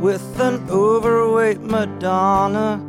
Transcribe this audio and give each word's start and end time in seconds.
with 0.00 0.40
an 0.40 0.64
overweight 0.70 1.60
Madonna. 1.60 2.80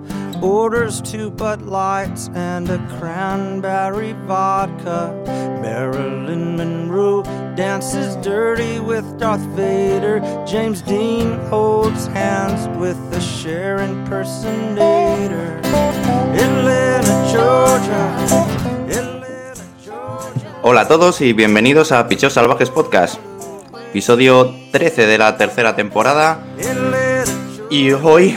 Orders 0.42 1.02
two 1.02 1.30
Bud 1.32 1.64
Lights 1.64 2.30
and 2.34 2.70
a 2.70 2.78
cranberry 2.98 4.14
vodka. 4.26 5.12
Marilyn 5.62 6.56
Monroe 6.56 7.24
dances 7.56 8.16
dirty 8.18 8.80
with 8.80 9.04
Darth 9.20 9.42
Vader. 9.56 10.22
James 10.46 10.82
Dean 10.82 11.38
holds 11.50 12.08
hands 12.08 12.70
with 12.80 12.98
the 13.12 13.20
Cher 13.20 13.80
impersonator. 13.80 15.60
Atlanta, 16.34 17.32
Georgia. 17.34 18.16
Atlanta, 18.88 19.64
Georgia. 19.84 20.60
Hola 20.62 20.82
a 20.82 20.88
todos 20.88 21.20
y 21.20 21.34
bienvenidos 21.34 21.92
a 21.92 22.08
Pichos 22.08 22.34
Salvajes 22.34 22.70
Podcast, 22.70 23.20
episodio 23.90 24.54
13 24.72 25.06
de 25.06 25.18
la 25.18 25.36
tercera 25.36 25.76
temporada. 25.76 26.42
Atlanta, 26.58 26.99
Y 27.72 27.92
hoy, 27.92 28.36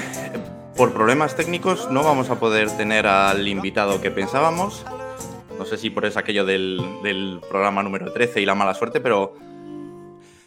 por 0.76 0.92
problemas 0.92 1.34
técnicos, 1.34 1.90
no 1.90 2.04
vamos 2.04 2.28
a 2.28 2.38
poder 2.38 2.70
tener 2.76 3.06
al 3.06 3.48
invitado 3.48 4.00
que 4.02 4.10
pensábamos. 4.10 4.84
No 5.58 5.64
sé 5.64 5.78
si 5.78 5.88
por 5.88 6.04
eso 6.04 6.18
aquello 6.18 6.44
del, 6.44 6.78
del 7.02 7.40
programa 7.48 7.82
número 7.82 8.12
13 8.12 8.42
y 8.42 8.46
la 8.46 8.54
mala 8.54 8.74
suerte, 8.74 9.00
pero 9.00 9.34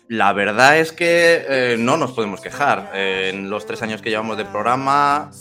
la 0.08 0.34
verdad 0.34 0.78
es 0.78 0.92
que 0.92 1.46
eh, 1.50 1.78
no 1.80 1.98
nos 1.98 2.12
podemos 2.12 2.42
quejar. 2.42 2.92
Eh, 2.94 3.32
en 3.34 3.50
los 3.50 3.66
tres 3.66 3.82
años 3.82 4.04
que 4.04 4.12
llevamos 4.12 4.38
de 4.38 4.46
programa 4.46 5.32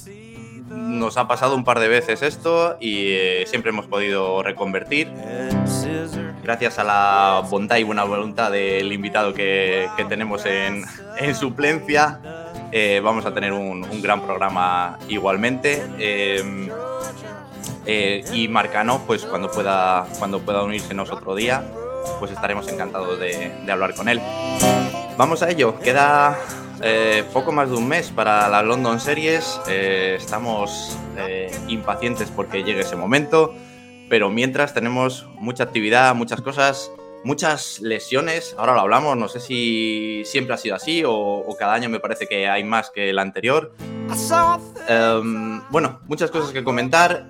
nos 0.71 1.19
ha 1.19 1.29
pasado 1.29 1.55
un 1.55 1.65
par 1.65 1.81
de 1.81 1.89
veces 1.89 2.23
esto 2.23 2.79
y 2.81 3.09
eh, 3.11 3.45
siempre 3.47 3.71
hemos 3.71 3.87
podido 3.87 4.43
reconvertir. 4.43 5.13
Gracias 6.43 6.79
a 6.79 6.85
la 6.85 7.43
bondad 7.49 7.77
y 7.77 7.83
buena 7.83 8.05
voluntad 8.05 8.51
del 8.51 8.91
invitado 8.91 9.35
que, 9.35 9.89
que 9.99 10.05
tenemos 10.05 10.47
en, 10.47 10.85
en 11.19 11.35
suplencia, 11.35 12.21
eh, 12.77 12.99
vamos 12.99 13.25
a 13.25 13.33
tener 13.33 13.53
un, 13.53 13.87
gran 14.03 14.21
programa 14.23 14.99
igualmente. 15.09 15.81
Eh, 15.97 16.69
eh, 17.87 18.25
y 18.33 18.49
Marcano, 18.49 19.03
pues 19.07 19.25
cuando 19.25 19.49
pueda, 19.49 20.09
cuando 20.19 20.41
pueda 20.41 20.65
otro 21.13 21.37
día, 21.37 21.63
pues 22.19 22.33
estaremos 22.33 22.67
encantados 22.67 23.21
de, 23.21 23.53
hablar 23.71 23.95
con 23.95 24.09
él. 24.09 24.21
Vamos 25.17 25.45
a 25.45 25.51
ello, 25.51 25.79
queda 25.79 26.37
poco 27.33 27.53
más 27.53 27.71
de 27.71 27.77
un 27.77 27.87
mes 27.87 28.11
para 28.11 28.49
las 28.49 28.65
London 28.65 28.99
Series. 28.99 29.61
Estamos 29.69 30.99
impacientes 31.69 32.29
porque 32.35 32.65
llegue 32.65 32.81
ese 32.81 32.97
momento, 32.97 33.55
pero 34.11 34.31
mientras 34.31 34.75
tenemos 34.75 35.29
mucha 35.37 35.63
actividad, 35.63 36.13
muchas 36.17 36.41
cosas, 36.41 36.91
muchas 37.25 37.81
lesiones. 37.81 38.55
Ahora 38.59 38.75
lo 38.75 38.81
hablamos, 38.81 39.17
no 39.17 39.29
sé 39.29 39.41
si 39.41 40.23
siempre 40.25 40.55
ha 40.55 40.59
sido 40.59 40.77
así 40.77 41.03
o, 41.07 41.45
cada 41.59 41.75
año 41.75 41.89
me 41.89 42.01
parece 42.01 42.27
que 42.27 42.49
hay 42.49 42.65
más 42.65 42.91
que 42.91 43.11
el 43.11 43.19
anterior. 43.19 43.75
Em, 44.89 45.63
bueno, 45.71 46.01
muchas 46.07 46.31
cosas 46.31 46.53
que 46.53 46.63
comentar. 46.63 47.27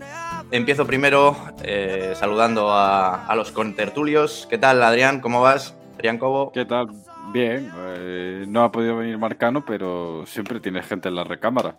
Empiezo 0.51 0.87
primero 0.87 1.37
eh, 1.63 2.13
saludando 2.15 2.71
a, 2.71 3.27
a 3.27 3.35
los 3.35 3.51
contertulios. 3.53 4.47
¿Qué 4.51 4.59
tal, 4.59 4.83
Adrián? 4.83 5.21
¿Cómo 5.21 5.41
vas? 5.41 5.77
Adrián 5.95 6.19
Cobo. 6.19 6.53
¿Qué 6.53 6.65
tal? 6.65 6.89
Bien, 7.33 7.73
eh, 7.77 8.45
no 8.47 8.65
ha 8.65 8.71
podido 8.71 8.97
venir 8.97 9.19
Marcano, 9.19 9.65
pero 9.65 10.25
siempre 10.27 10.61
tiene 10.61 10.83
gente 10.83 11.09
en 11.09 11.17
la 11.17 11.25
recámara. 11.25 11.79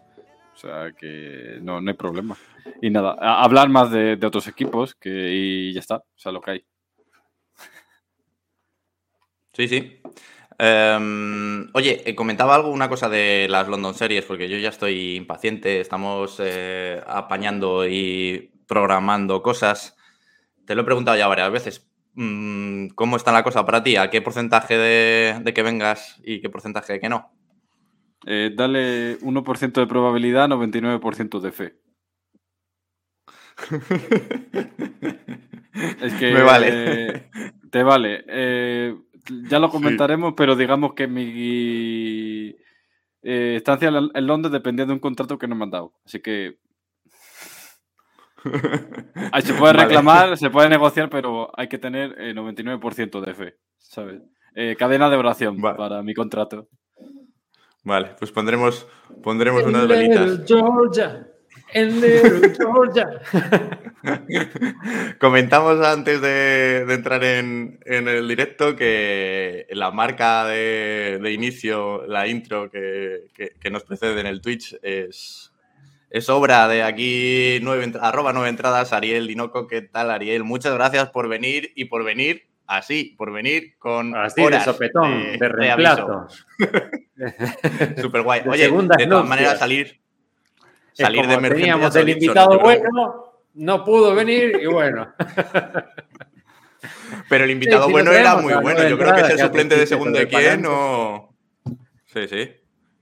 O 0.53 0.57
sea 0.57 0.91
que 0.97 1.59
no, 1.61 1.81
no 1.81 1.91
hay 1.91 1.97
problema. 1.97 2.35
Y 2.81 2.89
nada, 2.89 3.13
hablar 3.19 3.69
más 3.69 3.91
de, 3.91 4.15
de 4.15 4.27
otros 4.27 4.47
equipos 4.47 4.95
que, 4.95 5.09
y 5.09 5.73
ya 5.73 5.79
está. 5.79 5.97
O 5.97 6.17
sea, 6.17 6.31
lo 6.31 6.41
que 6.41 6.51
hay. 6.51 6.65
Sí, 9.55 9.67
sí. 9.69 10.01
Em, 10.57 11.69
oye, 11.73 12.01
eh, 12.05 12.13
comentaba 12.15 12.55
algo, 12.55 12.69
una 12.69 12.89
cosa 12.89 13.07
de 13.09 13.47
las 13.49 13.67
London 13.67 13.93
Series, 13.95 14.25
porque 14.25 14.49
yo 14.49 14.57
ya 14.57 14.69
estoy 14.69 15.15
impaciente, 15.15 15.79
estamos 15.79 16.37
eh, 16.43 17.01
apañando 17.07 17.87
y 17.87 18.51
programando 18.67 19.41
cosas. 19.41 19.95
Te 20.65 20.75
lo 20.75 20.81
he 20.81 20.85
preguntado 20.85 21.17
ya 21.17 21.27
varias 21.27 21.51
veces. 21.51 21.89
Mm, 22.15 22.87
¿Cómo 22.95 23.15
está 23.17 23.31
la 23.31 23.43
cosa 23.43 23.65
para 23.65 23.83
ti? 23.83 23.95
¿A 23.97 24.09
qué 24.09 24.21
porcentaje 24.21 24.77
de, 24.77 25.39
de 25.41 25.53
que 25.53 25.63
vengas 25.63 26.19
y 26.23 26.41
qué 26.41 26.49
porcentaje 26.49 26.93
de 26.93 26.99
que 26.99 27.09
no? 27.09 27.31
Eh, 28.25 28.51
dale 28.55 29.19
1% 29.19 29.81
de 29.81 29.87
probabilidad, 29.87 30.47
99% 30.49 31.39
de 31.39 31.51
fe. 31.51 31.75
Es 36.01 36.13
que 36.13 36.31
Me 36.33 36.41
vale. 36.41 36.67
eh, 36.71 37.29
te 37.69 37.83
vale. 37.83 38.23
Eh, 38.27 38.95
ya 39.49 39.59
lo 39.59 39.69
comentaremos, 39.69 40.33
pero 40.35 40.55
digamos 40.55 40.93
que 40.93 41.07
mi 41.07 42.55
eh, 43.23 43.55
estancia 43.55 43.89
en 43.89 44.27
Londres 44.27 44.51
dependía 44.51 44.85
de 44.85 44.93
un 44.93 44.99
contrato 44.99 45.37
que 45.37 45.47
no 45.47 45.55
me 45.55 45.63
han 45.63 45.71
dado. 45.71 45.93
Así 46.05 46.19
que 46.19 46.57
ahí 49.31 49.41
se 49.41 49.53
puede 49.53 49.73
Vale. 49.73 49.85
reclamar, 49.85 50.37
se 50.37 50.49
puede 50.49 50.69
negociar, 50.69 51.09
pero 51.09 51.49
hay 51.57 51.67
que 51.67 51.77
tener 51.77 52.15
eh, 52.19 52.33
99% 52.33 53.21
de 53.21 53.33
fe, 53.33 53.55
¿sabes? 53.77 54.21
Eh, 54.55 54.75
cadena 54.77 55.09
de 55.09 55.17
oración 55.17 55.59
Vale. 55.59 55.77
para 55.77 56.03
mi 56.03 56.13
contrato. 56.13 56.67
Vale, 57.83 58.15
pues 58.17 58.31
pondremos, 58.31 58.87
pondremos 59.21 59.63
unas 59.63 59.87
velitas. 59.87 60.43
Georgia. 60.47 61.27
En 61.73 61.99
Little 61.99 62.53
Georgia. 62.57 63.09
Comentamos 65.19 65.85
antes 65.85 66.21
de, 66.21 66.85
de 66.85 66.93
entrar 66.93 67.23
en, 67.23 67.79
en 67.85 68.07
el 68.07 68.27
directo 68.27 68.75
que 68.75 69.65
la 69.71 69.91
marca 69.91 70.45
de, 70.45 71.19
de 71.21 71.31
inicio, 71.33 72.05
la 72.07 72.27
intro 72.27 72.69
que, 72.69 73.25
que- 73.33 73.53
que 73.59 73.71
nos 73.71 73.83
precede 73.83 74.19
en 74.21 74.27
el 74.27 74.41
Twitch 74.41 74.77
es, 74.83 75.51
es 76.09 76.29
obra 76.29 76.67
de 76.67 76.83
aquí, 76.83 77.59
nueve, 77.61 77.91
arroba 77.99 78.31
nueve 78.31 78.49
entradas, 78.49 78.93
Ariel 78.93 79.27
Dinoco. 79.27 79.67
¿Qué 79.67 79.81
tal, 79.81 80.11
Ariel? 80.11 80.43
Muchas 80.43 80.73
gracias 80.75 81.09
por 81.09 81.27
venir 81.27 81.71
y 81.75 81.85
por 81.85 82.03
venir 82.03 82.43
así, 82.67 83.15
por 83.17 83.31
venir 83.33 83.75
con 83.79 84.15
Así 84.15 84.41
de 84.41 84.47
horas 84.47 84.65
sopetón, 84.65 85.37
de, 85.39 85.49
reemplazo. 85.49 86.27
Súper 88.01 88.21
guay. 88.23 88.41
De 88.43 88.49
Oye, 88.49 88.63
segundas 88.65 88.97
de 88.97 89.07
todas 89.07 89.27
maneras, 89.27 89.59
salir, 89.59 89.99
Salir 90.95 91.27
de 91.27 91.33
emergencia. 91.33 91.73
Teníamos 91.73 91.95
el 91.95 92.09
invitado 92.09 92.59
bueno, 92.59 93.33
no 93.53 93.83
pudo 93.83 94.15
venir 94.15 94.59
y 94.61 94.65
bueno. 94.65 95.13
Pero 97.29 97.43
el 97.43 97.51
invitado 97.51 97.87
sí, 97.87 97.91
bueno 97.91 98.11
era 98.11 98.37
muy 98.37 98.53
bueno. 98.53 98.87
Yo 98.87 98.97
creo 98.97 99.13
que 99.13 99.21
es 99.21 99.27
el 99.27 99.31
entradas, 99.31 99.37
ya 99.37 99.45
suplente 99.45 99.77
de 99.77 99.87
segundo 99.87 100.19
de 100.19 100.27
quién 100.27 100.65
o. 100.67 101.35
Sí, 102.05 102.27
sí. 102.27 102.49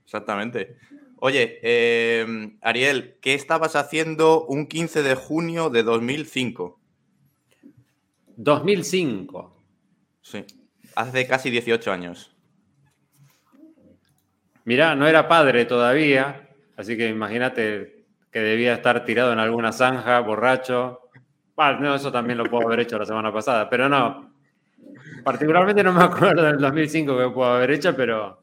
Exactamente. 0.04 0.76
Oye, 1.18 1.58
eh, 1.62 2.56
Ariel, 2.60 3.18
¿qué 3.20 3.34
estabas 3.34 3.76
haciendo 3.76 4.44
un 4.44 4.66
15 4.66 5.02
de 5.02 5.14
junio 5.14 5.70
de 5.70 5.82
2005? 5.82 6.80
2005. 8.36 9.62
Sí. 10.20 10.44
Hace 10.96 11.26
casi 11.26 11.50
18 11.50 11.92
años. 11.92 12.34
Mirá, 14.64 14.94
no 14.94 15.06
era 15.06 15.28
padre 15.28 15.66
todavía, 15.66 16.43
así 16.76 16.96
que 16.96 17.08
imagínate 17.08 18.04
que 18.30 18.40
debía 18.40 18.74
estar 18.74 19.04
tirado 19.04 19.32
en 19.32 19.38
alguna 19.38 19.72
zanja, 19.72 20.18
borracho. 20.20 21.00
No, 21.56 21.94
eso 21.94 22.10
también 22.10 22.36
lo 22.36 22.44
puedo 22.46 22.66
haber 22.66 22.80
hecho 22.80 22.98
la 22.98 23.06
semana 23.06 23.32
pasada, 23.32 23.70
pero 23.70 23.88
no. 23.88 24.32
Particularmente 25.22 25.84
no 25.84 25.92
me 25.92 26.02
acuerdo 26.02 26.42
del 26.42 26.58
2005 26.58 27.16
que 27.16 27.30
puedo 27.30 27.52
haber 27.52 27.70
hecho, 27.70 27.94
pero 27.94 28.42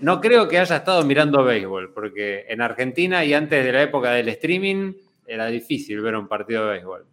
no 0.00 0.20
creo 0.20 0.48
que 0.48 0.58
haya 0.58 0.76
estado 0.76 1.04
mirando 1.04 1.42
béisbol, 1.42 1.92
porque 1.92 2.44
en 2.48 2.60
Argentina 2.60 3.24
y 3.24 3.34
antes 3.34 3.64
de 3.64 3.72
la 3.72 3.82
época 3.82 4.12
del 4.12 4.28
streaming 4.28 4.94
era 5.26 5.46
difícil 5.46 6.00
ver 6.00 6.16
un 6.16 6.28
partido 6.28 6.66
de 6.66 6.72
béisbol. 6.72 7.06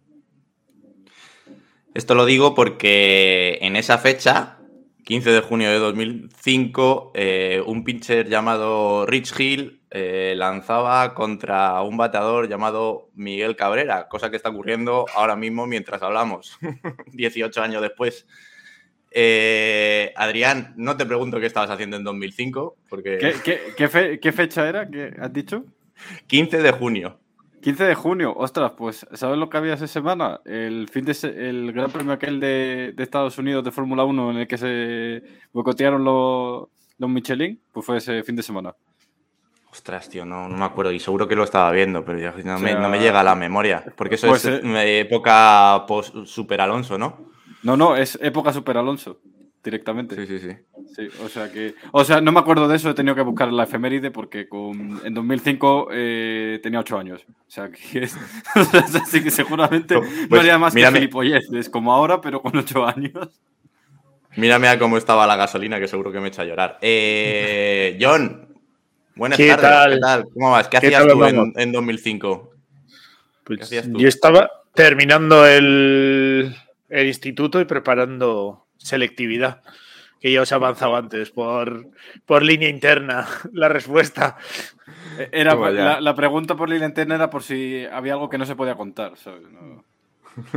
Esto 1.94 2.14
lo 2.14 2.26
digo 2.26 2.54
porque 2.54 3.58
en 3.60 3.74
esa 3.74 3.98
fecha, 3.98 4.58
15 5.04 5.30
de 5.30 5.40
junio 5.40 5.70
de 5.70 5.78
2005, 5.78 7.10
eh, 7.14 7.62
un 7.66 7.82
pitcher 7.82 8.28
llamado 8.28 9.04
Rich 9.06 9.38
Hill 9.38 9.79
eh, 9.90 10.34
lanzaba 10.36 11.14
contra 11.14 11.82
un 11.82 11.96
bateador 11.96 12.48
llamado 12.48 13.08
Miguel 13.14 13.56
Cabrera, 13.56 14.08
cosa 14.08 14.30
que 14.30 14.36
está 14.36 14.50
ocurriendo 14.50 15.06
ahora 15.14 15.34
mismo 15.36 15.66
mientras 15.66 16.02
hablamos, 16.02 16.58
18 17.12 17.62
años 17.62 17.82
después. 17.82 18.26
Eh, 19.12 20.12
Adrián, 20.16 20.72
no 20.76 20.96
te 20.96 21.04
pregunto 21.06 21.40
qué 21.40 21.46
estabas 21.46 21.70
haciendo 21.70 21.96
en 21.96 22.04
2005, 22.04 22.76
porque 22.88 23.18
¿Qué, 23.18 23.34
qué- 23.42 23.60
qué 23.76 23.88
fe- 23.88 24.20
qué 24.20 24.30
fecha 24.32 24.68
era? 24.68 24.88
¿Qué 24.88 25.12
has 25.20 25.32
dicho? 25.32 25.64
15 26.28 26.58
de 26.58 26.70
junio. 26.70 27.18
15 27.60 27.84
de 27.84 27.94
junio, 27.94 28.32
ostras, 28.36 28.72
pues 28.78 29.04
¿sabes 29.12 29.36
lo 29.36 29.50
que 29.50 29.56
había 29.58 29.74
esa 29.74 29.86
semana? 29.86 30.40
El 30.46 30.88
fin 30.88 31.04
de 31.04 31.12
se- 31.14 31.48
el 31.50 31.72
Gran 31.72 31.90
Premio 31.90 32.12
aquel 32.12 32.38
de, 32.40 32.92
de 32.96 33.02
Estados 33.02 33.36
Unidos 33.36 33.64
de 33.64 33.70
Fórmula 33.72 34.04
1 34.04 34.30
en 34.30 34.36
el 34.38 34.46
que 34.48 34.56
se 34.56 35.22
boicotearon 35.52 36.02
los, 36.04 36.68
los 36.96 37.10
Michelin, 37.10 37.60
pues 37.72 37.84
fue 37.84 37.96
ese 37.98 38.22
fin 38.22 38.36
de 38.36 38.42
semana. 38.44 38.74
Ostras, 39.72 40.08
tío, 40.08 40.24
no, 40.24 40.48
no 40.48 40.56
me 40.56 40.64
acuerdo 40.64 40.90
y 40.90 40.98
seguro 40.98 41.28
que 41.28 41.36
lo 41.36 41.44
estaba 41.44 41.70
viendo, 41.70 42.04
pero 42.04 42.18
ya 42.18 42.34
no, 42.44 42.56
O 42.56 42.58
me, 42.58 42.74
no 42.74 42.88
me 42.88 42.98
llega 42.98 43.20
a 43.20 43.24
la 43.24 43.36
memoria, 43.36 43.84
porque 43.96 44.16
eso 44.16 44.26
pues, 44.26 44.44
es 44.44 44.64
eh, 44.64 44.66
eh, 44.66 45.00
época 45.00 45.84
post 45.86 46.24
Super 46.24 46.60
Alonso, 46.60 46.98
¿no? 46.98 47.30
No, 47.62 47.76
no, 47.76 47.96
es 47.96 48.18
época 48.20 48.52
Super 48.52 48.78
Alonso, 48.78 49.20
directamente. 49.62 50.16
Sí, 50.16 50.26
sí, 50.26 50.38
sí. 50.40 50.56
Sí, 50.96 51.08
o 51.24 51.28
sea 51.28 51.52
que. 51.52 51.76
O 51.92 52.02
sea, 52.04 52.20
no 52.20 52.32
me 52.32 52.40
acuerdo 52.40 52.66
de 52.66 52.74
eso, 52.76 52.90
he 52.90 52.94
tenido 52.94 53.14
que 53.14 53.22
buscar 53.22 53.52
la 53.52 53.62
efeméride 53.62 54.10
porque 54.10 54.48
con, 54.48 55.00
en 55.04 55.14
2005 55.14 55.88
eh, 55.92 56.58
tenía 56.62 56.80
8 56.80 56.98
años. 56.98 57.24
O 57.28 57.50
sea 57.50 57.70
que. 57.70 58.08
así 59.02 59.22
que 59.22 59.30
seguramente 59.30 59.96
Pues, 59.96 60.28
no 60.30 60.40
haría 60.40 60.58
más 60.58 60.74
mírame. 60.74 60.94
que 60.94 61.00
gilipolleces 61.02 61.70
como 61.70 61.92
ahora, 61.92 62.20
pero 62.20 62.42
con 62.42 62.56
8 62.56 62.86
años. 62.86 63.40
Mírame 64.36 64.68
a 64.68 64.78
cómo 64.80 64.96
estaba 64.96 65.26
la 65.28 65.36
gasolina, 65.36 65.78
que 65.78 65.86
seguro 65.86 66.10
que 66.10 66.20
me 66.20 66.28
echa 66.28 66.42
a 66.42 66.44
llorar. 66.46 66.78
Eh, 66.82 67.96
John, 68.00 68.48
buenas 69.14 69.36
¿Qué 69.36 69.48
tardes. 69.48 69.62
tal? 69.62 69.92
¿Qué 69.94 70.00
tal? 70.00 70.24
¿Cómo 70.34 70.50
vas? 70.52 70.68
¿Qué, 70.68 70.70
¿Qué 70.80 70.86
hacías 70.88 71.02
tal 71.06 71.12
tú 71.12 71.24
en, 71.24 71.52
en 71.56 71.72
2005? 71.72 72.50
¿Qué 72.52 72.58
Pues 73.44 73.62
hacías 73.62 73.90
tú? 73.90 73.98
yo 73.98 74.08
estaba 74.08 74.50
terminando 74.74 75.46
el, 75.46 76.54
el 76.88 77.06
instituto 77.06 77.60
y 77.60 77.64
preparando 77.64 78.66
selectividad, 78.76 79.62
que 80.20 80.32
ya 80.32 80.42
os 80.42 80.52
he 80.52 80.54
avanzado 80.54 80.96
antes 80.96 81.30
por, 81.30 81.86
por 82.26 82.42
línea 82.42 82.68
interna 82.68 83.26
la 83.52 83.68
respuesta. 83.68 84.36
Era, 85.32 85.52
Toma 85.52 85.70
ya. 85.70 85.84
la, 85.84 86.00
la 86.00 86.14
pregunta 86.14 86.54
por 86.56 86.68
la 86.68 86.84
interna 86.84 87.16
era 87.16 87.30
por 87.30 87.42
si 87.42 87.84
había 87.92 88.14
algo 88.14 88.28
que 88.28 88.38
no 88.38 88.46
se 88.46 88.56
podía 88.56 88.74
contar. 88.74 89.16
¿sabes? 89.16 89.42
No- 89.50 89.84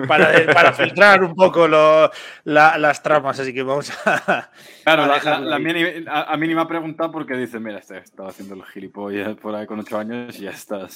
Para, 0.08 0.32
para 0.54 0.72
filtrar 0.74 1.24
un 1.24 1.34
poco 1.36 1.68
lo- 1.68 2.10
la- 2.46 2.78
las 2.78 3.02
tramas, 3.04 3.40
así 3.40 3.54
que 3.54 3.64
vamos 3.64 3.92
a... 4.06 4.50
Claro, 4.84 5.04
a 5.04 5.08
la, 5.08 5.14
dejarlo 5.16 5.46
la- 5.46 5.50
la 5.50 5.56
ahí. 5.58 5.64
mini- 5.64 6.06
a, 6.08 6.32
a 6.34 6.38
mí 6.38 6.48
ni 6.48 6.56
me 6.56 6.62
ha 6.62 6.68
preguntado 6.68 7.12
porque 7.12 7.36
dice, 7.36 7.60
mira, 7.60 7.80
este 7.80 7.98
estaba 7.98 8.30
haciendo 8.30 8.56
los 8.56 8.70
gilipollas 8.70 9.36
por 9.36 9.56
ahí 9.56 9.66
con 9.66 9.80
8 9.80 9.98
años 9.98 10.38
y 10.40 10.44
ya 10.44 10.52
está. 10.52 10.88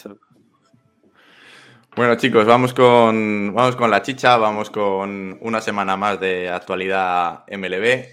Bueno, 1.96 2.16
chicos, 2.16 2.46
vamos 2.46 2.74
con, 2.74 3.54
vamos 3.56 3.76
con 3.76 3.90
la 3.90 4.04
chicha, 4.04 4.38
vamos 4.38 4.70
con 4.70 5.38
una 5.42 5.62
semana 5.62 5.98
más 5.98 6.20
de 6.20 6.50
actualidad 6.50 7.44
MLB. 7.48 8.06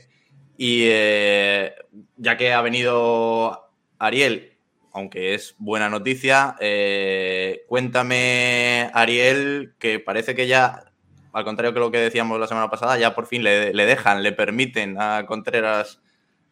Y 0.56 0.84
eh, 0.86 1.74
ya 2.16 2.36
que 2.36 2.52
ha 2.54 2.62
venido 2.62 3.70
Ariel, 3.98 4.53
aunque 4.94 5.34
es 5.34 5.56
buena 5.58 5.90
noticia, 5.90 6.54
eh, 6.60 7.64
cuéntame, 7.68 8.90
Ariel, 8.94 9.74
que 9.80 9.98
parece 9.98 10.36
que 10.36 10.46
ya, 10.46 10.84
al 11.32 11.44
contrario 11.44 11.74
que 11.74 11.80
lo 11.80 11.90
que 11.90 11.98
decíamos 11.98 12.38
la 12.38 12.46
semana 12.46 12.70
pasada, 12.70 12.96
ya 12.96 13.12
por 13.12 13.26
fin 13.26 13.42
le, 13.42 13.72
dejan, 13.72 14.22
le 14.22 14.30
permiten 14.30 14.96
a 15.00 15.26
Contreras 15.26 16.00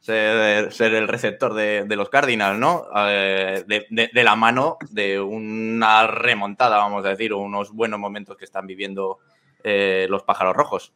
ser, 0.01 0.73
el 0.81 1.07
receptor 1.07 1.55
de, 1.55 1.87
los 1.97 2.09
Cardinals, 2.09 2.59
¿no? 2.59 2.89
Eh, 3.07 3.65
de 3.67 4.25
la 4.25 4.35
mano 4.35 4.77
de 4.91 5.21
una 5.21 6.09
remontada, 6.09 6.79
vamos 6.79 7.07
a 7.07 7.11
decir, 7.11 7.33
o 7.33 7.39
unos 7.39 7.71
buenos 7.71 8.01
momentos 8.01 8.37
que 8.37 8.45
están 8.45 8.67
viviendo 8.67 9.21
eh, 9.63 10.09
los 10.11 10.25
pájaros 10.25 10.57
rojos. 10.57 10.93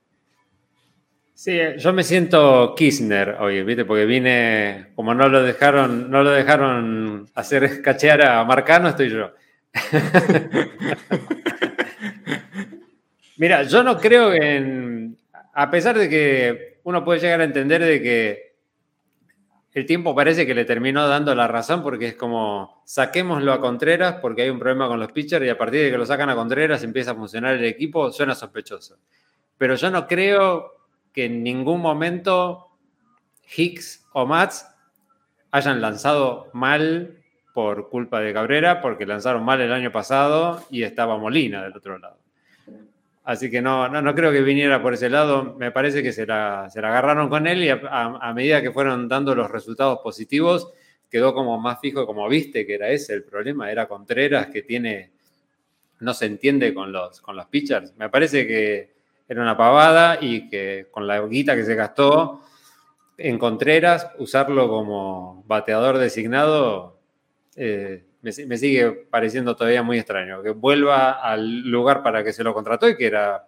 Sí, 1.36 1.60
yo 1.76 1.92
me 1.92 2.02
siento 2.02 2.74
Kirchner 2.74 3.36
hoy, 3.38 3.62
¿viste? 3.62 3.84
Porque 3.84 4.06
vine, 4.06 4.86
como 4.96 5.12
no 5.12 5.28
lo 5.28 5.42
dejaron, 5.42 6.10
no 6.10 6.22
lo 6.22 6.30
dejaron 6.30 7.28
hacer 7.34 7.82
cachear 7.82 8.22
a 8.22 8.42
Marcano, 8.44 8.88
estoy 8.88 9.10
yo. 9.10 9.32
Mira, 13.36 13.64
yo 13.64 13.82
no 13.82 13.98
creo 13.98 14.32
en. 14.32 15.18
A 15.52 15.70
pesar 15.70 15.98
de 15.98 16.08
que 16.08 16.78
uno 16.84 17.04
puede 17.04 17.20
llegar 17.20 17.42
a 17.42 17.44
entender 17.44 17.84
de 17.84 18.00
que 18.00 18.54
el 19.74 19.84
tiempo 19.84 20.14
parece 20.14 20.46
que 20.46 20.54
le 20.54 20.64
terminó 20.64 21.06
dando 21.06 21.34
la 21.34 21.46
razón, 21.46 21.82
porque 21.82 22.08
es 22.08 22.14
como 22.14 22.82
saquémoslo 22.86 23.52
a 23.52 23.60
Contreras 23.60 24.14
porque 24.22 24.40
hay 24.40 24.48
un 24.48 24.58
problema 24.58 24.88
con 24.88 24.98
los 24.98 25.12
pitchers 25.12 25.44
y 25.44 25.50
a 25.50 25.58
partir 25.58 25.82
de 25.82 25.90
que 25.90 25.98
lo 25.98 26.06
sacan 26.06 26.30
a 26.30 26.34
Contreras 26.34 26.82
empieza 26.82 27.10
a 27.10 27.14
funcionar 27.14 27.56
el 27.56 27.64
equipo, 27.66 28.10
suena 28.10 28.34
sospechoso. 28.34 28.96
Pero 29.58 29.74
yo 29.74 29.90
no 29.90 30.06
creo 30.06 30.75
que 31.16 31.24
en 31.24 31.42
ningún 31.42 31.80
momento 31.80 32.68
Hicks 33.56 34.06
o 34.12 34.26
Mats 34.26 34.66
hayan 35.50 35.80
lanzado 35.80 36.50
mal 36.52 37.16
por 37.54 37.88
culpa 37.88 38.20
de 38.20 38.34
Cabrera, 38.34 38.82
porque 38.82 39.06
lanzaron 39.06 39.42
mal 39.42 39.58
el 39.62 39.72
año 39.72 39.90
pasado 39.90 40.62
y 40.70 40.82
estaba 40.82 41.16
Molina 41.16 41.62
del 41.64 41.74
otro 41.74 41.98
lado. 41.98 42.18
Así 43.24 43.50
que 43.50 43.62
no, 43.62 43.88
no, 43.88 44.02
no 44.02 44.14
creo 44.14 44.30
que 44.30 44.42
viniera 44.42 44.82
por 44.82 44.92
ese 44.92 45.08
lado. 45.08 45.54
Me 45.58 45.72
parece 45.72 46.02
que 46.02 46.12
se 46.12 46.26
la, 46.26 46.68
se 46.70 46.80
agarraron 46.80 47.30
con 47.30 47.46
él 47.46 47.64
y 47.64 47.70
a, 47.70 47.80
a- 47.88 48.18
a 48.28 48.34
medida 48.34 48.60
que 48.60 48.70
fueron 48.72 49.08
dando 49.08 49.34
los 49.34 49.50
resultados 49.50 50.00
positivos, 50.00 50.70
quedó 51.10 51.32
como 51.32 51.58
más 51.58 51.80
fijo, 51.80 52.04
como 52.06 52.28
viste 52.28 52.66
que 52.66 52.74
era 52.74 52.90
ese 52.90 53.14
el 53.14 53.24
problema. 53.24 53.72
Era 53.72 53.88
Contreras 53.88 54.48
que 54.48 54.60
tiene, 54.62 55.12
no 56.00 56.12
se 56.12 56.26
entiende 56.26 56.74
con 56.74 56.92
los, 56.92 57.22
con 57.22 57.34
los 57.36 57.46
pitchers. 57.46 57.96
Me 57.96 58.10
parece 58.10 58.46
que 58.46 58.95
era 59.28 59.42
una 59.42 59.56
pavada 59.56 60.18
y 60.20 60.48
que 60.48 60.88
con 60.90 61.06
la 61.06 61.20
guita 61.26 61.56
que 61.56 61.64
se 61.64 61.74
gastó 61.74 62.42
en 63.18 63.38
Contreras, 63.38 64.10
usarlo 64.18 64.68
como 64.68 65.42
bateador 65.46 65.98
designado 65.98 66.98
eh, 67.56 68.04
me, 68.22 68.32
si- 68.32 68.46
me 68.46 68.58
sigue 68.58 68.90
pareciendo 69.10 69.56
todavía 69.56 69.82
muy 69.82 69.98
extraño. 69.98 70.42
Que 70.42 70.50
vuelva 70.50 71.12
al 71.12 71.62
lugar 71.68 72.02
para 72.02 72.22
que 72.24 72.32
se 72.32 72.44
lo 72.44 72.52
contrató 72.54 72.88
y 72.88 72.96
que 72.96 73.06
era, 73.06 73.46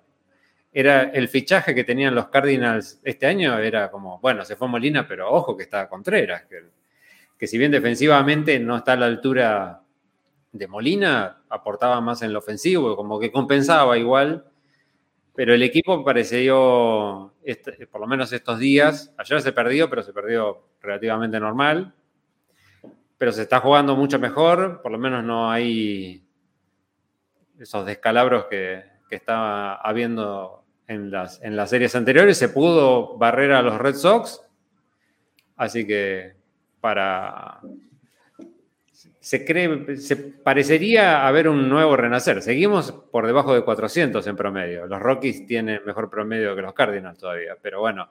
era 0.72 1.02
el 1.02 1.28
fichaje 1.28 1.74
que 1.74 1.84
tenían 1.84 2.14
los 2.14 2.28
Cardinals 2.28 3.00
este 3.04 3.26
año, 3.26 3.58
era 3.58 3.90
como, 3.90 4.18
bueno, 4.20 4.44
se 4.44 4.56
fue 4.56 4.68
Molina, 4.68 5.06
pero 5.08 5.30
ojo 5.30 5.56
que 5.56 5.64
está 5.64 5.88
Contreras, 5.88 6.44
que, 6.44 6.62
que 7.38 7.46
si 7.46 7.58
bien 7.58 7.70
defensivamente 7.72 8.58
no 8.60 8.76
está 8.76 8.92
a 8.94 8.96
la 8.96 9.06
altura 9.06 9.82
de 10.52 10.66
Molina, 10.68 11.42
aportaba 11.50 12.00
más 12.00 12.22
en 12.22 12.32
lo 12.32 12.40
ofensivo, 12.40 12.96
como 12.96 13.20
que 13.20 13.30
compensaba 13.32 13.98
igual. 13.98 14.46
Pero 15.38 15.54
el 15.54 15.62
equipo 15.62 16.04
pareció, 16.04 17.32
este- 17.44 17.86
por 17.86 18.00
lo 18.00 18.08
menos 18.08 18.32
estos 18.32 18.58
días, 18.58 19.14
ayer 19.16 19.40
se 19.40 19.52
perdió, 19.52 19.88
pero 19.88 20.02
se 20.02 20.12
perdió 20.12 20.70
relativamente 20.80 21.38
normal. 21.38 21.94
Pero 23.16 23.30
se 23.30 23.42
está 23.42 23.60
jugando 23.60 23.94
mucho 23.94 24.18
mejor, 24.18 24.82
por 24.82 24.90
lo 24.90 24.98
menos 24.98 25.22
no 25.22 25.48
hay 25.48 26.26
esos 27.56 27.86
descalabros 27.86 28.46
que, 28.46 28.82
que 29.08 29.14
estaba 29.14 29.76
habiendo 29.76 30.64
en 30.88 31.12
las, 31.12 31.40
en 31.40 31.54
las 31.54 31.70
series 31.70 31.94
anteriores. 31.94 32.36
Se 32.36 32.48
pudo 32.48 33.16
barrer 33.16 33.52
a 33.52 33.62
los 33.62 33.78
Red 33.78 33.94
Sox, 33.94 34.42
así 35.54 35.86
que 35.86 36.34
para... 36.80 37.60
Se 39.20 39.44
cree, 39.44 39.96
se 39.96 40.16
parecería 40.16 41.26
haber 41.26 41.48
un 41.48 41.68
nuevo 41.68 41.96
renacer. 41.96 42.40
Seguimos 42.42 42.92
por 42.92 43.26
debajo 43.26 43.54
de 43.54 43.64
400 43.64 44.26
en 44.26 44.36
promedio. 44.36 44.86
Los 44.86 45.00
Rockies 45.00 45.46
tienen 45.46 45.80
mejor 45.84 46.08
promedio 46.08 46.54
que 46.54 46.62
los 46.62 46.72
Cardinals 46.72 47.18
todavía, 47.18 47.56
pero 47.60 47.80
bueno, 47.80 48.08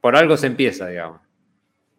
por 0.00 0.16
algo 0.16 0.36
se 0.36 0.48
empieza, 0.48 0.88
digamos. 0.88 1.27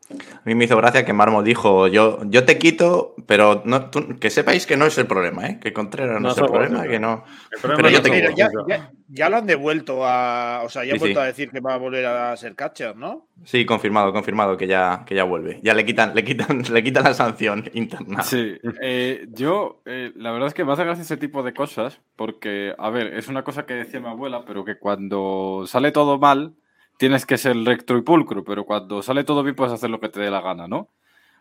A 0.10 0.42
mí 0.46 0.56
me 0.56 0.66
hizo 0.66 0.76
gracia 0.76 1.06
que 1.06 1.14
Marmo 1.14 1.44
dijo, 1.44 1.88
yo, 1.88 2.20
yo 2.26 2.44
te 2.44 2.58
quito, 2.58 3.14
pero 3.28 3.62
no, 3.66 3.92
tú- 3.92 4.18
que 4.20 4.32
sepáis 4.32 4.66
que 4.66 4.76
no 4.76 4.86
es 4.86 4.98
el 4.98 5.06
problema, 5.06 5.46
¿eh? 5.48 5.60
que 5.62 5.72
Contreras 5.72 6.16
no, 6.16 6.20
No 6.22 6.32
es 6.32 6.38
el 6.38 6.46
problema, 6.46 6.88
que 6.88 7.00
no. 7.00 7.24
El 7.52 7.60
problema 7.60 7.76
Pero 7.78 7.90
yo 7.90 8.02
te 8.02 8.10
Mira, 8.10 8.32
ya, 8.36 8.50
ya- 8.68 8.92
ya 9.08 9.30
lo 9.30 9.38
han 9.38 9.46
devuelto 9.46 10.06
a. 10.06 10.62
O 10.64 10.70
sea, 10.70 10.84
ya 10.84 10.94
han 10.94 10.98
Sí, 10.98 11.04
vuelto 11.04 11.20
sí. 11.20 11.24
a 11.24 11.28
decir 11.28 11.52
que 11.52 11.60
va 11.60 11.76
a 11.76 11.78
volver 11.78 12.06
a 12.08 12.36
ser 12.38 12.56
catcher, 12.56 12.96
¿no? 12.96 13.28
Sí, 13.44 13.66
confirmado, 13.66 14.12
confirmado 14.12 14.58
que 14.58 14.66
ya, 14.68 15.04
que 15.06 15.14
ya 15.16 15.24
vuelve. 15.26 15.60
Ya 15.62 15.74
le 15.76 15.86
quitan, 15.86 16.16
le 16.16 16.24
quitan, 16.24 16.64
le 16.74 16.84
quitan 16.84 17.04
la 17.04 17.14
sanción 17.14 17.70
interna. 17.74 18.24
Sí, 18.24 18.58
eh, 18.82 19.28
yo, 19.30 19.82
eh, 19.86 20.12
la 20.16 20.32
verdad 20.32 20.48
es 20.48 20.54
que 20.56 20.66
me 20.66 20.74
hace 20.74 20.84
gracia 20.86 21.04
ese 21.04 21.18
tipo 21.18 21.44
de 21.44 21.54
cosas, 21.54 22.02
porque, 22.16 22.74
a 22.78 22.90
ver, 22.90 23.14
es 23.14 23.28
una 23.28 23.44
cosa 23.44 23.66
que 23.68 23.76
decía 23.76 24.00
mi 24.00 24.08
abuela, 24.08 24.44
pero 24.46 24.66
que 24.66 24.78
cuando 24.80 25.66
sale 25.68 25.92
todo 25.92 26.18
mal, 26.18 26.56
tienes 27.00 27.26
que 27.26 27.38
ser 27.38 27.56
recto 27.56 27.98
y 27.98 28.02
pulcro, 28.02 28.44
pero 28.44 28.66
cuando 28.66 29.02
sale 29.02 29.24
todo 29.24 29.42
bien 29.42 29.56
puedes 29.56 29.74
hacer 29.74 29.90
lo 29.90 30.02
que 30.02 30.10
te 30.10 30.20
dé 30.20 30.30
la 30.30 30.42
gana, 30.42 30.68
¿no? 30.68 30.90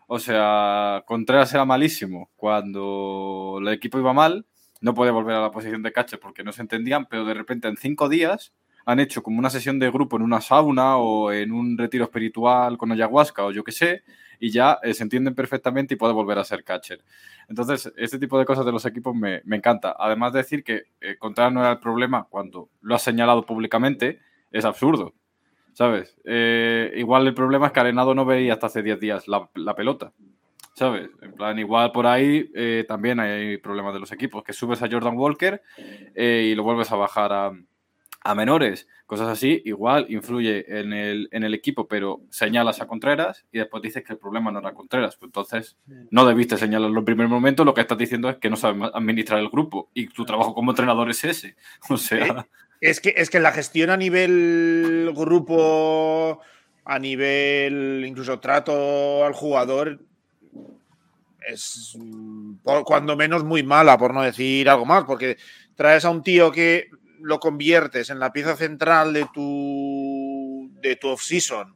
O 0.07 0.17
sea, 0.17 1.03
Contreras 1.05 1.53
era 1.53 1.65
malísimo 1.65 2.31
cuando 2.37 3.57
el 3.61 3.67
equipo 3.67 3.99
iba 3.99 4.13
mal, 4.13 4.45
no 4.79 4.93
puede 4.93 5.11
volver 5.11 5.35
a 5.35 5.41
la 5.41 5.51
posición 5.51 5.83
de 5.83 5.91
catcher 5.91 6.17
porque 6.17 6.45
no 6.45 6.53
se 6.53 6.61
entendían, 6.61 7.07
pero 7.07 7.25
de 7.25 7.33
repente 7.33 7.67
en 7.67 7.75
cinco 7.75 8.07
días 8.07 8.53
han 8.85 9.01
hecho 9.01 9.21
como 9.21 9.37
una 9.37 9.49
sesión 9.49 9.79
de 9.79 9.91
grupo 9.91 10.15
en 10.15 10.23
una 10.23 10.39
sauna 10.39 10.95
o 10.95 11.33
en 11.33 11.51
un 11.51 11.77
retiro 11.77 12.05
espiritual 12.05 12.77
con 12.77 12.93
ayahuasca 12.93 13.43
o 13.43 13.51
yo 13.51 13.65
qué 13.65 13.73
sé, 13.73 14.03
y 14.39 14.51
ya 14.51 14.79
eh, 14.81 14.93
se 14.93 15.03
entienden 15.03 15.35
perfectamente 15.35 15.95
y 15.95 15.97
puede 15.97 16.13
volver 16.13 16.39
a 16.39 16.45
ser 16.45 16.63
catcher. 16.63 17.03
Entonces, 17.49 17.91
este 17.97 18.17
tipo 18.17 18.39
de 18.39 18.45
cosas 18.45 18.65
de 18.65 18.71
los 18.71 18.85
equipos 18.85 19.13
me, 19.13 19.41
me 19.43 19.57
encanta. 19.57 19.93
Además 19.99 20.31
de 20.31 20.39
decir 20.39 20.63
que 20.63 20.83
eh, 21.01 21.17
Contreras 21.17 21.51
no 21.51 21.59
era 21.59 21.73
el 21.73 21.79
problema 21.79 22.27
cuando 22.29 22.69
lo 22.79 22.95
ha 22.95 22.99
señalado 22.99 23.45
públicamente, 23.45 24.19
es 24.51 24.63
absurdo. 24.63 25.13
¿Sabes? 25.73 26.17
Eh, 26.25 26.93
igual 26.97 27.27
el 27.27 27.33
problema 27.33 27.67
es 27.67 27.71
que 27.71 27.79
Arenado 27.79 28.13
no 28.13 28.25
veía 28.25 28.53
hasta 28.53 28.67
hace 28.67 28.83
10 28.83 28.99
días 28.99 29.27
la, 29.27 29.49
la 29.55 29.75
pelota. 29.75 30.13
¿Sabes? 30.73 31.09
En 31.21 31.33
plan, 31.33 31.59
igual 31.59 31.91
por 31.91 32.07
ahí 32.07 32.49
eh, 32.55 32.85
también 32.87 33.19
hay 33.19 33.57
problemas 33.57 33.93
de 33.93 33.99
los 33.99 34.11
equipos, 34.11 34.43
que 34.43 34.53
subes 34.53 34.81
a 34.81 34.87
Jordan 34.89 35.17
Walker 35.17 35.61
eh, 36.15 36.49
y 36.51 36.55
lo 36.55 36.63
vuelves 36.63 36.91
a 36.91 36.95
bajar 36.95 37.33
a, 37.33 37.51
a 38.21 38.35
menores, 38.35 38.87
cosas 39.05 39.27
así, 39.29 39.61
igual 39.65 40.05
influye 40.09 40.79
en 40.79 40.93
el, 40.93 41.29
en 41.31 41.43
el 41.43 41.53
equipo, 41.53 41.87
pero 41.87 42.21
señalas 42.29 42.81
a 42.81 42.87
Contreras 42.87 43.45
y 43.51 43.59
después 43.59 43.81
dices 43.81 44.03
que 44.03 44.13
el 44.13 44.19
problema 44.19 44.51
no 44.51 44.59
era 44.59 44.73
Contreras. 44.73 45.15
Pues 45.15 45.29
entonces 45.29 45.77
no 46.11 46.25
debiste 46.25 46.57
señalarlo 46.57 46.99
en 46.99 47.05
primer 47.05 47.27
momento, 47.27 47.63
lo 47.63 47.73
que 47.73 47.81
estás 47.81 47.97
diciendo 47.97 48.29
es 48.29 48.37
que 48.37 48.49
no 48.49 48.55
sabes 48.55 48.91
administrar 48.93 49.39
el 49.39 49.49
grupo 49.49 49.89
y 49.93 50.07
tu 50.07 50.25
trabajo 50.25 50.53
como 50.53 50.71
entrenador 50.71 51.09
es 51.09 51.23
ese. 51.23 51.55
O 51.89 51.97
sea, 51.97 52.47
Es 52.81 53.01
que, 53.01 53.13
es 53.17 53.29
que 53.29 53.39
la 53.39 53.51
gestión 53.51 53.89
a 53.89 53.97
nivel 53.97 55.11
grupo 55.15 56.39
a 56.85 56.97
nivel 56.97 58.03
incluso 58.07 58.39
trato 58.39 59.25
al 59.25 59.33
jugador 59.33 59.99
es 61.47 61.97
por- 62.63 62.83
cuando 62.83 63.15
menos 63.15 63.43
muy 63.43 63.63
mala, 63.63 63.97
por 63.97 64.13
no 64.13 64.21
decir 64.21 64.69
algo 64.69 64.85
más, 64.85 65.03
porque 65.05 65.37
traes 65.75 66.05
a 66.05 66.09
un 66.09 66.23
tío 66.23 66.51
que 66.51 66.87
lo 67.21 67.39
conviertes 67.39 68.09
en 68.09 68.19
la 68.19 68.31
pieza 68.31 68.55
central 68.55 69.13
de 69.13 69.25
tu, 69.33 70.69
de 70.81 70.95
tu 70.95 71.09
off-season, 71.09 71.75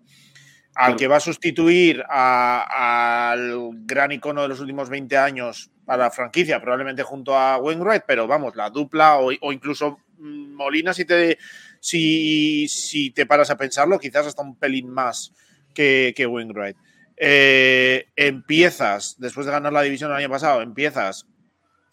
al 0.76 0.96
que 0.96 1.08
va 1.08 1.18
a 1.18 1.22
sustituir 1.22 2.04
al 2.10 3.70
gran 3.86 4.12
icono 4.12 4.42
de 4.44 4.48
los 4.50 4.60
últimos 4.60 4.90
20 4.90 5.18
años 5.18 5.70
para 5.86 6.04
la 6.06 6.12
franquicia, 6.12 6.62
probablemente 6.62 7.04
junto 7.04 7.38
a 7.38 7.58
Wainwright, 7.58 8.04
pero 8.08 8.26
vamos, 8.28 8.56
la 8.56 8.70
dupla 8.70 9.18
o, 9.18 9.32
o 9.42 9.52
incluso 9.52 10.00
Molina, 10.24 10.94
si 10.94 11.06
te, 11.06 11.38
si, 11.80 12.68
si 12.68 13.12
te 13.12 13.25
paras 13.25 13.50
a 13.50 13.58
pensarlo, 13.58 14.00
quizás 14.00 14.27
hasta 14.27 14.42
un 14.42 14.56
pelín 14.58 14.89
más 14.89 15.34
que, 15.74 16.13
que 16.15 16.25
Wainwright. 16.25 16.77
Eh, 17.18 18.08
empiezas, 18.15 19.15
después 19.20 19.46
de 19.46 19.51
ganar 19.51 19.74
la 19.74 19.82
división 19.82 20.12
el 20.12 20.18
año 20.18 20.30
pasado, 20.30 20.62
empiezas 20.62 21.27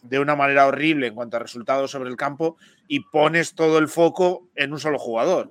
de 0.02 0.18
una 0.18 0.34
manera 0.34 0.66
horrible 0.66 1.08
en 1.08 1.14
cuanto 1.14 1.36
a 1.36 1.40
resultados 1.40 1.90
sobre 1.90 2.08
el 2.08 2.16
campo 2.16 2.56
y 2.88 3.00
pones 3.00 3.54
todo 3.54 3.78
el 3.78 3.88
foco 3.88 4.48
en 4.54 4.72
un 4.72 4.80
solo 4.80 4.98
jugador. 4.98 5.50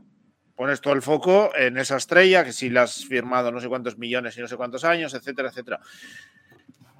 Pones 0.55 0.81
todo 0.81 0.93
el 0.93 1.01
foco 1.01 1.51
en 1.55 1.77
esa 1.77 1.97
estrella, 1.97 2.43
que 2.43 2.51
si 2.51 2.69
la 2.69 2.83
has 2.83 3.05
firmado 3.05 3.51
no 3.51 3.61
sé 3.61 3.69
cuántos 3.69 3.97
millones 3.97 4.37
y 4.37 4.41
no 4.41 4.47
sé 4.47 4.57
cuántos 4.57 4.83
años, 4.83 5.13
etcétera, 5.13 5.49
etcétera. 5.49 5.79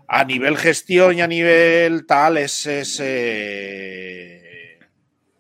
A 0.08 0.24
nivel 0.24 0.58
gestión 0.58 1.18
y 1.18 1.22
a 1.22 1.28
nivel 1.28 2.06
tal, 2.06 2.38
es, 2.38 2.66
es, 2.66 3.00
eh, 3.04 4.39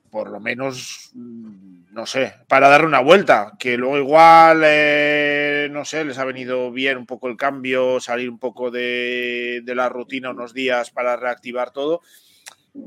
por 0.09 0.29
lo 0.29 0.39
menos, 0.39 1.11
mm, 1.13 1.93
no 1.93 2.05
sé, 2.05 2.33
para 2.47 2.69
darle 2.69 2.87
una 2.87 3.01
vuelta, 3.01 3.53
que 3.59 3.77
luego 3.77 3.97
igual, 3.97 4.61
eh, 4.65 5.67
no 5.71 5.85
sé, 5.85 6.03
les 6.05 6.17
ha 6.17 6.25
venido 6.25 6.71
bien 6.71 6.97
un 6.97 7.05
poco 7.05 7.27
el 7.27 7.37
cambio, 7.37 7.99
salir 7.99 8.29
un 8.29 8.39
poco 8.39 8.71
de, 8.71 9.61
la 9.65 9.89
rutina 9.89 10.31
unos 10.31 10.53
días 10.53 10.91
para 10.91 11.15
reactivar 11.15 11.71
todo, 11.71 12.01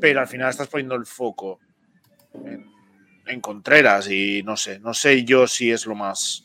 pero 0.00 0.20
al 0.20 0.28
final 0.28 0.50
estás 0.50 0.68
poniendo 0.68 0.94
el 0.94 1.06
foco 1.06 1.60
en, 2.34 2.66
en 3.26 3.40
Contreras 3.40 4.10
y 4.10 4.42
no 4.42 4.56
sé, 4.56 4.78
no 4.80 4.94
sé 4.94 5.24
yo 5.24 5.46
si 5.46 5.70
es 5.70 5.86
lo 5.86 5.94
más, 5.94 6.44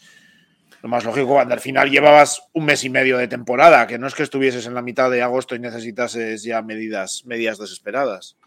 lo 0.82 0.90
más 0.90 1.04
lógico 1.04 1.28
cuando 1.28 1.54
al 1.54 1.60
final 1.60 1.90
llevabas 1.90 2.44
un 2.54 2.66
mes 2.66 2.84
y 2.84 2.90
medio 2.90 3.18
de 3.18 3.28
temporada, 3.28 3.88
que 3.88 3.98
no 3.98 4.08
es 4.08 4.16
que 4.16 4.24
estuvieses 4.24 4.68
en 4.68 4.74
la 4.74 4.82
mitad 4.82 5.10
de 5.10 5.22
agosto 5.22 5.56
y 5.56 5.60
necesitases 5.60 6.44
ya 6.44 6.62
medidas, 6.62 7.24
medidas 7.26 7.58
desesperadas. 7.58 8.38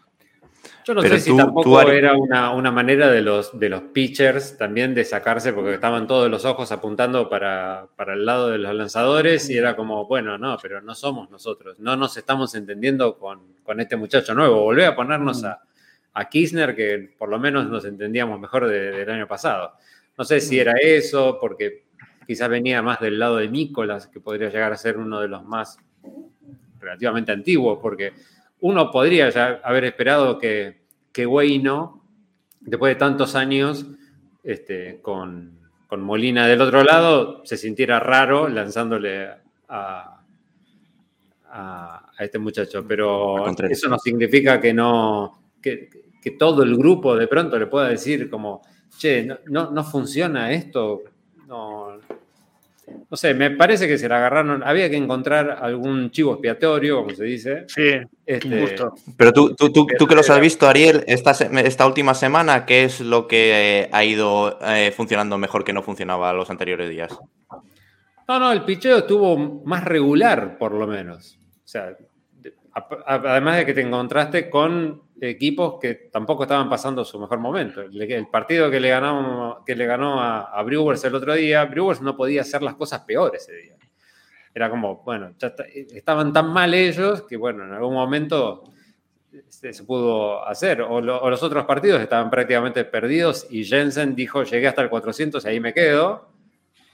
Yo 0.85 0.93
no 0.93 1.01
Pero 1.01 1.15
sé 1.15 1.21
si 1.21 1.29
tú- 1.31 1.37
tampoco 1.37 1.81
tú, 1.83 1.89
era 1.89 2.13
una, 2.15 2.51
una 2.51 2.71
manera 2.71 3.09
de 3.11 3.21
los, 3.21 3.57
de 3.59 3.69
los 3.69 3.81
pitchers 3.83 4.57
también 4.57 4.93
de 4.95 5.03
sacarse, 5.05 5.53
porque 5.53 5.73
estaban 5.75 6.07
todos 6.07 6.29
los 6.29 6.43
ojos 6.45 6.71
apuntando 6.71 7.29
para, 7.29 7.87
para 7.95 8.13
el 8.13 8.25
lado 8.25 8.49
de 8.49 8.57
los 8.57 8.73
lanzadores 8.75 9.49
y 9.49 9.57
era 9.57 9.75
como, 9.75 10.05
bueno, 10.07 10.37
no, 10.37 10.57
pero 10.61 10.81
no 10.81 10.95
somos 10.95 11.29
nosotros, 11.29 11.79
no 11.79 11.95
nos 11.95 12.17
estamos 12.17 12.53
entendiendo 12.55 13.17
con, 13.17 13.39
con 13.63 13.79
este 13.79 13.95
muchacho 13.95 14.33
nuevo. 14.33 14.61
Volvé 14.63 14.85
a 14.85 14.95
ponernos 14.95 15.43
a, 15.43 15.61
a 16.13 16.29
Kirchner, 16.29 16.75
que 16.75 17.13
por 17.17 17.29
lo 17.29 17.39
menos 17.39 17.67
nos 17.69 17.85
entendíamos 17.85 18.39
mejor 18.39 18.67
de- 18.67 18.91
del 18.91 19.09
año 19.09 19.27
pasado. 19.27 19.73
No 20.17 20.23
sé 20.25 20.41
si 20.41 20.59
era 20.59 20.73
eso, 20.81 21.37
porque 21.39 21.85
quizás 22.27 22.49
venía 22.49 22.81
más 22.81 22.99
del 22.99 23.17
lado 23.19 23.37
de 23.37 23.47
Nicolás, 23.49 24.07
que 24.07 24.19
podría 24.19 24.49
llegar 24.49 24.71
a 24.73 24.77
ser 24.77 24.97
uno 24.97 25.19
de 25.21 25.27
los 25.27 25.43
más 25.43 25.77
relativamente 26.79 27.31
antiguos, 27.31 27.79
porque 27.81 28.13
uno 28.61 28.89
podría 28.91 29.29
ya 29.29 29.59
haber 29.63 29.83
esperado 29.85 30.37
que, 30.39 30.81
que 31.11 31.25
Guaino, 31.25 32.03
después 32.59 32.91
de 32.91 32.99
tantos 32.99 33.35
años, 33.35 33.85
este, 34.43 34.99
con, 35.01 35.59
con 35.87 36.01
Molina 36.01 36.47
del 36.47 36.61
otro 36.61 36.83
lado, 36.83 37.41
se 37.45 37.57
sintiera 37.57 37.99
raro 37.99 38.47
lanzándole 38.47 39.27
a, 39.67 40.21
a- 41.49 42.11
a 42.17 42.23
este 42.23 42.39
muchacho. 42.39 42.85
Pero 42.87 43.35
eso 43.71 43.89
no 43.89 43.97
significa 43.99 44.59
que 44.61 44.73
no. 44.73 45.41
Que, 45.61 45.89
que 46.21 46.31
todo 46.31 46.61
el 46.63 46.77
grupo 46.77 47.15
de 47.15 47.27
pronto 47.27 47.57
le 47.57 47.65
pueda 47.67 47.87
decir 47.89 48.29
como, 48.29 48.61
che, 48.97 49.25
no, 49.25 49.37
no, 49.47 49.71
no 49.71 49.83
funciona 49.83 50.51
esto. 50.51 51.01
No, 51.47 51.80
no 53.09 53.17
sé, 53.17 53.33
me 53.33 53.51
parece 53.51 53.87
que 53.87 53.97
se 53.97 54.07
la 54.09 54.17
agarraron. 54.17 54.63
Había 54.63 54.89
que 54.89 54.95
encontrar 54.97 55.57
algún 55.61 56.11
chivo 56.11 56.33
expiatorio, 56.33 57.03
como 57.03 57.15
se 57.15 57.23
dice. 57.23 57.63
Sí, 57.67 57.91
Este, 58.25 58.61
justo. 58.61 58.93
Pero 59.17 59.31
tú, 59.33 59.55
tú, 59.55 59.71
tú, 59.71 59.85
tú 59.97 60.07
que 60.07 60.15
los 60.15 60.25
Era- 60.27 60.35
has 60.35 60.41
visto, 60.41 60.67
Ariel, 60.67 61.03
esta, 61.07 61.31
esta 61.31 61.87
última 61.87 62.13
semana, 62.13 62.65
¿qué 62.65 62.83
es 62.83 62.99
lo 63.01 63.27
que 63.27 63.81
eh, 63.83 63.89
ha 63.91 64.03
ido 64.03 64.57
eh, 64.61 64.91
funcionando 64.95 65.37
mejor 65.37 65.63
que 65.63 65.73
no 65.73 65.83
funcionaba 65.83 66.31
los 66.33 66.49
anteriores 66.49 66.89
días? 66.89 67.17
No, 68.27 68.39
no, 68.39 68.51
el 68.51 68.63
picheo 68.63 68.99
estuvo 68.99 69.37
más 69.65 69.83
regular, 69.83 70.57
por 70.57 70.73
lo 70.73 70.87
menos. 70.87 71.37
O 71.63 71.67
sea, 71.67 71.95
además 73.05 73.57
de 73.57 73.65
que 73.65 73.73
te 73.73 73.81
encontraste 73.81 74.49
con 74.49 75.01
equipos 75.19 75.75
que 75.79 75.95
tampoco 76.11 76.43
estaban 76.43 76.69
pasando 76.69 77.03
su 77.03 77.19
mejor 77.19 77.39
momento. 77.39 77.81
El, 77.81 78.27
partido 78.27 78.71
que 78.71 78.79
le 78.79 78.89
ganó, 78.89 79.63
que 79.65 79.75
le 79.75 79.85
ganó 79.85 80.21
a, 80.21 80.43
a 80.57 80.63
Brewers 80.63 81.03
el 81.03 81.15
otro 81.15 81.33
día, 81.33 81.65
Brewers 81.65 82.01
no 82.01 82.15
podía 82.15 82.41
hacer 82.41 82.61
las 82.61 82.75
cosas 82.75 83.01
peores 83.01 83.43
ese 83.43 83.55
día. 83.55 83.75
Era 84.53 84.69
como, 84.69 84.97
bueno, 85.03 85.33
estaban 85.93 86.33
tan 86.33 86.51
mal 86.51 86.73
ellos 86.73 87.23
que, 87.23 87.37
bueno, 87.37 87.63
en 87.63 87.71
algún 87.73 87.93
momento 87.93 88.63
se, 89.47 89.71
pudo 89.83 90.45
hacer. 90.45 90.81
O, 90.81 90.99
lo- 91.01 91.21
o 91.21 91.29
los 91.29 91.41
otros 91.43 91.65
partidos 91.65 92.01
estaban 92.01 92.29
prácticamente 92.29 92.83
perdidos 92.83 93.47
y 93.49 93.63
Jensen 93.63 94.15
dijo, 94.15 94.43
llegué 94.43 94.67
hasta 94.67 94.81
el 94.81 94.89
400 94.89 95.45
y 95.45 95.47
ahí 95.47 95.59
me 95.59 95.73
quedo 95.73 96.29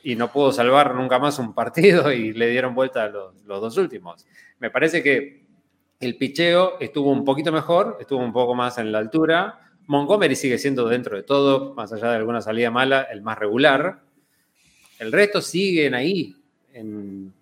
y 0.04 0.16
no 0.16 0.32
pudo 0.32 0.52
salvar 0.52 0.94
nunca 0.94 1.18
más 1.18 1.40
un 1.40 1.54
partido 1.54 2.12
y 2.12 2.34
le 2.34 2.48
dieron 2.50 2.76
vuelta 2.76 3.06
a 3.06 3.10
los 3.10 3.34
dos 3.46 3.78
últimos. 3.78 4.26
Me 4.60 4.70
parece 4.70 5.02
que 5.02 5.47
el 6.00 6.18
picheo 6.18 6.80
estuvo 6.80 7.12
un 7.12 7.26
poquito 7.26 7.52
mejor, 7.52 7.98
estuvo 8.00 8.24
un 8.24 8.34
poco 8.34 8.54
más 8.56 8.78
en 8.78 8.92
la 8.92 9.00
altura. 9.00 9.60
Montgomery 9.88 10.36
sigue 10.36 10.58
siendo 10.58 10.88
dentro 10.88 11.16
de 11.16 11.24
todo, 11.24 11.74
más 11.74 11.92
allá 11.94 12.12
de 12.12 12.18
alguna 12.18 12.42
salida 12.42 12.70
mala, 12.70 13.04
el 13.04 13.22
más 13.22 13.38
regular. 13.38 14.02
El 15.00 15.12
resto 15.12 15.42
siguen 15.42 15.94
ahí. 15.94 16.36
En... 16.74 17.34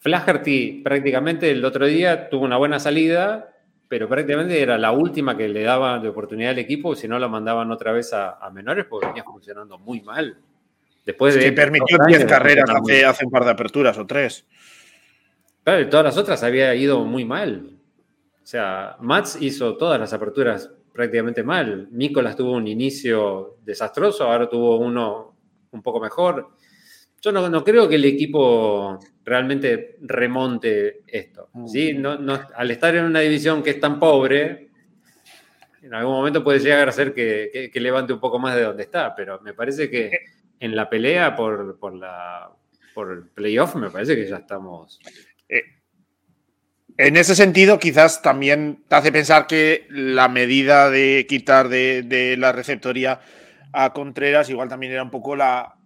Flaherty 0.00 0.80
prácticamente 0.82 1.50
el 1.50 1.64
otro 1.64 1.86
día 1.86 2.30
tuvo 2.30 2.44
una 2.44 2.56
buena 2.56 2.80
salida, 2.80 3.54
pero 3.86 4.08
prácticamente 4.08 4.60
era 4.60 4.78
la 4.78 4.92
última 4.92 5.36
que 5.36 5.48
le 5.48 5.62
daban 5.62 6.02
de 6.02 6.08
oportunidad 6.08 6.52
al 6.52 6.58
equipo, 6.58 6.96
si 6.96 7.06
no 7.06 7.18
lo 7.18 7.28
mandaban 7.28 7.70
otra 7.70 7.92
vez 7.92 8.12
a, 8.12 8.38
a 8.38 8.50
menores 8.50 8.86
porque 8.86 9.08
venía 9.08 9.24
funcionando 9.24 9.78
muy 9.78 10.00
mal. 10.00 10.38
Después 11.04 11.34
de 11.34 11.40
que 11.40 11.52
permitió 11.52 11.98
dos 11.98 12.06
10 12.06 12.18
años 12.18 12.30
de 12.30 12.34
carreras 12.34 12.70
hace, 12.70 13.04
hace 13.04 13.24
un 13.24 13.30
par 13.30 13.44
de 13.44 13.50
aperturas 13.50 13.96
o 13.98 14.06
tres. 14.06 14.46
Claro, 15.70 15.82
y 15.84 15.88
todas 15.88 16.04
las 16.06 16.16
otras 16.16 16.42
había 16.42 16.74
ido 16.74 17.04
muy 17.04 17.24
mal. 17.24 17.78
O 18.42 18.46
sea, 18.46 18.96
Mats 18.98 19.38
hizo 19.40 19.76
todas 19.76 20.00
las 20.00 20.12
aperturas 20.12 20.68
prácticamente 20.92 21.44
mal. 21.44 21.86
Nicolás 21.92 22.34
tuvo 22.34 22.54
un 22.54 22.66
inicio 22.66 23.58
desastroso, 23.64 24.24
ahora 24.24 24.48
tuvo 24.48 24.78
uno 24.78 25.36
un 25.70 25.80
poco 25.80 26.00
mejor. 26.00 26.48
Yo 27.22 27.30
no, 27.30 27.48
no 27.48 27.62
creo 27.62 27.88
que 27.88 27.94
el 27.94 28.04
equipo 28.04 28.98
realmente 29.24 29.96
remonte 30.00 31.02
esto. 31.06 31.50
¿sí? 31.68 31.92
No, 31.92 32.18
no- 32.18 32.40
al 32.56 32.70
estar 32.72 32.96
en 32.96 33.04
una 33.04 33.20
división 33.20 33.62
que 33.62 33.70
es 33.70 33.78
tan 33.78 34.00
pobre, 34.00 34.70
en 35.82 35.94
algún 35.94 36.14
momento 36.14 36.42
puede 36.42 36.58
llegar 36.58 36.88
a 36.88 36.92
ser 36.92 37.14
que, 37.14 37.48
que- 37.52 37.70
que 37.70 37.80
levante 37.80 38.12
un 38.12 38.18
poco 38.18 38.40
más 38.40 38.56
de 38.56 38.62
donde 38.62 38.82
está, 38.82 39.14
pero 39.14 39.40
me 39.40 39.54
parece 39.54 39.88
que 39.88 40.10
en 40.58 40.74
la 40.74 40.90
pelea 40.90 41.36
por, 41.36 41.78
por, 41.78 41.94
la, 41.94 42.50
por 42.92 43.12
el 43.12 43.22
playoff, 43.28 43.76
me 43.76 43.88
parece 43.88 44.16
que 44.16 44.26
ya 44.26 44.38
estamos 44.38 44.98
En 47.02 47.16
ese 47.16 47.34
sentido, 47.34 47.78
quizás 47.78 48.20
también 48.20 48.84
te 48.86 48.94
hace 48.94 49.10
pensar 49.10 49.46
que 49.46 49.86
la 49.88 50.28
medida 50.28 50.90
de 50.90 51.24
quitar 51.26 51.70
de, 51.70 52.36
la 52.38 52.52
receptoría 52.52 53.22
a 53.72 53.94
Contreras 53.94 54.50
igual 54.50 54.68
también 54.68 54.92
era 54.92 55.02
un 55.02 55.10
poco 55.10 55.34
la, 55.34 55.76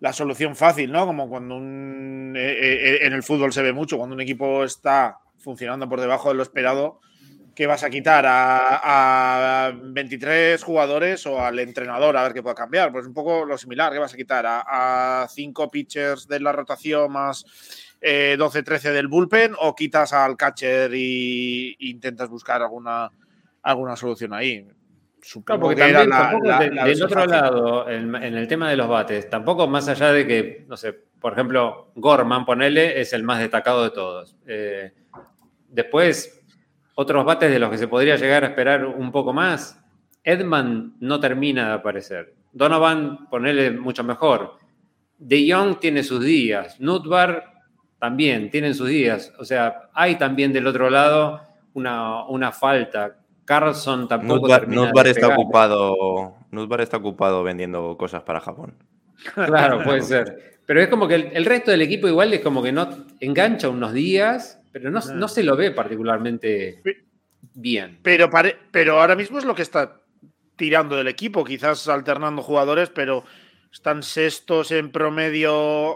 la 0.00 0.14
solución 0.14 0.56
fácil, 0.56 0.90
¿no? 0.90 1.04
Como 1.04 1.28
cuando 1.28 1.56
un, 1.56 2.32
eh, 2.34 2.50
eh, 2.50 2.98
en 3.02 3.12
el 3.12 3.22
fútbol 3.22 3.52
se 3.52 3.60
ve 3.60 3.74
mucho, 3.74 3.98
cuando 3.98 4.14
un 4.14 4.22
equipo 4.22 4.64
está 4.64 5.18
funcionando 5.36 5.86
por 5.86 6.00
debajo 6.00 6.30
de 6.30 6.36
lo 6.36 6.42
esperado, 6.42 7.00
¿qué 7.54 7.66
vas 7.66 7.84
a 7.84 7.90
quitar? 7.90 8.24
¿A, 8.26 9.66
a 9.66 9.72
23 9.72 10.62
jugadores 10.62 11.26
o 11.26 11.42
al 11.44 11.58
entrenador 11.58 12.16
a 12.16 12.22
ver 12.22 12.32
qué 12.32 12.42
pueda 12.42 12.54
cambiar? 12.54 12.90
Pues 12.90 13.06
un 13.06 13.12
poco 13.12 13.44
lo 13.44 13.58
similar, 13.58 13.92
¿qué 13.92 13.98
vas 13.98 14.14
a 14.14 14.16
quitar? 14.16 14.46
¿A, 14.46 15.24
a 15.24 15.28
cinco 15.28 15.70
pitchers 15.70 16.26
de 16.26 16.40
la 16.40 16.52
rotación 16.52 17.12
más 17.12 17.44
eh, 18.00 18.36
12-13 18.38 18.92
del 18.92 19.08
bullpen 19.08 19.52
o 19.58 19.74
quitas 19.74 20.12
al 20.12 20.36
catcher 20.36 20.92
y, 20.94 21.70
e 21.80 21.86
intentas 21.88 22.28
buscar 22.28 22.62
alguna, 22.62 23.10
alguna 23.62 23.96
solución 23.96 24.32
ahí? 24.34 24.66
Supongo 25.22 25.44
Claro, 25.46 25.60
porque 25.62 25.80
también 25.80 26.10
la- 26.10 26.18
tampoco 26.18 26.46
la- 26.48 26.58
de- 26.58 26.70
la 26.70 26.84
del 26.84 27.02
otro 27.02 27.14
fácil. 27.20 27.30
lado, 27.30 27.88
en, 27.88 28.14
en 28.14 28.34
el 28.34 28.46
tema 28.46 28.68
de 28.68 28.76
los 28.76 28.88
bates, 28.88 29.30
tampoco 29.30 29.66
más 29.66 29.88
allá 29.88 30.12
de 30.12 30.26
que, 30.26 30.64
no 30.68 30.76
sé, 30.76 30.92
por 31.18 31.32
ejemplo, 31.32 31.90
Gorman, 31.94 32.44
ponele, 32.44 33.00
es 33.00 33.14
el 33.14 33.22
más 33.22 33.38
destacado 33.38 33.82
de 33.84 33.90
todos. 33.90 34.36
Eh, 34.46 34.92
después, 35.68 36.42
otros 36.94 37.24
bates 37.24 37.50
de 37.50 37.58
los 37.58 37.70
que 37.70 37.78
se 37.78 37.88
podría 37.88 38.16
llegar 38.16 38.44
a 38.44 38.48
esperar 38.48 38.84
un 38.84 39.10
poco 39.10 39.32
más, 39.32 39.80
Edman 40.22 40.94
no 41.00 41.20
termina 41.20 41.68
de 41.68 41.72
aparecer. 41.74 42.34
Donovan, 42.52 43.28
ponele 43.28 43.70
mucho 43.70 44.04
mejor. 44.04 44.58
De 45.18 45.50
Jong 45.50 45.78
tiene 45.80 46.02
sus 46.02 46.22
días, 46.22 46.78
Nutbar 46.80 47.53
también 48.04 48.50
tienen 48.50 48.74
sus 48.74 48.88
días. 48.88 49.32
O 49.38 49.44
sea, 49.46 49.88
hay 49.94 50.16
también 50.16 50.52
del 50.52 50.66
otro 50.66 50.90
lado 50.90 51.40
una, 51.72 52.24
una 52.26 52.52
falta. 52.52 53.16
Carlson 53.46 54.06
tampoco. 54.08 54.46
Nutbar, 54.66 55.06
está 55.06 55.28
ocupado. 55.28 56.34
Nutbar 56.50 56.82
está 56.82 56.98
ocupado 56.98 57.42
vendiendo 57.42 57.96
cosas 57.96 58.22
para 58.22 58.40
Japón. 58.40 58.74
Claro, 59.34 59.82
puede 59.82 60.02
ser. 60.02 60.58
Pero 60.66 60.82
es 60.82 60.88
como 60.88 61.08
que 61.08 61.14
el, 61.14 61.28
el 61.32 61.44
resto 61.46 61.70
del 61.70 61.80
equipo 61.80 62.06
igual 62.08 62.34
es 62.34 62.40
como 62.40 62.62
que 62.62 62.72
no 62.72 62.86
engancha 63.20 63.68
unos 63.70 63.92
días, 63.94 64.60
pero 64.70 64.90
no, 64.90 65.00
no 65.00 65.28
se 65.28 65.42
lo 65.42 65.56
ve 65.56 65.70
particularmente 65.70 66.82
bien. 67.54 67.98
Pero, 68.02 68.28
pare- 68.28 68.56
pero 68.70 69.00
ahora 69.00 69.16
mismo 69.16 69.38
es 69.38 69.44
lo 69.46 69.54
que 69.54 69.62
está 69.62 70.00
tirando 70.56 70.96
del 70.96 71.08
equipo, 71.08 71.42
quizás 71.44 71.88
alternando 71.88 72.42
jugadores, 72.42 72.90
pero 72.90 73.24
están 73.74 74.04
sextos 74.04 74.70
en 74.70 74.92
promedio 74.92 75.52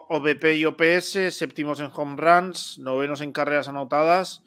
OBP 0.09 0.57
y 0.57 0.65
OPS, 0.65 1.33
séptimos 1.33 1.79
en 1.79 1.91
home 1.95 2.17
runs, 2.17 2.77
novenos 2.81 3.21
en 3.21 3.31
carreras 3.31 3.69
anotadas 3.69 4.43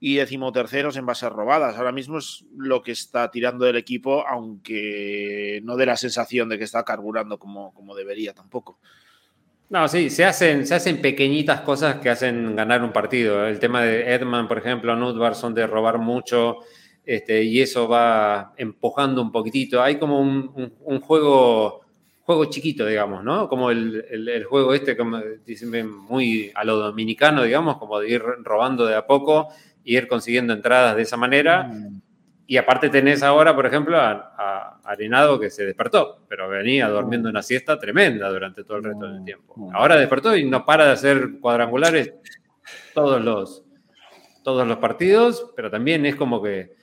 y 0.00 0.16
decimoterceros 0.16 0.98
en 0.98 1.06
bases 1.06 1.30
robadas. 1.30 1.78
Ahora 1.78 1.92
mismo 1.92 2.18
es 2.18 2.44
lo 2.54 2.82
que 2.82 2.92
está 2.92 3.30
tirando 3.30 3.64
del 3.64 3.76
equipo, 3.76 4.28
aunque 4.28 5.62
no 5.64 5.76
dé 5.76 5.86
la 5.86 5.96
sensación 5.96 6.50
de 6.50 6.58
que 6.58 6.64
está 6.64 6.84
carburando 6.84 7.38
como, 7.38 7.72
como 7.72 7.94
debería 7.94 8.34
tampoco. 8.34 8.78
No, 9.70 9.88
sí, 9.88 10.10
se 10.10 10.26
hacen, 10.26 10.66
se 10.66 10.74
hacen 10.74 11.00
pequeñitas 11.00 11.62
cosas 11.62 11.96
que 11.96 12.10
hacen 12.10 12.54
ganar 12.54 12.84
un 12.84 12.92
partido. 12.92 13.46
El 13.46 13.60
tema 13.60 13.80
de 13.80 14.12
Edman, 14.12 14.46
por 14.46 14.58
ejemplo, 14.58 14.94
Nutbar 14.94 15.34
son 15.34 15.54
de 15.54 15.66
robar 15.66 15.96
mucho 15.96 16.58
este, 17.02 17.44
y 17.44 17.62
eso 17.62 17.88
va 17.88 18.52
empujando 18.58 19.22
un 19.22 19.32
poquitito. 19.32 19.82
Hay 19.82 19.98
como 19.98 20.20
un 20.20 21.00
juego, 21.00 21.83
juego 22.24 22.46
chiquito, 22.46 22.86
digamos, 22.86 23.22
¿no? 23.22 23.48
Como 23.48 23.70
el, 23.70 24.04
el- 24.10 24.28
el 24.28 24.44
juego 24.44 24.74
este, 24.74 24.96
como 24.96 25.20
dicen, 25.46 25.90
muy 25.90 26.50
a 26.54 26.64
lo 26.64 26.76
dominicano, 26.76 27.42
digamos, 27.42 27.76
como 27.78 28.00
de 28.00 28.08
ir 28.10 28.22
robando 28.42 28.86
de 28.86 28.94
a 28.96 29.06
poco 29.06 29.48
y 29.84 29.96
ir 29.96 30.08
consiguiendo 30.08 30.52
entradas 30.52 30.96
de 30.96 31.02
esa 31.02 31.16
manera. 31.16 31.70
Y 32.46 32.56
aparte 32.58 32.90
tenés 32.90 33.22
ahora, 33.22 33.54
por 33.54 33.64
ejemplo, 33.64 33.98
a, 33.98 34.34
a 34.36 34.80
Arenado 34.84 35.40
que 35.40 35.48
se 35.50 35.64
despertó, 35.64 36.26
pero 36.28 36.46
venía 36.48 36.88
durmiendo 36.88 37.28
una 37.30 37.42
siesta 37.42 37.78
tremenda 37.78 38.28
durante 38.28 38.64
todo 38.64 38.78
el 38.78 38.84
resto 38.84 39.06
del 39.06 39.24
tiempo. 39.24 39.70
Ahora 39.72 39.96
despertó 39.96 40.36
y 40.36 40.44
no 40.44 40.64
para 40.66 40.84
de 40.86 40.92
hacer 40.92 41.38
cuadrangulares 41.40 42.12
todos 42.92 43.22
los, 43.22 43.64
todos 44.42 44.66
los 44.66 44.76
partidos, 44.78 45.52
pero 45.56 45.70
también 45.70 46.04
es 46.04 46.16
como 46.16 46.42
que 46.42 46.74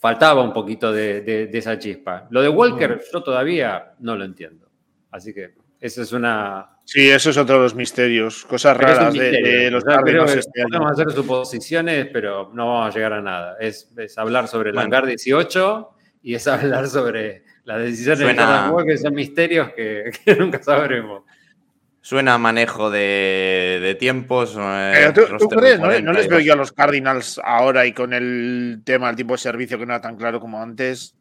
faltaba 0.00 0.42
un 0.42 0.52
poquito 0.52 0.92
de, 0.92 1.20
de- 1.22 1.46
de 1.48 1.58
esa 1.58 1.78
chispa. 1.78 2.26
Lo 2.30 2.40
de 2.42 2.48
Walker 2.48 3.00
yo 3.12 3.22
todavía 3.22 3.92
no 4.00 4.16
lo 4.16 4.24
entiendo. 4.24 4.68
Así 5.10 5.32
que 5.34 5.54
esa 5.80 6.02
es 6.02 6.12
una... 6.12 6.70
Sí, 6.84 7.08
eso 7.10 7.30
es 7.30 7.36
otro 7.36 7.56
de 7.56 7.62
los 7.62 7.74
misterios, 7.74 8.44
cosas 8.46 8.76
pero 8.78 8.88
raras 8.94 9.12
de, 9.12 9.20
misterio. 9.20 9.58
de 9.60 9.70
los 9.70 9.84
sea, 9.84 9.96
creo 9.98 10.24
Cardinals 10.24 10.36
este 10.46 10.62
podemos 10.62 10.92
hacer 10.92 11.10
suposiciones, 11.12 12.06
pero 12.12 12.50
no 12.54 12.66
vamos 12.66 12.86
a 12.94 12.94
llegar 12.96 13.12
a 13.12 13.20
nada. 13.20 13.56
Es, 13.60 13.92
es 13.96 14.16
hablar 14.16 14.48
sobre 14.48 14.70
el 14.70 14.74
Bueno. 14.74 14.86
hangar 14.86 15.06
18 15.06 15.90
y 16.22 16.34
es 16.34 16.48
hablar 16.48 16.88
sobre 16.88 17.42
las 17.64 17.80
decisiones 17.82 18.20
Suena- 18.20 18.62
de 18.64 18.68
juego, 18.70 18.86
que 18.88 18.96
son 18.96 19.14
misterios 19.14 19.70
que, 19.74 20.10
que 20.24 20.36
nunca 20.36 20.62
sabremos. 20.62 21.24
Suena 22.08 22.32
a 22.32 22.38
manejo 22.38 22.90
de, 22.90 23.80
de 23.82 23.94
tiempos. 23.94 24.56
eh, 24.58 24.92
Pero 25.12 25.12
tú, 25.38 25.46
crees, 25.50 25.78
¿no? 25.78 25.84
40 25.88 26.00
No 26.10 26.12
les 26.14 26.26
veo 26.26 26.40
yo 26.40 26.54
a 26.54 26.56
los 26.56 26.72
Cardinals 26.72 27.38
ahora 27.44 27.84
y 27.84 27.92
con 27.92 28.14
el 28.14 28.80
tema 28.82 29.08
del 29.08 29.16
tipo 29.16 29.34
de 29.34 29.38
servicio 29.38 29.78
que 29.78 29.84
no 29.84 29.92
era 29.92 30.00
tan 30.00 30.16
claro 30.16 30.40
como 30.40 30.62
antes. 30.62 31.14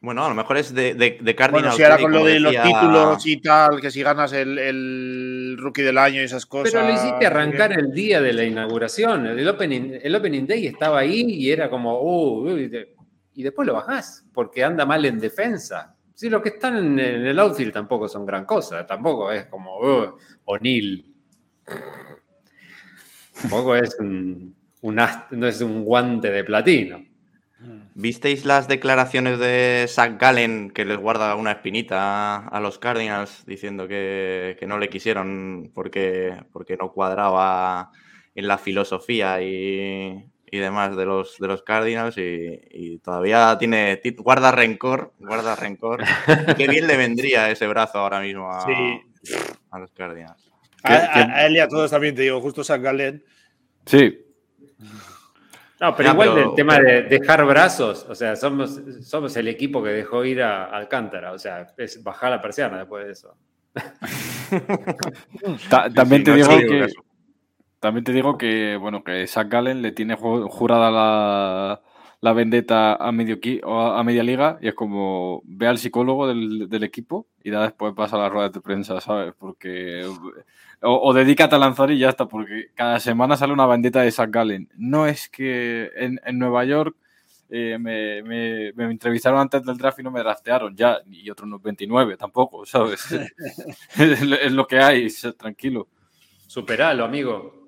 Bueno, 0.00 0.24
a 0.24 0.28
lo 0.28 0.34
mejor 0.34 0.56
es 0.56 0.74
de, 0.74 0.94
de, 0.94 1.10
de 1.10 1.16
Bueno, 1.20 1.36
Cardinals. 1.36 1.76
si 1.76 1.82
ahora 1.84 1.98
con 1.98 2.10
lo 2.10 2.24
de 2.24 2.40
los 2.40 2.52
decía- 2.52 2.64
títulos 2.64 3.24
y 3.24 3.36
tal, 3.40 3.80
que 3.80 3.92
si 3.92 4.02
ganas 4.02 4.32
el, 4.32 4.58
el 4.58 5.56
rookie 5.60 5.82
del 5.82 5.96
año 5.98 6.20
y 6.20 6.24
esas 6.24 6.44
cosas. 6.44 6.72
Pero 6.72 6.88
lo 6.88 6.92
hiciste 6.92 7.26
arrancar 7.26 7.72
el 7.78 7.92
día 7.92 8.20
de 8.20 8.32
la 8.32 8.42
inauguración. 8.42 9.26
El 9.28 9.46
opening, 9.46 9.92
el 10.02 10.12
opening 10.16 10.44
day 10.44 10.66
estaba 10.66 10.98
ahí 10.98 11.20
y 11.20 11.52
era 11.52 11.70
como, 11.70 12.00
uh, 12.00 12.48
uh, 12.50 12.56
y, 12.58 12.66
de- 12.66 12.94
y 13.34 13.44
después 13.44 13.64
lo 13.64 13.74
bajás 13.74 14.24
porque 14.34 14.64
anda 14.64 14.84
mal 14.84 15.04
en 15.04 15.20
defensa. 15.20 15.94
Sí, 16.20 16.28
los 16.28 16.42
que 16.42 16.50
están 16.50 16.76
en, 16.76 16.98
en 16.98 17.26
el 17.26 17.38
outfield 17.38 17.72
tampoco 17.72 18.06
son 18.06 18.26
gran 18.26 18.44
cosa. 18.44 18.86
Tampoco 18.86 19.32
es 19.32 19.46
como 19.46 19.78
uh, 19.78 20.18
O'Neill. 20.44 21.14
Tampoco 23.40 23.74
es 23.74 23.96
un, 23.98 24.54
guante 25.82 26.30
de 26.30 26.44
platino. 26.44 27.02
¿Visteis 27.94 28.44
las 28.44 28.68
declaraciones 28.68 29.38
de 29.38 29.86
Zach 29.88 30.20
Gallen 30.20 30.72
que 30.72 30.84
les 30.84 30.98
guarda 30.98 31.34
una 31.36 31.52
espinita 31.52 32.46
a, 32.48 32.60
los 32.60 32.78
Cardinals 32.78 33.46
diciendo 33.46 33.88
que, 33.88 34.62
no 34.68 34.76
le 34.76 34.90
quisieron 34.90 35.70
porque 35.72 36.36
no 36.78 36.92
cuadraba 36.92 37.92
en 38.34 38.46
la 38.46 38.58
filosofía 38.58 39.40
y, 39.40 40.22
y 40.50 40.58
demás 40.58 40.96
de 40.96 41.04
los, 41.06 41.38
de 41.38 41.46
los 41.48 41.62
Cardinals 41.62 42.16
y, 42.18 42.60
y 42.70 42.98
todavía 42.98 43.56
tiene 43.58 43.96
ti- 43.96 44.14
guarda 44.18 44.50
rencor, 44.52 45.12
guarda 45.18 45.54
rencor. 45.56 46.02
Qué 46.56 46.66
bien 46.68 46.86
le 46.86 46.96
vendría 46.96 47.50
ese 47.50 47.66
brazo 47.66 47.98
ahora 47.98 48.20
mismo 48.20 48.50
a, 48.50 48.64
Sí. 48.66 49.00
a 49.70 49.78
los 49.78 49.92
Cardinals. 49.92 50.50
A, 50.82 50.94
a- 50.94 51.34
a 51.36 51.46
él 51.46 51.56
y 51.56 51.60
a 51.60 51.68
todos 51.68 51.90
también 51.90 52.14
te 52.14 52.22
digo, 52.22 52.40
justo 52.40 52.64
San 52.64 52.82
Galen. 52.82 53.22
Sí, 53.86 54.18
No, 55.80 55.94
pero 55.96 56.08
Ya, 56.08 56.12
igual 56.12 56.28
pero- 56.34 56.46
del 56.48 56.54
tema 56.54 56.78
de 56.78 57.02
dejar 57.02 57.44
brazos, 57.46 58.06
o 58.08 58.14
sea, 58.14 58.36
somos, 58.36 58.80
somos 59.02 59.36
el 59.36 59.48
equipo 59.48 59.82
que 59.82 59.90
dejó 59.90 60.24
ir 60.24 60.42
a 60.42 60.64
Alcántara, 60.66 61.32
o 61.32 61.38
sea, 61.38 61.68
es 61.76 62.02
bajar 62.02 62.30
la 62.30 62.40
persiana 62.42 62.78
después 62.78 63.06
de 63.06 63.12
eso. 63.12 63.36
Ta- 65.70 65.90
también 65.90 66.20
sí, 66.20 66.24
te 66.24 66.30
no 66.32 66.36
digo 66.36 66.58
que 66.58 66.80
caso. 66.80 67.04
También 67.80 68.04
te 68.04 68.12
digo 68.12 68.38
que 68.38 68.76
bueno 68.76 69.02
que 69.04 69.26
Zach 69.26 69.48
Gallen 69.48 69.82
le 69.82 69.92
tiene 69.92 70.16
ju- 70.16 70.48
jurada 70.48 70.90
la, 70.90 71.82
la 72.20 72.32
vendetta 72.32 72.94
a 72.94 73.12
medio 73.12 73.38
a, 73.64 74.02
media 74.04 74.22
liga 74.22 74.58
y 74.60 74.68
es 74.68 74.74
como 74.74 75.42
ve 75.44 75.66
al 75.66 75.78
psicólogo 75.78 76.26
del, 76.28 76.68
del 76.68 76.84
equipo 76.84 77.26
y 77.42 77.50
ya 77.50 77.62
después 77.62 77.94
pasa 77.94 78.16
a 78.16 78.20
las 78.20 78.32
ruedas 78.32 78.52
de 78.52 78.60
prensa, 78.60 79.00
¿sabes? 79.00 79.34
Porque 79.38 80.04
o, 80.82 81.00
o 81.08 81.12
dedícate 81.14 81.54
a 81.56 81.58
lanzar 81.58 81.90
y 81.90 81.98
ya 81.98 82.10
está, 82.10 82.26
porque 82.28 82.70
cada 82.74 83.00
semana 83.00 83.36
sale 83.36 83.52
una 83.52 83.66
vendetta 83.66 84.02
de 84.02 84.10
Zach 84.12 84.30
Gallen. 84.30 84.68
No 84.76 85.06
es 85.06 85.28
que 85.28 85.90
en, 85.96 86.20
en 86.24 86.38
Nueva 86.38 86.64
York 86.64 86.96
eh, 87.50 87.78
me, 87.80 88.22
me- 88.22 88.72
me 88.74 88.84
entrevistaron 88.90 89.40
antes 89.40 89.64
del 89.64 89.76
draft 89.76 89.98
y 89.98 90.02
no 90.02 90.10
me 90.10 90.20
draftearon 90.20 90.76
ya, 90.76 90.98
y 91.10 91.28
otros 91.30 91.48
no 91.48 91.58
29 91.58 92.16
tampoco, 92.16 92.64
¿sabes? 92.66 93.06
es 93.98 94.52
lo 94.52 94.66
que 94.66 94.78
hay, 94.80 95.08
tranquilo. 95.38 95.88
Superalo, 96.46 97.04
amigo. 97.04 97.59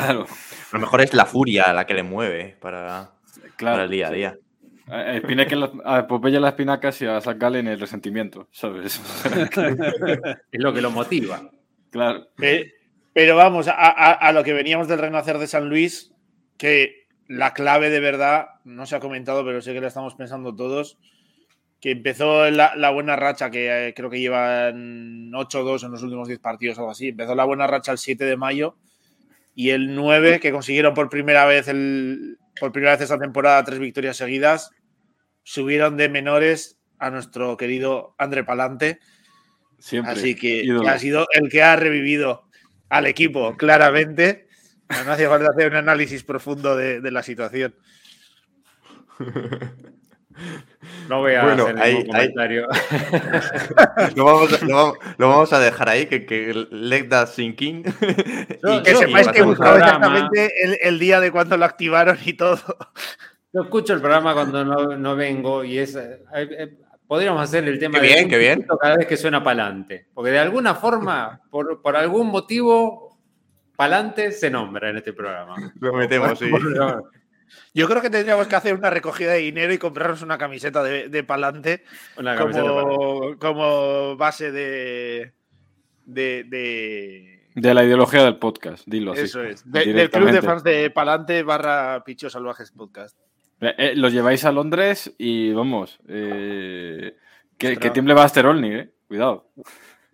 Claro, 0.00 0.26
A 0.26 0.74
lo 0.74 0.80
mejor 0.80 1.00
es 1.02 1.14
la 1.14 1.24
furia 1.26 1.72
la 1.72 1.86
que 1.86 1.94
le 1.94 2.02
mueve 2.02 2.56
para, 2.60 3.10
claro. 3.56 3.74
para 3.76 3.84
el 3.84 3.90
día 3.90 4.08
a 4.08 4.10
día. 4.10 4.38
A 4.88 5.12
Espinaca 5.14 6.06
Popeye 6.06 6.36
en 6.36 6.42
las 6.42 6.52
espinacas 6.52 7.00
y 7.00 7.06
a 7.06 7.20
Zach 7.20 7.38
Gallen 7.38 7.66
el 7.68 7.80
resentimiento, 7.80 8.48
¿sabes? 8.50 9.00
Es 10.52 10.60
lo 10.60 10.72
que 10.74 10.80
lo 10.82 10.90
motiva. 10.90 11.48
claro. 11.90 12.26
Pe- 12.36 12.72
Pero 13.12 13.36
vamos, 13.36 13.68
a, 13.68 13.72
a- 13.72 14.12
a 14.12 14.32
lo 14.32 14.42
que 14.44 14.52
veníamos 14.52 14.88
del 14.88 14.98
renacer 14.98 15.38
de 15.38 15.46
San 15.46 15.68
Luis, 15.68 16.12
que 16.58 17.06
la 17.28 17.54
clave 17.54 17.88
de 17.90 18.00
verdad, 18.00 18.46
no 18.64 18.84
se 18.86 18.96
ha 18.96 19.00
comentado, 19.00 19.44
pero 19.44 19.62
sé 19.62 19.72
que 19.72 19.80
la 19.80 19.88
estamos 19.88 20.14
pensando 20.16 20.54
todos, 20.54 20.98
que 21.80 21.92
empezó 21.92 22.50
la, 22.50 22.74
la 22.76 22.90
buena 22.90 23.16
racha, 23.16 23.50
que 23.50 23.88
eh, 23.88 23.94
creo 23.94 24.10
que 24.10 24.20
llevan 24.20 25.30
8-2 25.32 25.84
en 25.84 25.92
los 25.92 26.02
últimos 26.02 26.28
10 26.28 26.40
partidos 26.40 26.76
o 26.78 26.80
algo 26.80 26.90
así, 26.92 27.08
empezó 27.08 27.34
la 27.34 27.44
buena 27.44 27.66
racha 27.66 27.92
el 27.92 27.98
7 27.98 28.24
de 28.24 28.36
mayo 28.36 28.76
y 29.54 29.70
el 29.70 29.94
9, 29.94 30.40
que 30.40 30.52
consiguieron 30.52 30.94
por 30.94 31.08
primera 31.08 31.44
vez, 31.44 31.68
el, 31.68 32.38
por 32.58 32.72
primera 32.72 32.92
vez 32.92 33.02
esta 33.02 33.18
temporada 33.18 33.64
tres 33.64 33.78
victorias 33.78 34.16
seguidas, 34.16 34.70
subieron 35.42 35.96
de 35.96 36.08
menores 36.08 36.78
a 36.98 37.10
nuestro 37.10 37.56
querido 37.56 38.14
André 38.18 38.44
Palante. 38.44 38.98
Siempre. 39.78 40.12
Así 40.12 40.34
que, 40.34 40.66
ha 40.86 40.98
sido 40.98 41.26
el 41.32 41.48
que 41.50 41.62
ha 41.62 41.76
revivido 41.76 42.48
al 42.88 43.06
equipo, 43.06 43.56
claramente. 43.56 44.48
No 45.04 45.12
hace 45.12 45.28
falta 45.28 45.50
hacer 45.50 45.70
un 45.70 45.76
análisis 45.76 46.24
profundo 46.24 46.76
de, 46.76 47.00
de 47.00 47.10
la 47.10 47.22
situación. 47.22 47.74
No 51.08 51.20
voy 51.20 51.34
a 51.34 51.44
Bueno, 51.44 51.64
hacer 51.64 51.78
ahí- 51.80 51.94
ningún 51.98 52.16
ahí- 52.16 52.32
comentario. 52.34 52.66
lo, 54.16 54.24
vamos, 54.24 54.52
a- 54.62 54.64
lo 54.66 54.74
vamos- 54.74 54.98
lo 55.18 55.28
vamos 55.28 55.52
a 55.52 55.60
dejar 55.60 55.88
ahí, 55.88 56.06
que, 56.06 56.26
que 56.26 56.66
let 56.70 57.04
that 57.08 57.28
sink 57.28 57.60
in. 57.62 57.82
No, 58.62 58.74
Y 58.78 58.82
Que 58.82 58.92
yo- 58.92 58.98
sepáis 58.98 59.28
que 59.28 59.38
he 59.38 59.42
pasamos 59.42 59.46
buscado 59.56 59.74
a- 59.76 59.78
programa. 59.78 60.06
exactamente 60.06 60.52
el, 60.64 60.78
el 60.82 60.98
día 60.98 61.20
de 61.20 61.30
cuando 61.30 61.56
lo 61.56 61.64
activaron 61.64 62.18
y 62.24 62.32
todo. 62.34 62.58
Yo 63.52 63.62
escucho 63.62 63.92
el 63.94 64.00
programa 64.00 64.34
cuando 64.34 64.64
no, 64.64 64.96
no 64.96 65.16
vengo 65.16 65.62
y 65.64 65.78
es. 65.78 65.94
eh, 65.94 66.20
eh, 66.34 66.76
podríamos 67.06 67.40
hacer 67.42 67.64
el 67.68 67.78
tema 67.78 68.00
Qué 68.00 68.06
de 68.08 68.12
bien, 68.12 68.24
un 68.24 68.30
qué 68.30 68.38
bien. 68.38 68.66
cada 68.80 68.96
vez 68.96 69.06
que 69.06 69.16
suena 69.16 69.42
pa'lante. 69.44 70.08
Porque 70.12 70.30
de 70.32 70.40
alguna 70.40 70.74
forma, 70.74 71.40
por, 71.50 71.80
por 71.80 71.94
algún 71.96 72.28
motivo, 72.28 73.16
pa'lante 73.76 74.32
se 74.32 74.50
nombra 74.50 74.90
en 74.90 74.96
este 74.96 75.12
programa. 75.12 75.54
Lo 75.80 75.92
metemos, 75.92 76.36
sí. 76.38 76.50
Yo 77.74 77.88
creo 77.88 78.00
que 78.02 78.10
tendríamos 78.10 78.46
que 78.46 78.56
hacer 78.56 78.74
una 78.74 78.90
recogida 78.90 79.32
de 79.32 79.38
dinero 79.38 79.72
y 79.72 79.78
comprarnos 79.78 80.22
una 80.22 80.38
camiseta 80.38 80.82
de, 80.82 81.08
de 81.08 81.24
Palante 81.24 81.82
Una 82.16 82.36
camiseta 82.36 82.64
pa'lante. 82.66 82.94
como, 82.94 83.38
como 83.38 84.16
base 84.16 84.52
de, 84.52 85.32
de, 86.06 86.44
de- 86.44 87.48
De 87.54 87.74
la 87.74 87.84
ideología 87.84 88.22
del 88.24 88.36
podcast, 88.38 88.84
dilo 88.86 89.12
así. 89.12 89.22
eso 89.22 89.42
es, 89.42 89.70
de- 89.70 89.92
del 89.92 90.10
club 90.10 90.30
de 90.30 90.42
fans 90.42 90.62
de 90.64 90.90
Palante 90.90 91.42
barra 91.42 92.02
Pichos 92.04 92.32
Salvajes 92.32 92.70
Podcast. 92.72 93.18
Eh, 93.60 93.74
eh, 93.78 93.92
lo 93.96 94.08
lleváis 94.08 94.44
a 94.44 94.52
Londres 94.52 95.12
y 95.18 95.52
vamos, 95.52 95.98
eh, 96.08 97.16
que, 97.56 97.76
que 97.76 97.90
tiemble 97.90 98.14
Buster 98.14 98.46
Olney, 98.46 98.72
eh. 98.74 98.90
Cuidado. 99.08 99.50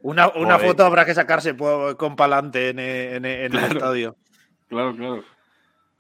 Una, 0.03 0.29
una 0.31 0.59
foto 0.59 0.85
habrá 0.85 1.05
que 1.05 1.15
sacarse 1.15 1.55
con 1.97 2.17
Palante 2.17 2.71
en, 2.71 2.79
en- 2.79 3.25
en 3.25 3.55
el 3.55 3.65
estadio. 3.65 4.17
Claro, 4.69 4.95
claro. 4.97 5.25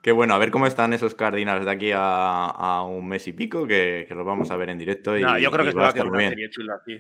Qué 0.03 0.13
bueno, 0.13 0.35
a 0.35 0.39
ver 0.39 0.51
cómo 0.51 0.67
están 0.67 0.93
esos 0.95 1.15
Cardinals 1.15 1.65
de 1.67 1.71
aquí 1.71 1.93
a, 1.95 2.47
a 2.47 2.83
un 2.85 3.07
mes 3.07 3.27
y 3.29 3.33
pico, 3.35 3.67
que, 3.67 4.07
que 4.09 4.15
los 4.15 4.25
vamos 4.25 4.51
a 4.51 4.57
ver 4.57 4.71
en 4.71 4.79
directo. 4.79 5.17
Y, 5.19 5.23
No, 5.23 5.39
yo 5.39 5.51
creo 5.51 5.67
y 5.67 5.69
que 5.71 5.75
va 5.75 5.89
a 5.89 5.93
quedar 5.93 6.07
estar 6.07 6.07
una 6.07 6.11
muy 6.15 6.19
bien. 6.21 6.31
serie 6.31 6.51
chula 6.51 6.75
aquí. 6.81 6.99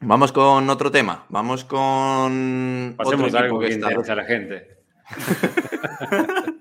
Vamos 0.00 0.32
con 0.32 0.68
otro 0.70 0.90
tema. 0.90 1.26
Vamos 1.28 1.64
con 1.64 2.94
Pasemos 2.96 3.28
otro 3.28 3.38
a 3.38 3.42
algo 3.42 3.60
que 3.60 3.68
está. 3.68 3.86
interesa 3.90 4.12
a 4.12 4.16
la 4.16 4.24
gente. 4.24 4.78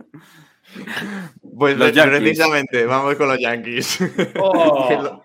Pues 1.57 1.77
Los 1.77 1.91
Yankees. 1.91 2.19
precisamente, 2.19 2.85
vamos 2.85 3.15
con 3.15 3.27
los 3.29 3.39
Yankees. 3.39 3.99
Oh, 4.39 5.23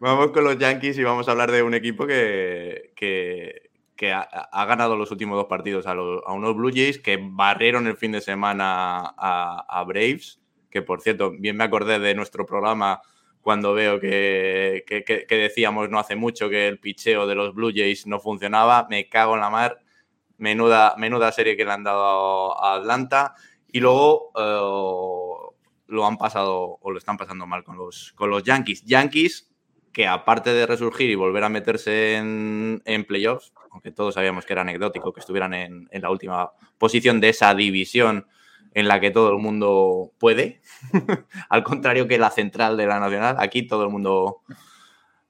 vamos 0.00 0.30
con 0.32 0.42
los 0.44 0.58
Yankees 0.58 0.98
y 0.98 1.04
vamos 1.04 1.28
a 1.28 1.32
hablar 1.32 1.52
de 1.52 1.62
un 1.62 1.74
equipo 1.74 2.06
que, 2.06 2.92
que, 2.96 3.65
que 3.96 4.12
ha, 4.12 4.64
ganado 4.66 4.96
los 4.96 5.10
últimos 5.10 5.36
dos 5.36 5.46
partidos 5.46 5.86
a, 5.86 5.94
los- 5.94 6.22
unos 6.28 6.54
Blue 6.54 6.70
Jays 6.70 6.98
que 6.98 7.18
barrieron 7.20 7.86
el 7.86 7.96
fin 7.96 8.12
de 8.12 8.20
semana 8.20 9.14
a, 9.16 9.84
Braves. 9.86 10.40
Que 10.70 10.82
por 10.82 11.00
cierto, 11.00 11.30
bien 11.38 11.56
me 11.56 11.64
acordé 11.64 11.98
de 11.98 12.14
nuestro 12.14 12.44
programa 12.44 13.00
cuando 13.40 13.72
veo 13.72 13.98
que- 13.98 14.84
que 14.86 15.36
decíamos 15.36 15.88
no 15.88 15.98
hace 15.98 16.16
mucho 16.16 16.50
que 16.50 16.68
el 16.68 16.78
picheo 16.78 17.26
de 17.26 17.34
los 17.34 17.54
Blue 17.54 17.72
Jays 17.74 18.06
no 18.06 18.20
funcionaba. 18.20 18.86
Me 18.90 19.08
cago 19.08 19.34
en 19.34 19.40
la 19.40 19.50
mar. 19.50 19.80
Menuda, 20.38 20.94
menuda 20.98 21.32
serie 21.32 21.56
que 21.56 21.64
le 21.64 21.72
han 21.72 21.84
dado 21.84 22.62
a 22.62 22.74
Atlanta. 22.74 23.34
Y 23.72 23.80
luego 23.80 24.30
eh, 24.36 25.54
lo 25.86 26.06
han 26.06 26.18
pasado 26.18 26.78
o 26.80 26.90
lo 26.90 26.98
están 26.98 27.16
pasando 27.16 27.46
mal 27.46 27.64
con 27.64 27.76
los, 27.78 28.12
con 28.14 28.28
los 28.30 28.42
Yankees. 28.42 28.84
Yankees 28.84 29.50
que 29.96 30.06
aparte 30.06 30.52
de 30.52 30.66
resurgir 30.66 31.08
y 31.08 31.14
volver 31.14 31.42
a 31.42 31.48
meterse 31.48 32.16
en, 32.16 33.04
playoffs, 33.08 33.54
aunque 33.70 33.92
todos 33.92 34.12
sabíamos 34.12 34.44
que 34.44 34.52
era 34.52 34.60
anecdótico 34.60 35.10
que 35.10 35.20
estuvieran 35.20 35.54
en, 35.54 35.88
la 35.90 36.10
última 36.10 36.50
posición 36.76 37.18
de 37.18 37.30
esa 37.30 37.54
división 37.54 38.26
en 38.74 38.88
la 38.88 39.00
que 39.00 39.10
todo 39.10 39.30
el 39.30 39.38
mundo 39.38 40.12
puede, 40.18 40.60
al 41.48 41.64
contrario 41.64 42.06
que 42.06 42.18
la 42.18 42.30
central 42.30 42.76
de 42.76 42.84
la 42.84 43.00
nacional, 43.00 43.36
aquí 43.38 43.62
todo 43.62 43.84
el 43.84 43.88
mundo 43.88 44.42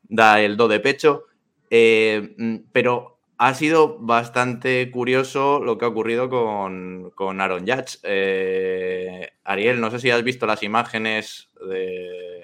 da 0.03 0.41
el 0.41 0.57
do 0.57 0.67
de 0.67 0.81
pecho, 0.81 1.27
Eh, 1.71 2.35
pero 2.73 3.21
ha 3.39 3.55
sido 3.55 3.99
bastante 4.01 4.91
curioso 4.91 5.61
lo 5.61 5.79
que 5.79 5.85
ha 5.85 5.89
ocurrido 5.89 6.29
con, 6.29 7.13
con 7.15 7.41
Aaron 7.41 7.67
Judge. 7.69 7.99
Eh, 8.03 9.31
Ariel, 9.45 9.81
no 9.81 9.93
sé 9.93 10.01
si 10.01 10.11
has 10.11 10.25
visto 10.25 10.47
las 10.47 10.63
imágenes 10.63 11.51
de, 11.69 12.36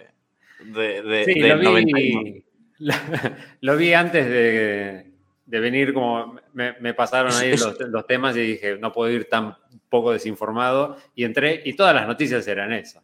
de, 0.64 1.02
de- 1.02 1.24
sí, 1.24 1.34
lo 1.40 1.56
91. 1.56 2.22
vi, 2.22 2.44
lo 3.60 3.76
vi 3.76 3.92
antes 3.94 4.26
de, 4.28 5.12
de 5.46 5.60
venir, 5.60 5.92
como 5.92 6.38
me, 6.52 6.74
me 6.80 6.94
pasaron 6.94 7.32
ahí 7.34 7.52
los, 7.52 7.78
los 7.80 8.06
temas 8.06 8.36
y 8.36 8.40
dije, 8.40 8.76
no 8.78 8.92
puedo 8.92 9.10
ir 9.10 9.28
tan 9.28 9.56
poco 9.88 10.12
desinformado. 10.12 10.96
Y 11.14 11.24
entré 11.24 11.62
y 11.64 11.74
todas 11.74 11.94
las 11.94 12.06
noticias 12.06 12.46
eran 12.48 12.72
esas. 12.72 13.02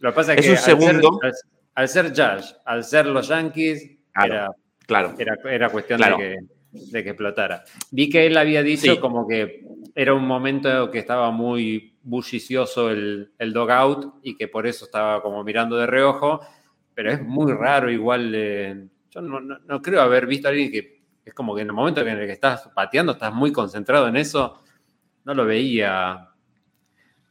Lo 0.00 0.10
que 0.10 0.14
pasa 0.16 0.34
es 0.34 0.40
Es 0.40 0.44
que 0.46 0.50
un 0.52 0.56
al 0.58 0.62
ser- 0.62 0.78
segundo. 0.78 1.20
al, 1.22 1.32
al 1.74 1.88
ser 1.88 2.08
Judge, 2.10 2.54
al 2.64 2.84
ser 2.84 3.06
los 3.06 3.28
Yankees, 3.28 3.90
Claro. 4.12 4.34
era, 4.34 4.50
Claro. 4.86 5.14
era, 5.18 5.36
era 5.50 5.68
cuestión 5.70 5.98
Claro. 5.98 6.16
de, 6.18 6.36
que, 6.72 6.80
de 6.92 7.02
que 7.04 7.10
explotara. 7.10 7.64
Vi 7.90 8.08
que 8.08 8.26
él 8.26 8.36
había 8.36 8.62
dicho 8.62 8.94
Sí. 8.94 8.98
como 9.00 9.26
que 9.28 9.64
era 9.94 10.14
un 10.14 10.26
momento 10.26 10.90
que 10.90 10.98
estaba 10.98 11.30
muy 11.30 11.94
bullicioso 12.02 12.90
el, 12.90 13.32
el 13.38 13.52
dogout 13.52 14.14
y 14.22 14.36
que 14.36 14.48
por 14.48 14.66
eso 14.66 14.84
estaba 14.86 15.22
como 15.22 15.42
mirando 15.44 15.76
de 15.76 15.86
reojo, 15.86 16.40
pero 16.94 17.12
es 17.12 17.22
muy 17.22 17.52
raro 17.52 17.90
igual. 17.90 18.90
yo 19.10 19.20
no, 19.22 19.40
no- 19.40 19.82
creo 19.82 20.00
haber 20.02 20.26
visto 20.26 20.48
a 20.48 20.50
alguien 20.50 20.70
que 20.70 20.98
es 21.24 21.34
como 21.34 21.54
que 21.54 21.62
en 21.62 21.68
el 21.68 21.74
momento 21.74 22.00
en 22.00 22.08
el 22.08 22.26
que 22.26 22.32
estás 22.32 22.68
pateando, 22.74 23.12
estás 23.12 23.32
muy 23.34 23.52
concentrado 23.52 24.08
en 24.08 24.16
eso, 24.16 24.62
no 25.24 25.34
lo 25.34 25.44
veía 25.46 26.30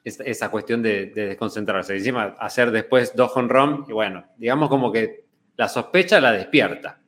esa, 0.04 0.24
esa 0.24 0.50
cuestión 0.52 0.82
de, 0.82 1.08
de 1.08 1.28
desconcentrarse. 1.28 1.96
Encima, 1.96 2.36
hacer 2.40 2.72
después 2.72 3.16
dos 3.16 3.32
home 3.36 3.50
run, 3.50 3.86
y 3.88 3.92
bueno, 3.94 4.26
digamos 4.38 4.70
como 4.70 4.92
que 4.92 5.26
la 5.56 5.68
sospecha 5.68 6.20
la 6.22 6.32
despierta. 6.32 7.00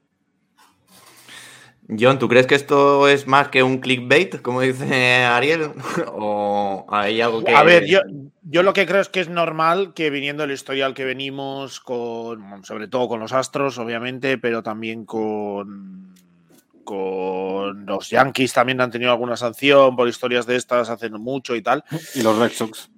John, 1.98 2.20
¿tú 2.20 2.28
crees 2.30 2.46
que 2.46 2.54
esto 2.54 3.08
es 3.08 3.26
más 3.26 3.48
que 3.48 3.64
un 3.64 3.80
clickbait, 3.80 4.42
como 4.42 4.62
dice 4.62 5.24
Ariel? 5.24 5.72
¿O 6.14 6.86
hay 6.90 7.20
algo 7.20 7.44
que.? 7.44 7.56
A 7.56 7.64
ver, 7.64 7.86
yo, 7.88 8.02
yo 8.44 8.62
lo 8.62 8.74
que 8.74 8.86
creo 8.86 9.02
es 9.02 9.10
que 9.10 9.22
es 9.22 9.30
normal 9.30 9.94
que 9.96 10.12
viniendo 10.12 10.44
el 10.44 10.52
historial 10.52 10.94
que 10.94 11.04
venimos 11.04 11.80
con, 11.80 12.64
sobre 12.64 12.88
todo 12.88 13.08
con 13.08 13.20
los 13.20 13.34
Astros, 13.34 13.80
obviamente, 13.80 14.38
pero 14.38 14.62
también 14.62 15.06
con, 15.06 16.14
con 16.84 17.88
los 17.88 18.10
Yankees 18.10 18.54
también 18.54 18.82
han 18.82 18.92
tenido 18.92 19.12
alguna 19.12 19.36
sanción 19.36 19.96
por 19.96 20.08
historias 20.08 20.46
de 20.46 20.58
estas 20.58 20.92
hace 20.92 21.10
mucho 21.10 21.56
y 21.56 21.64
tal. 21.64 21.84
Y 22.14 22.22
los 22.22 22.38
Red 22.38 22.52
Sox. 22.52 22.92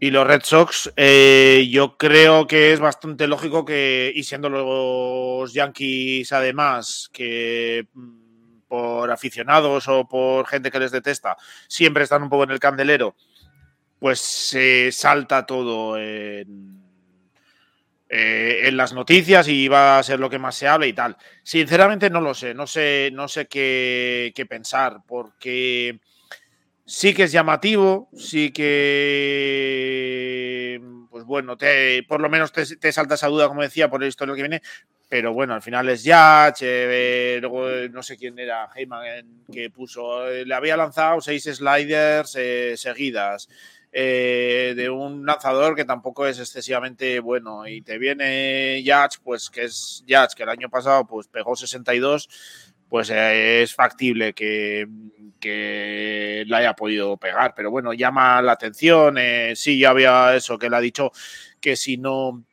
Y 0.00 0.10
los 0.10 0.26
Red 0.26 0.42
Sox, 0.42 0.92
eh, 0.96 1.66
yo 1.70 1.96
creo 1.96 2.46
que 2.46 2.74
es 2.74 2.80
bastante 2.80 3.26
lógico 3.26 3.64
que, 3.64 4.12
y 4.14 4.22
siendo 4.24 4.50
los 4.50 5.54
Yankees 5.54 6.30
además, 6.32 7.08
que 7.10 7.86
mm, 7.94 8.23
por 8.74 9.08
aficionados 9.12 9.86
o 9.86 10.04
por 10.08 10.48
gente 10.48 10.72
que 10.72 10.80
les 10.80 10.90
detesta, 10.90 11.36
siempre 11.68 12.02
están 12.02 12.24
un 12.24 12.28
poco 12.28 12.42
en 12.42 12.50
el 12.50 12.58
candelero, 12.58 13.14
pues 14.00 14.18
se 14.18 14.90
salta 14.90 15.46
todo 15.46 15.96
en, 15.96 16.82
eh, 18.08 18.62
en 18.64 18.76
las 18.76 18.92
noticias 18.92 19.46
y 19.46 19.68
va 19.68 19.96
a 19.98 20.02
ser 20.02 20.18
lo 20.18 20.28
que 20.28 20.40
más 20.40 20.56
se 20.56 20.66
hable 20.66 20.88
y 20.88 20.92
tal. 20.92 21.16
Sinceramente 21.44 22.10
no 22.10 22.20
lo 22.20 22.34
sé, 22.34 22.52
no 22.52 22.66
sé, 22.66 23.10
no 23.12 23.28
sé 23.28 23.46
qué, 23.46 24.32
qué 24.34 24.44
pensar, 24.44 25.02
porque 25.06 26.00
sí 26.84 27.14
que 27.14 27.22
es 27.22 27.30
llamativo, 27.32 28.08
sí 28.16 28.50
que, 28.50 28.64
pues 31.24 31.28
bueno, 31.28 31.56
te, 31.56 32.02
por 32.04 32.20
lo 32.20 32.28
menos 32.28 32.52
te, 32.52 32.64
te 32.76 32.92
salta 32.92 33.14
esa 33.14 33.28
duda, 33.28 33.48
como 33.48 33.62
decía, 33.62 33.88
por 33.90 34.02
el 34.02 34.08
historial 34.08 34.36
que 34.36 34.42
viene, 34.42 34.62
pero 35.08 35.32
bueno, 35.32 35.54
al 35.54 35.62
final 35.62 35.88
es 35.88 36.04
Yach, 36.04 36.58
eh, 36.62 37.38
luego 37.40 37.70
eh, 37.70 37.88
no 37.88 38.02
sé 38.02 38.16
quién 38.16 38.38
era, 38.38 38.68
Heyman, 38.74 39.44
que 39.52 39.70
puso, 39.70 40.28
eh, 40.28 40.44
le 40.44 40.54
había 40.54 40.76
lanzado 40.76 41.20
seis 41.20 41.44
sliders 41.44 42.34
eh, 42.36 42.74
seguidas. 42.76 43.48
eh, 43.92 44.74
de 44.76 44.90
un 44.90 45.24
lanzador 45.24 45.76
que 45.76 45.84
tampoco 45.84 46.26
es 46.26 46.40
excesivamente 46.40 47.20
bueno 47.20 47.66
y 47.68 47.80
te 47.80 47.96
viene 47.98 48.82
Yach, 48.82 49.18
pues 49.22 49.50
que 49.50 49.64
es 49.64 50.02
Yach, 50.06 50.34
que 50.34 50.42
el 50.42 50.48
año 50.48 50.68
pasado 50.68 51.06
pues 51.06 51.28
pegó 51.28 51.54
62 51.54 52.28
pues 52.94 53.10
eh, 53.10 53.64
es 53.64 53.74
factible 53.74 54.34
que, 54.34 54.86
que 55.40 56.44
la 56.46 56.58
haya 56.58 56.74
podido 56.74 57.16
pegar. 57.16 57.52
Pero 57.52 57.72
bueno, 57.72 57.92
llama 57.92 58.40
la 58.40 58.52
atención. 58.52 59.18
eh, 59.18 59.54
sí, 59.56 59.80
ya 59.80 59.90
había 59.90 60.36
eso, 60.36 60.56
que 60.56 60.66
él 60.66 60.74
ha 60.74 60.80
dicho 60.80 61.10
que 61.60 61.74
si 61.74 61.96
no 61.96 62.44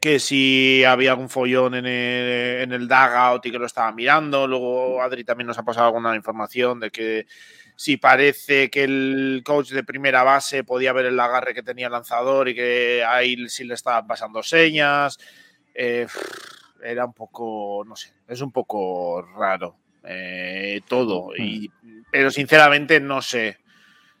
que 0.00 0.20
si 0.20 0.84
había 0.84 1.10
algún 1.10 1.28
follón 1.28 1.74
en 1.74 1.86
el, 1.86 2.60
en 2.60 2.72
el 2.72 2.86
dugout 2.86 3.44
y 3.44 3.50
que 3.50 3.58
lo 3.58 3.66
estaba 3.66 3.90
mirando. 3.90 4.46
Luego 4.46 5.02
Adri 5.02 5.24
también 5.24 5.48
nos 5.48 5.58
ha 5.58 5.64
pasado 5.64 5.88
alguna 5.88 6.14
información 6.14 6.78
de 6.78 6.92
que 6.92 7.26
si 7.74 7.96
parece 7.96 8.70
que 8.70 8.84
el 8.84 9.42
coach 9.44 9.72
de 9.72 9.82
primera 9.82 10.22
base 10.22 10.62
podía 10.62 10.92
ver 10.92 11.06
el 11.06 11.18
agarre 11.18 11.52
que 11.52 11.64
tenía 11.64 11.86
el 11.86 11.92
lanzador 11.92 12.48
y 12.48 12.54
que 12.54 13.04
ahí 13.04 13.48
sí 13.48 13.64
le 13.64 13.74
estaban 13.74 14.06
pasando 14.06 14.40
señas. 14.40 15.18
Eh, 15.74 16.06
era 16.82 17.04
un 17.04 17.12
poco, 17.12 17.84
no 17.86 17.96
sé, 17.96 18.12
es 18.28 18.40
un 18.40 18.52
poco 18.52 19.22
raro 19.22 19.76
eh, 20.04 20.80
todo. 20.88 21.34
Y, 21.36 21.70
pero 22.10 22.30
sinceramente 22.30 23.00
no 23.00 23.22
sé. 23.22 23.58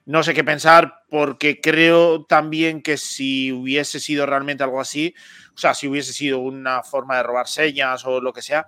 No 0.04 0.24
sé 0.24 0.34
qué 0.34 0.42
pensar 0.42 1.04
porque 1.08 1.60
creo 1.60 2.24
también 2.24 2.82
que 2.82 2.96
si 2.96 3.52
hubiese 3.52 4.00
sido 4.00 4.26
realmente 4.26 4.64
algo 4.64 4.80
así, 4.80 5.14
o 5.54 5.58
sea, 5.58 5.74
si 5.74 5.86
hubiese 5.86 6.12
sido 6.12 6.40
una 6.40 6.82
forma 6.82 7.16
de 7.16 7.22
robar 7.22 7.46
señas 7.46 8.04
o 8.04 8.20
lo 8.20 8.32
que 8.32 8.42
sea, 8.42 8.66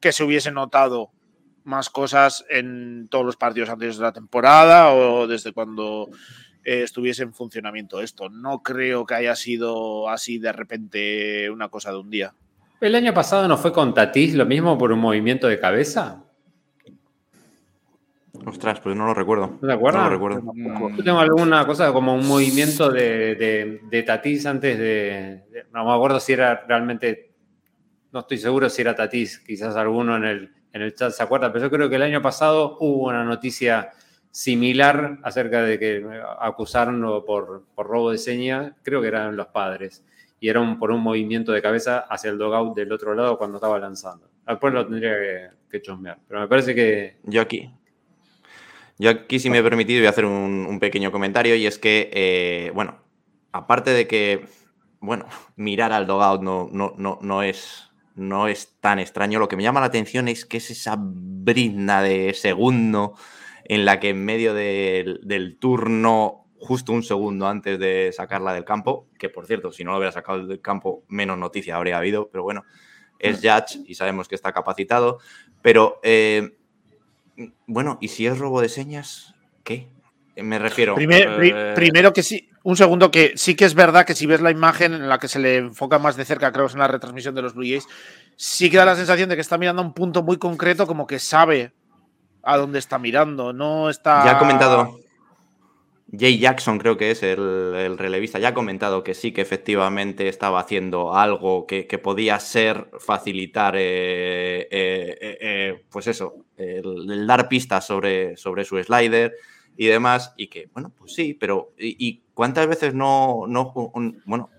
que 0.00 0.10
se 0.10 0.24
hubiese 0.24 0.50
notado 0.50 1.12
más 1.62 1.88
cosas 1.88 2.44
en 2.50 3.06
todos 3.08 3.24
los 3.24 3.36
partidos 3.36 3.68
antes 3.68 3.96
de 3.96 4.02
la 4.02 4.12
temporada 4.12 4.92
o 4.92 5.28
desde 5.28 5.52
cuando 5.52 6.08
eh, 6.64 6.82
estuviese 6.82 7.22
en 7.22 7.32
funcionamiento 7.32 8.00
esto. 8.00 8.28
No 8.28 8.64
creo 8.64 9.06
que 9.06 9.14
haya 9.14 9.36
sido 9.36 10.08
así 10.08 10.38
de 10.38 10.52
repente 10.52 11.48
una 11.48 11.68
cosa 11.68 11.92
de 11.92 11.98
un 11.98 12.10
día. 12.10 12.34
¿El 12.82 12.94
año 12.96 13.14
pasado 13.14 13.46
no 13.48 13.56
fue 13.56 13.72
con 13.72 13.94
Tatís 13.94 14.34
lo 14.34 14.44
mismo 14.44 14.76
por 14.76 14.92
un 14.92 14.98
movimiento 14.98 15.46
de 15.46 15.58
cabeza? 15.58 16.24
Ostras, 18.44 18.80
pues 18.80 18.96
no 18.96 19.06
lo 19.06 19.14
recuerdo. 19.14 19.58
¿No 19.60 19.68
te 19.68 19.72
acuerdas? 19.72 20.02
No 20.02 20.08
lo 20.08 20.14
recuerdo. 20.14 20.96
Yo 20.96 21.04
tengo 21.04 21.20
alguna 21.20 21.64
cosa 21.64 21.92
como 21.92 22.14
un 22.14 22.26
movimiento 22.26 22.90
de, 22.90 23.36
de, 23.36 23.80
de 23.88 24.02
Tatís 24.02 24.46
antes 24.46 24.76
de, 24.78 25.44
de- 25.50 25.66
No 25.72 25.84
me 25.84 25.92
acuerdo 25.94 26.18
si 26.18 26.32
era 26.32 26.64
realmente. 26.66 27.30
No 28.10 28.20
estoy 28.20 28.38
seguro 28.38 28.68
si 28.68 28.82
era 28.82 28.94
Tatís, 28.96 29.38
quizás 29.38 29.76
alguno 29.76 30.16
en 30.16 30.24
el, 30.24 30.52
en 30.72 30.82
el 30.82 30.94
chat 30.94 31.12
se 31.12 31.22
acuerda, 31.22 31.52
pero 31.52 31.66
yo 31.66 31.70
creo 31.70 31.88
que 31.88 31.96
el 31.96 32.02
año 32.02 32.20
pasado 32.20 32.76
hubo 32.80 33.08
una 33.08 33.24
noticia 33.24 33.90
similar 34.30 35.18
acerca 35.22 35.62
de 35.62 35.78
que 35.78 36.04
acusaron 36.40 37.00
por, 37.24 37.64
por 37.74 37.86
robo 37.86 38.10
de 38.10 38.18
seña, 38.18 38.74
creo 38.82 39.00
que 39.00 39.08
eran 39.08 39.34
los 39.36 39.46
padres, 39.46 40.04
y 40.42 40.48
era 40.48 40.76
por 40.76 40.90
un 40.90 41.00
movimiento 41.00 41.52
de 41.52 41.62
cabeza 41.62 42.00
hacia 42.00 42.28
el 42.28 42.36
dogout 42.36 42.74
del 42.74 42.90
otro 42.90 43.14
lado 43.14 43.38
cuando 43.38 43.58
estaba 43.58 43.78
lanzando. 43.78 44.28
Después 44.44 44.74
lo 44.74 44.84
tendría 44.84 45.12
que, 45.70 45.78
que 45.78 45.80
pero 46.26 46.40
me 46.40 46.48
parece 46.48 46.74
que 46.74 47.18
Yo 47.22 47.40
aquí. 47.40 47.70
Yo 48.98 49.10
aquí, 49.10 49.38
si 49.38 49.50
me 49.50 49.58
he 49.58 49.62
permitido, 49.62 50.00
voy 50.00 50.08
a 50.08 50.10
hacer 50.10 50.24
un, 50.24 50.80
pequeño 50.80 51.12
comentario 51.12 51.54
y 51.54 51.64
es 51.64 51.78
que, 51.78 52.10
eh, 52.12 52.72
bueno, 52.74 52.98
aparte 53.52 53.90
de 53.90 54.08
que, 54.08 54.46
bueno, 54.98 55.26
mirar 55.54 55.92
al 55.92 56.08
dogout 56.08 56.42
no, 56.42 56.68
no, 56.72 56.92
no, 56.98 57.20
no, 57.22 57.44
es, 57.44 57.92
no 58.16 58.48
es 58.48 58.80
tan 58.80 58.98
extraño, 58.98 59.38
lo 59.38 59.46
que 59.46 59.56
me 59.56 59.62
llama 59.62 59.78
la 59.78 59.86
atención 59.86 60.26
es 60.26 60.44
que 60.44 60.56
es 60.56 60.72
esa 60.72 60.96
brizna 60.98 62.02
de 62.02 62.34
segundo 62.34 63.14
en 63.64 63.84
la 63.84 64.00
que 64.00 64.08
en 64.08 64.24
medio 64.24 64.54
del 64.54 65.56
turno, 65.60 66.41
justo 66.62 66.92
un 66.92 67.02
segundo 67.02 67.46
antes 67.46 67.78
de 67.78 68.12
sacarla 68.12 68.54
del 68.54 68.64
campo, 68.64 69.08
que 69.18 69.28
por 69.28 69.46
cierto, 69.46 69.72
si 69.72 69.84
no 69.84 69.90
lo 69.90 69.98
hubiera 69.98 70.12
sacado 70.12 70.46
del 70.46 70.60
campo, 70.60 71.02
menos 71.08 71.36
noticia 71.36 71.76
habría 71.76 71.98
habido, 71.98 72.28
pero 72.30 72.44
bueno, 72.44 72.64
es 73.18 73.40
Judge 73.40 73.82
y 73.86 73.94
sabemos 73.96 74.28
que 74.28 74.34
está 74.36 74.52
capacitado, 74.52 75.18
pero... 75.60 76.00
eh, 76.02 76.56
bueno, 77.66 77.98
¿y 78.00 78.08
si 78.08 78.26
es 78.26 78.38
robo 78.38 78.60
de 78.60 78.68
señas? 78.68 79.34
¿Qué? 79.64 79.88
Me 80.36 80.58
refiero. 80.58 80.94
Primer- 80.94 81.34
pri- 81.34 81.52
eh, 81.54 81.72
primero 81.74 82.12
que 82.12 82.22
sí, 82.22 82.48
un 82.62 82.76
segundo 82.76 83.10
que 83.10 83.32
sí 83.36 83.54
que 83.54 83.64
es 83.64 83.74
verdad 83.74 84.04
que 84.04 84.14
si 84.14 84.26
ves 84.26 84.40
la 84.42 84.50
imagen 84.50 84.92
en 84.92 85.08
la 85.08 85.18
que 85.18 85.28
se 85.28 85.38
le 85.38 85.56
enfoca 85.56 85.98
más 85.98 86.16
de 86.16 86.24
cerca, 86.26 86.52
creo 86.52 86.66
que 86.66 86.68
es 86.68 86.74
en 86.74 86.80
la 86.80 86.88
retransmisión 86.88 87.34
de 87.34 87.42
los 87.42 87.54
Blue 87.54 87.64
Jays, 87.66 87.86
sí 88.36 88.70
que 88.70 88.76
da 88.76 88.84
la 88.84 88.96
sensación 88.96 89.28
de 89.30 89.34
que 89.34 89.40
está 89.40 89.56
mirando 89.58 89.80
a 89.82 89.84
un 89.84 89.94
punto 89.94 90.22
muy 90.22 90.36
concreto, 90.36 90.86
como 90.86 91.06
que 91.06 91.18
sabe 91.18 91.72
a 92.42 92.56
dónde 92.58 92.78
está 92.78 92.98
mirando, 92.98 93.52
no 93.52 93.88
está. 93.88 94.24
Ya 94.24 94.32
ha 94.32 94.38
comentado. 94.38 94.98
Jay 96.14 96.38
Jackson, 96.38 96.78
creo 96.78 96.98
que 96.98 97.10
es 97.10 97.22
el, 97.22 97.40
el 97.40 97.96
relevista, 97.96 98.38
ya 98.38 98.48
ha 98.48 98.54
comentado 98.54 99.02
que 99.02 99.14
sí, 99.14 99.32
que 99.32 99.40
efectivamente 99.40 100.28
estaba 100.28 100.60
haciendo 100.60 101.14
algo 101.14 101.66
que, 101.66 101.86
que 101.86 101.96
podía 101.96 102.38
ser 102.38 102.90
facilitar, 102.98 103.76
eh, 103.76 104.68
eh, 104.70 105.38
eh, 105.40 105.84
pues 105.90 106.06
eso, 106.08 106.44
el, 106.58 107.26
dar 107.26 107.48
pistas 107.48 107.86
sobre, 107.86 108.36
sobre 108.36 108.66
su 108.66 108.76
slider 108.82 109.32
y 109.78 109.86
demás, 109.86 110.34
y 110.36 110.48
que, 110.48 110.68
bueno, 110.74 110.92
pues 110.98 111.14
sí, 111.14 111.32
pero 111.32 111.72
¿y, 111.78 112.20
cuántas 112.34 112.66
veces 112.66 112.92
no, 112.92 113.46
no 113.48 113.72
bueno, 114.26 114.50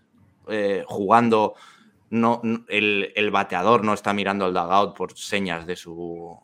jugando, 0.88 1.54
no, 2.10 2.42
el, 2.68 3.14
el 3.16 3.30
bateador 3.30 3.84
no 3.84 3.94
está 3.94 4.12
mirando 4.12 4.46
al 4.46 4.56
dugout 4.56 4.98
por 4.98 5.16
señas 5.16 5.68
de 5.68 5.76
su... 5.76 6.36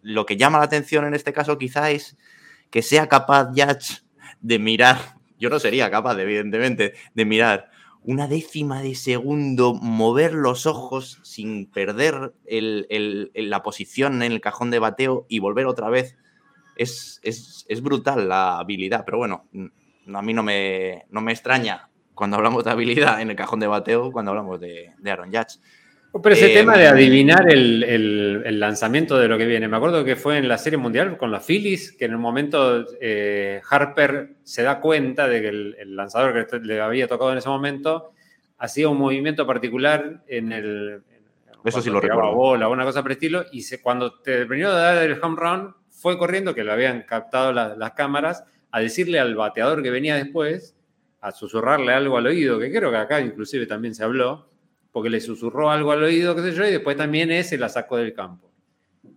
lo 0.00 0.24
que 0.24 0.38
llama 0.38 0.56
la 0.56 0.64
atención 0.64 1.04
en 1.04 1.12
este 1.12 1.34
caso 1.34 1.58
quizá 1.58 1.90
es 1.90 2.16
que 2.70 2.80
sea 2.80 3.08
capaz 3.08 3.48
Judge 3.48 4.03
de 4.44 4.58
mirar, 4.58 4.98
yo 5.38 5.48
no 5.48 5.58
sería 5.58 5.90
capaz, 5.90 6.18
evidentemente, 6.18 6.92
de 7.14 7.24
mirar 7.24 7.70
una 8.02 8.28
décima 8.28 8.82
de 8.82 8.94
segundo, 8.94 9.72
mover 9.72 10.34
los 10.34 10.66
ojos 10.66 11.18
sin 11.22 11.64
perder 11.64 12.34
el- 12.44 12.86
el- 12.90 13.30
la 13.34 13.62
posición 13.62 14.22
en 14.22 14.30
el 14.32 14.42
cajón 14.42 14.70
de 14.70 14.78
bateo 14.78 15.24
y 15.30 15.38
volver 15.38 15.64
otra 15.64 15.88
vez. 15.88 16.16
Es, 16.76 17.18
es- 17.22 17.64
es 17.68 17.80
brutal 17.80 18.28
la 18.28 18.58
habilidad, 18.58 19.04
pero 19.06 19.16
bueno, 19.16 19.46
a 20.12 20.20
mí 20.20 20.34
no 20.34 20.42
me, 20.42 21.04
no 21.08 21.22
me 21.22 21.32
extraña 21.32 21.88
cuando 22.12 22.36
hablamos 22.36 22.62
de 22.64 22.70
habilidad 22.72 23.22
en 23.22 23.30
el 23.30 23.36
cajón 23.36 23.60
de 23.60 23.68
bateo, 23.68 24.12
cuando 24.12 24.32
hablamos 24.32 24.60
de, 24.60 24.92
de 24.98 25.10
Aaron 25.10 25.32
Judge. 25.32 25.58
Pero 26.22 26.34
ese 26.34 26.52
Eh, 26.52 26.54
tema 26.54 26.76
de 26.76 26.86
adivinar 26.86 27.50
el, 27.52 27.82
el- 27.82 28.42
el 28.44 28.60
lanzamiento 28.60 29.18
de 29.18 29.26
lo 29.28 29.36
que 29.36 29.46
viene, 29.46 29.66
me 29.68 29.76
acuerdo 29.76 30.04
que 30.04 30.14
fue 30.16 30.38
en 30.38 30.48
la 30.48 30.58
Serie 30.58 30.76
Mundial 30.78 31.16
con 31.16 31.30
los 31.30 31.44
Phillies, 31.44 31.92
que 31.92 32.04
en 32.04 32.14
un 32.14 32.20
momento 32.20 32.84
eh, 33.00 33.60
Harper 33.68 34.36
se 34.44 34.62
da 34.62 34.80
cuenta 34.80 35.26
de 35.28 35.40
que 35.42 35.48
el, 35.48 35.76
el 35.78 35.96
lanzador 35.96 36.46
que 36.46 36.58
le 36.60 36.80
había 36.80 37.08
tocado 37.08 37.32
en 37.32 37.38
ese 37.38 37.48
momento 37.48 38.12
hacía 38.58 38.88
un 38.88 38.98
movimiento 38.98 39.46
particular 39.46 40.22
en 40.28 40.52
el... 40.52 41.02
en- 41.10 41.24
Eso 41.64 41.82
sí 41.82 41.90
lo 41.90 42.00
recuerdo. 42.00 42.32
bola 42.32 42.68
una 42.68 42.84
cosa 42.84 43.02
por 43.02 43.10
el 43.10 43.16
estilo, 43.16 43.44
y 43.50 43.62
se, 43.62 43.82
cuando 43.82 44.20
terminó 44.20 44.70
de 44.72 44.80
dar 44.80 45.02
el 45.02 45.18
home 45.20 45.36
run, 45.38 45.74
fue 45.90 46.16
corriendo, 46.16 46.54
que 46.54 46.62
lo 46.64 46.72
habían 46.72 47.02
captado 47.02 47.52
la- 47.52 47.74
las 47.76 47.92
cámaras, 47.92 48.44
a 48.70 48.80
decirle 48.80 49.18
al 49.18 49.34
bateador 49.34 49.82
que 49.82 49.90
venía 49.90 50.14
después, 50.16 50.76
a 51.20 51.32
susurrarle 51.32 51.92
algo 51.92 52.16
al 52.18 52.26
oído, 52.26 52.58
que 52.60 52.70
creo 52.70 52.90
que 52.90 52.96
acá 52.98 53.20
inclusive 53.20 53.66
también 53.66 53.94
se 53.94 54.04
habló, 54.04 54.48
porque 54.94 55.10
le 55.10 55.20
susurró 55.20 55.70
algo 55.72 55.90
al 55.90 56.04
oído, 56.04 56.36
qué 56.36 56.42
sé 56.42 56.52
yo, 56.52 56.64
y 56.64 56.70
después 56.70 56.96
también 56.96 57.32
ese 57.32 57.58
la 57.58 57.68
sacó 57.68 57.96
del 57.96 58.14
campo. 58.14 58.48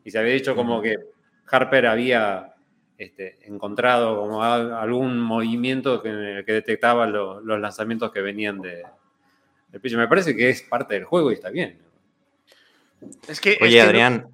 Y 0.04 0.10
se 0.10 0.18
había 0.18 0.34
dicho 0.34 0.56
como 0.56 0.82
que 0.82 0.96
Harper 1.52 1.86
había 1.86 2.56
este, 2.98 3.38
encontrado 3.48 4.18
como 4.20 4.42
algún 4.44 5.20
movimiento 5.20 6.02
que, 6.02 6.10
en 6.10 6.16
el 6.16 6.46
que 6.46 6.54
detectaba 6.54 7.06
lo- 7.06 7.42
los 7.42 7.60
lanzamientos 7.60 8.12
que 8.12 8.22
venían 8.22 8.60
de, 8.60 8.84
del 9.72 9.80
pitcher. 9.80 10.00
Me 10.00 10.08
parece 10.08 10.36
que 10.36 10.50
es 10.50 10.64
parte 10.64 10.96
del 10.96 11.04
juego 11.04 11.30
y 11.30 11.36
está 11.36 11.52
bien. 11.52 11.78
Es 13.28 13.40
que, 13.40 13.52
es 13.54 13.62
Oye, 13.62 13.74
que 13.74 13.78
no- 13.78 13.84
Adrián. 13.84 14.28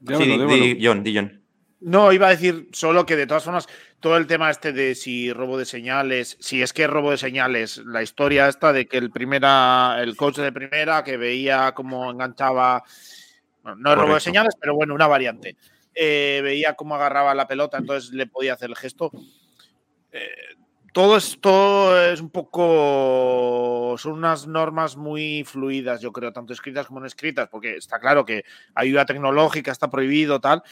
Dímelo, 0.00 0.18
sí, 0.18 0.24
di- 0.26 0.30
dímelo. 0.38 0.54
di- 0.78 0.78
John, 0.86 1.02
di 1.02 1.16
John. 1.16 1.42
No, 1.80 2.12
iba 2.12 2.26
a 2.26 2.30
decir 2.30 2.68
solo 2.72 3.06
que 3.06 3.16
de 3.16 3.26
todas 3.26 3.44
formas, 3.44 3.66
todo 4.00 4.16
el 4.16 4.26
tema 4.26 4.50
este 4.50 4.72
de 4.72 4.94
si 4.94 5.32
robo 5.32 5.58
de 5.58 5.64
señales, 5.64 6.36
si 6.40 6.62
es 6.62 6.72
que 6.72 6.84
es 6.84 6.90
robo 6.90 7.10
de 7.10 7.16
señales, 7.16 7.78
la 7.78 8.02
historia 8.02 8.48
esta 8.48 8.72
de 8.72 8.86
que 8.86 8.98
el 8.98 9.10
primera, 9.10 9.96
el 10.00 10.16
coach 10.16 10.36
de 10.36 10.52
primera 10.52 11.02
que 11.02 11.16
veía 11.16 11.72
cómo 11.72 12.10
enganchaba, 12.10 12.84
bueno, 13.62 13.78
no 13.80 13.92
es 13.92 13.98
robo 13.98 14.14
de 14.14 14.20
señales, 14.20 14.54
pero 14.60 14.74
bueno, 14.74 14.94
una 14.94 15.06
variante. 15.06 15.56
eh, 15.94 16.40
veía 16.42 16.74
cómo 16.74 16.94
agarraba 16.94 17.34
la 17.34 17.48
pelota, 17.48 17.78
entonces 17.78 18.12
le 18.12 18.26
podía 18.26 18.52
hacer 18.52 18.68
el 18.68 18.76
gesto. 18.76 19.10
Eh, 20.12 20.56
todo 20.96 21.18
esto 21.18 22.00
es 22.00 22.22
un 22.22 22.30
poco. 22.30 23.96
Son 23.98 24.12
unas 24.12 24.46
normas 24.46 24.96
muy 24.96 25.44
fluidas, 25.44 26.00
yo 26.00 26.10
creo, 26.10 26.32
tanto 26.32 26.54
escritas 26.54 26.86
como 26.86 27.00
no 27.00 27.06
escritas, 27.06 27.50
porque 27.50 27.76
está 27.76 27.98
claro 28.00 28.24
que 28.24 28.46
ayuda 28.74 29.04
tecnológica 29.04 29.70
está 29.70 29.90
prohibido, 29.90 30.40
tal, 30.40 30.62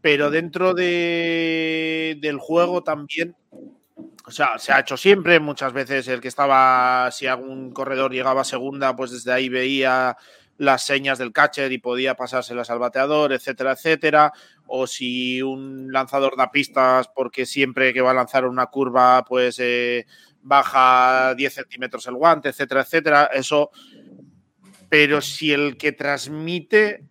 pero 0.00 0.32
dentro 0.32 0.74
de, 0.74 2.18
del 2.20 2.38
juego 2.38 2.82
también. 2.82 3.36
O 4.26 4.32
sea, 4.32 4.58
se 4.58 4.72
ha 4.72 4.80
hecho 4.80 4.96
siempre, 4.96 5.38
muchas 5.38 5.72
veces 5.72 6.08
el 6.08 6.20
que 6.20 6.26
estaba, 6.26 7.08
si 7.12 7.28
algún 7.28 7.70
corredor 7.70 8.10
llegaba 8.10 8.40
a 8.40 8.44
segunda, 8.44 8.96
pues 8.96 9.12
desde 9.12 9.32
ahí 9.32 9.48
veía 9.48 10.16
las 10.62 10.86
señas 10.86 11.18
del 11.18 11.32
catcher 11.32 11.72
y 11.72 11.78
podía 11.78 12.14
pasárselas 12.14 12.70
al 12.70 12.78
bateador, 12.78 13.32
etcétera, 13.32 13.72
etcétera. 13.72 14.32
O 14.68 14.86
si 14.86 15.42
un 15.42 15.90
lanzador 15.90 16.36
da 16.36 16.52
pistas 16.52 17.08
porque 17.08 17.46
siempre 17.46 17.92
que 17.92 18.00
va 18.00 18.12
a 18.12 18.14
lanzar 18.14 18.46
una 18.46 18.66
curva, 18.66 19.24
pues 19.24 19.58
eh, 19.58 20.06
baja 20.40 21.34
10 21.34 21.52
centímetros 21.52 22.06
el 22.06 22.14
guante, 22.14 22.50
etcétera, 22.50 22.82
etcétera. 22.82 23.24
Eso. 23.32 23.72
Pero 24.88 25.20
si 25.20 25.52
el 25.52 25.76
que 25.76 25.90
transmite 25.90 27.06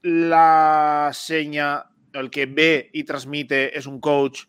la 0.00 1.10
seña, 1.12 1.84
el 2.14 2.30
que 2.30 2.46
ve 2.46 2.88
y 2.94 3.04
transmite 3.04 3.76
es 3.76 3.84
un 3.84 4.00
coach 4.00 4.44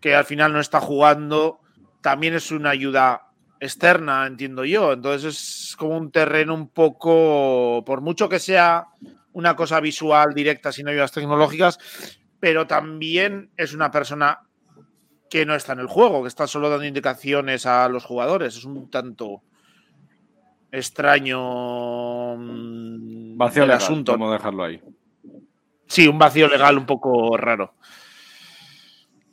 que 0.00 0.16
al 0.16 0.24
final 0.24 0.52
no 0.52 0.58
está 0.58 0.80
jugando, 0.80 1.60
también 2.02 2.34
es 2.34 2.50
una 2.50 2.70
ayuda 2.70 3.28
externa, 3.60 4.26
entiendo 4.26 4.64
yo. 4.64 4.92
Entonces 4.92 5.70
es 5.70 5.76
como 5.76 5.96
un 5.96 6.10
terreno 6.10 6.54
un 6.54 6.68
poco, 6.68 7.82
por 7.84 8.00
mucho 8.00 8.28
que 8.28 8.38
sea 8.38 8.86
una 9.32 9.56
cosa 9.56 9.80
visual 9.80 10.32
directa 10.34 10.72
sin 10.72 10.88
ayudas 10.88 11.12
tecnológicas, 11.12 11.78
pero 12.40 12.66
también 12.66 13.50
es 13.56 13.74
una 13.74 13.90
persona 13.90 14.40
que 15.28 15.44
no 15.44 15.54
está 15.54 15.72
en 15.72 15.80
el 15.80 15.86
juego, 15.86 16.22
que 16.22 16.28
está 16.28 16.46
solo 16.46 16.70
dando 16.70 16.84
indicaciones 16.84 17.66
a 17.66 17.88
los 17.88 18.04
jugadores. 18.04 18.56
Es 18.56 18.64
un 18.64 18.90
tanto 18.90 19.42
extraño 20.70 22.36
mm, 22.36 23.36
Vacío 23.36 23.62
el 23.62 23.68
legal, 23.68 23.82
asunto. 23.82 24.12
Vamos 24.12 24.30
a 24.30 24.34
dejarlo 24.34 24.64
ahí. 24.64 24.80
Sí, 25.86 26.06
un 26.08 26.18
vacío 26.18 26.48
legal 26.48 26.78
un 26.78 26.86
poco 26.86 27.36
raro. 27.36 27.74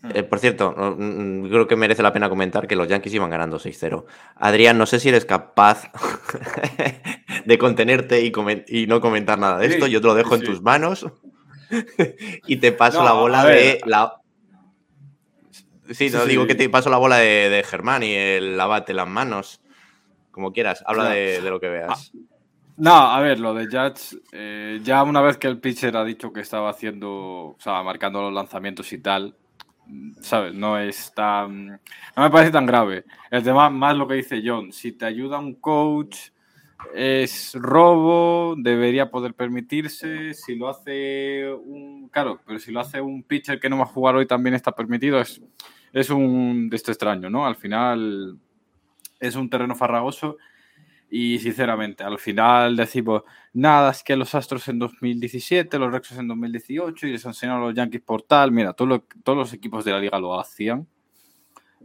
Eh, 0.09 0.23
por 0.23 0.39
cierto, 0.39 0.71
mm, 0.71 1.47
creo 1.49 1.67
que 1.67 1.75
merece 1.75 2.01
la 2.01 2.11
pena 2.11 2.27
comentar 2.27 2.67
que 2.67 2.75
los 2.75 2.87
Yankees 2.87 3.13
iban 3.13 3.29
ganando 3.29 3.59
6-0. 3.59 4.05
Adrián, 4.35 4.77
no 4.77 4.85
sé 4.85 4.99
si 4.99 5.09
eres 5.09 5.25
capaz 5.25 5.91
de 7.45 7.57
contenerte 7.57 8.23
y, 8.23 8.87
no 8.87 8.99
comentar 8.99 9.37
nada 9.37 9.59
de 9.59 9.67
Sí, 9.67 9.73
esto. 9.75 9.87
Yo 9.87 10.01
te 10.01 10.07
lo 10.07 10.15
dejo 10.15 10.35
en 10.35 10.43
tus 10.43 10.61
manos 10.61 11.05
y 12.47 12.57
te 12.57 12.71
paso 12.71 12.99
No, 12.99 13.05
la 13.05 13.13
bola 13.13 13.45
de 13.45 13.79
la. 13.85 14.15
Sí, 15.91 16.09
no 16.09 16.23
sí. 16.23 16.29
digo 16.29 16.47
que 16.47 16.55
te 16.55 16.69
paso 16.69 16.89
la 16.89 16.97
bola 16.97 17.17
de, 17.17 17.49
de 17.49 17.63
Germán 17.63 18.01
y 18.01 18.13
el 18.13 18.59
abate 18.59 18.93
las 18.93 19.07
manos. 19.07 19.61
Como 20.31 20.51
quieras, 20.51 20.83
habla 20.87 21.09
de, 21.09 21.41
de 21.41 21.49
lo 21.49 21.59
que 21.59 21.67
veas. 21.67 22.11
No, 22.77 22.95
a 22.95 23.19
ver, 23.19 23.39
lo 23.39 23.53
de 23.53 23.65
Judge, 23.65 24.17
eh, 24.31 24.79
ya 24.81 25.03
una 25.03 25.21
vez 25.21 25.37
que 25.37 25.47
el 25.47 25.59
pitcher 25.59 25.95
ha 25.97 26.03
dicho 26.03 26.33
que 26.33 26.39
estaba 26.39 26.69
haciendo, 26.69 27.09
o 27.09 27.57
sea, 27.59 27.83
marcando 27.83 28.21
los 28.21 28.33
lanzamientos 28.33 28.91
y 28.93 28.97
tal, 28.97 29.35
¿sabes? 30.21 30.53
No 30.53 30.77
es 30.77 31.13
tan. 31.13 31.67
No 31.67 32.23
me 32.23 32.29
parece 32.29 32.51
tan 32.51 32.65
grave. 32.65 33.05
El 33.29 33.43
tema, 33.43 33.69
más 33.69 33.95
lo 33.95 34.07
que 34.07 34.15
dice 34.15 34.41
John, 34.43 34.71
si 34.71 34.91
te 34.91 35.05
ayuda 35.05 35.39
un 35.39 35.55
coach 35.55 36.17
es 36.93 37.53
robo, 37.53 38.55
debería 38.57 39.11
poder 39.11 39.33
permitirse. 39.33 40.33
Si 40.33 40.55
lo 40.55 40.69
hace 40.69 41.53
un. 41.53 42.09
Claro, 42.09 42.39
pero 42.45 42.59
si 42.59 42.71
lo 42.71 42.79
hace 42.79 43.01
un 43.01 43.23
pitcher 43.23 43.59
que 43.59 43.69
no 43.69 43.77
va 43.77 43.83
a 43.83 43.87
jugar 43.87 44.15
hoy 44.15 44.25
también 44.25 44.55
está 44.55 44.71
permitido, 44.73 45.19
es, 45.19 45.41
es 45.93 46.09
un 46.09 46.69
esto 46.71 46.91
extraño, 46.91 47.29
¿no? 47.29 47.45
Al 47.45 47.55
final 47.55 48.37
es 49.19 49.35
un 49.35 49.49
terreno 49.49 49.75
farragoso 49.75 50.37
y 51.11 51.37
sinceramente, 51.39 52.03
al 52.03 52.17
final 52.17 52.75
decimos, 52.75 53.23
nada, 53.53 53.91
es 53.91 54.01
que 54.03 54.15
los 54.15 54.33
Astros 54.33 54.67
en 54.69 54.79
2017, 54.79 55.77
los 55.77 55.91
Rexos 55.91 56.17
en 56.17 56.27
2018 56.27 57.07
y 57.07 57.11
les 57.11 57.25
enseñaron 57.25 57.61
a 57.61 57.65
los 57.67 57.75
Yankees 57.75 58.01
por 58.01 58.23
tal. 58.23 58.51
Mira, 58.51 58.73
todos 58.73 59.03
los 59.25 59.53
equipos 59.53 59.85
de 59.85 59.91
la 59.91 59.99
liga 59.99 60.19
lo 60.19 60.39
hacían. 60.39 60.87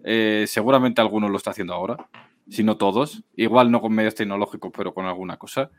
Eh, 0.04 0.44
seguramente 0.46 1.00
algunos 1.00 1.30
lo 1.30 1.36
está 1.36 1.50
haciendo 1.50 1.74
ahora 1.74 2.08
si 2.48 2.62
no 2.62 2.76
todos, 2.76 3.24
igual 3.36 3.70
no 3.70 3.80
con 3.80 3.92
medios 3.92 4.14
tecnológicos, 4.14 4.72
pero 4.76 4.94
con 4.94 5.06
alguna 5.06 5.36
cosa. 5.36 5.70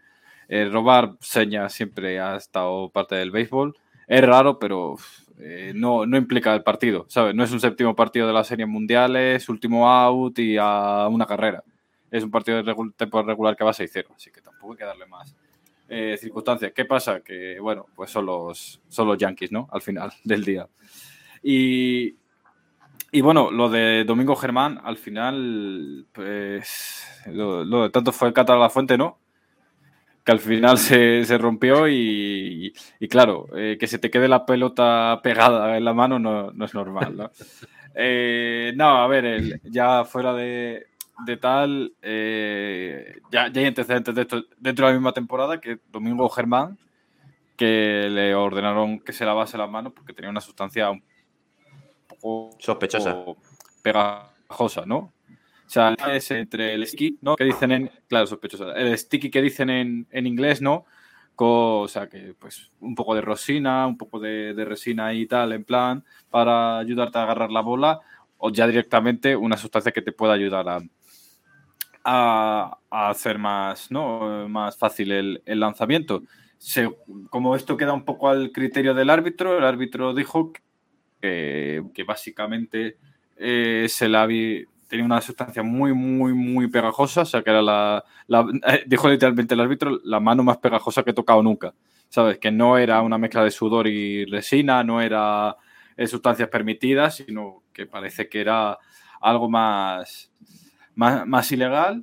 Eh, 0.49 0.69
robar 0.71 1.15
señas 1.19 1.73
siempre 1.73 2.19
ha 2.19 2.36
estado 2.36 2.89
parte 2.89 3.15
del 3.15 3.31
béisbol. 3.31 3.75
Es 4.07 4.21
raro, 4.21 4.60
pero 4.60 4.95
eh, 5.39 5.73
no, 5.75 6.05
no, 6.05 6.17
implica 6.17 6.53
el 6.53 6.63
partido, 6.63 7.05
¿sabes? 7.10 7.36
No 7.36 7.43
es 7.43 7.51
un 7.51 7.60
séptimo 7.60 7.95
partido 7.95 8.27
de 8.27 8.33
las 8.33 8.47
series 8.47 8.67
mundiales, 8.67 9.49
último 9.49 9.89
out 9.89 10.39
y 10.39 10.57
a 10.57 11.07
una 11.10 11.25
carrera. 11.25 11.63
Es 12.10 12.24
un 12.24 12.32
partido 12.32 12.63
de 12.63 12.76
tiempo 12.96 13.22
regular 13.22 13.56
que 13.56 13.63
va 13.63 13.72
a 13.72 13.74
6-0, 13.74 14.08
así 14.15 14.32
que 14.32 14.41
tampoco 14.41 14.74
hay 14.74 14.78
que 14.78 14.86
darle 14.86 15.06
más 15.06 15.36
eh, 15.89 16.17
circunstancias. 16.20 16.74
¿Qué 16.76 16.86
pasa? 16.86 17.22
Que, 17.22 17.60
bueno, 17.60 17.86
pues 17.96 18.12
son 18.12 18.26
los, 18.26 18.82
son 18.89 19.08
los 19.08 19.17
Yankees, 19.17 19.52
¿no? 19.52 19.67
Al 19.72 19.82
final 19.82 20.12
del 20.24 20.43
día. 20.43 20.67
Y, 21.43 22.15
y 23.12 23.22
bueno, 23.22 23.52
lo 23.52 23.70
de 23.70 24.04
Domingo 24.04 24.36
Germán, 24.36 24.80
al 24.84 24.98
final, 24.98 26.06
pues, 26.12 27.06
lo, 27.28 27.84
de 27.84 27.89
tanto 27.89 28.12
fue 28.12 28.28
el 28.28 28.34
cata 28.34 28.54
a 28.54 28.58
la 28.58 28.70
fuente, 28.70 28.98
¿no? 28.98 29.20
Que 30.26 30.34
al 30.34 30.39
final 30.39 30.78
se, 30.78 31.38
rompió 31.38 31.88
y, 31.88 32.74
claro, 33.10 33.48
eh, 33.56 33.78
que 33.80 33.88
se 33.88 33.98
te 33.98 34.12
quede 34.12 34.28
la 34.28 34.46
pelota 34.46 35.22
pegada 35.24 35.78
en 35.78 35.86
la 35.86 35.93
mano 35.93 36.20
no, 36.20 36.65
es 36.65 36.74
normal, 36.74 37.15
¿no? 37.15 37.32
Eh, 38.00 38.74
no, 38.76 39.02
a 39.02 39.08
ver, 39.08 39.60
ya 39.63 40.06
fuera 40.06 40.32
de, 40.32 40.86
tal, 41.38 41.93
eh, 42.01 43.19
ya, 43.32 43.51
ya, 43.51 43.62
hay 43.62 43.67
antecedentes 43.67 44.13
de 44.13 44.21
esto 44.21 44.43
dentro 44.58 44.86
de 44.86 44.93
la 44.93 44.97
misma 44.97 45.13
temporada 45.13 45.60
que 45.60 45.80
Domingo 45.91 46.30
Germán, 46.30 46.77
que 47.56 48.08
le 48.10 48.36
ordenaron 48.36 48.99
que 48.99 49.13
se 49.13 49.25
lavase 49.25 49.58
las 49.58 49.69
manos 49.69 49.93
porque 49.93 50.13
tenía 50.13 50.30
una 50.30 50.41
sustancia 50.41 50.91
sospechosa, 52.60 53.23
pegajosa, 53.82 54.86
¿no? 54.86 54.97
O 54.97 55.69
sea, 55.69 55.95
es 56.13 56.32
entre 56.32 56.73
el 56.73 56.88
sticky, 56.88 57.17
¿no? 57.21 57.36
Que 57.36 57.43
dicen 57.43 57.71
en, 57.71 57.91
claro, 58.08 58.27
sospechosa, 58.27 58.73
el 58.73 58.97
sticky 58.97 59.30
que 59.30 59.41
dicen 59.41 59.69
en, 59.69 60.08
en 60.12 60.27
inglés, 60.27 60.62
¿no? 60.62 60.86
o 61.45 61.88
sea, 61.88 62.08
que 62.08 62.34
pues 62.39 62.71
un 62.80 62.95
poco 62.95 63.15
de 63.15 63.21
rosina, 63.21 63.86
un 63.88 63.97
poco 63.97 64.19
de, 64.19 64.53
resina 64.65 65.13
y 65.13 65.27
tal, 65.27 65.53
en 65.53 65.63
plan, 65.63 66.03
para 66.30 66.80
ayudarte 66.80 67.19
a 67.19 67.23
agarrar 67.23 67.51
la 67.51 67.62
bola, 67.62 67.99
o 68.38 68.49
ya 68.49 68.67
directamente 68.67 69.36
una 69.36 69.58
sustancia 69.58 69.91
que 69.91 70.01
te 70.01 70.12
pueda 70.12 70.34
ayudar 70.34 70.67
a, 70.69 70.80
a, 72.10 72.80
hacer 72.89 73.38
más, 73.38 73.91
¿no? 73.91 74.48
más 74.48 74.78
fácil 74.78 75.12
el, 75.12 75.60
lanzamiento. 75.60 76.24
como 77.30 77.56
esto 77.56 77.76
queda 77.76 77.91
un 77.93 78.06
poco 78.06 78.30
al 78.30 78.52
criterio 78.54 78.93
del 78.93 79.10
árbitro, 79.10 79.58
el 79.58 79.65
árbitro 79.65 80.13
dijo 80.13 80.54
que, 81.22 81.84
básicamente 82.08 82.98
eh, 83.36 83.88
se 83.89 84.08
la 84.08 84.26
tenía 84.88 85.06
una 85.06 85.20
sustancia 85.20 85.63
muy, 85.63 85.93
muy, 85.93 86.34
muy 86.34 86.67
pegajosa, 86.67 87.22
o 87.22 87.26
sea 87.26 87.41
que 87.43 87.50
era 87.50 87.62
la, 87.62 88.04
eh, 88.67 88.84
dijo 88.88 89.10
literalmente 89.10 89.54
el 89.54 89.60
árbitro, 89.60 90.00
la 90.06 90.22
mano 90.22 90.43
más 90.43 90.58
pegajosa 90.58 91.04
que 91.04 91.12
he 91.12 91.13
tocado 91.13 91.43
nunca, 91.43 91.74
¿sabes? 92.08 92.39
Que 92.39 92.52
no 92.52 92.78
era 92.78 93.02
una 93.02 93.17
mezcla 93.17 93.43
de 93.43 93.52
sudor 93.52 93.86
y 93.86 94.24
resina, 94.26 94.82
no 94.82 95.02
era 95.02 95.58
eh, 95.98 96.08
sustancias 96.08 96.48
permitidas, 96.48 97.15
sino 97.17 97.63
que 97.74 97.86
parece 97.86 98.30
que 98.30 98.39
era 98.39 98.78
algo 99.20 99.50
más, 99.50 100.32
más, 100.97 101.51
ilegal. 101.51 102.01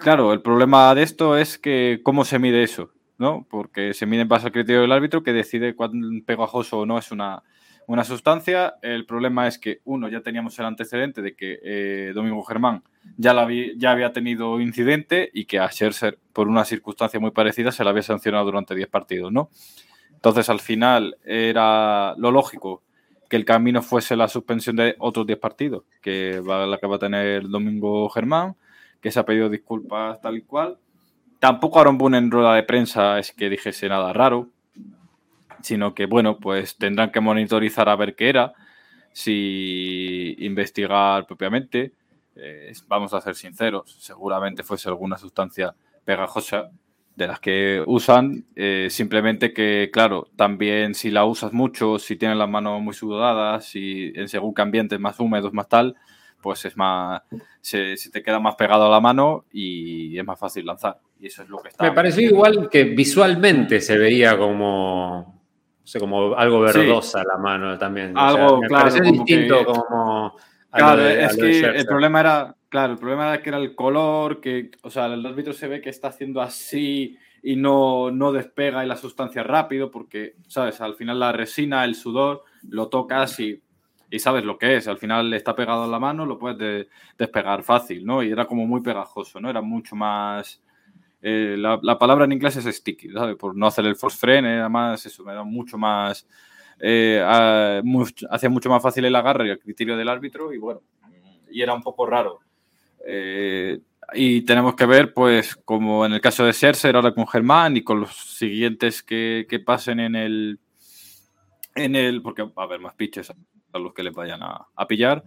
claro, 0.00 0.32
el 0.32 0.42
problema 0.42 0.94
de 0.94 1.02
esto 1.02 1.36
es 1.36 1.58
que 1.58 2.00
cómo 2.02 2.24
se 2.24 2.38
mide 2.38 2.62
eso, 2.62 2.90
¿no? 3.18 3.46
Porque 3.48 3.94
se 3.94 4.06
mide 4.06 4.22
en 4.22 4.28
base 4.28 4.46
al 4.46 4.52
criterio 4.52 4.80
del 4.80 4.92
árbitro 4.92 5.22
que 5.22 5.32
decide 5.32 5.74
cuán 5.74 6.22
pegajoso 6.26 6.80
o 6.80 6.86
no 6.86 6.98
es 6.98 7.12
una, 7.12 7.42
una 7.86 8.04
sustancia. 8.04 8.76
El 8.82 9.06
problema 9.06 9.46
es 9.46 9.58
que, 9.58 9.80
uno, 9.84 10.08
ya 10.08 10.20
teníamos 10.20 10.58
el 10.58 10.66
antecedente 10.66 11.22
de 11.22 11.34
que 11.34 11.58
eh, 11.62 12.12
Domingo 12.14 12.42
Germán 12.42 12.82
ya, 13.16 13.32
la 13.32 13.48
ya 13.76 13.90
había 13.92 14.12
tenido 14.12 14.60
incidente 14.60 15.30
y 15.32 15.44
que 15.44 15.58
a 15.58 15.68
Scherzer, 15.68 16.18
por 16.32 16.48
una 16.48 16.64
circunstancia 16.64 17.20
muy 17.20 17.30
parecida, 17.30 17.70
se 17.70 17.84
la 17.84 17.90
había 17.90 18.02
sancionado 18.02 18.44
durante 18.46 18.74
10 18.74 18.88
partidos, 18.88 19.32
¿no? 19.32 19.50
Entonces, 20.12 20.48
al 20.48 20.60
final, 20.60 21.18
era 21.24 22.14
lo 22.16 22.30
lógico 22.30 22.82
que 23.28 23.36
el 23.36 23.44
camino 23.44 23.82
fuese 23.82 24.16
la 24.16 24.28
suspensión 24.28 24.76
de 24.76 24.96
otros 24.98 25.26
10 25.26 25.38
partidos, 25.38 25.84
que 26.00 26.40
va 26.40 26.66
la 26.66 26.78
que 26.78 26.86
va 26.86 26.96
a 26.96 27.00
tener 27.00 27.48
Domingo 27.48 28.08
Germán, 28.08 28.56
que 29.00 29.10
se 29.10 29.20
ha 29.20 29.24
pedido 29.24 29.48
disculpas 29.48 30.20
tal 30.20 30.36
y 30.36 30.42
cual. 30.42 30.78
Tampoco 31.38 31.80
Aaron 31.80 31.98
Boone 31.98 32.18
en 32.18 32.30
rueda 32.30 32.54
de 32.54 32.62
prensa 32.62 33.18
es 33.18 33.32
que 33.32 33.50
dijese 33.50 33.88
nada 33.88 34.12
raro, 34.12 34.48
sino 35.60 35.94
que, 35.94 36.06
bueno, 36.06 36.38
pues 36.38 36.76
tendrán 36.76 37.10
que 37.10 37.20
monitorizar 37.20 37.88
a 37.88 37.96
ver 37.96 38.14
qué 38.14 38.28
era, 38.28 38.52
si 39.12 40.36
investigar 40.38 41.26
propiamente. 41.26 41.92
Eh, 42.36 42.72
vamos 42.86 43.14
a 43.14 43.20
ser 43.20 43.34
sinceros, 43.34 43.96
seguramente 43.98 44.62
fuese 44.62 44.88
alguna 44.88 45.16
sustancia 45.16 45.74
pegajosa 46.04 46.70
de 47.16 47.26
las 47.26 47.40
que 47.40 47.82
usan, 47.86 48.44
eh, 48.54 48.88
simplemente 48.90 49.52
que, 49.52 49.90
claro, 49.92 50.28
también 50.36 50.94
si 50.94 51.10
la 51.10 51.24
usas 51.24 51.52
mucho, 51.52 51.98
si 51.98 52.16
tienes 52.16 52.36
las 52.36 52.48
manos 52.48 52.80
muy 52.82 52.94
sudadas, 52.94 53.74
y 53.74 54.12
en 54.14 54.28
según 54.28 54.54
que 54.54 54.62
ambientes 54.62 55.00
más 55.00 55.18
húmedos, 55.18 55.52
más 55.52 55.68
tal, 55.68 55.96
pues 56.42 56.64
es 56.66 56.76
más, 56.76 57.22
se, 57.60 57.94
te 58.12 58.22
queda 58.22 58.38
más 58.38 58.54
pegado 58.54 58.86
a 58.86 58.90
la 58.90 59.00
mano 59.00 59.46
y 59.50 60.16
es 60.16 60.24
más 60.24 60.38
fácil 60.38 60.66
lanzar. 60.66 61.00
Y 61.18 61.26
eso 61.26 61.42
es 61.42 61.48
lo 61.48 61.58
que 61.62 61.70
está. 61.70 61.82
Me 61.82 61.92
pareció 61.92 62.22
igual 62.22 62.68
que 62.70 62.84
visualmente 62.84 63.80
se 63.80 63.96
veía 63.96 64.36
como 64.36 65.36
sé, 65.86 65.98
como 65.98 66.34
algo 66.34 66.60
verdosa 66.60 67.22
la 67.24 67.38
mano 67.38 67.78
también. 67.78 68.12
Algo, 68.16 68.60
me 68.60 68.68
claro. 68.68 68.94
distinto 69.00 69.64
como. 69.64 70.36
Claro, 70.76 71.06
es 71.06 71.36
que 71.36 71.60
el 71.60 71.86
problema 71.86 72.20
era. 72.20 72.56
Claro, 72.68 72.92
el 72.92 72.98
problema 72.98 73.28
era 73.28 73.42
que 73.42 73.48
era 73.48 73.58
el 73.58 73.74
color, 73.74 74.40
que, 74.40 74.70
o 74.82 74.90
sea, 74.90 75.06
el 75.06 75.24
árbitro 75.24 75.52
se 75.52 75.68
ve 75.68 75.80
que 75.80 75.88
está 75.88 76.08
haciendo 76.08 76.42
así 76.42 77.16
y 77.42 77.56
no, 77.56 78.10
no 78.10 78.32
despega 78.32 78.84
y 78.84 78.88
la 78.88 78.96
sustancia 78.96 79.42
rápido, 79.42 79.90
porque, 79.90 80.34
¿sabes? 80.48 80.80
Al 80.80 80.94
final 80.94 81.20
la 81.20 81.32
resina, 81.32 81.84
el 81.84 81.94
sudor, 81.94 82.42
lo 82.68 82.88
tocas 82.88 83.38
y, 83.40 83.62
y 84.10 84.18
sabes 84.18 84.44
lo 84.44 84.58
que 84.58 84.76
es. 84.76 84.88
Al 84.88 84.98
final 84.98 85.32
está 85.32 85.54
pegado 85.54 85.84
en 85.84 85.92
la 85.92 86.00
mano, 86.00 86.26
lo 86.26 86.38
puedes 86.38 86.88
despegar 87.16 87.62
fácil, 87.62 88.04
¿no? 88.04 88.22
Y 88.22 88.30
era 88.30 88.46
como 88.46 88.66
muy 88.66 88.82
pegajoso, 88.82 89.40
¿no? 89.40 89.48
Era 89.48 89.62
mucho 89.62 89.94
más 89.96 90.60
eh, 91.22 91.56
la, 91.58 91.98
palabra 91.98 92.24
en 92.24 92.32
inglés 92.32 92.56
es 92.56 92.76
sticky, 92.76 93.10
¿sabes? 93.10 93.34
Por 93.36 93.56
no 93.56 93.66
hacer 93.66 93.84
el 93.86 93.96
force 93.96 94.38
eh, 94.38 94.60
además 94.60 95.04
eso 95.06 95.24
me 95.24 95.34
da 95.34 95.42
mucho 95.42 95.76
más, 95.76 96.24
eh, 96.80 97.22
hacía 98.30 98.50
mucho 98.50 98.68
más 98.68 98.82
fácil 98.82 99.04
el 99.04 99.16
agarre 99.16 99.46
y 99.46 99.50
el 99.50 99.58
criterio 99.58 99.96
del 99.96 100.08
árbitro 100.08 100.52
y 100.52 100.58
bueno, 100.58 100.82
y 101.50 101.62
era 101.62 101.74
un 101.74 101.82
poco 101.82 102.06
raro. 102.06 102.40
y 104.14 104.42
tenemos 104.42 104.74
que 104.74 104.86
ver, 104.86 105.12
pues, 105.12 105.56
como 105.56 106.06
en 106.06 106.12
el 106.12 106.20
caso 106.20 106.44
de 106.44 106.52
Scherzer, 106.52 106.96
ahora 106.96 107.14
con 107.14 107.26
Germán 107.26 107.76
y 107.76 107.82
con 107.82 108.00
los 108.00 108.14
siguientes 108.14 109.02
que, 109.02 109.62
pasen 109.64 110.00
en 110.00 110.14
el, 110.14 110.60
en 111.74 111.96
el, 111.96 112.22
porque 112.22 112.42
va 112.42 112.62
a 112.62 112.64
haber 112.64 112.80
más 112.80 112.94
pitches 112.94 113.32
a 113.72 113.78
los 113.78 113.94
que 113.94 114.02
les 114.02 114.12
vayan 114.12 114.42
a, 114.42 114.66
a 114.74 114.86
pillar, 114.86 115.24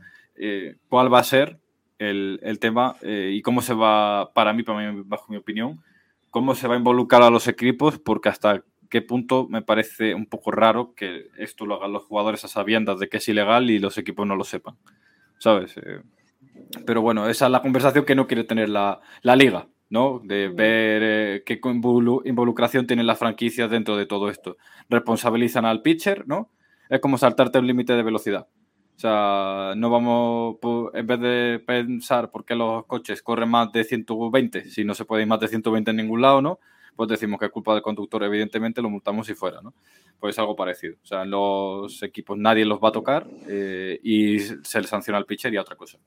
cuál 0.88 1.14
va 1.14 1.20
a 1.20 1.24
ser 1.24 1.60
el, 1.98 2.40
el 2.44 2.60
tema 2.60 2.96
y 3.04 3.42
cómo 3.42 3.62
se 3.62 3.74
va, 3.74 4.32
para 4.34 4.54
mí, 4.54 4.64
para 4.64 4.92
mí, 4.92 5.04
bajo 5.06 5.32
mi 5.32 5.38
opinión, 5.38 5.82
cómo 6.30 6.56
se 6.56 6.68
va 6.68 6.76
a 6.76 6.78
involucrar 6.78 7.22
a 7.22 7.30
los 7.30 7.48
equipos, 7.48 8.00
porque 8.00 8.30
hasta 8.30 8.64
qué 8.90 9.02
punto 9.02 9.48
me 9.48 9.62
parece 9.62 10.14
un 10.16 10.26
poco 10.26 10.52
raro 10.52 10.94
que 10.96 11.28
esto 11.38 11.66
lo 11.66 11.76
hagan 11.76 11.94
los 11.94 12.04
jugadores 12.04 12.44
a 12.44 12.48
sabiendas 12.48 13.00
de 13.00 13.08
que 13.08 13.18
es 13.18 13.30
ilegal 13.30 13.70
y 13.70 13.80
los 13.80 13.98
equipos 13.98 14.28
no 14.28 14.36
lo 14.36 14.44
sepan, 14.44 14.76
¿sabes? 15.38 15.78
Eh, 15.78 16.02
pero 16.86 17.02
bueno, 17.02 17.30
esa 17.30 17.46
es 17.46 17.52
la 17.52 17.62
conversación 17.62 18.06
que 18.06 18.16
no 18.16 18.28
quiere 18.28 18.44
tener 18.44 18.70
la, 18.70 19.00
liga, 19.24 19.68
¿no? 19.90 20.22
De 20.24 20.50
ver 20.50 21.02
eh, 21.04 21.44
qué 21.46 21.60
involucración 22.26 22.88
tienen 22.88 23.08
las 23.08 23.20
franquicias 23.20 23.70
dentro 23.70 23.96
de 23.96 24.06
todo 24.06 24.30
esto. 24.30 24.58
Responsabilizan 24.90 25.66
al 25.66 25.82
pitcher, 25.82 26.28
¿no? 26.28 26.52
Es 26.90 27.00
como 27.00 27.18
saltarte 27.18 27.60
un 27.60 27.68
límite 27.68 27.94
de 27.94 28.04
velocidad. 28.04 28.48
O 28.96 29.00
sea, 29.00 29.74
no 29.78 29.90
vamos, 29.90 30.58
en 30.94 31.08
vez 31.08 31.20
de 31.22 31.64
pensar 31.66 32.32
por 32.32 32.44
qué 32.44 32.56
los 32.56 32.86
coches 32.86 33.22
corren 33.22 33.50
más 33.50 33.72
de 33.72 33.86
120, 33.86 34.66
si 34.66 34.84
no 34.84 34.94
se 34.94 35.06
puede 35.06 35.22
ir 35.22 35.28
más 35.28 35.40
de 35.40 35.48
120 35.48 35.92
en 35.92 35.98
ningún 35.98 36.22
lado, 36.22 36.42
¿no? 36.42 36.60
Pues 37.00 37.08
decimos 37.08 37.40
que 37.40 37.46
es 37.46 37.52
culpa 37.54 37.72
del 37.74 37.82
conductor, 37.82 38.22
evidentemente 38.26 38.82
lo 38.82 38.90
multamos 38.90 39.26
si 39.26 39.34
fuera, 39.34 39.62
¿no? 39.62 39.74
Pues 40.20 40.36
es 40.36 40.40
algo 40.40 40.54
parecido. 40.54 40.96
O 41.02 41.06
sea, 41.06 41.24
en 41.24 41.30
los 41.32 42.04
equipos 42.04 42.38
nadie 42.38 42.66
los 42.66 42.78
va 42.80 42.90
a 42.90 42.92
tocar 42.92 43.26
eh, 43.48 43.98
y 44.04 44.38
se 44.40 44.82
le 44.82 44.86
sanciona 44.86 45.18
al 45.18 45.26
pitcher 45.26 45.54
y 45.54 45.56
a 45.56 45.62
otra 45.62 45.78
cosa. 45.78 45.98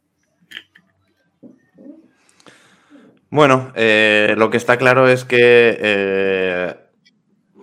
Bueno, 3.30 3.72
eh, 3.74 4.34
lo 4.36 4.50
que 4.50 4.58
está 4.58 4.76
claro 4.76 5.08
es 5.08 5.24
que 5.24 5.38
eh, 5.80 6.76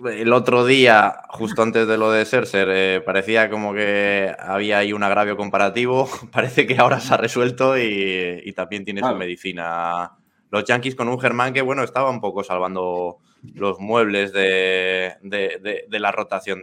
el 0.06 0.32
otro 0.32 0.64
día, 0.66 1.20
justo 1.28 1.62
antes 1.62 1.86
de 1.86 1.98
lo 1.98 2.10
de 2.10 2.24
Serser, 2.24 2.68
eh, 2.72 3.00
parecía 3.06 3.48
como 3.48 3.72
que 3.72 4.34
había 4.40 4.78
ahí 4.78 4.92
un 4.92 5.04
agravio 5.04 5.36
comparativo. 5.36 6.08
Parece 6.32 6.66
que 6.66 6.76
ahora 6.78 6.98
se 6.98 7.14
ha 7.14 7.16
resuelto 7.16 7.78
y, 7.78 8.40
y 8.44 8.52
también 8.54 8.84
tiene 8.84 9.02
Claro. 9.02 9.14
su 9.14 9.20
medicina. 9.20 10.16
Los 10.50 10.64
Yankees 10.64 10.94
con 10.96 11.08
un 11.08 11.20
Germán 11.20 11.52
que, 11.52 11.62
bueno, 11.62 11.82
estaba 11.82 12.10
un 12.10 12.20
poco 12.20 12.42
salvando 12.44 13.18
los 13.54 13.78
muebles 13.80 14.32
de, 14.32 15.16
de- 15.22 15.86
la 16.00 16.12
rotación 16.12 16.62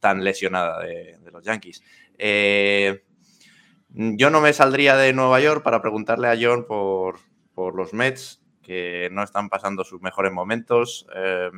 tan 0.00 0.24
lesionada 0.24 0.80
de, 0.80 1.18
los 1.30 1.44
Yankees. 1.44 1.82
Eh, 2.18 3.02
yo 3.90 4.30
no 4.30 4.40
me 4.40 4.52
saldría 4.52 4.96
de 4.96 5.12
Nueva 5.12 5.40
York 5.40 5.62
para 5.62 5.82
preguntarle 5.82 6.28
a 6.28 6.36
John 6.40 6.64
por, 6.66 7.18
por 7.54 7.74
los 7.74 7.92
Mets, 7.92 8.42
que 8.62 9.08
no 9.12 9.22
están 9.22 9.48
pasando 9.48 9.84
sus 9.84 10.00
mejores 10.00 10.32
momentos. 10.32 11.06
Eh, 11.14 11.50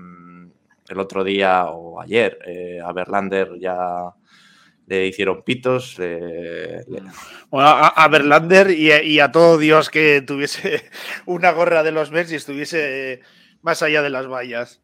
el 0.88 0.98
otro 0.98 1.24
día 1.24 1.66
o 1.66 2.00
ayer 2.00 2.38
eh, 2.46 2.80
a 2.84 2.92
Verlander 2.92 3.58
ya 3.60 4.12
le 4.86 5.06
hicieron 5.06 5.42
pitos. 5.42 5.96
eh, 6.00 6.80
le- 6.88 7.02
Bueno, 7.50 7.68
a, 7.68 7.88
a 7.88 8.08
Verlander 8.08 8.70
y, 8.70 8.90
a- 8.92 9.02
y 9.02 9.20
a 9.20 9.30
todo 9.32 9.58
Dios 9.58 9.90
que 9.90 10.22
tuviese 10.22 10.82
una 11.26 11.50
gorra 11.52 11.82
de 11.82 11.92
los 11.92 12.10
Mets 12.10 12.32
y 12.32 12.36
estuviese 12.36 13.20
más 13.62 13.82
allá 13.82 14.02
de 14.02 14.10
las 14.10 14.26
vallas. 14.28 14.80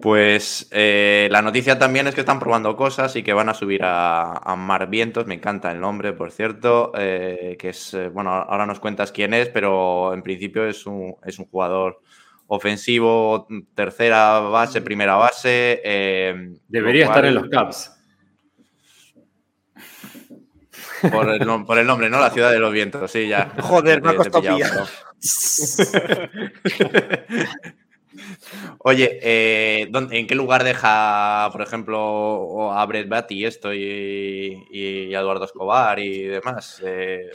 Pues 0.00 0.68
eh, 0.70 1.26
la 1.32 1.42
noticia 1.42 1.76
también 1.76 2.06
es 2.06 2.14
que 2.14 2.20
están 2.20 2.38
probando 2.38 2.76
cosas 2.76 3.16
y 3.16 3.24
que 3.24 3.32
van 3.32 3.48
a 3.48 3.54
subir 3.54 3.82
a, 3.82 4.34
a 4.34 4.54
Mar 4.54 4.88
Vientos, 4.88 5.26
me 5.26 5.34
encanta 5.34 5.72
el 5.72 5.80
nombre, 5.80 6.12
por 6.12 6.30
cierto, 6.30 6.92
eh, 6.96 7.56
que 7.58 7.70
es, 7.70 7.92
eh, 7.94 8.08
bueno, 8.08 8.30
ahora 8.30 8.66
nos 8.66 8.78
cuentas 8.78 9.10
quién 9.10 9.34
es, 9.34 9.48
pero 9.48 10.14
en 10.14 10.22
principio 10.22 10.64
es 10.64 10.86
un, 10.86 11.16
es 11.26 11.40
un 11.40 11.46
jugador 11.46 12.00
ofensivo, 12.46 13.48
tercera 13.74 14.38
base, 14.38 14.80
primera 14.80 15.16
base. 15.16 15.80
eh, 15.84 16.50
Debería 16.68 17.06
estar 17.06 17.24
en 17.24 17.34
los 17.34 17.48
Caps. 17.48 17.99
Por 21.12 21.28
el, 21.30 21.40
nom- 21.40 21.64
por 21.66 21.78
el 21.78 21.86
nombre, 21.86 22.08
¿no? 22.10 22.20
La 22.20 22.30
ciudad 22.30 22.50
de 22.52 22.58
los 22.58 22.72
vientos, 22.72 23.10
sí, 23.10 23.28
ya. 23.28 23.52
Joder, 23.60 24.02
me 24.02 24.10
ha 24.10 24.16
costado 24.16 24.42
pillado, 24.42 24.86
pero- 24.86 25.20
Oye, 28.78 29.18
eh, 29.22 29.86
¿dónde- 29.90 30.18
¿en 30.18 30.26
qué 30.26 30.34
lugar 30.34 30.64
deja, 30.64 31.48
por 31.52 31.62
ejemplo, 31.62 32.72
a 32.72 32.84
Brett 32.86 33.08
Batty 33.08 33.44
esto 33.44 33.72
y, 33.72 34.64
y 34.70 35.14
a 35.14 35.20
Eduardo 35.20 35.44
Escobar 35.44 35.98
y 36.00 36.22
demás? 36.24 36.82
Eh, 36.84 37.30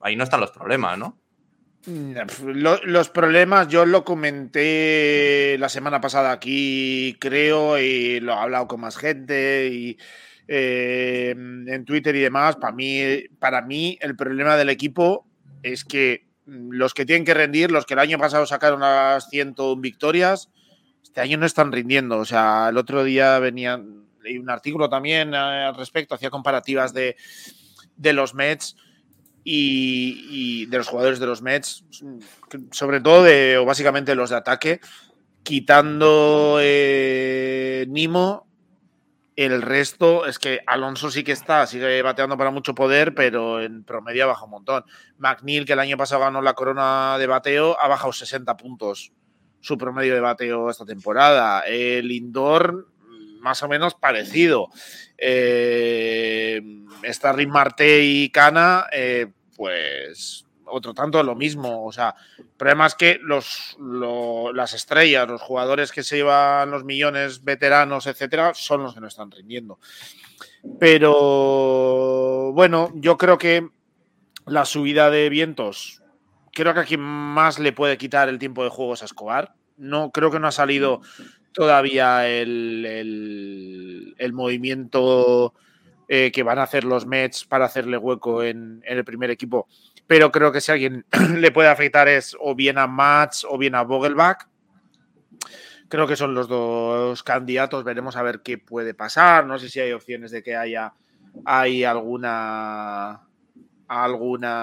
ahí 0.00 0.16
no 0.16 0.24
están 0.24 0.40
los 0.40 0.50
problemas, 0.50 0.98
¿no? 0.98 1.18
Lo- 2.44 2.80
los 2.84 3.08
problemas 3.08 3.66
yo 3.68 3.84
lo 3.86 4.04
comenté 4.04 5.56
la 5.58 5.68
semana 5.68 6.00
pasada 6.00 6.30
aquí, 6.30 7.16
creo, 7.18 7.78
y 7.78 8.20
lo 8.20 8.32
he 8.32 8.36
hablado 8.36 8.68
con 8.68 8.80
más 8.82 8.96
gente 8.96 9.68
y 9.72 9.98
eh, 10.48 11.30
en 11.30 11.84
Twitter 11.84 12.14
y 12.16 12.20
demás. 12.20 12.56
Para 12.56 12.72
mí, 12.72 13.24
para 13.38 13.62
mí, 13.62 13.98
el 14.00 14.16
problema 14.16 14.56
del 14.56 14.68
equipo 14.68 15.26
es 15.62 15.84
que 15.84 16.26
mm, 16.46 16.70
los 16.72 16.94
que 16.94 17.06
tienen 17.06 17.24
que 17.24 17.34
rendir, 17.34 17.70
los 17.70 17.86
que 17.86 17.94
el 17.94 18.00
año 18.00 18.18
pasado 18.18 18.46
sacaron 18.46 18.80
las 18.80 19.28
101 19.28 19.80
victorias, 19.80 20.50
este 21.02 21.20
año 21.20 21.38
no 21.38 21.46
están 21.46 21.72
rindiendo. 21.72 22.18
O 22.18 22.24
sea, 22.24 22.68
el 22.70 22.76
otro 22.76 23.04
día 23.04 23.38
venían, 23.38 24.06
leí 24.22 24.38
un 24.38 24.50
artículo 24.50 24.88
también 24.88 25.34
eh, 25.34 25.36
al 25.36 25.76
respecto, 25.76 26.14
hacía 26.14 26.30
comparativas 26.30 26.92
de, 26.92 27.16
de 27.96 28.12
los 28.12 28.34
Mets 28.34 28.76
y, 29.44 30.66
de 30.66 30.78
los 30.78 30.88
jugadores 30.88 31.18
de 31.18 31.26
los 31.26 31.42
Mets, 31.42 31.84
sobre 32.70 33.00
todo 33.00 33.26
o 33.60 33.64
básicamente 33.64 34.14
los 34.14 34.30
de 34.30 34.36
ataque, 34.36 34.80
quitando 35.42 36.58
eh, 36.60 37.86
Nimo, 37.88 38.46
el 39.36 39.62
resto 39.62 40.26
es 40.26 40.38
que 40.38 40.60
Alonso 40.66 41.10
sí 41.10 41.24
que 41.24 41.32
está, 41.32 41.66
sigue 41.66 42.02
bateando 42.02 42.36
para 42.36 42.50
mucho 42.50 42.74
poder, 42.74 43.14
pero 43.14 43.62
en 43.62 43.84
promedio 43.84 44.24
ha 44.24 44.26
bajado 44.26 44.46
un 44.46 44.50
montón. 44.52 44.84
McNeil, 45.18 45.64
que 45.64 45.72
el 45.72 45.78
año 45.78 45.96
pasado 45.96 46.20
ganó 46.22 46.42
la 46.42 46.54
corona 46.54 47.16
de 47.18 47.26
bateo, 47.26 47.78
ha 47.80 47.88
bajado 47.88 48.12
60 48.12 48.56
puntos 48.56 49.12
su 49.60 49.78
promedio 49.78 50.14
de 50.14 50.20
bateo 50.20 50.68
esta 50.68 50.84
temporada. 50.84 51.60
El 51.60 52.10
indoor, 52.10 52.88
más 53.40 53.62
o 53.62 53.68
menos 53.68 53.94
parecido. 53.94 54.68
Eh, 55.16 56.60
Rick 57.34 57.48
Marte 57.48 58.02
y 58.02 58.28
Cana, 58.30 58.86
eh, 58.92 59.28
pues 59.56 60.44
otro 60.72 60.94
tanto 60.94 61.22
lo 61.22 61.34
mismo. 61.36 61.84
O 61.84 61.92
sea, 61.92 62.14
el 62.38 62.46
problema 62.56 62.86
es 62.86 62.94
que 62.94 63.18
los, 63.22 63.76
lo- 63.78 64.52
las 64.52 64.72
estrellas, 64.74 65.28
los 65.28 65.40
jugadores 65.42 65.92
que 65.92 66.02
se 66.02 66.16
llevan 66.16 66.70
los 66.70 66.84
millones 66.84 67.44
veteranos, 67.44 68.06
etcétera, 68.06 68.52
son 68.54 68.82
los 68.82 68.94
que 68.94 69.00
no 69.00 69.06
están 69.08 69.30
rindiendo. 69.30 69.78
Pero 70.80 72.52
bueno, 72.52 72.90
yo 72.94 73.16
creo 73.16 73.38
que 73.38 73.68
la 74.46 74.64
subida 74.64 75.10
de 75.10 75.28
vientos, 75.28 76.02
creo 76.52 76.74
que 76.74 76.80
a 76.80 76.84
quien 76.84 77.00
más 77.00 77.58
le 77.58 77.72
puede 77.72 77.96
quitar 77.98 78.28
el 78.28 78.38
tiempo 78.38 78.64
de 78.64 78.70
juego 78.70 78.94
es 78.94 79.02
a 79.02 79.06
Escobar. 79.06 79.54
No, 79.76 80.10
creo 80.10 80.30
que 80.30 80.38
no 80.40 80.48
ha 80.48 80.52
salido 80.52 81.00
todavía 81.52 82.28
el- 82.28 84.14
el 84.18 84.32
movimiento 84.32 85.54
eh, 86.14 86.30
que 86.30 86.42
van 86.42 86.58
a 86.58 86.64
hacer 86.64 86.84
los 86.84 87.06
Mets 87.06 87.46
para 87.46 87.64
hacerle 87.64 87.96
hueco 87.96 88.42
en, 88.42 88.82
el 88.84 89.02
primer 89.02 89.30
equipo. 89.30 89.66
Pero 90.06 90.30
creo 90.30 90.52
que 90.52 90.60
si 90.60 90.70
alguien 90.70 91.06
le 91.38 91.50
puede 91.52 91.70
afectar 91.70 92.06
es 92.06 92.36
o 92.38 92.54
bien 92.54 92.76
a 92.76 92.86
Mats 92.86 93.46
o 93.48 93.56
bien 93.56 93.74
a 93.74 93.80
Vogelbach. 93.80 94.46
Creo 95.88 96.06
que 96.06 96.16
son 96.16 96.34
los 96.34 96.48
dos 96.48 97.22
candidatos. 97.22 97.82
Veremos 97.82 98.16
a 98.16 98.22
ver 98.22 98.42
qué 98.42 98.58
puede 98.58 98.92
pasar. 98.92 99.46
No 99.46 99.58
sé 99.58 99.70
si 99.70 99.80
hay 99.80 99.92
opciones 99.92 100.30
de 100.32 100.42
que 100.42 100.54
haya 100.54 100.92
hay 101.46 101.82
alguna 101.82 103.22
alguna 103.88 104.58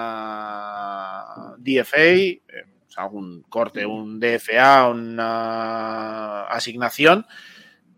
DFA, 1.58 1.98
eh, 1.98 2.42
algún 2.94 3.42
corte, 3.48 3.84
un 3.84 4.20
DFA, 4.20 4.88
una 4.88 6.42
asignación, 6.42 7.26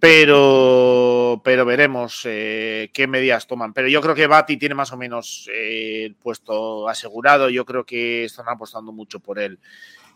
pero, 0.03 1.41
pero 1.45 1.65
veremos 1.65 2.23
eh, 2.25 2.91
qué 2.93 3.07
medidas 3.07 3.47
toman. 3.47 3.73
Pero 3.73 3.87
yo 3.87 4.01
creo 4.01 4.17
que 4.17 4.27
Bati 4.27 4.57
tiene 4.57 4.75
más 4.75 4.93
o 4.93 4.97
menos 4.97 5.49
eh, 5.55 6.07
el 6.07 6.17
puesto 6.17 6.89
asegurado. 6.89 7.49
Yo 7.49 7.65
creo 7.65 7.87
que 7.87 8.25
están 8.25 8.49
apostando 8.49 8.91
mucho 8.91 9.21
por 9.21 9.39
él 9.39 9.61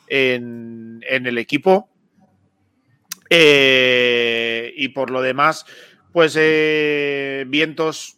en, 0.09 1.05
el 1.09 1.39
equipo. 1.39 1.89
Eh, 3.31 4.75
y 4.77 4.89
por 4.89 5.11
lo 5.11 5.23
demás, 5.23 5.65
pues 6.13 6.35
Vientos, 7.47 8.17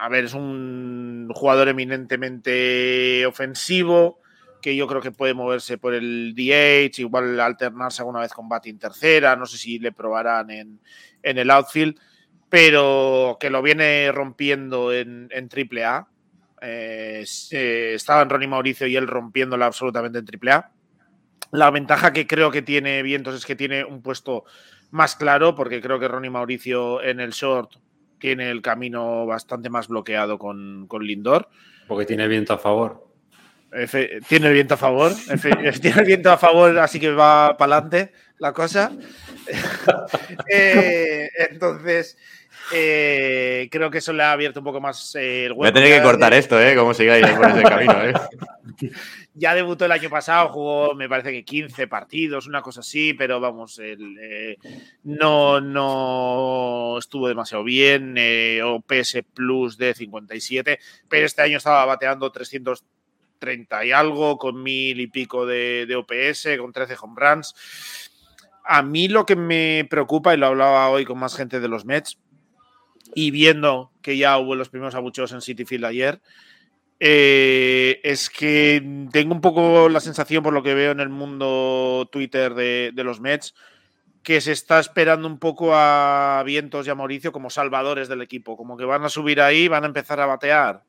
a 0.00 0.08
ver, 0.10 0.26
es 0.26 0.34
un 0.34 1.28
jugador 1.34 1.70
eminentemente 1.70 3.26
ofensivo 3.26 4.20
que 4.60 4.76
yo 4.76 4.86
creo 4.86 5.00
que 5.00 5.10
puede 5.12 5.34
moverse 5.34 5.78
por 5.78 5.94
el 5.94 6.34
DH, 6.34 7.00
igual 7.00 7.38
alternarse 7.40 8.02
alguna 8.02 8.20
vez 8.20 8.32
con 8.32 8.48
Batting 8.48 8.78
tercera, 8.78 9.36
no 9.36 9.46
sé 9.46 9.56
si 9.58 9.78
le 9.78 9.92
probarán 9.92 10.50
en, 10.50 10.80
en 11.22 11.38
el 11.38 11.50
outfield, 11.50 11.98
pero 12.48 13.36
que 13.40 13.50
lo 13.50 13.62
viene 13.62 14.10
rompiendo 14.12 14.92
en, 14.92 15.28
en 15.30 15.48
AAA. 15.48 16.08
Eh, 16.62 17.22
se- 17.26 17.94
estaba 17.94 18.22
en 18.22 18.30
Ronnie 18.30 18.48
Mauricio 18.48 18.86
y 18.86 18.96
él 18.96 19.06
rompiéndola 19.06 19.66
absolutamente 19.66 20.18
en 20.18 20.26
AAA. 20.48 20.70
La 21.52 21.70
ventaja 21.70 22.12
que 22.12 22.26
creo 22.26 22.50
que 22.50 22.62
tiene 22.62 23.02
Vientos 23.02 23.34
es 23.34 23.46
que 23.46 23.56
tiene 23.56 23.84
un 23.84 24.02
puesto 24.02 24.44
más 24.90 25.16
claro, 25.16 25.54
porque 25.54 25.80
creo 25.80 25.98
que 25.98 26.08
Ronnie 26.08 26.30
Mauricio 26.30 27.02
en 27.02 27.20
el 27.20 27.30
short 27.30 27.72
tiene 28.18 28.50
el 28.50 28.60
camino 28.60 29.24
bastante 29.26 29.70
más 29.70 29.88
bloqueado 29.88 30.38
con, 30.38 30.86
con 30.86 31.04
Lindor. 31.04 31.48
Porque 31.88 32.04
tiene 32.06 32.28
viento 32.28 32.52
a 32.52 32.58
favor. 32.58 33.08
Tiene 34.28 34.48
el 34.48 34.54
viento 34.54 34.74
a 34.74 34.76
favor. 34.76 35.12
tiene 35.80 36.00
el 36.00 36.06
viento 36.06 36.30
a 36.30 36.38
favor, 36.38 36.78
así 36.78 36.98
que 36.98 37.10
va 37.12 37.56
para 37.56 37.76
adelante 37.76 38.12
la 38.38 38.52
cosa. 38.52 38.92
Eh, 40.48 41.28
entonces, 41.50 42.16
eh, 42.72 43.68
creo 43.70 43.90
que 43.90 43.98
eso 43.98 44.12
le 44.12 44.22
ha 44.22 44.32
abierto 44.32 44.60
un 44.60 44.64
poco 44.64 44.80
más 44.80 45.14
eh, 45.16 45.46
el 45.46 45.52
hueco. 45.52 45.60
Voy 45.60 45.68
a 45.68 45.72
tener 45.72 45.96
que 45.96 46.02
cortar 46.02 46.32
esto, 46.34 46.60
¿eh? 46.60 46.76
Como 46.76 46.94
sigáis 46.94 47.26
por 47.26 47.50
ese 47.50 47.62
camino, 47.62 48.04
¿eh? 48.04 48.12
Ya 49.34 49.54
debutó 49.54 49.84
el 49.84 49.92
año 49.92 50.10
pasado, 50.10 50.48
jugó, 50.48 50.94
me 50.94 51.08
parece 51.08 51.30
que 51.30 51.44
15 51.44 51.86
partidos, 51.86 52.46
una 52.46 52.62
cosa 52.62 52.80
así, 52.80 53.14
pero 53.14 53.40
vamos, 53.40 53.78
el, 53.78 54.18
eh, 54.20 54.56
no, 55.04 55.60
no 55.60 56.98
estuvo 56.98 57.28
demasiado 57.28 57.62
bien. 57.62 58.16
Eh, 58.18 58.60
OPS 58.62 59.22
Plus 59.32 59.78
de 59.78 59.94
57, 59.94 60.78
pero 61.08 61.26
este 61.26 61.42
año 61.42 61.58
estaba 61.58 61.84
bateando 61.84 62.32
330 63.40 63.84
y 63.86 63.92
algo, 63.92 64.38
con 64.38 64.62
mil 64.62 65.00
y 65.00 65.06
pico 65.08 65.46
de, 65.46 65.86
de 65.86 65.96
OPS, 65.96 66.58
con 66.58 66.72
13 66.72 66.96
home 67.00 67.14
runs. 67.16 67.54
A 68.64 68.82
mí 68.82 69.08
lo 69.08 69.26
que 69.26 69.34
me 69.34 69.86
preocupa, 69.90 70.32
y 70.32 70.36
lo 70.36 70.46
hablaba 70.46 70.88
hoy 70.90 71.04
con 71.04 71.18
más 71.18 71.34
gente 71.34 71.58
de 71.58 71.68
los 71.68 71.84
Mets, 71.84 72.18
y 73.14 73.30
viendo 73.32 73.90
que 74.02 74.16
ya 74.16 74.38
hubo 74.38 74.54
los 74.54 74.68
primeros 74.68 74.94
abucheos 74.94 75.32
en 75.32 75.40
City 75.40 75.64
Field 75.64 75.86
ayer, 75.86 76.20
eh, 77.00 78.00
es 78.04 78.28
que 78.28 79.08
tengo 79.10 79.34
un 79.34 79.40
poco 79.40 79.88
la 79.88 80.00
sensación, 80.00 80.42
por 80.42 80.52
lo 80.52 80.62
que 80.62 80.74
veo 80.74 80.92
en 80.92 81.00
el 81.00 81.08
mundo 81.08 82.08
Twitter 82.12 82.54
de, 82.54 82.92
de 82.94 83.04
los 83.04 83.20
Mets, 83.20 83.54
que 84.22 84.40
se 84.42 84.52
está 84.52 84.78
esperando 84.78 85.26
un 85.26 85.38
poco 85.38 85.74
a 85.74 86.42
Vientos 86.44 86.86
y 86.86 86.90
a 86.90 86.94
Mauricio 86.94 87.32
como 87.32 87.48
salvadores 87.48 88.06
del 88.08 88.20
equipo, 88.20 88.56
como 88.56 88.76
que 88.76 88.84
van 88.84 89.02
a 89.02 89.08
subir 89.08 89.40
ahí, 89.40 89.66
van 89.66 89.84
a 89.84 89.86
empezar 89.86 90.20
a 90.20 90.26
batear 90.26 90.84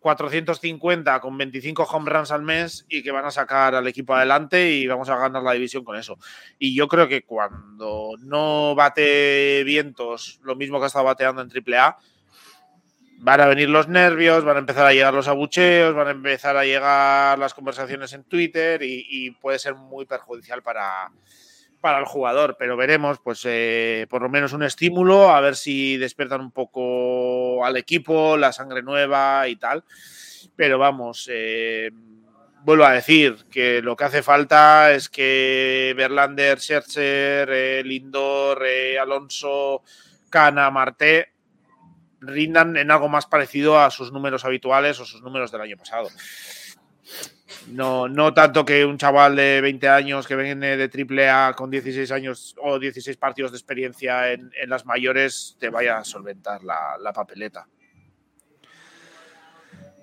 450 0.00 1.20
con 1.20 1.36
25 1.36 1.82
home 1.82 2.10
runs 2.10 2.30
al 2.30 2.42
mes 2.42 2.86
y 2.88 3.02
que 3.02 3.10
van 3.10 3.24
a 3.24 3.30
sacar 3.30 3.74
al 3.74 3.86
equipo 3.86 4.14
adelante 4.14 4.70
y 4.70 4.86
vamos 4.86 5.08
a 5.08 5.16
ganar 5.16 5.42
la 5.42 5.52
división 5.52 5.84
con 5.84 5.96
eso. 5.96 6.18
Y 6.58 6.74
yo 6.74 6.88
creo 6.88 7.08
que 7.08 7.22
cuando 7.22 8.12
no 8.20 8.74
bate 8.74 9.62
Vientos 9.64 10.40
lo 10.42 10.56
mismo 10.56 10.78
que 10.78 10.84
ha 10.84 10.86
estado 10.86 11.04
bateando 11.04 11.42
en 11.42 11.50
AAA, 11.50 11.98
van 13.20 13.40
a 13.40 13.46
venir 13.46 13.68
los 13.68 13.88
nervios, 13.88 14.44
van 14.44 14.56
a 14.56 14.60
empezar 14.60 14.86
a 14.86 14.92
llegar 14.92 15.12
los 15.12 15.26
abucheos, 15.26 15.94
van 15.94 16.08
a 16.08 16.12
empezar 16.12 16.56
a 16.56 16.64
llegar 16.64 17.38
las 17.38 17.54
conversaciones 17.54 18.12
en 18.12 18.24
Twitter 18.24 18.82
y, 18.82 19.06
y 19.08 19.30
puede 19.32 19.58
ser 19.58 19.74
muy 19.74 20.06
perjudicial 20.06 20.62
para, 20.62 21.10
para 21.80 21.98
el 21.98 22.04
jugador, 22.04 22.56
pero 22.58 22.76
veremos, 22.76 23.18
pues 23.20 23.42
eh, 23.44 24.06
por 24.10 24.22
lo 24.22 24.28
menos 24.28 24.52
un 24.52 24.62
estímulo, 24.62 25.30
a 25.30 25.40
ver 25.40 25.56
si 25.56 25.96
despiertan 25.96 26.40
un 26.40 26.50
poco 26.50 27.64
al 27.64 27.76
equipo, 27.76 28.36
la 28.36 28.52
sangre 28.52 28.82
nueva 28.82 29.46
y 29.48 29.56
tal. 29.56 29.84
Pero 30.56 30.78
vamos, 30.78 31.28
eh, 31.32 31.90
vuelvo 32.62 32.84
a 32.84 32.92
decir 32.92 33.46
que 33.50 33.80
lo 33.80 33.96
que 33.96 34.04
hace 34.04 34.22
falta 34.22 34.92
es 34.92 35.08
que 35.08 35.94
Verlander, 35.96 36.58
Scherzer, 36.58 37.48
eh, 37.50 37.82
Lindor, 37.84 38.64
Alonso, 39.00 39.82
Cana, 40.30 40.70
Marte 40.70 41.32
rindan 42.20 42.76
en 42.76 42.90
algo 42.90 43.08
más 43.08 43.26
parecido 43.26 43.78
a 43.78 43.90
sus 43.90 44.12
números 44.12 44.44
habituales 44.44 44.98
o 44.98 45.04
sus 45.04 45.22
números 45.22 45.52
del 45.52 45.60
año 45.60 45.76
pasado. 45.76 46.08
No, 47.68 48.08
no 48.08 48.34
tanto 48.34 48.64
que 48.64 48.84
un 48.84 48.98
chaval 48.98 49.36
de 49.36 49.60
20 49.60 49.88
años 49.88 50.26
que 50.26 50.36
viene 50.36 50.76
de 50.76 51.30
AAA 51.30 51.54
con 51.54 51.70
16 51.70 52.10
años 52.12 52.54
o 52.60 52.78
16 52.78 53.16
partidos 53.16 53.52
de 53.52 53.56
experiencia 53.56 54.32
en, 54.32 54.50
en 54.60 54.70
las 54.70 54.84
mayores 54.84 55.56
te 55.58 55.70
vaya 55.70 55.98
a 55.98 56.04
solventar 56.04 56.62
la, 56.62 56.96
la 57.00 57.12
papeleta. 57.12 57.66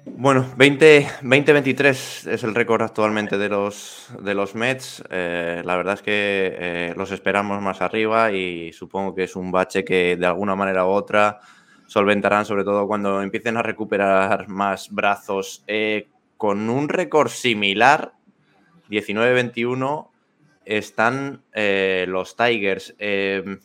Bueno, 0.08 0.46
20, 0.56 1.08
2023 1.24 2.28
es 2.28 2.44
el 2.44 2.54
récord 2.54 2.84
actualmente 2.84 3.40
de 3.40 3.50
los, 3.50 4.08
de 4.22 4.36
los 4.36 4.54
Mets. 4.54 5.04
Eh, 5.10 5.64
la 5.66 5.76
verdad 5.76 5.96
es 5.96 6.02
que 6.04 6.56
eh, 6.58 6.94
los 6.96 7.12
esperamos 7.12 7.60
más 7.62 7.82
arriba 7.82 8.32
y 8.32 8.72
supongo 8.72 9.16
que 9.16 9.24
es 9.24 9.36
un 9.36 9.52
bache 9.52 9.84
que 9.84 10.16
de 10.16 10.26
alguna 10.28 10.56
manera 10.56 10.86
u 10.86 10.90
otra 10.90 11.40
solventarán, 11.88 12.46
sobre 12.46 12.64
todo 12.64 12.88
cuando 12.88 13.22
empiecen 13.22 13.58
a 13.58 13.64
recuperar 13.64 14.48
más 14.48 14.90
brazos. 14.92 15.64
Eh, 15.66 16.08
con 16.38 16.70
un 16.70 16.90
récord 16.90 17.30
similar, 17.30 18.14
19-21, 18.90 20.10
están 20.66 21.44
eh, 21.54 22.06
los 22.08 22.36
Tigers. 22.36 22.96
Eh, 23.00 23.58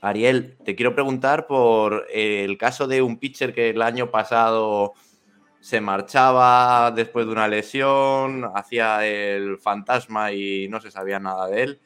Ariel, 0.00 0.56
te 0.64 0.76
quiero 0.76 0.94
preguntar 0.94 1.46
por 1.46 2.06
el 2.12 2.56
caso 2.56 2.86
de 2.86 3.02
un 3.02 3.18
pitcher 3.18 3.52
que 3.52 3.70
el 3.70 3.82
año 3.82 4.10
pasado 4.10 4.94
se 5.60 5.80
marchaba 5.80 6.92
después 6.92 7.26
de 7.26 7.32
una 7.32 7.48
lesión, 7.48 8.50
hacía 8.54 9.04
el 9.06 9.58
fantasma 9.58 10.32
y 10.32 10.68
no 10.68 10.80
se 10.80 10.90
sabía 10.90 11.18
nada 11.18 11.48
de 11.48 11.62
él. 11.62 11.80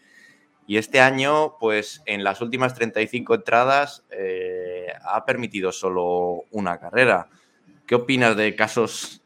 Y 0.67 0.77
este 0.77 1.01
año, 1.01 1.57
pues 1.59 2.03
en 2.07 2.23
las 2.23 2.41
últimas 2.41 2.75
35 2.75 3.35
entradas, 3.35 4.05
eh, 4.11 4.87
ha 5.05 5.25
permitido 5.25 5.73
solo 5.73 6.45
una 6.51 6.79
carrera. 6.79 7.29
¿Qué 7.87 7.95
opinas 7.95 8.37
de 8.37 8.55
casos 8.55 9.22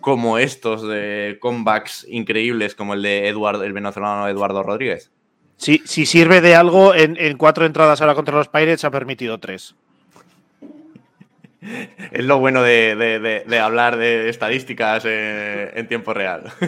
como 0.00 0.38
estos, 0.38 0.86
de 0.86 1.38
comebacks 1.40 2.06
increíbles 2.08 2.74
como 2.74 2.94
el 2.94 3.02
de 3.02 3.28
Eduardo, 3.28 3.64
el 3.64 3.72
venezolano 3.72 4.28
Eduardo 4.28 4.62
Rodríguez? 4.62 5.10
Si, 5.56 5.82
si 5.84 6.06
sirve 6.06 6.40
de 6.40 6.54
algo, 6.54 6.94
en, 6.94 7.16
en, 7.18 7.36
cuatro 7.36 7.66
entradas 7.66 8.00
ahora 8.00 8.14
contra 8.14 8.36
los 8.36 8.48
Pirates 8.48 8.84
ha 8.84 8.90
permitido 8.90 9.38
tres. 9.38 9.74
Es 12.12 12.24
lo 12.24 12.38
bueno 12.38 12.62
de, 12.62 12.96
de, 12.96 13.20
de, 13.20 13.44
de 13.46 13.58
hablar 13.58 13.98
de 13.98 14.30
estadísticas 14.30 15.04
en, 15.04 15.70
en 15.74 15.86
tiempo 15.86 16.14
real. 16.14 16.44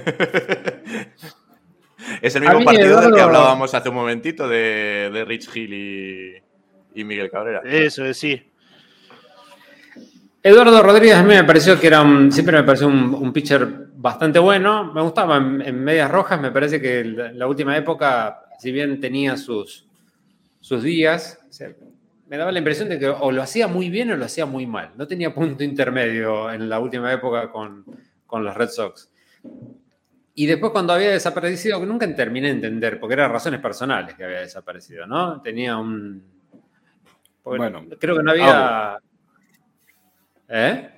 es 2.20 2.36
el 2.36 2.42
mismo 2.42 2.62
partido 2.62 3.00
del 3.00 3.14
que 3.14 3.20
hablábamos 3.20 3.72
hace 3.72 3.88
un 3.88 3.94
momentito 3.94 4.46
de, 4.48 5.24
Rich 5.26 5.48
Hill 5.56 5.72
y, 5.72 6.36
y, 6.94 7.04
Miguel 7.04 7.30
Cabrera. 7.30 7.62
Eso 7.64 8.04
es, 8.04 8.18
sí. 8.18 8.51
Eduardo 10.43 10.82
Rodríguez 10.82 11.16
a 11.16 11.22
mí 11.22 11.34
me 11.34 11.45
pareció 11.45 11.78
que 11.78 11.86
era 11.86 12.03
un, 12.03 12.32
siempre 12.32 12.57
me 12.57 12.64
pareció 12.64 12.88
un, 12.88 13.14
un 13.14 13.32
pitcher 13.32 13.64
bastante 13.95 14.38
bueno. 14.40 14.93
Me 14.93 15.01
gustaba 15.01 15.36
en, 15.36 15.62
en, 15.62 15.84
medias 15.84 16.11
rojas, 16.11 16.40
me 16.40 16.51
parece 16.51 16.80
que 16.80 17.01
en 17.01 17.38
la 17.38 17.47
última 17.47 17.76
época, 17.76 18.45
si 18.59 18.72
bien 18.72 19.01
tenía 19.01 19.36
sus, 19.36 19.86
sus 20.61 20.82
días, 20.82 21.38
o 21.49 21.53
sea, 21.53 21.72
me 22.28 22.36
daba 22.36 22.51
la 22.51 22.59
impresión 22.59 22.88
de 22.88 22.99
que 22.99 23.09
o 23.09 23.30
lo 23.30 23.43
hacía 23.43 23.68
muy 23.68 23.90
bien 23.90 24.11
o 24.11 24.16
lo 24.16 24.24
hacía 24.24 24.47
muy 24.47 24.66
mal. 24.66 24.90
No 24.97 25.07
tenía 25.07 25.34
punto 25.34 25.62
intermedio 25.62 26.51
en 26.51 26.68
la 26.68 26.80
última 26.80 27.12
época 27.12 27.51
con, 27.51 27.84
con 28.26 28.43
los 28.43 28.57
Red 28.57 28.70
Sox. 28.70 29.11
Y 30.34 30.47
después 30.47 30.72
cuando 30.72 30.95
había 30.95 31.11
desaparecido, 31.11 31.78
que 31.78 31.86
nunca 31.86 32.12
terminé 32.16 32.49
de 32.49 32.55
entender, 32.55 32.99
porque 32.99 33.12
eran 33.12 33.30
razones 33.30 33.61
personales 33.61 34.14
que 34.14 34.24
había 34.24 34.40
desaparecido, 34.40 35.07
¿no? 35.07 35.43
Tenía 35.43 35.76
un... 35.76 36.22
Bueno, 37.45 37.84
creo 38.01 38.16
que 38.16 38.22
no 38.22 38.30
había... 38.30 38.99
¿Eh? 40.55 40.90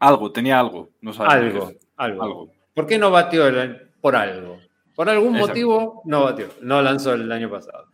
Algo, 0.00 0.32
tenía 0.32 0.58
algo. 0.58 0.90
No 1.02 1.12
algo, 1.18 1.72
algo, 1.96 2.22
algo. 2.22 2.52
¿Por 2.74 2.86
qué 2.86 2.98
no 2.98 3.10
batió 3.10 3.46
el... 3.46 3.90
por 4.00 4.16
algo? 4.16 4.58
Por 4.96 5.08
algún 5.10 5.34
Exacto. 5.36 5.48
motivo 5.48 6.02
no 6.06 6.24
batió, 6.24 6.48
no 6.62 6.80
lanzó 6.80 7.12
el 7.12 7.30
año 7.30 7.50
pasado. 7.50 7.86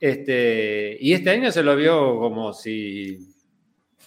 Este, 0.00 0.96
y 0.98 1.12
este 1.12 1.30
año 1.30 1.52
se 1.52 1.62
lo 1.62 1.76
vio 1.76 2.18
como 2.18 2.52
si, 2.52 3.18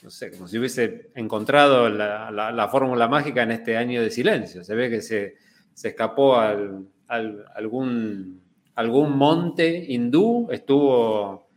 no 0.03 0.09
sé, 0.09 0.32
como 0.32 0.47
si 0.47 0.57
hubiese 0.57 1.09
encontrado 1.15 1.88
la, 1.89 2.32
la, 2.32 2.51
la 2.51 2.68
fórmula 2.68 3.07
mágica 3.07 3.43
en 3.43 3.51
este 3.51 3.78
año 3.78 4.01
de 4.01 4.09
silencio. 4.09 4.63
Se 4.63 4.76
ve 4.76 4.89
que 4.89 5.01
se, 5.01 5.36
se 5.74 5.89
escapó 5.89 6.36
al, 6.36 6.88
al, 7.07 7.45
algún, 7.55 8.41
algún 8.76 9.18
monte 9.18 9.86
hindú, 9.88 10.47
estuvo 10.51 11.47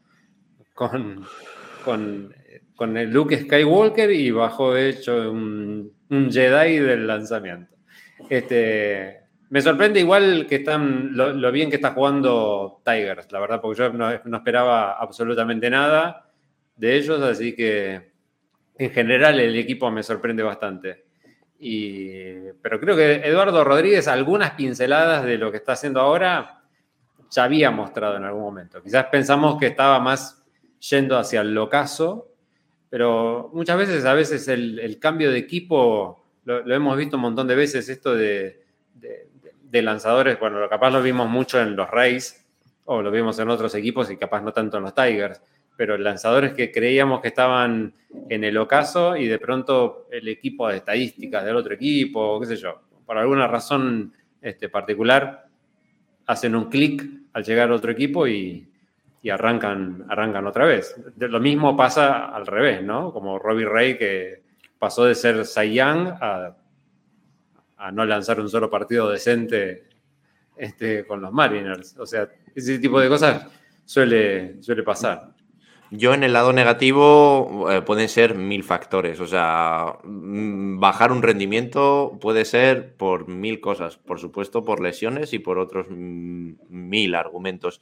con, 0.75 1.25
con, 1.85 2.35
con, 2.81 2.97
el 2.97 3.11
Luke 3.11 3.37
Skywalker 3.37 4.11
y 4.11 4.31
bajó 4.31 4.75
hecho 4.75 5.31
un, 5.31 5.93
Jedi 6.09 6.79
del 6.79 7.07
lanzamiento. 7.07 7.77
Este, 8.31 9.21
me 9.51 9.61
sorprende 9.61 10.01
igual 10.01 10.47
que 10.49 10.57
están 10.57 11.15
lo, 11.15 11.53
bien 11.53 11.69
que 11.69 11.77
está 11.77 11.93
jugando 11.93 12.81
Tigers, 12.83 13.31
la 13.33 13.41
verdad, 13.41 13.61
porque 13.61 13.81
yo 13.81 13.93
no, 13.93 14.11
no, 14.25 14.37
esperaba 14.39 14.95
absolutamente 14.95 15.69
nada 15.69 16.31
de 16.75 16.97
ellos, 16.97 17.21
así 17.21 17.55
que 17.55 18.13
en 18.79 18.91
general 18.91 19.39
el 19.39 19.55
equipo 19.57 19.91
me 19.91 20.03
sorprende 20.03 20.43
bastante. 20.43 21.05
Y, 21.59 22.51
pero 22.63 22.81
creo 22.81 22.97
que 22.97 23.17
Eduardo 23.17 23.63
Rodríguez, 23.63 24.09
algunas 24.09 24.53
pinceladas 24.53 25.23
de 25.27 25.37
lo 25.37 25.51
que 25.51 25.59
está 25.59 25.73
haciendo 25.73 26.01
ahora, 26.01 26.63
ya 27.31 27.45
había 27.45 27.71
mostrado 27.71 28.17
en 28.17 28.25
algún 28.25 28.43
momento. 28.43 28.83
Quizás 28.83 29.05
pensamos 29.13 29.59
que 29.61 29.67
estaba 29.67 30.01
más 30.01 30.43
yendo 30.79 31.19
hacia 31.19 31.43
el 31.43 31.53
locazo, 31.53 32.30
pero 32.91 33.51
muchas 33.55 33.79
veces, 33.79 34.05
a 34.05 34.15
veces 34.15 34.49
el, 34.49 34.99
cambio 34.99 35.31
de 35.31 35.39
equipo, 35.39 36.25
lo, 36.45 36.75
hemos 36.75 36.97
visto 36.97 37.17
un 37.17 37.23
montón 37.23 37.47
de 37.47 37.55
veces, 37.55 37.89
esto 37.89 38.15
de, 38.15 38.65
lanzadores, 39.71 40.39
bueno, 40.41 40.69
capaz 40.69 40.91
lo 40.91 41.01
vimos 41.01 41.29
mucho 41.29 41.61
en 41.61 41.77
los 41.77 41.89
Rays 41.89 42.45
o 42.87 43.01
lo 43.01 43.13
vimos 43.13 43.39
en 43.39 43.49
otros 43.49 43.73
equipos 43.77 44.11
y 44.11 44.17
capaz 44.17 44.43
no 44.43 44.53
tanto 44.53 44.79
en 44.79 44.83
los 44.83 44.95
Tigers, 44.95 45.41
pero 45.77 45.97
lanzadores 45.97 46.53
que 46.53 46.73
creíamos 46.73 47.21
que 47.21 47.29
estaban 47.29 47.95
en 48.29 48.43
el 48.43 48.57
ocaso 48.59 49.17
y 49.17 49.29
de 49.29 49.39
pronto 49.39 50.09
el 50.11 50.27
equipo 50.27 50.69
de 50.69 50.79
estadísticas 50.79 51.45
del 51.45 51.55
otro 51.55 51.73
equipo, 51.73 52.41
qué 52.41 52.47
sé 52.47 52.57
yo, 52.57 52.81
por 53.07 53.17
alguna 53.17 53.47
razón 53.47 54.13
este, 54.43 54.69
particular, 54.69 55.47
hacen 56.27 56.57
un 56.57 56.69
clic 56.69 57.09
al 57.33 57.45
llegar 57.45 57.69
al 57.69 57.75
otro 57.75 57.93
equipo 57.93 58.27
y, 58.27 58.67
y, 59.23 59.31
arrancan, 59.31 60.07
arrancan 60.09 60.47
otra 60.47 60.65
vez. 60.67 60.95
Lo 61.19 61.41
mismo 61.41 61.77
pasa 61.77 62.27
al 62.27 62.47
revés, 62.47 62.83
¿no? 62.83 63.13
Como 63.13 63.39
Robbie 63.39 63.67
Ray 63.67 63.99
que 63.99 64.43
pasó 64.79 65.05
de 65.05 65.15
ser 65.15 65.45
Cy 65.45 65.75
Young 65.75 66.09
a 66.21 66.57
a 67.81 67.91
no 67.91 68.05
lanzar 68.05 68.39
un 68.41 68.49
solo 68.49 68.71
partido 68.71 69.11
decente 69.11 69.85
este, 70.57 71.07
con 71.07 71.23
los 71.23 71.33
Mariners. 71.33 71.97
O 71.99 72.07
sea, 72.07 72.29
ese 72.55 72.79
tipo 72.79 73.01
de 73.01 73.09
cosas 73.09 73.47
suele, 73.87 74.63
suele 74.63 74.83
pasar. 74.83 75.33
Yo 75.91 76.13
en 76.13 76.23
el 76.23 76.35
lado 76.35 76.53
negativo 76.53 77.69
eh, 77.71 77.81
pueden 77.81 78.09
ser 78.09 78.37
mil 78.37 78.63
factores, 78.63 79.19
o 79.19 79.27
sea, 79.27 79.99
mm, 80.05 80.79
bajar 80.79 81.11
un 81.11 81.23
rendimiento 81.23 82.17
puede 82.21 82.45
ser 82.45 82.95
por 82.95 83.27
mil 83.27 83.61
cosas, 83.61 83.97
por 83.97 84.21
supuesto 84.21 84.63
por 84.63 84.81
lesiones 84.81 85.33
y 85.33 85.41
por 85.41 85.59
otros 85.59 85.87
mil 85.89 87.15
argumentos, 87.17 87.81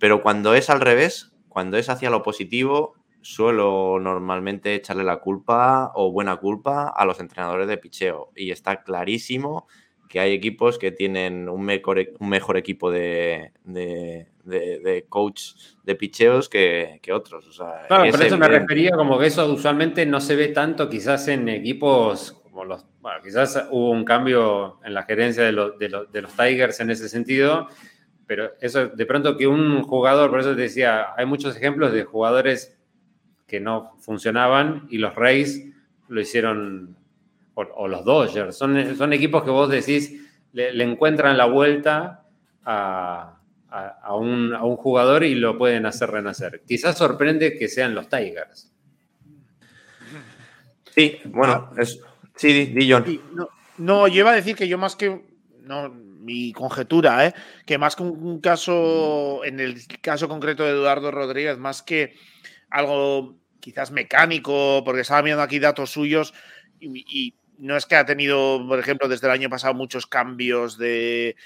pero 0.00 0.22
cuando 0.22 0.54
es 0.54 0.70
al 0.70 0.80
revés, 0.80 1.30
cuando 1.48 1.76
es 1.76 1.88
hacia 1.90 2.10
lo 2.10 2.22
positivo, 2.22 2.94
suelo 3.20 3.98
normalmente 4.00 4.74
echarle 4.74 5.04
la 5.04 5.18
culpa 5.18 5.92
o 5.94 6.10
buena 6.10 6.36
culpa 6.36 6.88
a 6.88 7.04
los 7.04 7.20
entrenadores 7.20 7.68
de 7.68 7.76
picheo. 7.76 8.32
Y 8.34 8.50
está 8.50 8.82
clarísimo 8.82 9.68
que 10.08 10.18
hay 10.18 10.32
equipos 10.32 10.78
que 10.78 10.90
tienen 10.90 11.48
un 11.48 11.62
mejor, 11.62 11.98
un 12.18 12.28
mejor 12.30 12.56
equipo 12.56 12.90
de, 12.90 13.52
de, 13.62 14.26
de, 14.44 15.06
coach 15.08 15.52
de 15.84 15.94
picheos 15.94 16.48
que, 16.48 16.98
que 17.02 17.12
otros. 17.12 17.46
O 17.46 17.52
sea, 17.52 17.86
claro, 17.86 18.10
por 18.10 18.22
eso 18.22 18.38
me 18.38 18.48
refería 18.48 18.92
como 18.92 19.18
que 19.18 19.26
eso 19.26 19.52
usualmente 19.52 20.06
no 20.06 20.20
se 20.20 20.34
ve 20.34 20.48
tanto 20.48 20.88
quizás 20.88 21.28
en 21.28 21.48
equipos 21.48 22.40
como 22.42 22.64
los... 22.64 22.86
Bueno, 23.00 23.22
quizás 23.22 23.68
hubo 23.70 23.90
un 23.90 24.04
cambio 24.04 24.80
en 24.82 24.94
la 24.94 25.04
gerencia 25.04 25.44
de, 25.44 25.52
los, 25.52 25.78
de 25.78 25.88
los 26.22 26.32
Tigers 26.32 26.80
en 26.80 26.90
ese 26.90 27.08
sentido, 27.08 27.68
pero 28.30 28.52
eso 28.60 28.86
de 28.86 29.06
pronto 29.06 29.36
que 29.36 29.48
un 29.48 29.82
jugador, 29.82 30.30
por 30.30 30.38
eso 30.38 30.54
te 30.54 30.62
decía, 30.62 31.14
hay 31.16 31.26
muchos 31.26 31.56
ejemplos 31.56 31.92
de 31.92 32.04
jugadores 32.04 32.78
que 33.48 33.58
no 33.58 33.96
funcionaban 33.98 34.86
y 34.88 34.98
los 34.98 35.16
Rays 35.16 35.66
lo 36.06 36.20
hicieron, 36.20 36.96
o, 37.54 37.88
los 37.88 38.04
Dodgers. 38.04 38.56
Son, 38.56 38.94
son, 38.94 39.12
equipos 39.12 39.42
que 39.42 39.50
vos 39.50 39.68
decís, 39.68 40.30
le, 40.52 40.80
encuentran 40.84 41.36
la 41.36 41.46
vuelta 41.46 42.22
a, 42.64 43.40
un, 44.16 44.56
jugador 44.76 45.24
y 45.24 45.34
lo 45.34 45.58
pueden 45.58 45.84
hacer 45.84 46.12
renacer. 46.12 46.62
Quizás 46.64 46.96
sorprende 46.98 47.58
que 47.58 47.66
sean 47.66 47.96
los 47.96 48.08
Tigers. 48.08 48.72
Sí, 50.94 51.18
bueno, 51.24 51.72
es, 51.76 52.00
sí, 52.36 52.66
di, 52.66 52.92
John. 52.92 53.04
no, 53.34 53.48
no, 53.78 54.06
yo 54.06 54.20
iba 54.20 54.30
a 54.30 54.36
decir 54.36 54.54
que 54.54 54.68
yo 54.68 54.78
más 54.78 54.94
que 54.94 55.20
no, 55.64 56.09
mi 56.20 56.52
conjetura, 56.52 57.26
¿eh? 57.26 57.34
que 57.66 57.78
más 57.78 57.96
que 57.96 58.02
un, 58.02 58.40
caso, 58.40 59.44
en 59.44 59.58
el 59.60 59.86
caso 60.00 60.28
concreto 60.28 60.64
de 60.64 60.70
Eduardo 60.70 61.10
Rodríguez, 61.10 61.58
más 61.58 61.82
que 61.82 62.14
algo 62.68 63.36
quizás 63.60 63.90
mecánico, 63.90 64.82
porque 64.84 65.02
estaba 65.02 65.22
viendo 65.22 65.42
aquí 65.42 65.58
datos 65.58 65.90
suyos 65.90 66.34
y, 66.80 67.34
no 67.58 67.76
es 67.76 67.84
que 67.84 67.94
ha 67.94 68.06
tenido, 68.06 68.64
por 68.66 68.78
ejemplo, 68.78 69.06
desde 69.06 69.26
el 69.26 69.34
año 69.34 69.50
pasado 69.50 69.74
muchos 69.74 70.06
cambios 70.06 70.78
de, 70.78 71.36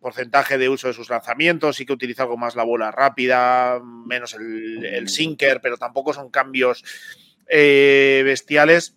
porcentaje 0.00 0.58
de 0.58 0.68
uso 0.68 0.88
de 0.88 0.94
sus 0.94 1.08
lanzamientos, 1.08 1.76
sí 1.76 1.86
que 1.86 1.92
utiliza 1.92 2.24
algo 2.24 2.36
más 2.36 2.56
la 2.56 2.64
bola 2.64 2.90
rápida, 2.90 3.80
menos 3.80 4.34
el, 4.34 5.08
sinker, 5.08 5.60
pero 5.62 5.76
tampoco 5.76 6.12
son 6.12 6.30
cambios 6.30 6.84
eh, 7.46 8.22
bestiales. 8.24 8.96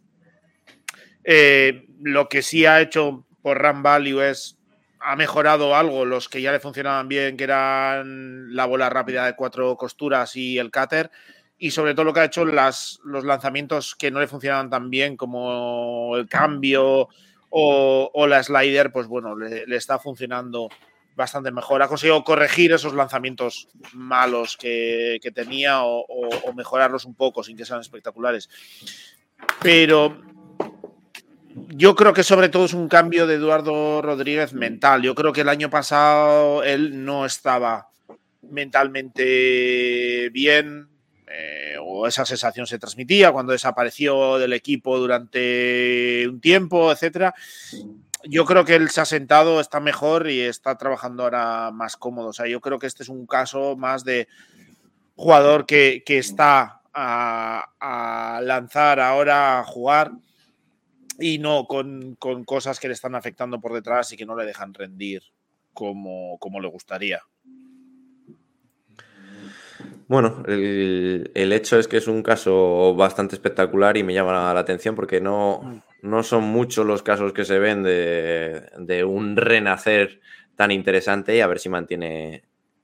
Eh, 1.24 1.86
lo 2.02 2.28
que 2.30 2.42
sí 2.42 2.66
ha 2.66 2.82
hecho 2.82 3.27
por 3.42 3.62
Run 3.62 3.84
Value 3.84 4.22
es 4.22 4.58
ha 5.00 5.16
mejorado 5.16 5.76
algo 5.76 6.06
los 6.06 6.30
que 6.30 6.42
ya 6.42 6.52
le 6.52 6.60
funcionaban 6.60 7.08
bien, 7.08 7.38
que 7.38 7.44
eran 7.44 8.54
la 8.56 8.66
bola 8.66 8.90
rápida 8.90 9.26
de 9.26 9.36
cuatro 9.36 9.76
costuras 9.78 10.36
y 10.36 10.58
el 10.58 10.72
cutter. 10.72 11.12
Y 11.58 11.72
sobre 11.72 11.94
todo 11.94 12.06
lo 12.06 12.14
que 12.14 12.20
ha 12.20 12.26
hecho 12.26 12.46
las, 12.46 13.00
los 13.04 13.24
lanzamientos 13.24 13.96
que 13.96 14.12
no 14.12 14.20
le 14.20 14.28
funcionaban 14.28 14.70
tan 14.70 14.90
bien, 14.90 15.18
como 15.18 16.16
el 16.16 16.28
cambio 16.28 17.10
o, 17.50 18.28
la 18.28 18.44
slider, 18.44 18.92
pues 18.92 19.08
bueno, 19.08 19.36
le, 19.36 19.64
está 19.76 19.98
funcionando 19.98 20.70
bastante 21.16 21.52
mejor. 21.52 21.82
Ha 21.82 21.88
conseguido 21.88 22.24
corregir 22.24 22.74
esos 22.74 22.94
lanzamientos 22.94 23.70
malos 23.94 24.56
que, 24.56 25.20
tenía 25.34 25.84
o, 25.84 26.06
o, 26.08 26.54
mejorarlos 26.54 27.06
un 27.06 27.16
poco 27.16 27.44
sin 27.44 27.58
que 27.58 27.66
sean 27.66 27.80
espectaculares. 27.82 28.50
Pero 29.62 30.22
yo 31.70 31.96
creo 31.96 32.14
que 32.14 32.24
sobre 32.24 32.50
todo 32.50 32.66
es 32.66 32.74
un 32.74 32.88
cambio 32.88 33.28
de 33.28 33.36
Eduardo 33.36 34.02
Rodríguez 34.02 34.54
mental. 34.54 35.02
Yo 35.02 35.16
creo 35.16 35.34
que 35.34 35.42
el 35.42 35.50
año 35.50 35.70
pasado 35.70 36.64
él 36.64 37.06
no 37.06 37.26
estaba 37.26 37.90
mentalmente 38.42 40.30
bien, 40.32 40.90
eh, 41.28 41.76
o 41.82 42.08
esa 42.08 42.26
sensación 42.26 42.68
se 42.68 42.80
transmitía 42.80 43.32
cuando 43.32 43.52
desapareció 43.52 44.38
del 44.38 44.54
equipo 44.54 44.98
durante 44.98 46.28
un 46.28 46.40
tiempo, 46.40 46.92
etcétera. 46.92 47.34
Yo 48.24 48.46
creo 48.46 48.66
que 48.66 48.76
él 48.76 48.90
se 48.90 49.02
ha 49.02 49.06
sentado, 49.06 49.60
está 49.60 49.80
mejor 49.80 50.30
y 50.30 50.42
está 50.42 50.78
trabajando 50.78 51.24
ahora 51.24 51.72
más 51.72 51.98
cómodo. 51.98 52.30
O 52.30 52.34
sea, 52.34 52.48
yo 52.48 52.62
creo 52.62 52.80
que 52.80 52.88
este 52.88 53.04
es 53.04 53.10
un 53.10 53.26
caso 53.26 53.76
más 53.76 54.04
de 54.04 54.28
jugador 55.16 55.66
que, 55.66 56.04
está 56.08 56.82
a, 56.94 57.70
a 57.80 58.42
lanzar 58.42 59.00
ahora, 59.00 59.60
a 59.60 59.64
jugar 59.64 60.12
y 61.20 61.40
no 61.40 61.66
con, 61.66 62.16
cosas 62.16 62.80
que 62.80 62.88
le 62.88 62.94
están 62.94 63.16
afectando 63.16 63.60
por 63.60 63.74
detrás 63.74 64.12
y 64.12 64.18
que 64.18 64.26
no 64.26 64.36
le 64.36 64.46
dejan 64.46 64.74
rendir 64.74 65.24
como, 65.74 66.38
como 66.40 66.60
le 66.60 66.68
gustaría. 66.68 67.22
Bueno, 70.08 70.44
el, 70.48 71.52
hecho 71.52 71.78
es 71.78 71.88
que 71.88 71.98
es 71.98 72.08
un 72.08 72.24
caso 72.24 72.96
bastante 72.96 73.36
espectacular 73.36 73.98
y 73.98 74.04
me 74.04 74.14
llama 74.14 74.54
la 74.54 74.60
atención 74.60 74.96
porque 74.96 75.20
no, 75.20 75.84
no 76.02 76.24
son 76.24 76.46
muchos 76.46 76.86
los 76.86 77.04
casos 77.04 77.34
que 77.34 77.44
se 77.44 77.60
ven 77.60 77.84
de, 77.84 79.04
un 79.06 79.36
renacer 79.36 80.22
tan 80.56 80.72
interesante 80.72 81.36
y 81.36 81.42
a 81.42 81.48
ver 81.48 81.60
si 81.60 81.70
mantiene 81.70 82.44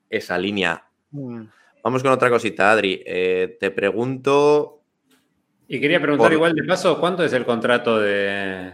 esa 0.09 0.37
línea. 0.37 0.85
Mm. 1.11 1.43
Vamos 1.81 2.03
con 2.03 2.11
otra 2.11 2.29
cosita, 2.29 2.71
Adri. 2.71 3.01
Eh, 3.05 3.57
te 3.59 3.71
pregunto 3.71 4.82
y 5.67 5.79
quería 5.79 6.01
preguntar 6.01 6.33
igual 6.33 6.53
de 6.53 6.63
paso, 6.63 6.99
¿cuánto 6.99 7.23
es 7.23 7.33
el 7.33 7.45
contrato 7.45 7.99
de, 7.99 8.73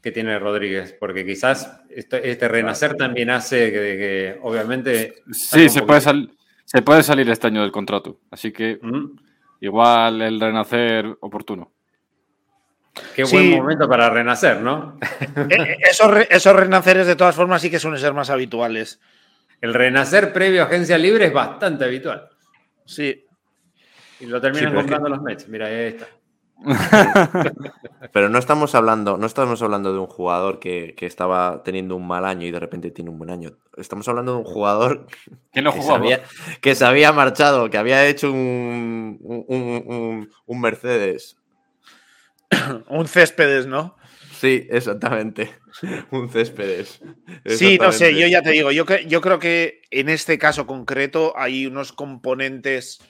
que 0.00 0.12
tiene 0.12 0.38
Rodríguez? 0.38 0.96
Porque 0.98 1.24
quizás 1.26 1.82
este, 1.90 2.48
renacer 2.48 2.96
también 2.96 3.30
hace 3.30 3.72
que, 3.72 4.38
obviamente... 4.42 5.22
Sí, 5.32 5.68
se 5.68 5.82
puede, 5.82 6.00
se 6.64 6.82
puede 6.82 7.02
salir 7.02 7.28
este 7.30 7.48
año 7.48 7.62
del 7.62 7.72
contrato, 7.72 8.20
así 8.30 8.52
que 8.52 8.78
igual 9.60 10.22
el 10.22 10.40
renacer 10.40 11.06
oportuno. 11.20 11.72
Qué 13.14 13.24
buen 13.24 13.50
momento 13.50 13.88
para 13.88 14.10
renacer, 14.10 14.60
¿no? 14.60 14.98
Eh, 15.00 15.46
eh, 15.50 15.76
esos, 15.90 16.12
esos 16.28 16.54
renaceres 16.54 17.06
de 17.06 17.16
todas 17.16 17.34
formas 17.34 17.62
sí 17.62 17.70
que 17.70 17.78
suelen 17.78 18.00
ser 18.00 18.12
más 18.12 18.28
habituales. 18.28 19.00
El 19.60 19.72
renacer 19.72 20.32
previo 20.32 20.62
a 20.62 20.66
agencia 20.66 20.98
libre 20.98 21.26
es 21.26 21.32
bastante 21.32 21.84
habitual. 21.84 22.28
Sí. 22.84 23.24
Y 24.22 24.26
lo 24.26 24.40
terminan 24.40 24.72
comprando 24.72 25.08
los 25.08 25.20
Mets. 25.20 25.48
Mira, 25.48 25.66
ahí 25.66 25.74
está. 25.86 26.06
Pero 28.12 28.28
no 28.28 28.38
estamos 28.38 28.76
hablando, 28.76 29.16
no 29.16 29.26
estamos 29.26 29.60
hablando 29.62 29.92
de 29.92 29.98
un 29.98 30.06
jugador 30.06 30.60
que, 30.60 30.94
estaba 31.00 31.64
teniendo 31.64 31.96
un 31.96 32.06
mal 32.06 32.24
año 32.24 32.46
y 32.46 32.52
de 32.52 32.60
repente 32.60 32.92
tiene 32.92 33.10
un 33.10 33.18
buen 33.18 33.30
año. 33.30 33.58
Estamos 33.76 34.06
hablando 34.06 34.34
de 34.34 34.38
un 34.38 34.44
jugador 34.44 35.08
que, 35.52 35.60
no 35.60 35.74
que, 36.60 36.74
se 36.76 36.84
había 36.84 37.12
marchado, 37.12 37.68
que 37.68 37.78
había 37.78 38.06
hecho 38.06 38.30
un, 38.30 39.18
un, 40.46 40.60
Mercedes. 40.60 41.36
un 42.88 43.08
céspedes, 43.08 43.66
¿no? 43.66 43.96
Sí, 44.38 44.68
exactamente. 44.70 45.50
Un 46.10 46.28
céspedes. 46.28 47.00
Sí, 47.46 47.78
no 47.80 47.92
sé, 47.92 48.14
yo 48.14 48.26
ya 48.26 48.42
te 48.42 48.50
digo, 48.50 48.72
yo, 48.72 48.84
yo 49.06 49.20
creo 49.20 49.38
que 49.38 49.82
en 49.90 50.08
este 50.08 50.36
caso 50.36 50.66
concreto 50.66 51.32
hay 51.36 51.64
unos 51.64 51.92
componentes 51.92 53.00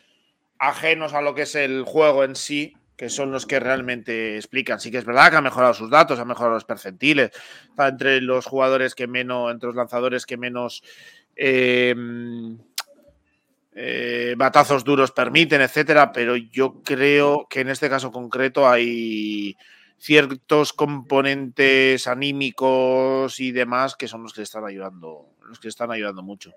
ajenos 0.62 1.12
a 1.12 1.20
lo 1.20 1.34
que 1.34 1.42
es 1.42 1.56
el 1.56 1.82
juego 1.82 2.22
en 2.22 2.36
sí, 2.36 2.76
que 2.96 3.08
son 3.08 3.32
los 3.32 3.46
que 3.46 3.58
realmente 3.58 4.36
explican. 4.36 4.78
Sí 4.78 4.92
que 4.92 4.98
es 4.98 5.04
verdad 5.04 5.28
que 5.28 5.36
ha 5.36 5.42
mejorado 5.42 5.74
sus 5.74 5.90
datos, 5.90 6.20
ha 6.20 6.24
mejorado 6.24 6.54
los 6.54 6.64
percentiles, 6.64 7.32
está 7.68 7.88
entre 7.88 8.20
los 8.20 8.46
jugadores 8.46 8.94
que 8.94 9.08
menos, 9.08 9.50
entre 9.50 9.66
los 9.66 9.76
lanzadores 9.76 10.24
que 10.24 10.36
menos 10.36 10.84
eh, 11.34 11.96
eh, 13.74 14.34
batazos 14.38 14.84
duros 14.84 15.10
permiten, 15.10 15.62
etcétera, 15.62 16.12
pero 16.12 16.36
yo 16.36 16.80
creo 16.84 17.48
que 17.50 17.62
en 17.62 17.68
este 17.68 17.90
caso 17.90 18.12
concreto 18.12 18.68
hay 18.68 19.56
ciertos 19.98 20.72
componentes 20.72 22.06
anímicos 22.06 23.40
y 23.40 23.50
demás 23.50 23.96
que 23.96 24.06
son 24.06 24.22
los 24.22 24.32
que 24.32 24.42
están 24.42 24.64
ayudando, 24.64 25.26
los 25.44 25.58
que 25.58 25.68
están 25.68 25.90
ayudando 25.90 26.22
mucho. 26.22 26.52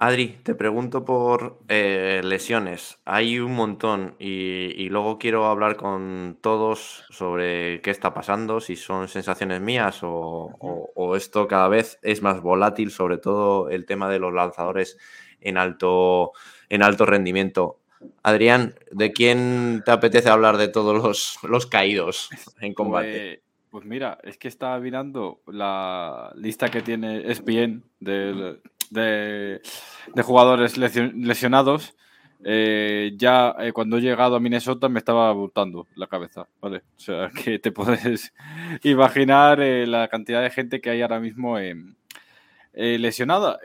Adri, 0.00 0.38
te 0.44 0.54
pregunto 0.54 1.04
por 1.04 1.58
eh, 1.66 2.20
lesiones. 2.22 3.00
Hay 3.04 3.40
un 3.40 3.56
montón 3.56 4.14
y, 4.20 4.88
luego 4.90 5.18
quiero 5.18 5.46
hablar 5.46 5.74
con 5.74 6.38
todos 6.40 7.04
sobre 7.10 7.80
qué 7.80 7.90
está 7.90 8.14
pasando, 8.14 8.60
si 8.60 8.76
son 8.76 9.08
sensaciones 9.08 9.60
mías 9.60 9.98
o, 10.02 11.16
esto 11.16 11.48
cada 11.48 11.66
vez 11.66 11.98
es 12.02 12.22
más 12.22 12.42
volátil, 12.42 12.92
sobre 12.92 13.18
todo 13.18 13.70
el 13.70 13.86
tema 13.86 14.08
de 14.08 14.20
los 14.20 14.32
lanzadores 14.32 14.98
en 15.40 15.58
alto, 15.58 16.30
en 16.68 16.84
alto 16.84 17.04
rendimiento. 17.04 17.80
Adrián, 18.22 18.76
¿de 18.92 19.12
quién 19.12 19.82
te 19.84 19.90
apetece 19.90 20.28
hablar 20.28 20.58
de 20.58 20.68
todos 20.68 21.40
los, 21.42 21.66
caídos 21.66 22.30
en 22.60 22.72
combate? 22.72 23.42
Pues, 23.70 23.82
pues, 23.82 23.84
mira, 23.84 24.18
es 24.22 24.38
que 24.38 24.46
estaba 24.46 24.78
mirando 24.78 25.40
la 25.48 26.32
lista 26.36 26.68
que 26.68 26.82
tiene 26.82 27.28
ESPN 27.28 27.82
del 27.98 28.60
de, 28.90 29.60
jugadores 30.22 30.76
lesionados, 30.76 31.94
eh, 32.44 33.14
ya 33.16 33.54
eh, 33.58 33.72
cuando 33.72 33.98
he 33.98 34.00
llegado 34.00 34.36
a 34.36 34.40
Minnesota 34.40 34.88
me 34.88 35.00
estaba 35.00 35.28
abultando 35.28 35.88
la 35.96 36.06
cabeza, 36.06 36.46
¿vale? 36.60 36.82
O 36.96 37.00
sea, 37.00 37.30
que 37.44 37.58
te 37.58 37.72
puedes 37.72 38.32
imaginar 38.84 39.60
eh, 39.60 39.86
la 39.86 40.08
cantidad 40.08 40.42
de 40.42 40.50
gente 40.50 40.80
que 40.80 40.90
hay 40.90 41.02
ahora 41.02 41.20
mismo 41.20 41.58
lesionada. 42.72 43.58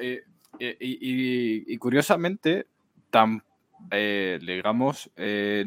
Y, 0.59 1.77
curiosamente, 1.77 2.67
tan, 3.11 3.43
digamos, 3.91 5.11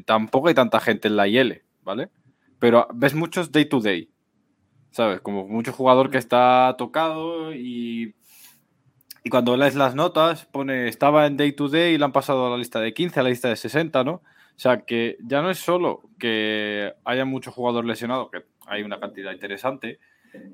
tampoco 0.04 0.48
hay 0.48 0.54
tanta 0.54 0.80
gente 0.80 1.08
en 1.08 1.16
la 1.16 1.28
IL, 1.28 1.62
¿vale? 1.82 2.08
Pero 2.58 2.88
ves 2.92 3.14
muchos 3.14 3.52
day 3.52 3.66
to 3.66 3.80
day, 3.80 4.10
¿sabes? 4.90 5.20
Como 5.20 5.46
mucho 5.46 5.72
jugador 5.72 6.10
que 6.10 6.18
está 6.18 6.74
tocado 6.76 7.54
y, 7.54 8.14
y 9.26 9.28
cuando 9.28 9.56
lees 9.56 9.74
las 9.74 9.96
notas 9.96 10.44
pone 10.46 10.86
estaba 10.86 11.26
en 11.26 11.36
day 11.36 11.50
to 11.50 11.68
day 11.68 11.94
y 11.94 11.98
le 11.98 12.04
han 12.04 12.12
pasado 12.12 12.46
a 12.46 12.50
la 12.50 12.56
lista 12.56 12.78
de 12.78 12.94
15, 12.94 13.18
a 13.18 13.24
la 13.24 13.30
lista 13.30 13.48
de 13.48 13.56
60, 13.56 14.04
¿no? 14.04 14.12
O 14.12 14.22
sea, 14.58 14.82
que 14.82 15.16
ya 15.20 15.42
no 15.42 15.50
es 15.50 15.58
solo 15.58 16.02
que 16.16 16.94
haya 17.04 17.24
mucho 17.24 17.50
jugador 17.50 17.84
lesionado, 17.84 18.30
que 18.30 18.44
hay 18.68 18.84
una 18.84 19.00
cantidad 19.00 19.32
interesante, 19.32 19.98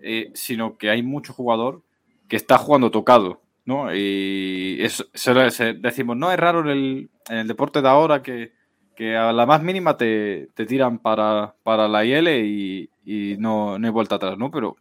eh, 0.02 0.30
sino 0.32 0.78
que 0.78 0.88
hay 0.88 1.02
mucho 1.02 1.34
jugador 1.34 1.82
que 2.28 2.36
está 2.36 2.56
jugando 2.56 2.90
tocado, 2.90 3.42
¿no? 3.66 3.94
Y 3.94 4.78
se- 4.88 5.74
decimos, 5.74 6.16
no 6.16 6.32
es 6.32 6.38
raro 6.40 6.60
en 6.62 6.68
el, 6.68 7.10
en 7.28 7.36
el 7.40 7.48
deporte 7.48 7.82
de 7.82 7.88
ahora 7.90 8.22
que, 8.22 8.52
que 8.96 9.18
a 9.18 9.34
la 9.34 9.44
más 9.44 9.62
mínima 9.62 9.98
te, 9.98 10.48
te 10.54 10.64
tiran 10.64 10.98
para, 10.98 11.54
para 11.62 11.88
la 11.88 12.06
IL 12.06 12.28
y, 12.28 12.90
y 13.04 13.36
no, 13.38 13.78
no 13.78 13.86
hay 13.86 13.92
vuelta 13.92 14.14
atrás, 14.14 14.38
¿no? 14.38 14.50
Pero 14.50 14.76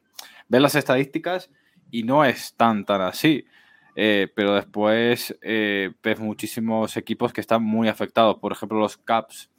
ves 0.48 0.62
las 0.62 0.76
estadísticas 0.76 1.50
y 1.92 2.04
no 2.04 2.24
es 2.24 2.54
tan, 2.56 2.86
tan 2.86 3.02
así. 3.02 3.46
Eh, 3.96 4.30
pero 4.34 4.56
después 4.56 5.38
eh, 5.42 5.92
ves 6.02 6.20
muchísimos 6.20 6.96
equipos 6.98 7.34
que 7.34 7.42
están 7.42 7.64
muy 7.64 7.88
afectados. 7.88 8.38
Por 8.38 8.52
ejemplo, 8.52 8.80
los 8.80 8.98
Caps 8.98 9.50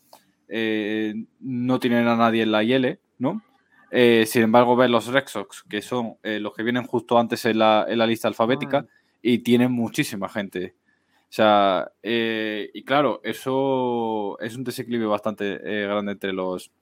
eh, 0.49 1.15
no 1.41 1.79
tienen 1.79 2.07
a 2.09 2.17
nadie 2.17 2.43
en 2.43 2.53
la 2.53 2.63
IL, 2.63 2.99
¿no? 3.19 3.43
Sin 3.91 4.43
embargo, 4.43 4.75
ves 4.75 4.89
los 4.89 5.09
Red 5.09 5.27
Sox, 5.27 5.65
que 5.65 5.83
son 5.83 6.15
los 6.23 6.55
que 6.55 6.63
vienen 6.63 6.85
justo 6.87 7.19
antes 7.19 7.45
en 7.45 7.59
la, 7.59 7.85
en 7.87 7.99
la 7.99 8.07
lista 8.07 8.27
alfabética, 8.27 8.87
y 9.21 9.41
tienen 9.41 9.71
muchísima 9.71 10.31
gente. 10.31 10.77
O 11.25 11.27
sea, 11.29 11.93
y 12.03 12.83
claro, 12.85 13.21
eso 13.23 14.39
es 14.41 14.57
un 14.57 14.65
desequilibrio 14.65 15.11
bastante 15.11 15.59
grande 15.59 16.13
entre 16.13 16.33
los, 16.33 16.73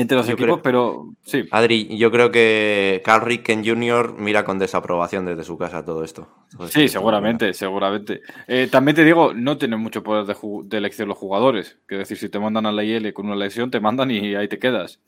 entre 0.00 0.16
los 0.16 0.26
Yo 0.26 0.34
equipos, 0.34 0.60
creo- 0.60 0.62
pero 0.62 1.08
sí. 1.22 1.44
Adri, 1.50 1.96
yo 1.98 2.10
creo 2.10 2.30
que 2.30 3.02
Carl 3.04 3.24
Ricken 3.26 3.64
Jr. 3.64 4.14
mira 4.18 4.44
con 4.44 4.58
desaprobación 4.58 5.26
desde 5.26 5.44
su 5.44 5.58
casa 5.58 5.84
todo 5.84 6.04
esto. 6.04 6.28
Sí, 6.70 6.88
seguramente, 6.88 7.52
seguramente. 7.52 8.20
Eh, 8.46 8.68
también 8.70 8.94
te 8.94 9.04
digo, 9.04 9.32
no 9.34 9.58
tienen 9.58 9.80
mucho 9.80 10.02
poder 10.02 10.24
de, 10.24 10.34
de 10.64 10.76
elección 10.78 11.08
los 11.08 11.18
jugadores. 11.18 11.78
Quiero 11.86 12.00
decir, 12.00 12.16
si 12.16 12.28
te 12.28 12.38
mandan 12.38 12.66
a 12.66 12.72
la 12.72 12.84
IL 12.84 13.12
con 13.12 13.26
una 13.26 13.36
lesión, 13.36 13.70
te 13.70 13.80
mandan 13.80 14.10
y 14.10 14.34
ahí 14.34 14.48
te 14.48 14.58
quedas. 14.58 15.00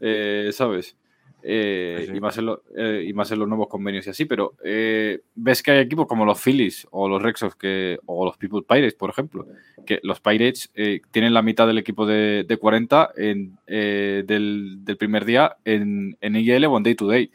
Eh, 0.00 0.50
¿Sabes? 0.52 0.96
Eh, 1.44 2.04
Sí, 2.06 2.16
y, 2.16 2.20
más 2.20 2.38
en 2.38 2.46
lo- 2.46 2.62
eh, 2.76 3.04
y 3.06 3.12
más 3.12 3.30
en 3.32 3.38
los 3.40 3.48
nuevos 3.48 3.66
convenios 3.68 4.06
y 4.06 4.10
así, 4.10 4.24
pero 4.26 4.54
eh, 4.64 5.20
ves 5.34 5.62
que 5.62 5.72
hay 5.72 5.78
equipos 5.80 6.06
como 6.06 6.24
los 6.24 6.40
Phillies 6.40 6.86
o 6.92 7.08
los 7.08 7.20
Rexos 7.20 7.56
que, 7.56 7.98
o 8.06 8.24
los 8.24 8.36
People 8.36 8.62
Pirates, 8.68 8.94
por 8.94 9.10
ejemplo, 9.10 9.46
que 9.84 9.98
los 10.04 10.20
Pirates 10.20 10.70
tienen 11.10 11.34
la 11.34 11.42
mitad 11.42 11.66
del 11.66 11.78
equipo 11.78 12.06
de, 12.06 12.44
de 12.46 12.56
40 12.56 13.10
en, 13.16 13.58
eh, 13.66 14.22
del, 14.26 14.84
del 14.84 14.96
primer 14.96 15.24
día 15.24 15.56
en, 15.64 16.16
en 16.20 16.36
IL 16.36 16.64
o 16.66 16.76
en 16.76 16.82
Day 16.84 16.94
to 16.94 17.06
Day. 17.08 17.30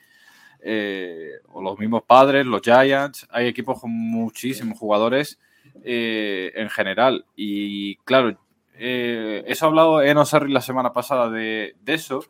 O 1.53 1.61
los 1.61 1.79
mismos 1.79 2.03
padres, 2.03 2.45
los 2.45 2.61
Giants, 2.61 3.27
hay 3.29 3.47
equipos 3.47 3.79
con 3.81 3.91
muchísimos 3.91 4.77
jugadores 4.77 5.39
en 5.83 6.69
general. 6.69 7.25
Y 7.35 7.95
claro, 7.97 8.37
eso 8.77 9.65
ha 9.65 9.69
hablado 9.69 10.01
en 10.01 10.17
Osarri 10.17 10.51
la 10.51 10.61
semana 10.61 10.93
pasada 10.93 11.29
de, 11.29 11.75
de 11.81 11.93
eso, 11.93 12.23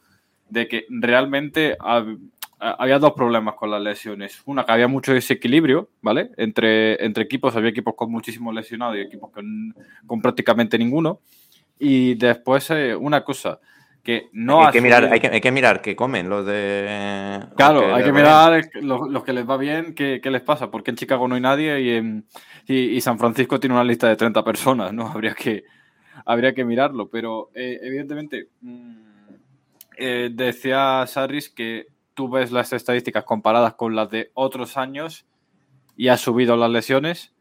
de 0.49 0.67
que 0.67 0.85
realmente 0.89 1.77
hab- 1.79 2.17
ha- 2.59 2.71
había 2.79 2.99
dos 2.99 3.13
problemas 3.13 3.55
con 3.55 3.69
las 3.71 3.81
lesiones. 3.81 4.41
Una, 4.45 4.65
que 4.65 4.71
había 4.71 4.87
mucho 4.87 5.13
desequilibrio, 5.13 5.89
¿vale? 6.01 6.31
Entre, 6.37 7.03
entre 7.05 7.23
equipos, 7.23 7.55
había 7.55 7.69
equipos 7.69 7.95
con 7.95 8.11
muchísimos 8.11 8.53
lesionados 8.53 8.97
y 8.97 9.01
equipos 9.01 9.31
con, 9.31 9.75
con 10.05 10.21
prácticamente 10.21 10.77
ninguno. 10.77 11.19
Y 11.79 12.15
después, 12.15 12.69
eh, 12.71 12.95
una 12.95 13.23
cosa, 13.23 13.59
que 14.03 14.29
no 14.31 14.61
hay, 14.61 14.67
ha 14.67 14.71
que 14.71 14.81
mirar, 14.81 15.03
hay, 15.11 15.19
que, 15.19 15.27
hay 15.27 15.41
que 15.41 15.51
mirar 15.51 15.81
qué 15.81 15.95
comen 15.95 16.29
los 16.29 16.45
de. 16.45 17.39
Claro, 17.57 17.93
hay 17.93 18.03
que 18.05 18.13
mirar 18.13 18.61
los, 18.81 19.09
los 19.09 19.23
que 19.23 19.33
les 19.33 19.47
va 19.47 19.57
bien, 19.57 19.93
qué, 19.93 20.19
qué 20.23 20.31
les 20.31 20.41
pasa, 20.41 20.71
porque 20.71 20.91
en 20.91 20.97
Chicago 20.97 21.27
no 21.27 21.35
hay 21.35 21.41
nadie 21.41 21.81
y, 21.81 21.89
en, 21.91 22.25
y, 22.67 22.75
y 22.77 23.01
San 23.01 23.19
Francisco 23.19 23.59
tiene 23.59 23.75
una 23.75 23.83
lista 23.83 24.07
de 24.07 24.15
30 24.15 24.43
personas, 24.45 24.93
¿no? 24.93 25.07
Habría 25.13 25.33
que, 25.35 25.65
habría 26.25 26.53
que 26.53 26.63
mirarlo, 26.65 27.09
pero 27.09 27.51
eh, 27.53 27.79
evidentemente 27.83 28.47
mm, 28.61 29.06
eh, 29.97 30.29
decía 30.31 31.05
Sarris 31.07 31.49
que 31.49 31.87
tú 32.13 32.29
ves 32.29 32.51
las 32.51 32.73
estadísticas 32.73 33.23
comparadas 33.23 33.73
con 33.75 33.95
las 33.95 34.09
de 34.09 34.31
otros 34.33 34.77
años 34.77 35.25
y 35.95 36.07
ha 36.07 36.17
subido 36.17 36.55
las 36.55 36.69
lesiones, 36.69 37.33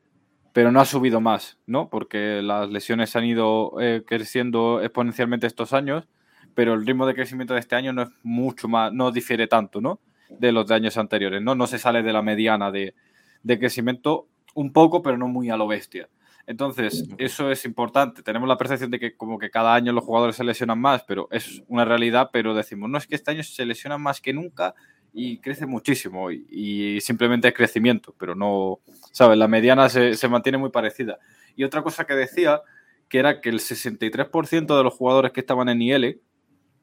pero 0.53 0.73
no 0.73 0.81
ha 0.81 0.85
subido 0.85 1.21
más, 1.21 1.59
¿no? 1.67 1.89
Porque 1.89 2.41
las 2.43 2.69
lesiones 2.71 3.15
han 3.17 3.25
ido 3.25 3.81
eh, 3.81 4.03
creciendo 4.07 4.81
exponencialmente 4.83 5.47
estos 5.47 5.73
años, 5.73 6.09
pero 6.55 6.75
el 6.75 6.87
ritmo 6.87 7.07
de 7.07 7.15
crecimiento 7.15 7.55
de 7.55 7.61
este 7.61 7.77
año 7.77 7.93
no 7.93 8.03
es 8.03 8.09
mucho 8.23 8.69
más, 8.69 8.93
no 8.93 9.11
difiere 9.11 9.47
tanto, 9.47 9.81
¿no? 9.81 10.01
De 10.31 10.53
los 10.53 10.67
de 10.67 10.75
años 10.75 10.97
anteriores, 10.97 11.43
¿no? 11.43 11.55
No 11.55 11.67
se 11.67 11.79
sale 11.79 12.03
de 12.03 12.13
la 12.13 12.23
mediana 12.23 12.71
de, 12.71 12.95
de 13.43 13.59
crecimiento 13.59 14.29
un 14.55 14.73
poco, 14.73 15.03
pero 15.03 15.19
no 15.19 15.29
muy 15.29 15.51
a 15.51 15.57
lo 15.57 15.67
bestia. 15.67 16.09
Entonces, 16.47 17.09
eso 17.19 17.51
es 17.51 17.65
importante. 17.65 18.23
Tenemos 18.23 18.49
la 18.49 18.57
percepción 18.57 18.91
de 18.91 19.01
que 19.01 19.17
como 19.17 19.39
que 19.39 19.51
cada 19.51 19.75
año 19.75 19.93
los 19.93 20.05
jugadores 20.05 20.37
se 20.37 20.45
lesionan 20.45 20.81
más, 20.81 21.03
pero 21.03 21.29
es 21.31 21.63
una 21.67 21.85
realidad, 21.85 22.31
pero 22.33 22.55
decimos, 22.55 22.89
no 22.89 22.99
es 22.99 23.07
que 23.07 23.17
este 23.17 23.33
año 23.33 23.43
se 23.43 23.67
lesionan 23.67 24.01
más 24.01 24.21
que 24.21 24.33
nunca 24.33 24.75
y 25.13 25.39
crece 25.39 25.67
muchísimo 25.67 26.31
y, 26.31 26.47
y 26.51 27.01
simplemente 27.01 27.49
es 27.49 27.55
crecimiento, 27.55 28.15
pero 28.19 28.35
no, 28.35 28.81
¿sabes? 29.13 29.39
La 29.39 29.49
mediana 29.49 29.89
se, 29.89 30.15
se 30.15 30.29
mantiene 30.29 30.59
muy 30.59 30.71
parecida. 30.71 31.19
Y 31.57 31.65
otra 31.65 31.83
cosa 31.83 32.05
que 32.05 32.15
decía, 32.15 32.63
que 33.09 33.19
era 33.19 33.41
que 33.41 33.49
el 33.49 33.61
63% 33.61 34.77
de 34.77 34.85
los 34.85 34.95
jugadores 34.95 35.33
que 35.33 35.41
estaban 35.41 35.69
en 35.69 35.83
IL 35.83 36.21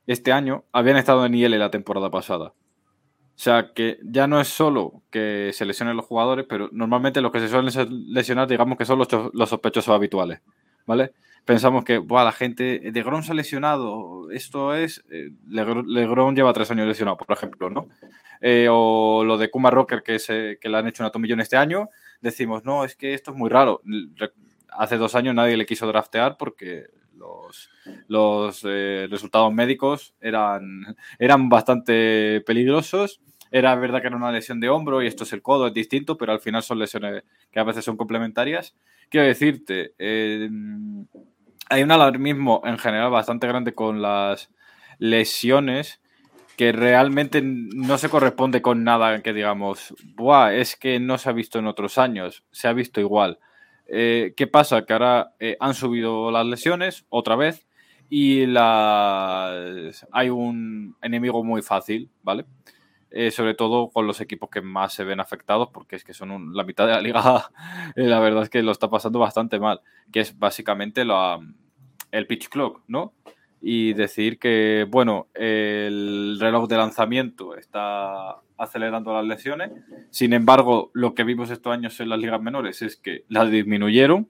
este 0.07 0.31
año 0.31 0.65
habían 0.71 0.97
estado 0.97 1.25
en 1.25 1.35
IL 1.35 1.57
la 1.57 1.71
temporada 1.71 2.09
pasada. 2.09 2.53
O 3.35 3.39
sea, 3.43 3.73
que 3.73 3.97
ya 4.03 4.27
no 4.27 4.39
es 4.39 4.47
solo 4.47 5.01
que 5.09 5.51
se 5.53 5.65
lesionen 5.65 5.97
los 5.97 6.05
jugadores, 6.05 6.45
pero 6.47 6.69
normalmente 6.71 7.19
los 7.19 7.31
que 7.31 7.39
se 7.39 7.47
suelen 7.49 7.73
lesionar, 8.13 8.47
digamos 8.47 8.77
que 8.77 8.85
son 8.85 8.99
los, 8.99 9.07
los 9.33 9.49
sospechosos 9.49 9.93
habituales, 9.93 10.41
¿vale? 10.85 11.13
Pensamos 11.43 11.83
que, 11.83 11.97
Buah, 11.97 12.23
la 12.23 12.31
gente, 12.31 12.79
de 12.91 13.03
Grom 13.03 13.21
se 13.23 13.31
ha 13.31 13.35
lesionado, 13.35 14.31
esto 14.31 14.73
es, 14.75 15.03
eh, 15.09 15.31
Legr- 15.49 15.85
Legron 15.85 16.35
lleva 16.35 16.53
tres 16.53 16.71
años 16.71 16.87
lesionado, 16.87 17.17
por 17.17 17.35
ejemplo, 17.35 17.69
¿no? 17.69 17.89
Eh, 18.39 18.67
o 18.69 19.23
lo 19.25 19.37
de 19.37 19.49
Kuma 19.49 19.69
Rocker, 19.71 20.03
que, 20.03 20.19
se, 20.19 20.57
que 20.61 20.69
le 20.69 20.77
han 20.77 20.87
hecho 20.87 21.03
una 21.03 21.11
tomillón 21.11 21.41
este 21.41 21.57
año, 21.57 21.89
decimos, 22.21 22.63
no, 22.63 22.85
es 22.85 22.95
que 22.95 23.13
esto 23.13 23.31
es 23.31 23.37
muy 23.37 23.49
raro. 23.49 23.81
Hace 24.69 24.97
dos 24.97 25.15
años 25.15 25.35
nadie 25.35 25.57
le 25.57 25.65
quiso 25.65 25.85
draftear 25.87 26.37
porque 26.37 26.85
los, 28.07 28.63
eh, 28.65 29.07
resultados 29.09 29.53
médicos 29.53 30.13
eran, 30.21 30.95
eran 31.19 31.49
bastante 31.49 32.41
peligrosos. 32.41 33.21
Era 33.51 33.75
verdad 33.75 34.01
que 34.01 34.07
era 34.07 34.15
una 34.15 34.31
lesión 34.31 34.59
de 34.59 34.69
hombro 34.69 35.01
y 35.01 35.07
esto 35.07 35.23
es 35.23 35.33
el 35.33 35.41
codo, 35.43 35.67
es 35.67 35.73
distinto, 35.73 36.17
pero 36.17 36.31
al 36.31 36.39
final 36.39 36.63
son 36.63 36.79
lesiones 36.79 37.23
que 37.51 37.59
a 37.59 37.63
veces 37.63 37.85
son 37.85 37.97
complementarias. 37.97 38.75
Quiero 39.09 39.27
decirte, 39.27 39.93
eh, 39.99 40.49
hay 41.69 41.83
un 41.83 41.91
alarmismo 41.91 42.61
en 42.65 42.77
general 42.77 43.11
bastante 43.11 43.47
grande 43.47 43.73
con 43.73 44.01
las 44.01 44.49
lesiones 44.97 46.01
que 46.57 46.71
realmente 46.71 47.41
no 47.43 47.97
se 47.97 48.09
corresponde 48.09 48.61
con 48.61 48.83
nada 48.83 49.21
que 49.21 49.33
digamos, 49.33 49.93
Buah, 50.15 50.53
es 50.53 50.75
que 50.75 50.99
no 50.99 51.17
se 51.17 51.29
ha 51.29 51.33
visto 51.33 51.59
en 51.59 51.67
otros 51.67 51.97
años, 51.97 52.43
se 52.51 52.67
ha 52.67 52.73
visto 52.73 53.01
igual. 53.01 53.39
Eh, 53.95 54.33
¿Qué 54.35 54.47
pasa? 54.47 54.87
Que 54.87 54.93
ahora 54.93 55.35
eh, 55.39 55.55
han 55.59 55.75
subido 55.75 56.31
las 56.31 56.47
lesiones 56.47 57.05
otra 57.09 57.35
vez 57.35 57.67
y 58.09 58.43
hay 58.57 60.29
un 60.31 60.95
enemigo 60.99 61.43
muy 61.43 61.61
fácil, 61.61 62.09
¿vale? 62.23 62.45
Eh, 63.11 63.29
sobre 63.29 63.53
todo 63.53 63.91
con 63.91 64.07
los 64.07 64.19
equipos 64.19 64.49
que 64.49 64.63
más 64.63 64.95
se 64.95 65.03
ven 65.03 65.19
afectados, 65.19 65.69
porque 65.71 65.95
es 65.95 66.03
que 66.03 66.15
son 66.15 66.55
la 66.55 66.63
mitad 66.63 66.87
de 66.87 66.93
la 66.93 67.01
liga, 67.01 67.51
la 67.95 68.19
verdad 68.19 68.41
es 68.41 68.49
que 68.49 68.63
lo 68.63 68.71
está 68.71 68.89
pasando 68.89 69.19
bastante 69.19 69.59
mal, 69.59 69.81
que 70.11 70.21
es 70.21 70.39
básicamente 70.39 71.05
la, 71.05 71.39
el 72.09 72.25
pitch 72.25 72.49
clock, 72.49 72.81
¿no? 72.87 73.13
Y 73.65 73.93
decir 73.93 74.39
que, 74.39 74.85
bueno, 74.89 75.27
el 75.33 76.37
reloj 76.37 76.67
de 76.67 76.75
lanzamiento 76.75 77.55
está 77.55 78.41
acelerando 78.57 79.13
las 79.13 79.25
lesiones, 79.25 79.71
sin 80.09 80.33
embargo, 80.33 80.91
lo 80.93 81.13
que 81.15 81.23
vimos 81.23 81.49
estos 81.49 81.71
años 81.71 81.97
en 82.01 82.09
las 82.09 82.19
ligas 82.19 82.41
menores 82.41 82.81
es 82.81 82.97
que 82.97 83.23
las 83.29 83.49
disminuyeron. 83.49 84.27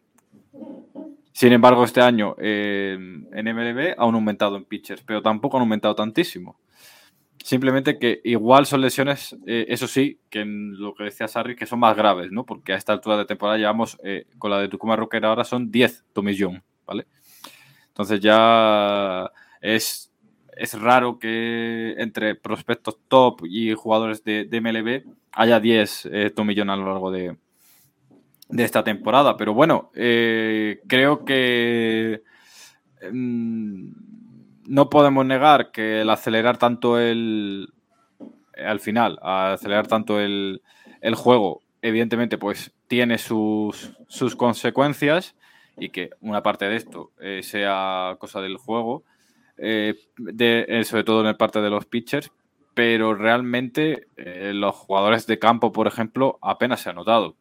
Sin 1.32 1.52
embargo, 1.52 1.84
este 1.84 2.02
año 2.02 2.36
eh, 2.38 2.96
en 3.32 3.56
MLB 3.56 3.96
han 3.98 4.14
aumentado 4.14 4.56
en 4.56 4.66
pitchers, 4.66 5.02
pero 5.02 5.24
tampoco 5.24 5.58
han 5.58 5.62
aumentado 5.62 5.96
tantísimo. 5.96 6.60
Simplemente 7.44 7.98
que 7.98 8.22
igual 8.24 8.68
son 8.68 8.82
lesiones, 8.82 9.36
eh, 9.48 9.66
eso 9.68 9.88
sí, 9.88 10.20
que 10.30 10.42
en 10.42 10.80
lo 10.80 10.94
que 10.94 11.06
decía 11.06 11.28
Sarri, 11.28 11.56
que 11.56 11.66
son 11.66 11.80
más 11.80 11.98
graves, 11.98 12.32
¿no? 12.32 12.46
Porque 12.46 12.74
a 12.74 12.78
esta 12.78 12.94
altura 12.94 13.18
de 13.18 13.26
temporada 13.26 13.58
llevamos, 13.58 13.98
eh, 14.04 14.28
con 14.38 14.52
la 14.52 14.60
de 14.60 14.70
Tucumán 14.70 15.00
Rocker 15.00 15.26
ahora 15.26 15.44
son 15.44 15.72
10 15.72 16.06
tomillón, 16.14 16.64
¿vale? 16.86 17.08
Entonces 17.94 18.22
ya 18.22 19.32
es, 19.62 20.12
es 20.58 20.82
raro 20.82 21.20
que 21.20 21.94
entre 22.00 22.34
prospectos 22.34 22.98
top 23.08 23.42
y 23.46 23.74
jugadores 23.76 24.24
de, 24.24 24.48
MLB 24.52 25.14
haya 25.32 25.60
10 25.60 26.10
eh, 26.12 26.32
tomillón 26.32 26.72
a 26.72 26.76
lo 26.76 26.88
largo 26.88 27.12
de, 27.12 27.38
de 28.50 28.64
esta 28.64 28.84
temporada. 28.84 29.38
Pero 29.38 29.54
bueno, 29.54 29.92
eh, 29.94 30.82
creo 30.88 31.24
que 31.24 32.24
mm, 33.12 33.92
no 34.66 34.90
podemos 34.90 35.24
negar 35.24 35.72
que 35.72 36.02
el 36.02 36.10
acelerar 36.10 36.58
tanto 36.58 37.00
el. 37.00 37.74
Al 38.58 38.80
final, 38.80 39.20
acelerar 39.22 39.86
tanto 39.86 40.20
el, 40.20 40.64
el 41.02 41.16
juego, 41.16 41.62
evidentemente, 41.82 42.40
pues 42.40 42.72
tiene 42.88 43.20
sus, 43.20 43.94
sus 44.08 44.36
consecuencias 44.36 45.36
y 45.78 45.90
que 45.90 46.12
una 46.22 46.44
parte 46.44 46.66
de 46.66 46.76
esto 46.76 47.12
eh, 47.20 47.42
sea 47.44 48.16
cosa 48.20 48.42
del 48.42 48.58
juego, 48.58 49.04
eh, 49.58 49.96
eh, 50.40 50.84
sobre 50.84 51.04
todo 51.04 51.22
en 51.22 51.28
el 51.28 51.38
parte 51.38 51.62
de 51.62 51.70
los 51.70 51.86
pitchers, 51.86 52.32
pero 52.74 53.14
realmente 53.14 54.08
los 54.18 54.76
jugadores 54.76 55.28
de 55.28 55.38
campo, 55.38 55.72
por 55.72 55.86
ejemplo, 55.86 56.40
apenas 56.42 56.82
se 56.82 56.90
ha 56.90 56.94
notado. 56.94 57.36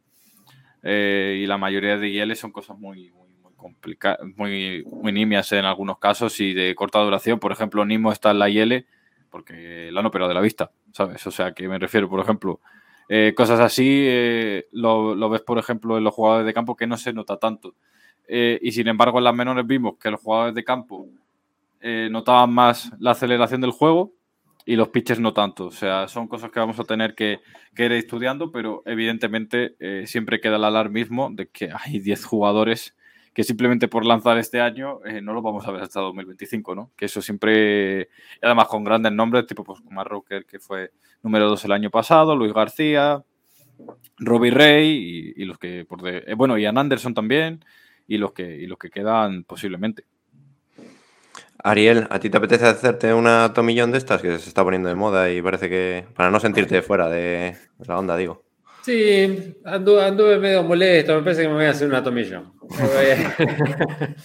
y 0.85 1.47
la 1.47 1.57
mayoría 1.57 1.97
de 1.97 2.09
IL 2.09 2.37
son 2.37 2.53
cosas 2.53 2.79
muy, 2.79 3.11
muy, 3.13 3.29
complicadas, 3.57 4.21
muy, 4.37 4.85
muy 4.85 5.13
nimias 5.13 5.53
en 5.53 5.65
algunos 5.65 5.99
casos 5.99 6.39
y 6.41 6.53
de 6.53 6.75
corta 6.75 6.99
duración. 6.99 7.39
Por 7.39 7.53
ejemplo, 7.53 7.85
Nimo 7.87 8.13
está 8.13 8.33
en 8.33 8.41
la 8.41 8.51
IL 8.51 8.87
porque 9.31 9.91
la 9.91 10.01
han 10.01 10.07
operado 10.07 10.29
de 10.29 10.35
la 10.35 10.43
vista, 10.43 10.71
¿sabes? 10.93 11.27
O 11.27 11.31
sea, 11.31 11.53
que 11.53 11.67
me 11.67 11.79
refiero, 11.79 12.11
por 12.11 12.21
ejemplo, 12.21 12.61
cosas 13.35 13.61
así 13.61 14.07
lo, 14.73 15.15
lo, 15.15 15.31
ves, 15.31 15.41
por 15.41 15.59
ejemplo, 15.59 15.97
en 15.97 16.05
los 16.05 16.13
jugadores 16.13 16.45
de 16.45 16.53
campo 16.53 16.77
que 16.77 16.87
no 16.87 16.99
se 16.99 17.15
nota 17.15 17.39
tanto. 17.39 17.75
Eh, 18.29 18.59
y 18.63 18.73
sin 18.73 18.89
embargo, 18.89 19.19
en 19.19 19.25
las 19.25 19.35
menores 19.35 19.67
vimos 19.67 19.97
que 19.99 20.11
los 20.11 20.21
jugadores 20.21 20.55
de 20.55 20.65
campo 20.65 21.09
eh, 21.81 22.09
notaban 22.11 22.53
más 22.53 22.91
la 22.99 23.13
aceleración 23.13 23.61
del 23.61 23.73
juego 23.73 24.13
y 24.65 24.77
los 24.77 24.89
pitchers 24.89 25.21
no 25.21 25.33
tanto. 25.33 25.67
O 25.67 25.71
sea, 25.71 26.09
son 26.09 26.29
cosas 26.29 26.51
que 26.51 26.61
vamos 26.61 26.79
a 26.79 26.85
tener 26.85 27.15
que, 27.15 27.41
ir 27.77 27.93
estudiando, 27.93 28.53
pero 28.53 28.83
evidentemente 28.87 29.75
eh, 29.81 30.05
siempre 30.07 30.41
queda 30.41 30.57
el 30.57 30.65
alarmismo 30.65 31.31
de 31.33 31.49
que 31.49 31.71
hay 31.73 31.99
10 31.99 32.25
jugadores 32.25 32.97
que 33.35 33.45
simplemente 33.45 33.89
por 33.89 34.05
lanzar 34.05 34.37
este 34.37 34.61
año 34.61 35.01
no 35.23 35.33
los 35.33 35.43
vamos 35.43 35.67
a 35.67 35.71
ver 35.71 35.83
hasta 35.83 36.01
2025, 36.01 36.75
¿no? 36.75 36.91
Que 36.95 37.07
eso 37.07 37.23
siempre, 37.23 38.11
además 38.43 38.69
con 38.69 38.85
grandes 38.85 39.11
nombres, 39.11 39.47
tipo 39.47 39.65
pues 39.65 39.81
como 39.81 40.05
Rocker, 40.05 40.45
que 40.45 40.59
fue 40.59 40.91
número 41.23 41.49
2 41.49 41.65
el 41.65 41.73
año 41.73 41.91
pasado, 41.91 42.37
Luis 42.37 42.53
García, 42.53 43.25
Robbie 44.19 44.51
Rey 44.51 45.33
y, 45.35 45.45
los 45.47 45.59
que, 45.59 45.85
por 45.85 46.03
de, 46.03 46.35
bueno, 46.35 46.59
Ian 46.59 46.79
Anderson 46.79 47.15
también 47.15 47.65
y 48.13 48.19
los 48.19 48.33
que, 48.33 48.45
y 48.45 48.67
los 48.67 48.79
que 48.79 48.91
quedan 48.91 49.45
posiblemente. 49.45 50.05
Ariel, 51.65 52.07
¿a 52.11 52.19
ti 52.19 52.29
te 52.29 52.37
apetece 52.37 52.67
hacerte 52.67 53.15
una 53.15 53.55
tomillón 53.55 53.91
de 53.91 53.99
estas 53.99 54.21
que 54.21 54.39
se 54.39 54.49
está 54.49 54.63
poniendo 54.63 54.91
de 54.91 54.97
moda 54.97 55.31
y 55.31 55.41
parece 55.41 55.71
que. 55.71 56.05
para 56.15 56.31
no 56.31 56.39
sentirte 56.39 56.83
fuera 56.83 57.09
de 57.09 57.57
la 57.87 57.99
onda, 57.99 58.17
digo? 58.17 58.45
Sí, 58.83 59.55
anduve, 59.65 60.39
medio 60.39 60.63
molesto, 60.65 61.15
me 61.15 61.23
parece 61.23 61.43
que 61.43 61.49
me 61.49 61.55
voy 61.55 61.65
a 61.65 61.71
hacer 61.71 61.89
una 61.89 62.03
tomillón. 62.03 62.53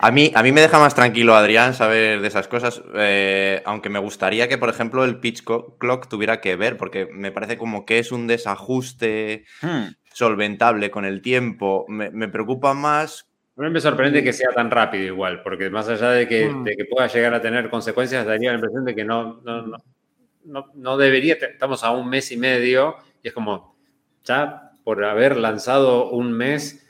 a, 0.00 0.10
mí, 0.10 0.32
a 0.34 0.42
mí 0.42 0.50
me 0.50 0.62
deja 0.62 0.78
más 0.78 0.94
tranquilo, 0.94 1.36
Adrián, 1.36 1.74
saber 1.74 2.22
de 2.22 2.28
esas 2.28 2.48
cosas, 2.48 2.82
eh, 2.94 3.62
aunque 3.66 3.90
me 3.90 3.98
gustaría 3.98 4.48
que, 4.48 4.56
por 4.56 4.70
ejemplo, 4.70 5.04
el 5.04 5.20
pitch 5.20 5.44
clock 5.44 6.08
tuviera 6.08 6.40
que 6.40 6.56
ver, 6.56 6.78
porque 6.78 7.06
me 7.12 7.32
parece 7.32 7.58
como 7.58 7.84
que 7.84 7.98
es 7.98 8.10
un 8.10 8.26
desajuste. 8.26 9.44
Hmm 9.60 9.90
solventable 10.12 10.90
con 10.90 11.04
el 11.04 11.22
tiempo. 11.22 11.84
Me, 11.88 12.28
preocupa 12.28 12.74
más. 12.74 13.28
A 13.56 13.62
mí 13.62 13.70
me 13.70 13.80
sorprende 13.80 14.22
que 14.22 14.32
sea 14.32 14.50
tan 14.54 14.70
rápido 14.70 15.04
igual, 15.04 15.42
porque 15.42 15.70
más 15.70 15.88
allá 15.88 16.10
de 16.10 16.26
que, 16.26 16.48
mm. 16.48 16.64
pueda 16.90 17.06
llegar 17.06 17.34
a 17.34 17.40
tener 17.40 17.68
consecuencias, 17.68 18.26
daría 18.26 18.50
la 18.50 18.56
impresión 18.56 18.84
de 18.84 18.94
que 18.94 19.04
no, 19.04 19.40
no, 19.42 19.76
no, 20.74 20.96
debería, 20.96 21.34
estamos 21.34 21.84
a 21.84 21.90
un 21.90 22.08
mes 22.08 22.32
y 22.32 22.36
medio, 22.36 22.96
y 23.22 23.28
es 23.28 23.34
como, 23.34 23.76
ya 24.24 24.72
por 24.84 25.04
haber 25.04 25.36
lanzado 25.36 26.10
un 26.10 26.32
mes 26.32 26.86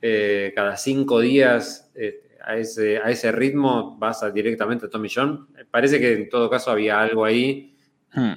eh, 0.00 0.52
cada 0.54 0.76
cinco 0.76 1.20
días 1.20 1.90
eh, 1.94 2.22
a, 2.44 2.56
ese, 2.56 2.98
a 2.98 3.10
ese 3.10 3.32
ritmo, 3.32 3.96
vas 3.98 4.22
a 4.22 4.30
directamente 4.30 4.86
a 4.86 4.88
Tommy 4.88 5.08
John. 5.14 5.48
Parece 5.70 6.00
que 6.00 6.12
en 6.14 6.28
todo 6.28 6.48
caso 6.48 6.70
había 6.70 7.00
algo 7.00 7.24
ahí. 7.24 7.76
Hmm. 8.12 8.32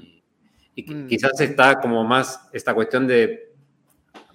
Y, 0.75 0.91
mm. 0.91 1.07
quizás 1.07 1.39
está 1.39 1.79
como 1.79 2.03
más 2.03 2.49
esta 2.53 2.73
cuestión 2.73 3.07
de 3.07 3.50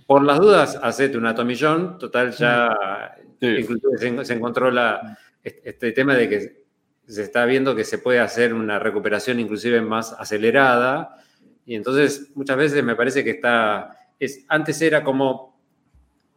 por 0.07 0.23
las 0.23 0.39
dudas, 0.39 0.79
hacete 0.83 1.19
una 1.19 1.35
tomillón. 1.35 1.99
Total, 1.99 2.33
ya 2.33 3.17
inclusive 3.41 4.25
se, 4.25 4.35
encontró 4.35 4.71
la, 4.71 5.19
este 5.43 5.93
tema 5.93 6.15
de 6.15 6.29
que 6.29 6.67
se 7.07 7.23
está 7.23 7.45
viendo 7.45 7.75
que 7.77 7.85
se 7.85 7.99
puede 7.99 8.21
hacer 8.21 8.53
una 8.53 8.79
recuperación 8.79 9.41
inclusive 9.41 9.81
más 9.81 10.13
acelerada. 10.13 11.17
Y 11.65 11.75
entonces 11.75 12.31
muchas 12.35 12.57
veces 12.57 12.85
me 12.85 12.97
parece 12.97 13.25
que 13.25 13.31
está, 13.31 13.91
es, 14.19 14.45
antes 14.49 14.81
era 14.83 15.03
como 15.03 15.57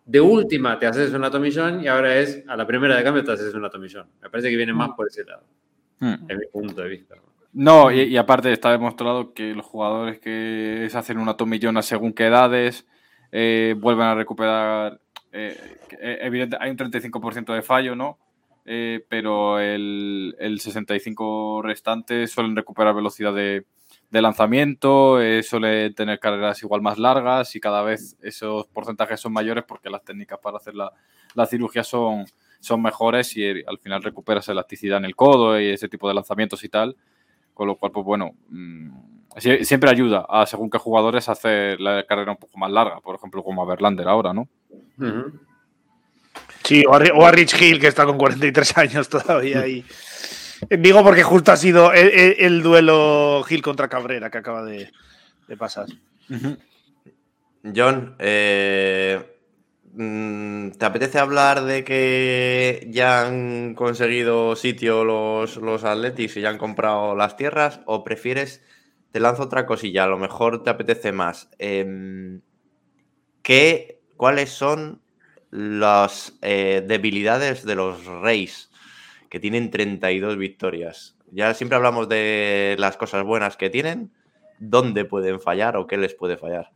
de 0.06 0.20
última 0.20 0.80
te 0.80 0.88
haces 0.88 1.14
una 1.14 1.30
tomillón 1.30 1.84
y 1.84 1.88
ahora 1.88 2.18
es 2.18 2.44
a 2.48 2.58
la 2.58 2.66
primera 2.66 2.96
de 2.96 3.04
cambio 3.04 3.24
te 3.24 3.32
haces 3.32 3.54
una 3.54 3.70
tomillón. 3.70 4.08
Me 4.22 4.30
parece 4.30 4.50
que 4.50 4.58
viene 4.58 4.74
más 4.74 4.90
por 4.98 5.08
ese 5.08 5.24
lado, 5.24 5.44
hmm. 6.00 6.14
en 6.28 6.38
mi 6.38 6.48
punto 6.52 6.82
de 6.82 6.90
vista. 6.90 7.16
No, 7.54 7.92
y, 7.92 8.02
y, 8.02 8.18
aparte 8.18 8.52
está 8.52 8.72
demostrado 8.72 9.34
que 9.34 9.56
los 9.56 9.66
jugadores 9.66 10.20
que 10.20 10.88
se 10.90 10.98
hacen 10.98 11.18
una 11.18 11.36
tomillón 11.36 11.78
a 11.78 11.82
según 11.82 12.14
qué 12.14 12.28
edades, 12.28 12.86
eh, 13.32 13.76
vuelven 13.78 14.08
a 14.08 14.16
recuperar. 14.16 15.00
Eh, 15.32 15.58
eh, 16.02 16.20
hay 16.60 16.70
un 16.72 16.78
35% 16.78 17.54
de 17.54 17.62
fallo, 17.62 17.96
¿no? 17.96 18.18
pero 19.10 19.58
el, 19.58 20.36
el, 20.38 20.60
65% 20.60 21.64
restante 21.64 22.28
suelen 22.28 22.56
recuperar 22.56 22.94
velocidad 22.94 23.34
de, 23.34 23.66
de 24.12 24.22
lanzamiento, 24.22 25.18
suelen 25.42 25.96
tener 25.96 26.20
carreras 26.20 26.62
igual 26.62 26.80
más 26.84 27.00
largas 27.00 27.56
y 27.56 27.60
cada 27.60 27.82
vez 27.82 28.16
esos 28.22 28.68
porcentajes 28.68 29.20
son 29.20 29.34
mayores 29.34 29.64
porque 29.68 29.90
las 29.90 30.04
técnicas 30.04 30.38
para 30.38 30.58
hacer 30.58 30.76
la, 30.76 30.92
la 31.34 31.48
cirugía 31.48 31.84
son, 31.84 32.26
son 32.60 32.82
mejores 32.84 33.36
y 33.38 33.44
al 33.48 33.80
final 33.80 34.04
recuperas 34.04 34.48
elasticidad 34.50 35.00
en 35.00 35.06
el 35.06 35.16
codo 35.16 35.60
y 35.60 35.70
ese 35.70 35.90
tipo 35.90 36.08
de 36.08 36.14
lanzamientos 36.14 36.64
y 36.64 36.70
tal. 36.70 36.96
Con 37.56 37.68
lo 37.68 37.76
cual, 37.76 37.92
pues 37.92 38.06
bueno, 38.06 38.36
siempre 39.38 39.90
ayuda 39.90 40.26
a 40.28 40.46
según 40.46 40.70
qué 40.70 40.78
jugadores 40.78 41.30
hacer 41.30 41.80
la 41.80 42.06
carrera 42.06 42.32
un 42.32 42.38
poco 42.38 42.58
más 42.58 42.72
larga, 42.72 43.00
por 43.00 43.16
ejemplo, 43.16 43.44
como 43.44 43.62
a 43.62 43.66
Verlander 43.66 44.08
ahora, 44.08 44.34
¿no? 44.34 44.48
Sí, 46.64 46.84
o 46.88 46.94
a, 47.26 47.32
Rich 47.32 47.60
Hill, 47.60 47.80
que 47.80 47.88
está 47.88 48.06
con 48.06 48.18
43 48.18 48.78
años 48.78 49.10
todavía 49.10 49.62
ahí. 49.62 49.86
Digo 50.70 51.04
porque 51.04 51.24
justo 51.24 51.52
ha 51.52 51.58
sido 51.58 51.94
el, 51.94 52.62
duelo 52.62 53.44
Hill 53.50 53.62
contra 53.62 53.88
Cabrera 53.88 54.30
que 54.30 54.38
acaba 54.40 54.64
de, 54.64 54.92
pasar. 55.58 55.88
John, 57.76 58.16
eh, 58.20 59.38
mm, 59.94 60.72
¿te 60.72 60.86
apetece 60.86 61.18
hablar 61.18 61.64
de 61.64 61.84
que 61.84 62.88
ya 62.92 63.26
han 63.26 63.74
conseguido 63.74 64.56
sitio 64.56 65.04
los, 65.04 65.58
los 65.58 65.84
Atletis 65.84 66.38
y 66.38 66.42
ya 66.42 66.50
han 66.50 66.58
comprado 66.58 67.16
las 67.16 67.36
tierras? 67.36 67.80
¿O 67.86 68.04
prefieres 68.04 68.62
te 69.12 69.20
lanzo 69.20 69.44
otra 69.44 69.66
cosilla, 69.66 70.04
a 70.04 70.08
lo 70.08 70.18
mejor 70.18 70.64
te 70.64 70.70
apetece 70.70 71.12
más. 71.12 71.50
Em, 71.58 72.42
¿qué, 73.42 74.02
¿Cuáles 74.18 74.50
son 74.52 75.02
las 75.52 76.38
eh, 76.42 76.84
debilidades 76.86 77.66
de 77.66 77.76
los 77.76 78.06
Reyes, 78.06 78.70
que 79.30 79.40
tienen 79.40 79.72
32 79.72 80.38
victorias? 80.38 81.18
Ya 81.32 81.54
siempre 81.54 81.76
hablamos 81.76 82.10
de 82.10 82.76
las 82.80 82.98
cosas 82.98 83.24
buenas 83.24 83.58
que 83.58 83.70
tienen. 83.70 84.12
¿Dónde 84.60 85.06
pueden 85.06 85.40
fallar 85.40 85.78
o 85.78 85.88
qué 85.88 85.98
les 85.98 86.14
puede 86.14 86.38
fallar? 86.38 86.72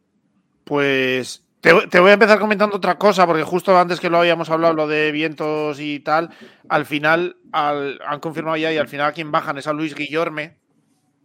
Pues 0.63 1.45
te, 1.63 1.99
voy 1.99 2.09
a 2.09 2.13
empezar 2.13 2.39
comentando 2.39 2.75
otra 2.75 2.97
cosa, 2.97 3.25
porque 3.25 3.43
justo 3.43 3.77
antes 3.77 4.01
que 4.01 4.09
lo 4.09 4.17
habíamos 4.17 4.49
hablado, 4.49 4.73
lo 4.73 4.85
de 4.85 5.13
vientos 5.13 5.79
y 5.79 6.01
tal, 6.01 6.29
al 6.67 6.85
final 6.85 7.37
han 7.53 8.19
confirmado 8.19 8.57
ya 8.57 8.73
y 8.73 8.77
al 8.77 8.89
final 8.89 9.07
a 9.07 9.13
quien 9.13 9.31
bajan 9.31 9.57
es 9.57 9.67
a 9.67 9.73
Luis 9.73 9.95
Guillorme, 9.95 10.57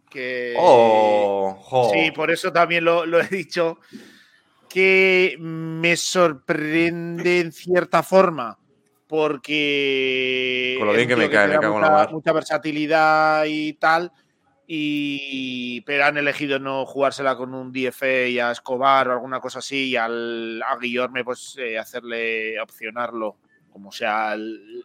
que 0.09 0.55
oh, 0.57 1.89
sí, 1.93 2.11
por 2.11 2.31
eso 2.31 2.51
también 2.51 2.83
lo, 2.83 3.19
he 3.19 3.27
dicho, 3.27 3.79
que 4.67 5.37
me 5.39 5.95
sorprende 5.95 7.39
en 7.39 7.51
cierta 7.51 8.03
forma, 8.03 8.57
porque 9.07 10.75
Con 10.77 10.87
lo 10.87 10.93
bien 10.93 11.07
que 11.07 11.15
me 11.15 11.29
cae, 11.29 11.47
me 11.47 11.59
cago 11.59 11.75
mucha, 11.75 11.87
en 11.87 11.93
la 11.93 12.07
mucha 12.09 12.33
versatilidad 12.33 13.45
y 13.47 13.73
tal, 13.73 14.11
y 14.65 15.81
pero 15.81 16.05
han 16.05 16.17
elegido 16.17 16.59
no 16.59 16.85
jugársela 16.85 17.35
con 17.35 17.53
un 17.53 17.71
DFA 17.71 18.27
y 18.27 18.39
a 18.39 18.51
Escobar 18.51 19.09
o 19.09 19.13
alguna 19.13 19.39
cosa 19.39 19.59
así, 19.59 19.89
y 19.89 19.95
al, 19.95 20.61
a 20.63 20.77
Guillorme 20.77 21.23
pues 21.23 21.55
eh, 21.59 21.77
hacerle 21.77 22.59
opcionarlo 22.59 23.37
como 23.71 23.91
sea 23.91 24.35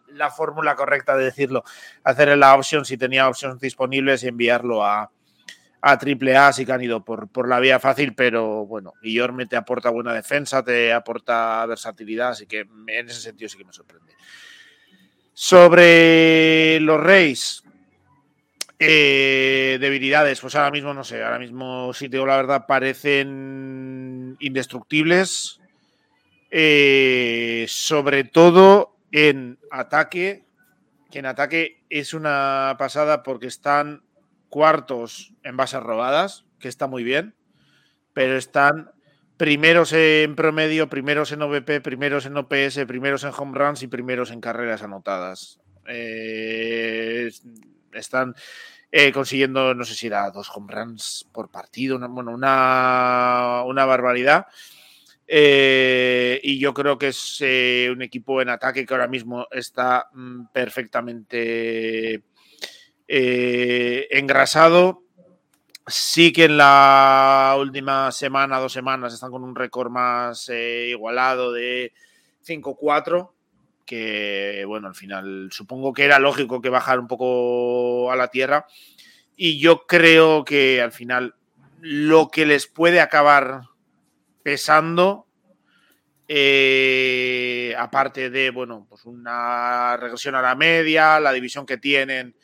la 0.07 0.29
fórmula 0.29 0.75
correcta 0.75 1.17
de 1.17 1.25
decirlo, 1.25 1.63
hacer 2.03 2.37
la 2.37 2.55
opción 2.55 2.85
si 2.85 2.97
tenía 2.97 3.27
opciones 3.27 3.59
disponibles 3.59 4.23
y 4.23 4.27
enviarlo 4.27 4.85
a, 4.85 5.11
a 5.87 5.99
triple 5.99 6.35
A 6.35 6.51
sí 6.51 6.65
que 6.65 6.71
han 6.71 6.81
ido 6.81 7.05
por, 7.05 7.27
por 7.27 7.47
la 7.47 7.59
vía 7.59 7.79
fácil, 7.79 8.15
pero 8.15 8.65
bueno, 8.65 8.93
Guillorme 9.03 9.45
te 9.45 9.55
aporta 9.55 9.91
buena 9.91 10.13
defensa, 10.13 10.63
te 10.63 10.91
aporta 10.91 11.63
versatilidad, 11.67 12.29
así 12.29 12.47
que 12.47 12.61
en 12.87 13.07
ese 13.07 13.21
sentido 13.21 13.47
sí 13.49 13.59
que 13.59 13.65
me 13.65 13.71
sorprende. 13.71 14.15
Sobre 15.31 16.79
los 16.79 16.99
Reyes, 16.99 17.63
eh, 18.79 19.77
debilidades, 19.79 20.41
pues 20.41 20.55
ahora 20.55 20.71
mismo 20.71 20.91
no 20.91 21.03
sé, 21.03 21.23
ahora 21.23 21.37
mismo 21.37 21.93
si 21.93 22.09
te 22.09 22.17
digo 22.17 22.25
la 22.25 22.37
verdad 22.37 22.65
parecen 22.67 24.37
indestructibles. 24.39 25.59
Eh, 26.49 27.65
sobre 27.67 28.23
todo 28.23 28.95
en 29.11 29.59
ataque, 29.69 30.45
que 31.11 31.19
en 31.19 31.27
ataque 31.27 31.83
es 31.91 32.15
una 32.15 32.75
pasada 32.79 33.21
porque 33.21 33.45
están 33.45 34.04
cuartos 34.49 35.33
en 35.43 35.57
bases 35.57 35.81
robadas, 35.81 36.45
que 36.59 36.67
está 36.67 36.87
muy 36.87 37.03
bien, 37.03 37.35
pero 38.13 38.37
están 38.37 38.91
primeros 39.37 39.91
en 39.93 40.35
promedio, 40.35 40.89
primeros 40.89 41.31
en 41.31 41.41
OVP, 41.41 41.81
primeros 41.81 42.25
en 42.25 42.37
OPS, 42.37 42.85
primeros 42.87 43.23
en 43.23 43.31
home 43.35 43.57
runs 43.57 43.83
y 43.83 43.87
primeros 43.87 44.31
en 44.31 44.41
carreras 44.41 44.81
anotadas. 44.83 45.59
Eh, 45.87 47.29
están 47.93 48.35
eh, 48.91 49.11
consiguiendo, 49.11 49.73
no 49.75 49.83
sé 49.83 49.93
si 49.93 50.07
era 50.07 50.31
dos 50.31 50.49
home 50.53 50.73
runs 50.73 51.27
por 51.31 51.49
partido, 51.49 51.97
una, 51.97 52.07
bueno, 52.07 52.31
una, 52.31 53.63
una 53.65 53.85
barbaridad. 53.85 54.47
Eh, 55.27 56.39
y 56.43 56.59
yo 56.59 56.73
creo 56.73 56.97
que 56.97 57.07
es 57.07 57.41
un 57.91 58.01
equipo 58.01 58.41
en 58.41 58.49
ataque 58.49 58.85
que 58.85 58.93
ahora 58.93 59.07
mismo 59.07 59.47
está 59.51 60.09
mm, 60.13 60.45
perfectamente 60.53 62.23
eh, 63.07 64.07
engrasado. 64.11 65.03
Sí 65.87 66.33
que 66.33 66.45
en 66.45 66.57
la 66.57 67.55
última 67.59 68.11
semana, 68.11 68.59
dos 68.59 68.73
semanas, 68.73 69.13
están 69.13 69.31
con 69.31 69.43
un 69.43 69.55
récord 69.55 69.91
más 69.91 70.49
eh, 70.49 70.87
igualado 70.89 71.51
de 71.51 71.93
5-4, 72.43 73.31
que 73.85 74.63
bueno, 74.67 74.87
al 74.87 74.95
final 74.95 75.49
supongo 75.51 75.93
que 75.93 76.05
era 76.05 76.17
lógico 76.17 76.59
que 76.61 76.69
bajar 76.69 76.99
un 76.99 77.07
poco 77.07 78.11
a 78.11 78.15
la 78.15 78.29
tierra. 78.29 78.65
Y 79.35 79.59
yo 79.59 79.85
creo 79.85 80.43
que 80.43 80.81
al 80.81 80.91
final 80.91 81.35
lo 81.81 82.29
que 82.29 82.47
les 82.47 82.65
puede 82.65 82.99
acabar 82.99 83.61
pesando, 84.41 85.27
eh, 86.27 87.75
aparte 87.77 88.31
de, 88.31 88.49
bueno, 88.49 88.87
pues 88.89 89.05
una 89.05 89.97
regresión 89.97 90.33
a 90.33 90.41
la 90.41 90.55
media, 90.55 91.19
la 91.19 91.31
división 91.31 91.65
que 91.65 91.77
tienen, 91.77 92.35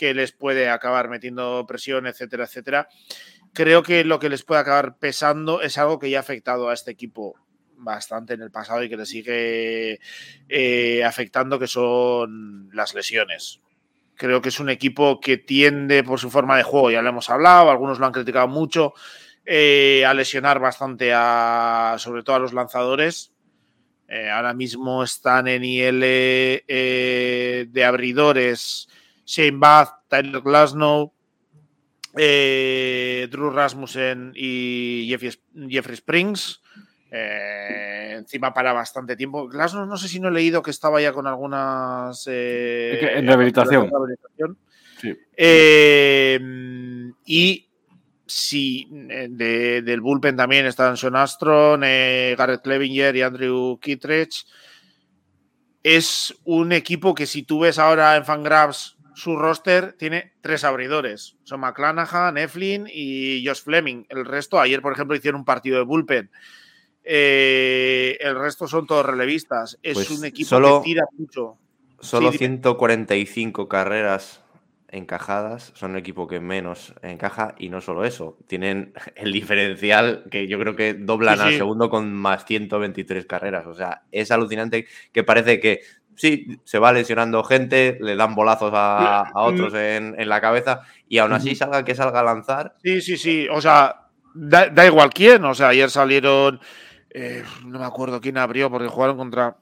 que 0.00 0.14
les 0.14 0.32
puede 0.32 0.70
acabar 0.70 1.10
metiendo 1.10 1.66
presión, 1.68 2.06
etcétera, 2.06 2.44
etcétera. 2.44 2.88
Creo 3.52 3.82
que 3.82 4.02
lo 4.02 4.18
que 4.18 4.30
les 4.30 4.44
puede 4.44 4.62
acabar 4.62 4.96
pesando 4.96 5.60
es 5.60 5.76
algo 5.76 5.98
que 5.98 6.08
ya 6.08 6.16
ha 6.16 6.20
afectado 6.22 6.70
a 6.70 6.72
este 6.72 6.90
equipo 6.90 7.34
bastante 7.76 8.32
en 8.32 8.40
el 8.40 8.50
pasado 8.50 8.82
y 8.82 8.88
que 8.88 8.96
le 8.96 9.04
sigue 9.04 10.00
eh, 10.48 11.04
afectando, 11.04 11.58
que 11.58 11.66
son 11.66 12.70
las 12.72 12.94
lesiones. 12.94 13.60
Creo 14.14 14.40
que 14.40 14.48
es 14.48 14.58
un 14.58 14.70
equipo 14.70 15.20
que 15.20 15.36
tiende 15.36 16.02
por 16.02 16.18
su 16.18 16.30
forma 16.30 16.56
de 16.56 16.62
juego, 16.62 16.90
ya 16.90 17.02
lo 17.02 17.10
hemos 17.10 17.28
hablado, 17.28 17.70
algunos 17.70 17.98
lo 17.98 18.06
han 18.06 18.12
criticado 18.12 18.48
mucho, 18.48 18.94
eh, 19.44 20.06
a 20.06 20.14
lesionar 20.14 20.60
bastante 20.60 21.12
a, 21.14 21.96
sobre 21.98 22.22
todo 22.22 22.36
a 22.36 22.40
los 22.40 22.54
lanzadores. 22.54 23.34
Eh, 24.08 24.30
ahora 24.30 24.54
mismo 24.54 25.04
están 25.04 25.46
en 25.46 25.62
IL 25.62 26.00
de 26.00 27.84
abridores 27.86 28.88
Shane 29.30 29.60
Bath, 29.60 30.08
Tyler 30.08 30.40
Glasnow, 30.40 31.12
eh, 32.16 33.28
Drew 33.30 33.50
Rasmussen 33.50 34.32
y 34.34 35.06
Jeffrey, 35.08 35.30
Jeffrey 35.68 35.94
Springs. 35.94 36.60
Eh, 37.12 38.14
encima 38.18 38.52
para 38.52 38.72
bastante 38.72 39.14
tiempo. 39.14 39.46
Glasnow 39.48 39.86
no 39.86 39.96
sé 39.96 40.08
si 40.08 40.18
no 40.18 40.28
he 40.28 40.32
leído 40.32 40.62
que 40.62 40.72
estaba 40.72 41.00
ya 41.00 41.12
con 41.12 41.28
algunas... 41.28 42.24
eh, 42.28 43.12
en 43.18 43.26
rehabilitación. 43.28 43.88
rehabilitación. 43.88 44.58
Sí. 45.00 45.16
Y 47.24 47.68
sí, 48.26 48.88
de- 48.90 49.82
del 49.82 50.00
bullpen 50.00 50.36
también 50.36 50.66
están 50.66 50.96
Sean 50.96 51.14
Astron, 51.16 51.80
Garrett 51.82 52.62
Clevinger 52.62 53.14
y 53.14 53.22
Andrew 53.22 53.78
Kittredge. 53.80 54.44
Es 55.82 56.34
un 56.44 56.72
equipo 56.72 57.14
que 57.14 57.26
si 57.26 57.44
tú 57.44 57.60
ves 57.60 57.78
ahora 57.78 58.16
en 58.16 58.24
Fangraphs 58.24 58.96
su 59.20 59.36
roster, 59.36 59.92
tiene 59.92 60.32
tres 60.40 60.64
abridores. 60.64 61.36
Son 61.44 61.60
McClanahan, 61.60 62.36
Eflin 62.38 62.86
y 62.92 63.46
Josh 63.46 63.62
Fleming. 63.62 64.04
El 64.08 64.24
resto, 64.24 64.58
ayer 64.60 64.80
por 64.82 64.92
ejemplo 64.92 65.16
hicieron 65.16 65.40
un 65.40 65.44
partido 65.44 65.78
de 65.78 65.84
bullpen. 65.84 66.30
Eh, 67.04 68.16
el 68.20 68.38
resto 68.38 68.68
son 68.68 68.86
todos 68.86 69.06
relevistas. 69.06 69.78
Es 69.82 69.94
Pues 69.94 70.10
un 70.10 70.24
equipo 70.24 70.48
solo- 70.48 70.80
que 70.82 70.88
tira 70.90 71.04
mucho. 71.16 71.58
Solo 72.00 72.30
Sí, 72.32 72.38
dime. 72.38 72.56
145 72.60 73.68
carreras 73.68 74.42
encajadas, 74.92 75.72
son 75.76 75.92
el 75.92 75.98
equipo 75.98 76.26
que 76.26 76.40
menos 76.40 76.94
encaja 77.02 77.54
y 77.58 77.68
no 77.68 77.80
solo 77.80 78.04
eso, 78.04 78.38
tienen 78.48 78.92
el 79.16 79.32
diferencial 79.32 80.24
que 80.30 80.48
yo 80.48 80.58
creo 80.58 80.74
que 80.74 80.94
doblan 80.94 81.36
Sí, 81.38 81.42
al 81.44 81.52
segundo 81.52 81.90
con 81.90 82.12
más 82.12 82.44
123 82.44 83.24
carreras, 83.26 83.66
o 83.66 83.74
sea, 83.74 84.02
es 84.10 84.30
alucinante 84.32 84.86
que 85.12 85.22
parece 85.22 85.60
que 85.60 85.82
sí, 86.20 86.58
se 86.64 86.78
va 86.78 86.92
lesionando 86.92 87.42
gente, 87.42 87.96
le 88.00 88.14
dan 88.14 88.34
bolazos 88.34 88.70
a, 88.74 89.22
a 89.22 89.42
otros 89.42 89.72
en, 89.74 90.14
en 90.18 90.28
la 90.28 90.40
cabeza 90.40 90.82
y 91.08 91.16
aún 91.18 91.32
así 91.32 91.54
salga 91.54 91.82
que 91.84 91.94
salga 91.94 92.20
a 92.20 92.24
lanzar, 92.24 92.76
Sí, 92.84 93.00
sí, 93.00 93.16
sí. 93.16 93.48
O 93.50 93.60
sea, 93.60 94.08
da, 94.34 94.68
da 94.68 94.84
igual 94.86 95.10
quién. 95.10 95.44
O 95.44 95.54
sea, 95.54 95.68
ayer 95.68 95.88
salieron. 95.90 96.60
eh, 97.10 97.42
no 97.64 97.78
me 97.78 97.84
acuerdo 97.86 98.20
quién 98.20 98.36
abrió 98.38 98.70
porque 98.70 98.88
jugaron 98.88 99.16
contra, 99.16 99.56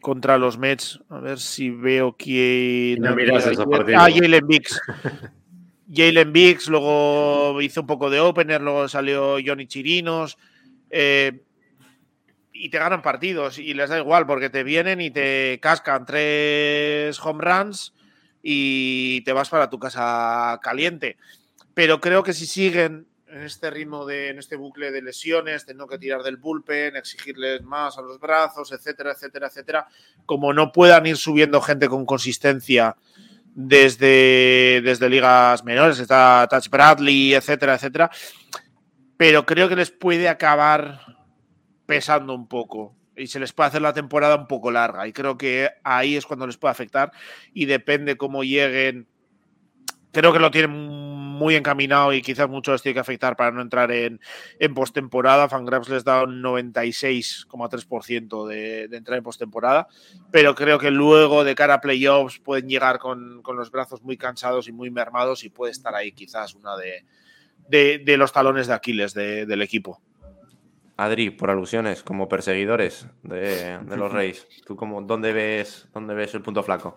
contra 0.00 0.38
los 0.38 0.56
Mets. 0.58 1.00
A 1.10 1.20
ver 1.20 1.38
si 1.38 1.70
veo 1.70 2.16
quién. 2.16 3.02
No 3.02 3.14
miras 3.14 3.46
esos 3.46 3.66
partidos. 3.66 4.02
Ah, 4.02 4.08
Jalen 4.10 4.46
Biggs. 4.46 4.80
Jalen 5.92 6.32
Biggs, 6.32 6.68
luego 6.68 7.60
hizo 7.60 7.80
un 7.80 7.86
poco 7.86 8.10
de 8.10 8.20
opener, 8.20 8.60
luego 8.62 8.88
salió 8.88 9.36
Johnny 9.44 9.66
Chirinos. 9.66 10.38
eh, 10.88 11.42
y 12.60 12.68
te 12.68 12.78
ganan 12.78 13.00
partidos 13.00 13.58
y 13.58 13.72
les 13.72 13.88
da 13.88 13.98
igual 13.98 14.26
porque 14.26 14.50
te 14.50 14.62
vienen 14.62 15.00
y 15.00 15.10
te 15.10 15.58
cascan 15.62 16.04
tres 16.04 17.18
home 17.18 17.42
runs 17.42 17.94
y 18.42 19.22
te 19.22 19.32
vas 19.32 19.48
para 19.48 19.70
tu 19.70 19.78
casa 19.78 20.60
caliente. 20.62 21.16
Pero 21.72 22.00
creo 22.02 22.22
que 22.22 22.34
si 22.34 22.44
siguen 22.44 23.06
en 23.28 23.42
este 23.44 23.70
ritmo 23.70 24.04
de, 24.04 24.28
en 24.28 24.38
este 24.38 24.56
bucle 24.56 24.90
de 24.90 25.00
lesiones, 25.00 25.64
teniendo 25.64 25.86
que 25.86 25.98
tirar 25.98 26.22
del 26.22 26.36
bullpen, 26.36 26.96
exigirles 26.96 27.62
más 27.62 27.96
a 27.96 28.02
los 28.02 28.20
brazos, 28.20 28.72
etcétera, 28.72 29.12
etcétera, 29.12 29.46
etcétera, 29.46 29.86
como 30.26 30.52
no 30.52 30.70
puedan 30.70 31.06
ir 31.06 31.16
subiendo 31.16 31.62
gente 31.62 31.88
con 31.88 32.04
consistencia 32.04 32.96
desde, 33.54 34.82
desde 34.84 35.08
ligas 35.08 35.64
menores, 35.64 35.98
está 35.98 36.46
Touch 36.50 36.68
Bradley, 36.68 37.32
etcétera, 37.32 37.76
etcétera, 37.76 38.10
pero 39.16 39.46
creo 39.46 39.68
que 39.68 39.76
les 39.76 39.90
puede 39.90 40.28
acabar 40.28 41.19
pesando 41.90 42.34
un 42.34 42.46
poco 42.46 42.94
y 43.16 43.26
se 43.26 43.40
les 43.40 43.52
puede 43.52 43.68
hacer 43.68 43.82
la 43.82 43.92
temporada 43.92 44.36
un 44.36 44.46
poco 44.46 44.70
larga 44.70 45.06
y 45.08 45.12
creo 45.12 45.36
que 45.36 45.68
ahí 45.82 46.14
es 46.16 46.24
cuando 46.24 46.46
les 46.46 46.56
puede 46.56 46.70
afectar 46.72 47.10
y 47.52 47.66
depende 47.66 48.16
cómo 48.16 48.44
lleguen. 48.44 49.08
Creo 50.12 50.32
que 50.32 50.38
lo 50.38 50.50
tienen 50.50 50.70
muy 50.72 51.54
encaminado 51.56 52.12
y 52.12 52.22
quizás 52.22 52.48
mucho 52.48 52.72
les 52.72 52.82
tiene 52.82 52.94
que 52.94 53.00
afectar 53.00 53.36
para 53.36 53.50
no 53.52 53.60
entrar 53.62 53.90
en, 53.92 54.20
en 54.58 54.74
postemporada. 54.74 55.48
Fangraphs 55.48 55.88
les 55.88 56.04
da 56.04 56.24
un 56.24 56.42
96,3% 56.42 58.46
de, 58.46 58.88
de 58.88 58.96
entrar 58.96 59.18
en 59.18 59.24
postemporada, 59.24 59.88
pero 60.30 60.54
creo 60.54 60.78
que 60.78 60.90
luego 60.90 61.44
de 61.44 61.54
cara 61.54 61.74
a 61.74 61.80
playoffs 61.80 62.38
pueden 62.40 62.68
llegar 62.68 62.98
con, 62.98 63.42
con 63.42 63.56
los 63.56 63.70
brazos 63.70 64.02
muy 64.02 64.16
cansados 64.16 64.68
y 64.68 64.72
muy 64.72 64.90
mermados 64.90 65.44
y 65.44 65.50
puede 65.50 65.72
estar 65.72 65.94
ahí 65.94 66.12
quizás 66.12 66.54
una 66.54 66.76
de, 66.76 67.04
de, 67.68 68.16
los 68.16 68.32
talones 68.32 68.66
de 68.66 68.74
Aquiles 68.74 69.14
de- 69.14 69.46
del 69.46 69.62
equipo. 69.62 70.00
Adri, 71.04 71.30
por 71.30 71.50
alusiones, 71.50 72.02
como 72.02 72.28
perseguidores 72.28 73.06
de, 73.22 73.78
de 73.78 73.96
los 73.96 74.12
Reyes, 74.12 74.46
¿tú 74.66 74.76
cómo, 74.76 75.02
dónde, 75.02 75.32
ves, 75.32 75.88
dónde 75.94 76.14
ves 76.14 76.34
el 76.34 76.42
punto 76.42 76.62
flaco? 76.62 76.96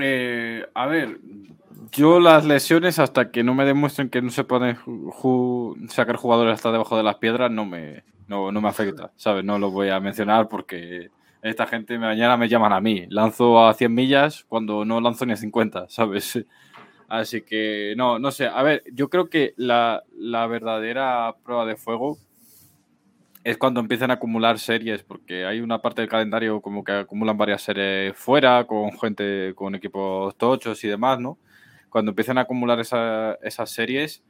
Eh, 0.00 0.66
a 0.74 0.86
ver, 0.86 1.20
yo 1.92 2.18
las 2.18 2.44
lesiones, 2.44 2.98
hasta 2.98 3.30
que 3.30 3.44
no 3.44 3.54
me 3.54 3.64
demuestren 3.64 4.08
que 4.10 4.20
no 4.22 4.30
se 4.30 4.44
pueden 4.44 4.76
ju- 4.76 5.88
sacar 5.88 6.16
jugadores 6.16 6.54
hasta 6.54 6.72
debajo 6.72 6.96
de 6.96 7.04
las 7.04 7.16
piedras, 7.16 7.50
no 7.50 7.64
me, 7.64 8.02
no, 8.26 8.50
no 8.50 8.60
me 8.60 8.68
afecta, 8.68 9.12
¿sabes? 9.16 9.44
No 9.44 9.58
lo 9.58 9.70
voy 9.70 9.90
a 9.90 10.00
mencionar 10.00 10.48
porque 10.48 11.10
esta 11.42 11.66
gente 11.66 11.98
mañana 11.98 12.36
me 12.36 12.48
llaman 12.48 12.72
a 12.72 12.80
mí. 12.80 13.06
Lanzo 13.10 13.64
a 13.64 13.74
100 13.74 13.94
millas 13.94 14.44
cuando 14.48 14.84
no 14.84 15.00
lanzo 15.00 15.26
ni 15.26 15.32
a 15.32 15.36
50, 15.36 15.86
¿sabes? 15.88 16.44
Así 17.06 17.42
que, 17.42 17.94
no, 17.96 18.18
no 18.18 18.30
sé. 18.32 18.46
A 18.48 18.62
ver, 18.62 18.82
yo 18.92 19.08
creo 19.08 19.28
que 19.28 19.52
la, 19.56 20.02
la 20.16 20.46
verdadera 20.48 21.36
prueba 21.44 21.66
de 21.66 21.76
fuego 21.76 22.18
es 23.44 23.58
cuando 23.58 23.80
empiezan 23.80 24.10
a 24.10 24.14
acumular 24.14 24.58
series, 24.58 25.02
porque 25.04 25.44
hay 25.46 25.60
una 25.60 25.80
parte 25.82 26.00
del 26.02 26.10
calendario 26.10 26.60
como 26.62 26.82
que 26.84 26.92
acumulan 26.92 27.36
varias 27.38 27.62
series 27.62 28.16
fuera, 28.16 28.66
con 28.66 28.92
gente, 28.98 29.52
con 29.54 29.74
equipos 29.74 30.36
tochos 30.38 30.82
y 30.84 30.88
demás, 30.88 31.20
¿no? 31.20 31.38
Cuando 31.90 32.10
empiezan 32.12 32.38
a 32.38 32.42
acumular 32.42 32.80
esa- 32.80 33.34
esas 33.42 33.70
series, 33.70 34.24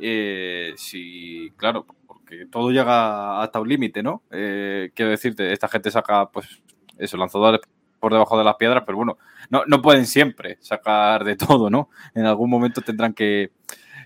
eh, 0.00 0.72
sí, 0.76 1.50
claro, 1.56 1.86
porque 2.06 2.46
todo 2.46 2.70
llega 2.70 3.42
hasta 3.42 3.60
un 3.60 3.68
límite, 3.68 4.02
¿no? 4.02 4.22
Eh, 4.30 4.90
quiero 4.94 5.10
decirte, 5.10 5.52
esta 5.52 5.68
gente 5.68 5.90
saca, 5.90 6.30
pues, 6.30 6.62
esos 6.98 7.18
lanzadores 7.18 7.60
por 8.00 8.12
debajo 8.12 8.38
de 8.38 8.44
las 8.44 8.56
piedras, 8.56 8.84
pero 8.86 8.96
bueno, 8.98 9.18
no, 9.50 9.62
no 9.66 9.82
pueden 9.82 10.06
siempre 10.06 10.58
sacar 10.60 11.24
de 11.24 11.36
todo, 11.36 11.70
¿no? 11.70 11.88
En 12.14 12.26
algún 12.26 12.50
momento 12.50 12.80
tendrán 12.82 13.14
que, 13.14 13.50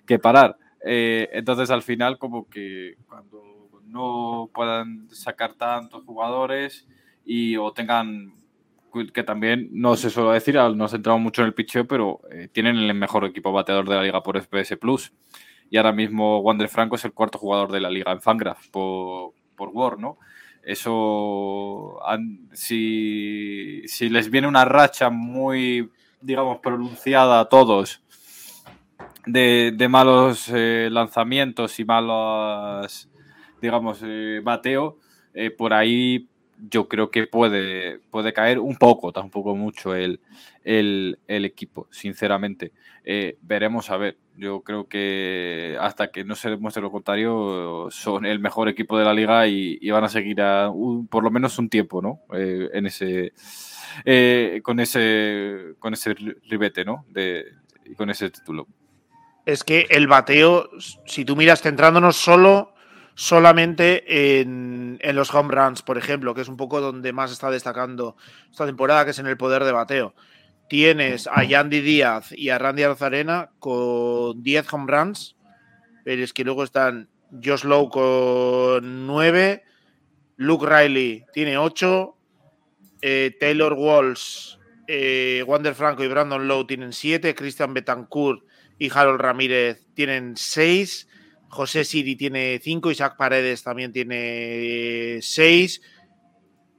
que 0.06 0.18
parar. 0.18 0.56
Eh, 0.84 1.28
entonces, 1.32 1.70
al 1.70 1.82
final, 1.82 2.18
como 2.18 2.48
que 2.48 2.96
cuando 3.08 3.61
no 3.92 4.50
puedan 4.52 5.08
sacar 5.10 5.54
tantos 5.54 6.04
jugadores 6.04 6.86
y 7.24 7.56
o 7.56 7.72
tengan 7.72 8.34
que 9.14 9.22
también 9.22 9.68
no 9.72 9.96
se 9.96 10.10
suele 10.10 10.34
decir, 10.34 10.56
no 10.56 10.86
se 10.86 10.96
centramos 10.96 11.22
mucho 11.22 11.42
en 11.42 11.48
el 11.48 11.54
picheo, 11.54 11.86
pero 11.86 12.20
eh, 12.30 12.48
tienen 12.52 12.76
el 12.76 12.92
mejor 12.94 13.24
equipo 13.24 13.50
bateador 13.50 13.88
de 13.88 13.94
la 13.94 14.02
liga 14.02 14.22
por 14.22 14.38
FPS 14.38 14.76
Plus. 14.76 15.12
Y 15.70 15.78
ahora 15.78 15.92
mismo 15.92 16.40
Wander 16.40 16.68
Franco 16.68 16.96
es 16.96 17.04
el 17.06 17.14
cuarto 17.14 17.38
jugador 17.38 17.72
de 17.72 17.80
la 17.80 17.88
liga 17.88 18.12
en 18.12 18.20
Fangraph 18.20 18.68
por, 18.70 19.32
por 19.56 19.70
War, 19.70 19.98
¿no? 19.98 20.18
Eso, 20.62 21.98
si, 22.52 23.82
si 23.86 24.08
les 24.10 24.30
viene 24.30 24.46
una 24.46 24.66
racha 24.66 25.08
muy, 25.08 25.90
digamos, 26.20 26.58
pronunciada 26.58 27.40
a 27.40 27.46
todos 27.46 28.02
de, 29.26 29.72
de 29.74 29.88
malos 29.88 30.48
eh, 30.52 30.88
lanzamientos 30.90 31.78
y 31.80 31.84
malos, 31.84 33.08
digamos, 33.62 34.00
eh, 34.04 34.40
bateo, 34.42 34.98
eh, 35.32 35.50
por 35.50 35.72
ahí 35.72 36.28
yo 36.68 36.88
creo 36.88 37.10
que 37.10 37.26
puede, 37.26 38.00
puede 38.10 38.32
caer 38.32 38.58
un 38.58 38.76
poco, 38.76 39.12
tampoco 39.12 39.56
mucho 39.56 39.94
el, 39.94 40.20
el, 40.64 41.16
equipo, 41.26 41.88
sinceramente. 41.90 42.72
veremos 43.40 43.90
a 43.90 43.96
ver. 43.96 44.18
Yo 44.36 44.62
creo 44.62 44.86
que 44.86 45.76
hasta 45.80 46.10
que 46.10 46.24
no 46.24 46.34
se 46.34 46.50
demuestre 46.50 46.82
lo 46.82 46.90
contrario, 46.90 47.88
son 47.90 48.26
el 48.26 48.38
mejor 48.38 48.68
equipo 48.68 48.98
de 48.98 49.04
la 49.04 49.14
liga 49.14 49.46
y, 49.48 49.78
y 49.80 49.90
van 49.90 50.04
a 50.04 50.08
seguir 50.08 50.40
a 50.40 50.70
un, 50.70 51.08
por 51.08 51.24
lo 51.24 51.30
menos 51.30 51.58
un 51.58 51.68
tiempo, 51.68 52.00
¿no? 52.00 52.20
en 52.32 52.86
ese, 52.86 53.32
con 54.62 54.78
ese 54.78 55.74
con 55.80 55.94
ese 55.94 56.14
ribete, 56.14 56.84
¿no? 56.84 57.04
De, 57.08 57.44
con 57.96 58.08
ese 58.08 58.30
título 58.30 58.68
es 59.44 59.64
que 59.64 59.86
el 59.90 60.06
bateo, 60.06 60.70
si 61.06 61.24
tú 61.24 61.36
miras 61.36 61.62
centrándonos 61.62 62.16
solo 62.16 62.71
solamente 63.22 64.40
en, 64.40 64.98
los 65.14 65.32
home 65.32 65.54
runs, 65.54 65.82
por 65.82 65.96
ejemplo, 65.96 66.34
que 66.34 66.40
es 66.40 66.48
un 66.48 66.56
poco 66.56 66.80
donde 66.80 67.12
más 67.12 67.30
está 67.30 67.52
destacando 67.52 68.16
esta 68.50 68.66
temporada, 68.66 69.04
que 69.04 69.12
es 69.12 69.18
en 69.20 69.28
el 69.28 69.36
poder 69.36 69.62
de 69.62 69.70
bateo. 69.70 70.12
Tienes 70.68 71.28
a 71.28 71.44
Yandy 71.44 71.82
Díaz 71.82 72.32
y 72.32 72.48
a 72.48 72.58
Randy 72.58 72.82
Arzarena 72.82 73.50
con 73.60 74.42
10 74.42 74.72
home 74.72 74.92
runs, 74.92 75.36
pero 76.04 76.24
es 76.24 76.32
que 76.32 76.42
luego 76.42 76.64
están 76.64 77.10
Josh 77.30 77.62
Lowe 77.62 77.90
con 77.90 79.06
9, 79.06 79.62
Luke 80.38 80.66
Riley 80.66 81.24
tiene 81.32 81.58
8, 81.58 82.16
eh, 83.02 83.36
Taylor 83.38 83.74
Walsh, 83.74 84.56
eh, 84.88 85.44
Wander 85.46 85.76
Franco 85.76 86.02
y 86.02 86.08
Brandon 86.08 86.48
Lowe 86.48 86.66
tienen 86.66 86.92
7, 86.92 87.36
Christian 87.36 87.72
Betancourt 87.72 88.42
y 88.80 88.90
Harold 88.92 89.20
Ramírez 89.20 89.86
tienen 89.94 90.36
seis. 90.36 91.06
José 91.52 91.84
Siri 91.84 92.16
tiene 92.16 92.58
cinco. 92.62 92.90
Isaac 92.90 93.16
Paredes 93.18 93.62
también 93.62 93.92
tiene 93.92 95.18
seis. 95.20 95.82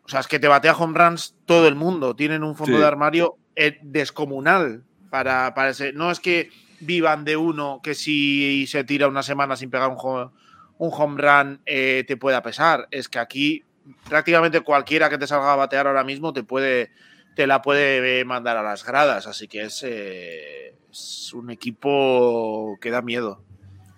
O 0.03 0.09
sea, 0.09 0.19
es 0.19 0.27
que 0.27 0.39
te 0.39 0.47
batea 0.47 0.75
home 0.75 0.97
runs 0.97 1.35
todo 1.45 1.67
el 1.67 1.75
mundo. 1.75 2.15
Tienen 2.15 2.43
un 2.43 2.55
fondo 2.55 2.77
sí. 2.77 2.81
de 2.81 2.87
armario 2.87 3.37
eh, 3.55 3.77
descomunal 3.83 4.83
para, 5.11 5.53
para 5.53 5.69
ese. 5.69 5.93
No 5.93 6.09
es 6.09 6.19
que 6.19 6.49
vivan 6.79 7.23
de 7.23 7.37
uno 7.37 7.81
que 7.83 7.93
si 7.93 8.65
se 8.65 8.83
tira 8.83 9.07
una 9.07 9.21
semana 9.21 9.55
sin 9.55 9.69
pegar 9.69 9.91
un 9.91 9.97
home, 9.99 10.31
un 10.79 10.89
home 10.91 11.21
run 11.21 11.61
eh, 11.67 12.03
te 12.07 12.17
pueda 12.17 12.41
pesar. 12.41 12.87
Es 12.89 13.07
que 13.07 13.19
aquí 13.19 13.63
prácticamente 14.09 14.61
cualquiera 14.61 15.07
que 15.07 15.19
te 15.19 15.27
salga 15.27 15.53
a 15.53 15.55
batear 15.55 15.85
ahora 15.85 16.03
mismo 16.03 16.33
te 16.33 16.43
puede 16.43 16.89
te 17.35 17.45
la 17.45 17.61
puede 17.61 18.25
mandar 18.25 18.57
a 18.57 18.63
las 18.63 18.83
gradas. 18.83 19.27
Así 19.27 19.47
que 19.47 19.65
es, 19.65 19.83
eh, 19.85 20.75
es 20.91 21.31
un 21.31 21.51
equipo 21.51 22.75
que 22.81 22.89
da 22.89 23.03
miedo. 23.03 23.43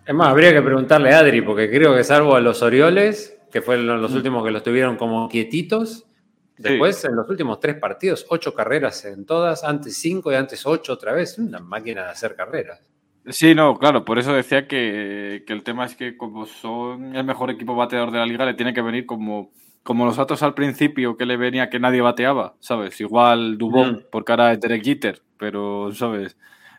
Es 0.05 0.13
más, 0.13 0.27
habría 0.27 0.53
que 0.53 0.61
preguntarle 0.61 1.13
a 1.13 1.19
Adri, 1.19 1.41
porque 1.41 1.69
creo 1.69 1.95
que 1.95 2.03
salvo 2.03 2.35
a 2.35 2.39
los 2.39 2.61
Orioles, 2.61 3.37
que 3.51 3.61
fueron 3.61 4.01
los 4.01 4.13
últimos 4.13 4.43
que 4.45 4.51
los 4.51 4.63
tuvieron 4.63 4.97
como 4.97 5.27
quietitos, 5.29 6.05
después 6.57 6.97
sí. 6.97 7.07
en 7.07 7.15
los 7.15 7.29
últimos 7.29 7.59
tres 7.59 7.75
partidos, 7.75 8.25
ocho 8.29 8.53
carreras 8.53 9.03
en 9.05 9.25
todas, 9.25 9.63
antes 9.63 9.97
cinco 9.97 10.31
y 10.31 10.35
antes 10.35 10.65
ocho 10.65 10.93
otra 10.93 11.13
vez, 11.13 11.37
una 11.39 11.59
máquina 11.59 12.03
de 12.03 12.11
hacer 12.11 12.35
carreras. 12.35 12.81
Sí, 13.27 13.55
no, 13.55 13.77
claro, 13.79 14.05
por 14.05 14.19
eso 14.19 14.33
decía 14.33 14.67
que, 14.67 15.43
que 15.47 15.53
el 15.53 15.63
tema 15.63 15.85
es 15.85 15.95
que 15.95 16.15
como 16.15 16.45
son 16.45 17.15
el 17.15 17.23
mejor 17.23 17.49
equipo 17.49 17.75
bateador 17.75 18.11
de 18.11 18.19
la 18.19 18.25
liga, 18.25 18.45
le 18.45 18.53
tiene 18.53 18.73
que 18.73 18.81
venir 18.81 19.05
como 19.05 19.51
como 19.85 20.07
los 20.07 20.17
datos 20.17 20.41
al 20.41 20.55
principio 20.55 21.15
que 21.15 21.27
le 21.27 21.37
venía 21.37 21.69
que 21.69 21.79
nadie 21.79 22.01
bateaba, 22.01 22.55
¿sabes? 22.59 22.99
Igual 22.99 23.59
Dubón 23.59 23.91
mm. 23.91 24.09
por 24.09 24.25
cara 24.25 24.49
de 24.49 24.57
Derek 24.57 24.83
Jeter, 24.83 25.21
pero, 25.37 25.93
¿sabes? 25.93 26.35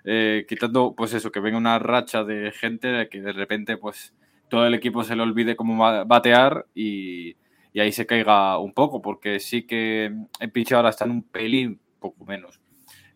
Eh, 0.09 0.47
quitando, 0.49 0.95
pues 0.97 1.13
eso, 1.15 1.33
que 1.33 1.41
venga 1.41 1.59
una 1.59 1.81
racha 1.81 2.23
de 2.23 2.53
gente 2.53 3.09
que 3.11 3.21
de 3.21 3.33
repente, 3.33 3.77
pues, 3.77 4.15
todo 4.49 4.65
el 4.67 4.75
equipo 4.75 5.03
se 5.03 5.17
le 5.17 5.23
olvide 5.23 5.57
cómo 5.57 5.77
batear 6.07 6.67
y, 6.75 7.37
y 7.73 7.81
ahí 7.81 7.91
se 7.91 8.07
caiga 8.07 8.59
un 8.59 8.73
poco, 8.73 9.03
porque 9.03 9.41
sí 9.41 9.67
que 9.67 10.05
en 10.05 10.51
pitch 10.53 10.73
ahora 10.73 10.91
están 10.91 11.11
un 11.11 11.23
pelín, 11.25 11.81
poco 11.99 12.25
menos, 12.25 12.61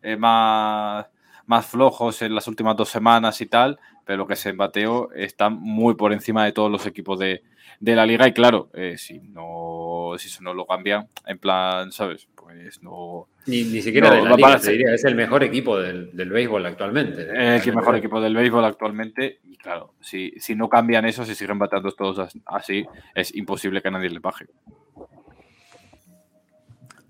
eh, 0.03 0.17
más, 0.17 1.07
más 1.47 1.67
flojos 1.67 2.23
en 2.23 2.35
las 2.35 2.49
últimas 2.49 2.77
dos 2.77 2.89
semanas 2.89 3.41
y 3.41 3.47
tal, 3.47 3.79
pero 4.05 4.27
que 4.27 4.35
se 4.35 4.51
bateo 4.53 5.13
está 5.13 5.49
muy 5.49 5.95
por 5.95 6.13
encima 6.13 6.45
de 6.45 6.53
todos 6.53 6.71
los 6.71 6.87
equipos 6.87 7.21
de, 7.21 7.43
de 7.79 7.95
la 7.95 8.05
liga 8.05 8.27
y 8.27 8.33
claro, 8.33 8.69
eh, 8.75 8.97
si 8.99 9.21
no 9.21 9.90
si 10.19 10.29
eso 10.29 10.43
no 10.43 10.55
lo 10.55 10.67
cambian, 10.67 11.09
en 11.27 11.39
plan, 11.39 11.93
¿sabes? 11.93 12.29
Pues 12.35 12.83
no... 12.83 13.29
Ni, 13.47 13.65
ni 13.65 13.81
siquiera 13.81 14.11
no, 14.11 14.17
de 14.17 14.23
la 14.23 14.37
liga, 14.37 14.59
te 14.59 14.73
diría, 14.73 14.95
es 14.95 15.05
el 15.05 15.15
mejor 15.15 15.43
equipo 15.43 15.79
del, 15.79 16.15
del 16.15 16.31
béisbol 16.31 16.67
actualmente. 16.67 17.23
¿eh? 17.23 17.57
Es 17.57 17.67
el 17.67 17.75
mejor 17.75 17.97
equipo 17.97 18.21
del 18.21 18.35
béisbol 18.35 18.65
actualmente 18.65 19.41
y 19.45 19.57
claro, 19.57 19.95
si, 20.01 20.33
si 20.39 20.55
no 20.55 20.69
cambian 20.69 21.05
eso, 21.07 21.25
si 21.25 21.35
siguen 21.35 21.59
bateando 21.59 21.93
todos 21.93 22.29
así, 22.47 22.87
es 23.15 23.35
imposible 23.35 23.83
que 23.83 23.91
nadie 23.91 24.11
le 24.11 24.19
baje. 24.19 24.47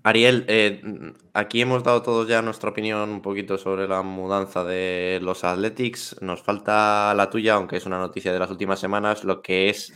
Ariel, 0.03 0.45
eh, 0.47 0.81
aquí 1.33 1.61
hemos 1.61 1.83
dado 1.83 2.01
todos 2.01 2.27
ya 2.27 2.41
nuestra 2.41 2.71
opinión 2.71 3.11
un 3.11 3.21
poquito 3.21 3.59
sobre 3.59 3.87
la 3.87 4.01
mudanza 4.01 4.63
de 4.63 5.19
los 5.21 5.43
Athletics. 5.43 6.17
Nos 6.21 6.41
falta 6.41 7.13
la 7.13 7.29
tuya, 7.29 7.53
aunque 7.53 7.77
es 7.77 7.85
una 7.85 7.99
noticia 7.99 8.33
de 8.33 8.39
las 8.39 8.49
últimas 8.49 8.79
semanas. 8.79 9.23
Lo 9.23 9.43
que 9.43 9.69
es 9.69 9.93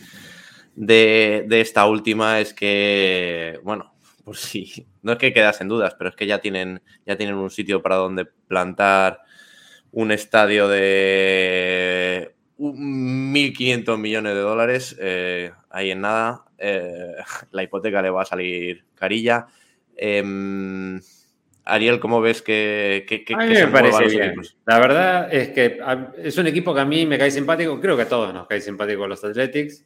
de, 0.76 1.46
de 1.48 1.62
esta 1.62 1.86
última 1.86 2.40
es 2.40 2.54
que, 2.54 3.60
bueno, 3.64 3.94
por 4.24 4.38
si 4.38 4.88
no 5.02 5.14
es 5.14 5.18
que 5.18 5.34
quedasen 5.34 5.68
dudas, 5.68 5.96
pero 5.98 6.10
es 6.10 6.16
que 6.16 6.28
ya 6.28 6.40
tienen, 6.40 6.82
ya 7.06 7.16
tienen 7.16 7.36
un 7.36 7.50
sitio 7.50 7.82
para 7.82 7.96
donde 7.96 8.26
plantar 8.26 9.22
un 9.92 10.12
estadio 10.12 10.68
de 10.68 12.36
1.500 12.58 13.98
millones 13.98 14.34
de 14.34 14.40
dólares. 14.40 14.96
Eh, 15.00 15.52
ahí 15.70 15.92
en 15.92 16.02
nada. 16.02 16.44
Eh, 16.58 17.16
la 17.52 17.64
hipoteca 17.64 18.02
le 18.02 18.10
va 18.10 18.24
a 18.24 18.26
salir 18.26 18.84
carilla. 18.96 19.48
Eh, 19.96 21.00
Ariel, 21.66 22.00
¿cómo 22.00 22.22
ves 22.22 22.42
que, 22.42 23.06
que, 23.08 23.26
que, 23.26 23.34
a 23.34 23.38
mí 23.38 23.54
me 23.54 23.68
parece 23.68 24.06
bien. 24.06 24.24
Equipos? 24.24 24.56
La 24.66 24.80
verdad 24.80 25.34
es 25.34 25.50
que 25.50 25.80
es 26.18 26.38
un 26.38 26.48
equipo 26.48 26.74
que 26.76 26.82
a 26.82 26.86
mí 26.86 27.06
me 27.06 27.18
cae 27.18 27.32
simpático. 27.32 27.80
Creo 27.82 27.96
que 27.96 28.04
a 28.04 28.10
todos 28.10 28.34
nos 28.34 28.48
cae 28.48 28.62
simpático 28.62 29.08
los 29.08 29.24
Athletics, 29.24 29.84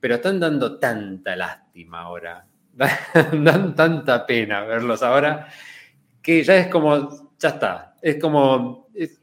pero 0.00 0.16
están 0.16 0.40
dando 0.40 0.78
tanta 0.78 1.36
lástima 1.36 2.00
ahora. 2.00 2.44
Dan 3.32 3.74
tanta 3.74 4.26
pena 4.26 4.62
verlos 4.64 5.02
ahora 5.02 5.48
que 6.22 6.42
ya 6.42 6.56
es 6.56 6.68
como, 6.68 7.32
ya 7.38 7.48
está. 7.50 7.94
Es 8.00 8.16
como, 8.20 8.88
es, 8.94 9.20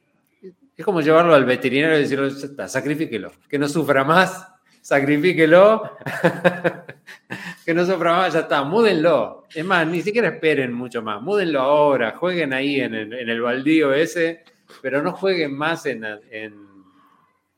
como 0.84 1.02
llevarlo 1.02 1.34
al 1.34 1.46
veterinario 1.46 1.98
y 1.98 2.02
decirle, 2.02 2.30
ya 2.30 2.46
está, 2.46 2.68
sacrifíquelo, 2.68 3.32
que 3.48 3.60
no 3.60 3.68
sufra 3.68 4.04
más, 4.04 4.48
sacrifíquelo. 4.82 5.98
que 7.66 7.74
no 7.74 7.86
sufra 7.86 8.14
más, 8.14 8.34
ya 8.34 8.42
está, 8.42 8.64
múdenlo. 8.64 9.46
Es 9.54 9.66
más, 9.66 9.88
ni 9.88 10.02
siquiera 10.02 10.30
esperen 10.30 10.74
mucho 10.74 11.02
más, 11.02 11.22
múdenlo 11.22 11.62
ahora, 11.62 12.16
jueguen 12.16 12.54
ahí 12.54 12.80
en 12.80 12.96
el, 12.96 13.14
en 13.14 13.30
el 13.30 13.42
baldío 13.42 13.94
ese, 13.94 14.44
pero 14.82 15.02
no 15.02 15.14
jueguen 15.14 15.56
más 15.56 15.86
en, 15.86 16.04
en, 16.04 16.68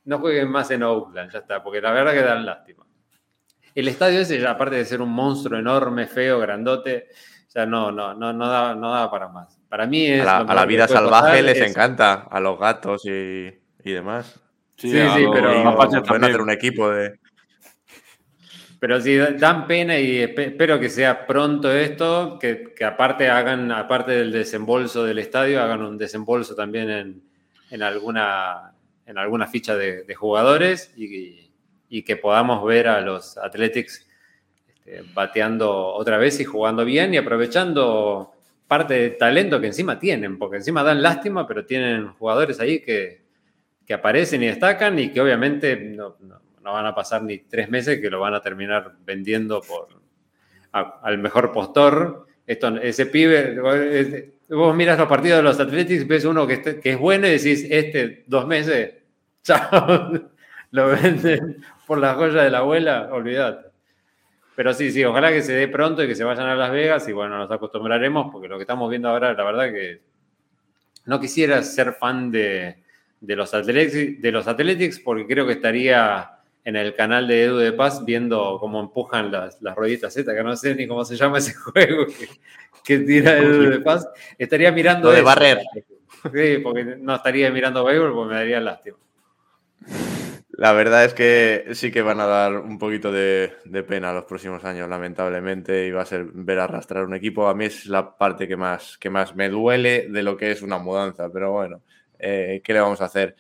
no 0.06 0.20
jueguen 0.20 0.50
más 0.50 0.72
en 0.72 0.84
Oakland, 0.84 1.32
ya 1.32 1.40
está, 1.40 1.64
porque 1.64 1.82
la 1.82 1.92
verdad 1.92 2.14
que 2.14 2.22
dan 2.22 2.46
lástima. 2.46 2.86
El 3.76 3.88
estadio 3.88 4.22
ese, 4.22 4.40
ya 4.40 4.52
aparte 4.52 4.76
de 4.76 4.86
ser 4.86 5.02
un 5.02 5.10
monstruo 5.10 5.60
enorme, 5.60 6.08
feo, 6.08 6.40
grandote, 6.40 7.08
ya 7.54 7.66
no, 7.66 7.92
no, 7.92 8.14
no, 8.14 8.34
no 8.34 8.48
daba, 8.48 8.76
no 8.76 8.92
daba 8.92 9.12
para 9.12 9.28
más. 9.28 9.60
Para 9.70 9.86
mí 9.86 10.06
es. 10.06 10.22
A 10.22 10.26
la, 10.26 10.38
a 10.52 10.56
la 10.56 10.66
vida 10.66 10.88
salvaje 10.88 11.42
les 11.42 11.58
es... 11.58 11.70
encanta, 11.70 12.28
a 12.30 12.40
los 12.40 12.60
gatos 12.60 13.06
y, 13.06 13.48
y 13.84 13.92
demás. 13.92 14.40
Sí, 14.76 14.92
sí, 14.92 14.98
sí 14.98 15.26
pero. 15.32 15.76
Pueden 16.04 16.24
hacer 16.24 16.42
un 16.42 16.52
equipo 16.52 16.90
de. 16.90 17.20
Pero 18.80 19.02
si 19.02 19.18
dan 19.18 19.68
pena 19.68 20.00
y 20.00 20.20
espero 20.20 20.80
que 20.80 20.90
sea 20.90 21.28
pronto 21.28 21.70
esto, 21.70 22.40
que, 22.40 22.74
que, 22.74 22.86
aparte 22.86 23.30
hagan, 23.30 23.74
aparte 23.74 24.14
del 24.14 24.32
desembolso 24.32 25.04
del 25.04 25.20
estadio, 25.20 25.62
hagan 25.62 25.82
un 25.82 25.98
desembolso 25.98 26.56
también 26.56 26.90
en, 26.90 27.22
en 27.72 27.84
alguna, 27.84 28.72
en 29.06 29.18
alguna 29.18 29.48
ficha 29.48 29.76
de, 29.76 30.04
de 30.04 30.16
jugadores 30.16 30.94
y, 30.96 31.14
y, 31.14 31.49
que 32.04 32.16
podamos 32.16 32.64
ver 32.64 32.88
a 32.88 33.02
los 33.02 33.38
Athletics 33.38 34.08
este, 34.90 35.04
bateando 35.14 35.94
otra 35.94 36.18
vez 36.18 36.40
y 36.40 36.46
jugando 36.46 36.86
bien 36.86 37.14
y 37.14 37.18
aprovechando 37.18 38.34
parte 38.68 38.94
del 38.94 39.18
talento 39.18 39.60
que 39.60 39.68
encima 39.68 40.00
tienen, 40.00 40.38
porque 40.38 40.58
encima 40.58 40.84
dan 40.84 41.02
lástima, 41.02 41.48
pero 41.48 41.66
tienen 41.66 42.10
jugadores 42.14 42.60
ahí 42.60 42.80
que, 42.82 43.22
que 43.86 43.94
aparecen 43.94 44.44
y 44.44 44.48
destacan 44.48 45.00
y 45.00 45.12
que 45.12 45.22
obviamente 45.22 45.76
no, 45.76 46.16
no 46.70 46.74
van 46.74 46.86
a 46.86 46.96
pasar 46.96 47.24
ni 47.24 47.40
tres 47.40 47.70
meses 47.70 48.00
que 48.00 48.10
lo 48.10 48.20
van 48.20 48.34
a 48.34 48.42
terminar 48.42 48.94
vendiendo 49.06 49.62
por 49.62 49.88
al 50.72 51.18
mejor 51.18 51.52
postor. 51.52 52.28
Esto, 52.46 52.78
ese 52.78 53.08
pibe, 53.08 53.60
vos 54.50 54.76
miras 54.76 54.98
los 54.98 55.08
partidos 55.08 55.38
de 55.38 55.44
los 55.44 55.60
Athletics, 55.60 56.08
ves 56.08 56.26
uno 56.26 56.48
que, 56.48 56.80
que 56.80 56.92
es 56.92 57.00
bueno 57.00 57.28
y 57.28 57.32
decís, 57.32 57.66
este, 57.70 58.24
dos 58.28 58.48
meses, 58.48 58.94
chao, 59.44 60.12
lo 60.72 60.88
venden 60.88 61.64
por 61.90 61.98
la 61.98 62.14
joya 62.14 62.44
de 62.44 62.52
la 62.52 62.60
abuela, 62.60 63.10
olvidate. 63.12 63.68
Pero 64.56 64.76
sí, 64.76 64.92
sí, 64.92 65.04
ojalá 65.04 65.32
que 65.32 65.42
se 65.42 65.54
dé 65.54 65.68
pronto 65.68 66.04
y 66.04 66.08
que 66.08 66.14
se 66.14 66.24
vayan 66.24 66.46
a 66.46 66.56
Las 66.56 66.72
Vegas 66.72 67.10
y 67.10 67.14
bueno, 67.14 67.40
nos 67.40 67.50
acostumbraremos 67.50 68.32
porque 68.32 68.48
lo 68.48 68.58
que 68.58 68.62
estamos 68.62 68.92
viendo 68.92 69.10
ahora, 69.10 69.34
la 69.34 69.44
verdad 69.44 69.72
que 69.72 70.00
no 71.06 71.20
quisiera 71.20 71.64
ser 71.64 71.94
fan 71.94 72.30
de, 72.30 72.78
los, 73.22 73.56
Athletics, 73.56 74.22
de 74.22 74.32
los 74.32 74.48
Athletics 74.48 75.00
porque 75.00 75.26
creo 75.26 75.48
que 75.48 75.54
estaría 75.54 76.30
en 76.64 76.76
el 76.76 76.94
canal 76.94 77.28
de 77.28 77.46
Edu 77.46 77.58
de 77.58 77.72
Paz 77.72 78.06
viendo 78.06 78.58
cómo 78.60 78.80
empujan 78.82 79.32
las, 79.32 79.60
las 79.60 79.76
rueditas 79.76 80.14
Z, 80.14 80.32
que 80.32 80.44
no 80.44 80.56
sé 80.56 80.76
ni 80.76 80.86
cómo 80.86 81.04
se 81.06 81.16
llama 81.16 81.40
ese 81.40 81.54
juego 81.56 82.06
que, 82.84 83.00
tira 83.00 83.36
Edu 83.40 83.68
de 83.68 83.80
Paz. 83.80 84.08
Estaría 84.38 84.72
mirando... 84.72 85.10
de 85.10 85.24
barrer. 85.24 85.62
Sí, 86.22 86.60
porque 86.62 86.84
no 87.00 87.16
estaría 87.16 87.50
mirando 87.50 87.84
béisbol 87.84 88.14
porque 88.14 88.30
me 88.30 88.36
daría 88.36 88.60
lástima. 88.60 88.98
La 90.60 90.74
verdad 90.74 91.06
es 91.06 91.14
que 91.14 91.70
sí 91.72 91.90
que 91.90 92.02
van 92.02 92.20
a 92.20 92.26
dar 92.26 92.58
un 92.58 92.78
poquito 92.78 93.14
de, 93.14 93.50
pena 93.88 94.12
los 94.12 94.26
próximos 94.26 94.66
años, 94.66 94.90
lamentablemente, 94.90 95.88
y 95.88 95.92
va 95.92 96.02
a 96.02 96.06
ser 96.06 96.26
ver 96.34 96.60
arrastrar 96.60 97.06
un 97.06 97.16
equipo. 97.16 97.48
A 97.48 97.54
mí 97.54 97.64
es 97.64 97.86
la 97.86 98.18
parte 98.18 98.46
que 98.46 98.58
más, 98.58 98.98
que 98.98 99.10
más 99.10 99.38
me 99.38 99.48
duele 99.48 100.10
de 100.10 100.22
lo 100.22 100.36
que 100.36 100.52
es 100.52 100.62
una 100.62 100.78
mudanza, 100.78 101.30
pero 101.32 101.54
bueno, 101.54 101.82
eh, 102.20 102.60
¿qué 102.62 102.74
le 102.74 102.82
vamos 102.82 103.00
a 103.00 103.06
hacer? 103.06 103.38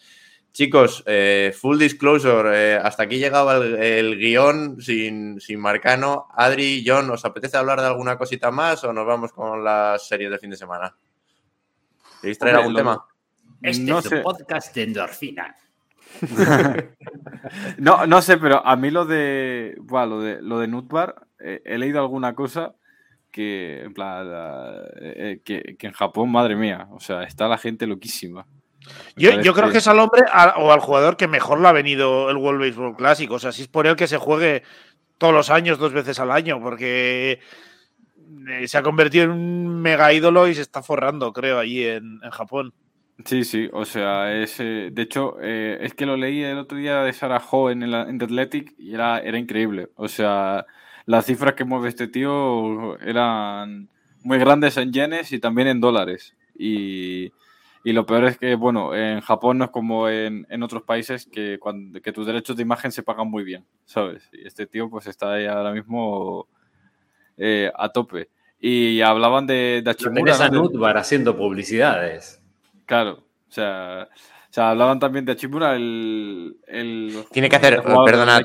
Chicos, 0.53 1.03
eh, 1.05 1.53
full 1.53 1.77
disclosure, 1.77 2.51
eh, 2.53 2.75
hasta 2.81 3.03
aquí 3.03 3.17
llegaba 3.17 3.57
el, 3.57 3.75
el 3.75 4.17
guion 4.17 4.81
sin, 4.81 5.41
sin, 5.41 5.59
Marcano. 5.59 6.29
Adri, 6.33 6.85
John, 6.87 7.09
¿os 7.09 7.25
apetece 7.25 7.57
hablar 7.57 7.81
de 7.81 7.87
alguna 7.87 8.17
cosita 8.17 8.49
más 8.49 8.81
o 8.85 8.93
nos 8.93 9.05
vamos 9.05 9.33
con 9.33 9.61
las 9.61 10.07
series 10.07 10.31
de 10.31 10.39
fin 10.39 10.51
de 10.51 10.55
semana? 10.55 10.95
¿Queréis 12.21 12.39
traer 12.39 12.55
algún 12.55 12.75
tema? 12.75 13.05
Este 13.61 13.91
es 13.91 14.05
un 14.05 14.21
podcast 14.21 14.73
de 14.73 14.83
endorfina. 14.83 15.57
no, 17.77 18.05
no 18.07 18.21
sé, 18.21 18.37
pero 18.37 18.65
a 18.65 18.75
mí 18.75 18.91
lo 18.91 19.05
de, 19.05 19.75
lo 19.87 20.21
de, 20.21 20.41
lo 20.41 20.59
de 20.59 20.67
Nutbar, 20.67 21.27
eh, 21.39 21.61
he 21.65 21.77
leído 21.77 21.99
alguna 21.99 22.35
cosa 22.35 22.75
que, 23.31 23.83
en 23.83 23.93
plan, 23.93 24.27
eh, 25.01 25.41
que, 25.43 25.75
en 25.79 25.91
Japón, 25.91 26.31
madre 26.31 26.55
mía, 26.55 26.87
o 26.91 26.99
sea, 26.99 27.23
está 27.23 27.47
la 27.47 27.57
gente 27.57 27.87
loquísima. 27.87 28.45
Yo, 29.15 29.41
yo 29.41 29.53
creo 29.53 29.69
que 29.69 29.79
es 29.79 29.87
al 29.87 29.99
hombre 29.99 30.23
o 30.57 30.71
al 30.71 30.79
jugador 30.79 31.15
que 31.15 31.27
mejor 31.27 31.59
le 31.59 31.67
ha 31.67 31.73
venido 31.73 32.29
el 32.29 32.37
World 32.37 32.61
Baseball 32.61 32.95
Classic. 32.95 33.29
O 33.29 33.37
sea, 33.37 33.51
si 33.51 33.63
es 33.63 33.67
por 33.67 33.85
él 33.85 33.95
que 33.95 34.07
se 34.07 34.17
juegue 34.17 34.63
todos 35.17 35.33
los 35.33 35.49
años, 35.49 35.77
dos 35.77 35.93
veces 35.93 36.19
al 36.19 36.31
año, 36.31 36.59
porque 36.61 37.39
eh, 38.49 38.67
se 38.67 38.77
ha 38.77 38.81
convertido 38.81 39.25
en 39.25 39.31
un 39.31 39.81
mega 39.81 40.11
ídolo 40.13 40.47
y 40.47 40.55
se 40.55 40.61
está 40.61 40.81
forrando, 40.81 41.33
creo, 41.33 41.59
allí 41.59 41.85
en, 41.85 42.19
en 42.23 42.31
Japón. 42.31 42.73
Sí, 43.25 43.43
sí, 43.43 43.69
o 43.73 43.83
sea, 43.83 44.33
es, 44.33 44.59
eh, 44.59 44.89
de 44.91 45.01
hecho, 45.01 45.35
eh, 45.41 45.77
es 45.81 45.93
que 45.93 46.05
lo 46.05 46.15
leí 46.15 46.41
el 46.41 46.57
otro 46.57 46.77
día 46.77 47.03
de 47.03 47.11
Sarah 47.11 47.43
Ho 47.51 47.69
en, 47.69 47.83
el, 47.83 47.93
en 47.93 48.17
The 48.17 48.25
Athletic 48.25 48.75
y 48.77 48.93
era, 48.93 49.19
era 49.19 49.37
increíble. 49.37 49.89
O 49.95 50.07
sea, 50.07 50.65
las 51.05 51.25
cifras 51.25 51.55
que 51.55 51.65
mueve 51.65 51.89
este 51.89 52.07
tío 52.07 52.97
eran 52.99 53.89
muy 54.23 54.37
grandes 54.37 54.77
en 54.77 54.93
yenes 54.93 55.33
y 55.33 55.39
también 55.39 55.67
en 55.67 55.81
dólares. 55.81 56.35
Y, 56.57 57.31
y 57.83 57.93
lo 57.93 58.05
peor 58.05 58.25
es 58.25 58.37
que, 58.37 58.55
bueno, 58.55 58.95
en 58.95 59.19
Japón 59.21 59.57
no 59.57 59.65
es 59.65 59.71
como 59.71 60.07
en, 60.07 60.47
en 60.49 60.63
otros 60.63 60.83
países 60.83 61.25
que, 61.25 61.59
cuando, 61.59 62.01
que 62.01 62.13
tus 62.13 62.25
derechos 62.25 62.55
de 62.55 62.63
imagen 62.63 62.91
se 62.91 63.03
pagan 63.03 63.29
muy 63.29 63.43
bien, 63.43 63.65
¿sabes? 63.85 64.29
Y 64.31 64.47
este 64.47 64.65
tío 64.65 64.89
pues 64.89 65.07
está 65.07 65.33
ahí 65.33 65.45
ahora 65.45 65.73
mismo 65.73 66.47
eh, 67.37 67.71
a 67.75 67.89
tope. 67.89 68.29
Y 68.61 69.01
hablaban 69.01 69.45
de, 69.47 69.81
de 69.83 69.91
Hachimura. 69.91 70.49
¿no? 70.51 70.85
haciendo 70.97 71.35
publicidades. 71.37 72.38
Claro, 72.89 73.23
o 73.47 73.51
sea, 73.51 74.09
o 74.11 74.51
sea, 74.51 74.71
hablaban 74.71 74.99
también 74.99 75.23
de 75.23 75.33
Achimura, 75.33 75.75
el, 75.75 76.57
el, 76.65 77.23
Tiene 77.31 77.47
que 77.47 77.55
hacer, 77.55 77.83
perdona, 77.83 78.41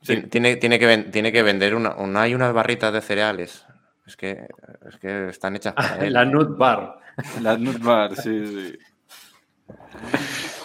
tiene, 0.00 0.56
tiene, 0.56 0.78
que, 0.78 1.08
tiene 1.12 1.30
que 1.30 1.42
vender 1.42 1.74
una, 1.74 1.94
una, 1.96 2.22
hay 2.22 2.34
unas 2.34 2.54
barritas 2.54 2.90
de 2.90 3.02
cereales. 3.02 3.66
Es 4.06 4.16
que, 4.16 4.46
es 4.88 4.96
que 4.96 5.28
están 5.28 5.56
hechas 5.56 5.74
para 5.74 5.96
La 6.10 6.24
Nut 6.24 6.56
Bar. 6.56 7.00
La 7.42 7.58
Nut 7.58 7.82
Bar, 7.82 8.16
sí, 8.16 8.46
sí. 8.46 8.78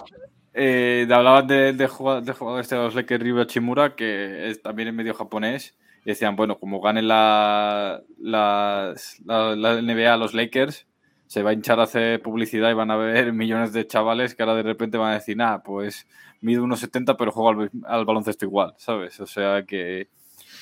Eh, 0.60 1.08
hablaban 1.12 1.46
de, 1.46 1.74
de, 1.74 1.88
jugadores 1.88 2.68
de 2.70 2.78
los 2.78 2.96
Lakers 2.96 3.24
Ryu 3.24 3.40
Achimura, 3.42 3.94
que 3.94 4.50
es, 4.50 4.60
también 4.64 4.88
es 4.88 4.94
medio 4.96 5.14
japonés, 5.14 5.78
y 6.04 6.10
decían, 6.10 6.36
bueno, 6.36 6.58
como 6.58 6.82
ganen 6.82 7.08
la, 7.08 8.02
la, 8.18 8.96
la, 9.26 9.56
la 9.56 9.82
NBA 9.84 10.18
los 10.18 10.34
Lakers, 10.34 10.88
se 11.28 11.44
va 11.44 11.52
a 11.52 11.54
hinchar 11.54 11.80
a 11.80 11.84
hacer 11.84 12.22
publicidad 12.22 12.72
y 12.72 12.74
van 12.74 12.92
a 12.92 12.96
ver 12.96 13.34
millones 13.34 13.74
de 13.74 13.86
chavales 13.86 14.34
que 14.34 14.44
ahora 14.44 14.56
de 14.56 14.64
repente 14.64 14.98
van 14.98 15.12
a 15.12 15.16
decir, 15.16 15.40
ah, 15.42 15.62
pues 15.64 16.08
mido 16.42 16.64
unos 16.64 16.80
70 16.80 17.18
pero 17.18 17.32
juego 17.32 17.70
al, 17.86 18.06
baloncesto 18.06 18.46
igual, 18.46 18.74
¿sabes? 18.78 19.20
O 19.20 19.28
sea 19.28 19.64
que, 19.64 20.10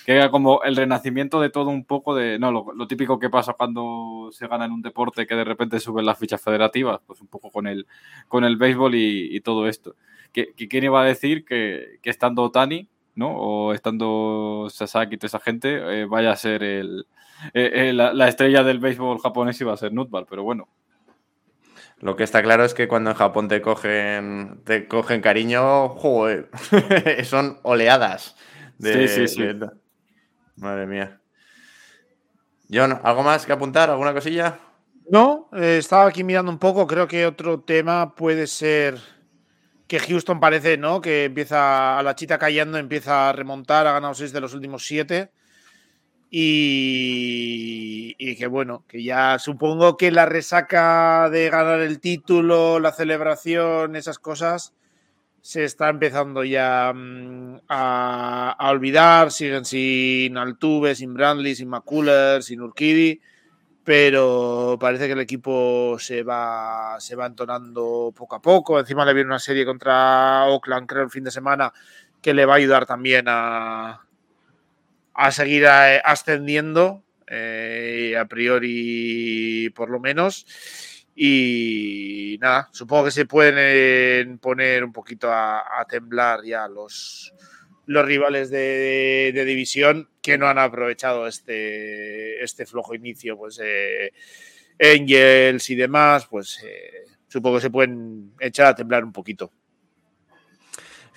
que 0.06 0.14
era 0.14 0.32
como 0.32 0.64
el 0.64 0.76
renacimiento 0.76 1.40
de 1.40 1.50
todo 1.50 1.70
un 1.70 1.86
poco 1.86 2.16
de, 2.16 2.40
no, 2.40 2.52
lo, 2.52 2.88
típico 2.88 3.20
que 3.20 3.30
pasa 3.30 3.54
cuando 3.54 4.30
se 4.32 4.48
gana 4.48 4.66
en 4.66 4.72
un 4.72 4.82
deporte 4.82 5.28
que 5.28 5.36
de 5.36 5.44
repente 5.44 5.80
suben 5.80 6.06
las 6.06 6.18
fichas 6.18 6.42
federativas, 6.42 7.02
pues 7.06 7.22
un 7.22 7.28
poco 7.28 7.52
con 7.52 7.68
el, 7.68 7.86
con 8.28 8.44
el 8.44 8.58
béisbol 8.58 8.96
y, 8.96 9.40
todo 9.42 9.68
esto. 9.68 9.96
¿Qué, 10.32 10.54
¿Quién 10.54 10.84
iba 10.84 11.02
a 11.02 11.06
decir 11.06 11.46
que, 11.46 12.00
que 12.02 12.10
estando 12.10 12.50
Tani, 12.52 12.90
¿no? 13.16 13.36
O 13.38 13.74
estando 13.74 14.68
Sasaki 14.70 15.16
y 15.16 15.18
toda 15.18 15.28
esa 15.28 15.40
gente, 15.40 16.02
eh, 16.02 16.06
vaya 16.06 16.32
a 16.32 16.36
ser 16.36 16.64
el, 16.64 17.06
eh, 17.54 17.90
eh, 17.90 17.94
la, 17.94 18.28
estrella 18.28 18.64
del 18.64 18.80
béisbol 18.80 19.20
japonés 19.20 19.60
iba 19.62 19.74
a 19.74 19.78
ser 19.78 19.94
Nutball, 19.94 20.26
pero 20.30 20.44
bueno. 20.44 20.68
Lo 22.00 22.16
que 22.16 22.24
está 22.24 22.44
claro 22.44 22.66
es 22.66 22.74
que 22.74 22.88
cuando 22.88 23.12
en 23.12 23.16
Japón 23.16 23.48
te 23.48 23.62
cogen, 23.62 24.62
te 24.66 24.88
cogen 24.88 25.22
cariño, 25.22 25.90
joder, 25.90 26.50
son 27.24 27.60
oleadas. 27.64 28.36
sí, 28.80 29.08
sí, 29.08 29.28
sí. 29.28 29.44
Madre 30.58 30.86
mía. 30.86 31.20
John, 32.72 33.00
¿algo 33.04 33.24
más 33.24 33.46
que 33.46 33.54
apuntar? 33.54 33.90
¿Alguna 33.90 34.14
cosilla? 34.14 34.60
No, 35.10 35.50
eh, 35.54 35.78
estaba 35.78 36.08
aquí 36.08 36.24
mirando 36.24 36.52
un 36.52 36.58
poco. 36.58 36.88
Creo 36.88 37.08
que 37.08 37.26
otro 37.26 37.62
tema 37.62 38.16
puede 38.16 38.48
ser 38.48 39.00
que 39.88 40.00
Houston 40.00 40.40
parece, 40.40 40.78
¿no? 40.78 41.00
Que 41.00 41.26
empieza 41.26 42.00
a 42.00 42.04
la 42.04 42.16
chita 42.16 42.40
cayendo, 42.40 42.78
empieza 42.78 43.30
a 43.30 43.34
remontar, 43.34 43.86
ha 43.86 43.94
ganado 43.94 44.16
seis 44.16 44.32
de 44.32 44.42
los 44.42 44.54
últimos 44.54 44.86
siete. 44.86 45.32
Y, 46.38 48.36
que 48.36 48.48
bueno, 48.48 48.84
que 48.90 49.02
ya 49.02 49.40
supongo 49.40 49.96
que 49.96 50.12
la 50.12 50.26
resaca 50.26 51.30
de 51.30 51.50
ganar 51.50 51.80
el 51.80 52.02
título, 52.02 52.82
la 52.82 52.92
celebración, 52.92 53.96
esas 53.96 54.20
cosas, 54.20 54.74
se 55.40 55.64
está 55.64 55.88
empezando 55.88 56.44
ya 56.44 56.92
mm, 56.94 57.62
a, 57.70 58.58
olvidar. 58.70 59.32
Siguen 59.32 59.64
sin 59.64 60.38
Altuve, 60.38 60.94
sin 60.96 61.14
Brandley, 61.14 61.56
sin 61.56 61.70
McCuller, 61.70 62.44
sin 62.44 62.60
Urquidi, 62.60 63.22
pero 63.86 64.78
parece 64.78 65.08
que 65.08 65.14
el 65.14 65.22
equipo 65.22 65.96
se 66.00 66.24
va, 66.24 66.98
se 67.00 67.16
va 67.16 67.28
entonando 67.28 68.14
poco 68.14 68.36
a 68.36 68.42
poco. 68.42 68.78
Encima 68.78 69.06
le 69.06 69.14
viene 69.14 69.30
una 69.30 69.40
serie 69.40 69.66
contra 69.66 70.48
Oakland, 70.48 70.86
creo, 70.86 71.04
el 71.04 71.12
fin 71.12 71.24
de 71.24 71.32
semana, 71.32 71.72
que 72.22 72.34
le 72.34 72.46
va 72.46 72.56
a 72.56 72.58
ayudar 72.58 72.86
también 72.86 73.26
a, 73.30 74.05
a 75.16 75.32
seguir 75.32 75.64
eh, 75.64 76.02
ascendiendo, 76.04 77.04
eh, 77.28 78.16
a 78.20 78.26
priori 78.26 79.72
por 79.76 79.90
lo 79.90 80.00
menos. 80.00 80.46
Y 81.16 82.38
nada, 82.42 82.68
supongo 82.74 83.06
que 83.06 83.12
se 83.12 83.26
pueden 83.26 84.38
poner 84.40 84.84
un 84.84 84.92
poquito 84.92 85.32
a, 85.32 85.64
temblar 85.90 86.44
ya 86.44 86.68
los, 86.68 87.34
los 87.86 88.06
rivales 88.06 88.50
de, 88.50 89.44
división 89.46 90.10
que 90.22 90.38
no 90.38 90.48
han 90.48 90.60
aprovechado 90.60 91.26
este, 91.28 92.44
este 92.44 92.66
flojo 92.66 92.94
inicio, 92.96 93.38
pues 93.38 93.62
eh, 93.64 94.12
Angels 94.78 95.70
y 95.70 95.76
demás, 95.76 96.28
pues 96.28 96.60
supongo 97.30 97.58
que 97.58 97.62
se 97.62 97.70
pueden 97.70 98.34
echar 98.42 98.68
a 98.68 98.76
temblar 98.76 99.06
un 99.06 99.14
poquito. 99.14 99.54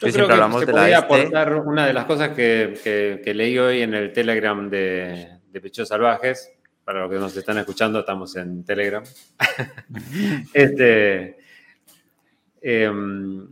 Yo 0.00 0.12
creo 0.12 0.28
que 0.28 0.60
se 0.60 0.66
podría 0.72 0.98
aportar 0.98 1.54
una 1.54 1.86
de 1.86 1.92
las 1.92 2.04
cosas 2.04 2.30
que, 2.30 3.20
leí 3.34 3.58
hoy 3.58 3.82
en 3.82 3.94
el 3.94 4.12
Telegram 4.12 4.68
de, 4.70 5.28
de 5.50 5.60
Pechos 5.60 5.88
Salvajes. 5.88 6.52
Para 6.84 7.00
los 7.00 7.10
que 7.10 7.16
nos 7.16 7.36
están 7.36 7.58
escuchando, 7.58 8.00
estamos 8.00 8.34
en 8.36 8.64
Telegram. 8.64 9.02
este, 10.54 11.36
em, 12.62 13.46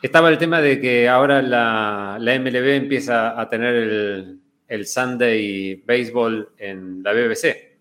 estaba 0.00 0.30
el 0.30 0.38
tema 0.38 0.62
de 0.62 0.80
que 0.80 1.08
ahora 1.08 1.42
la, 1.42 2.18
MLB 2.18 2.76
empieza 2.76 3.38
a 3.38 3.48
tener 3.48 3.74
el, 3.74 4.40
el 4.68 4.86
Sunday 4.86 5.82
Baseball 5.86 6.50
en 6.56 7.02
la 7.02 7.12
BBC. 7.12 7.76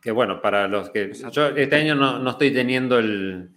Que 0.00 0.12
bueno, 0.12 0.40
para 0.40 0.68
los 0.68 0.90
que. 0.90 1.12
Yo 1.32 1.48
este 1.48 1.74
año 1.74 1.96
no, 1.96 2.30
estoy 2.30 2.52
teniendo 2.52 2.98
el 2.98 3.50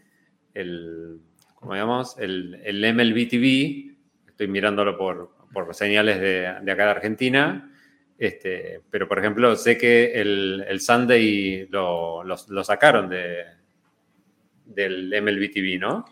como 1.61 1.75
llamamos, 1.75 2.17
el, 2.19 2.59
el 2.65 2.83
MLB 2.83 3.29
TV. 3.29 3.95
estoy 4.27 4.47
mirándolo 4.49 4.97
por, 4.97 5.31
por 5.53 5.73
señales 5.75 6.19
de, 6.19 6.55
de 6.61 6.71
acá 6.71 6.85
de 6.85 6.91
Argentina. 6.91 7.71
Este, 8.17 8.81
pero, 8.91 9.07
por 9.07 9.19
ejemplo, 9.19 9.55
sé 9.55 9.77
que 9.77 10.13
el, 10.19 10.65
el 10.67 10.81
Sunday 10.81 11.67
lo, 11.69 12.23
lo- 12.23 12.63
sacaron 12.65 13.09
de, 13.09 13.45
del 14.65 15.13
MLB 15.13 15.51
TV, 15.51 15.77
¿no? 15.79 16.05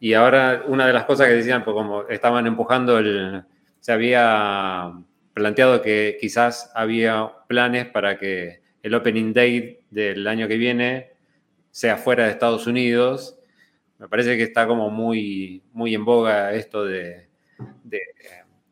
Y 0.00 0.14
ahora 0.14 0.64
una 0.66 0.86
de 0.86 0.92
las 0.92 1.04
cosas 1.04 1.28
que 1.28 1.34
decían, 1.34 1.64
pues 1.64 1.74
como 1.74 2.02
estaban 2.08 2.46
empujando. 2.46 3.00
Se 3.80 3.92
había 3.92 4.92
planteado 5.32 5.80
que 5.82 6.18
quizás 6.20 6.70
había 6.74 7.30
planes 7.48 7.86
para 7.86 8.18
que 8.18 8.60
el 8.82 8.94
Opening 8.94 9.32
Day 9.32 9.80
del 9.90 10.26
año 10.26 10.48
que 10.48 10.56
viene 10.58 11.10
sea 11.70 11.96
fuera 11.96 12.24
de 12.24 12.30
Estados 12.32 12.66
Unidos. 12.66 13.35
Me 13.98 14.08
parece 14.08 14.36
que 14.36 14.42
está 14.42 14.66
como 14.66 14.90
muy, 14.90 15.62
muy 15.72 15.94
en 15.94 16.04
boga 16.04 16.52
esto 16.52 16.84
de, 16.84 17.28
de, 17.84 18.00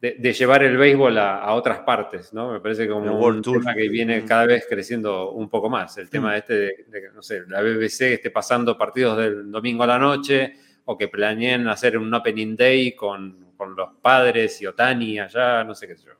de- 0.01 0.17
de 0.19 0.33
llevar 0.35 0.63
el 0.63 0.77
béisbol 0.77 1.17
a, 1.17 1.39
a 1.39 1.55
otras 1.55 1.79
partes, 1.81 2.33
¿no? 2.35 2.53
Me 2.53 2.61
parece 2.61 2.87
como 2.87 3.01
un 3.15 3.21
World 3.23 3.43
Tour. 3.43 3.61
tema 3.61 3.75
que 3.75 3.89
viene 3.89 4.25
cada 4.27 4.45
vez 4.47 4.67
creciendo 4.69 5.31
un 5.33 5.49
poco 5.49 5.71
más. 5.71 5.97
El 5.97 6.11
tema 6.11 6.37
este 6.37 6.55
de, 6.55 6.75
que, 6.93 7.09
no 7.15 7.23
sé, 7.23 7.43
la 7.49 7.63
BBC 7.63 8.13
esté 8.15 8.31
pasando 8.31 8.77
partidos 8.77 9.17
del 9.17 9.51
domingo 9.51 9.83
a 9.83 9.87
la 9.87 9.99
noche 9.99 10.55
o 10.85 10.99
que 10.99 11.09
planeen 11.09 11.67
hacer 11.69 11.97
un 11.97 12.13
opening 12.13 12.55
day 12.55 12.93
con, 12.95 13.53
con 13.57 13.75
los 13.75 13.95
padres 14.03 14.61
y 14.61 14.67
Otani 14.67 15.19
allá, 15.21 15.65
no 15.65 15.75
sé 15.75 15.87
qué 15.89 15.97
sé 15.97 16.05
yo. 16.07 16.13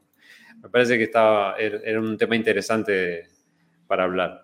Me 0.63 0.71
parece 0.71 0.97
que 0.97 1.05
estaba, 1.05 1.57
era 1.59 1.79
era 1.85 2.01
un 2.01 2.17
tema 2.17 2.37
interesante 2.37 3.29
para 3.87 4.05
hablar. 4.05 4.44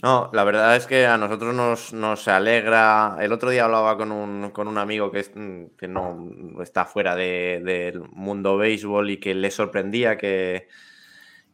No, 0.00 0.30
la 0.32 0.44
verdad 0.44 0.76
es 0.76 0.86
que 0.86 1.06
a 1.06 1.18
nosotros 1.18 1.52
nos, 1.54 1.92
nos 1.92 2.28
alegra. 2.28 3.16
El 3.20 3.32
otro 3.32 3.50
día 3.50 3.64
hablaba 3.64 3.96
con 3.96 4.12
un, 4.12 4.50
con 4.52 4.68
un 4.68 4.78
amigo 4.78 5.10
que, 5.10 5.20
es- 5.20 5.32
mm, 5.34 5.64
que 5.76 5.88
no 5.88 6.62
está 6.62 6.84
fuera 6.84 7.16
de- 7.16 7.60
del 7.64 8.00
mundo 8.12 8.56
béisbol 8.56 9.10
y 9.10 9.16
que 9.18 9.34
le 9.34 9.50
sorprendía 9.50 10.16
que, 10.16 10.68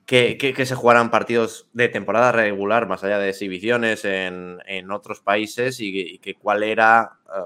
que, 0.06 0.38
que- 0.38 0.66
se 0.66 0.74
jugaran 0.76 1.10
partidos 1.10 1.68
de 1.72 1.88
temporada 1.88 2.32
regular, 2.32 2.88
más 2.88 3.04
allá 3.04 3.18
de 3.18 3.30
exhibiciones 3.30 4.04
en, 4.04 4.58
en 4.66 4.90
otros 4.92 5.20
países 5.20 5.80
y, 5.80 5.92
que- 5.92 6.00
y 6.14 6.18
que 6.18 6.34
cuál 6.36 6.62
era 6.64 7.20
eh, 7.34 7.40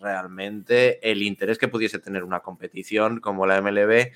realmente 0.00 1.10
el 1.10 1.22
interés 1.22 1.58
que 1.58 1.68
pudiese 1.68 1.98
tener 1.98 2.24
una 2.24 2.40
competición 2.40 3.20
como 3.20 3.46
la 3.46 3.58
MLB 3.58 4.12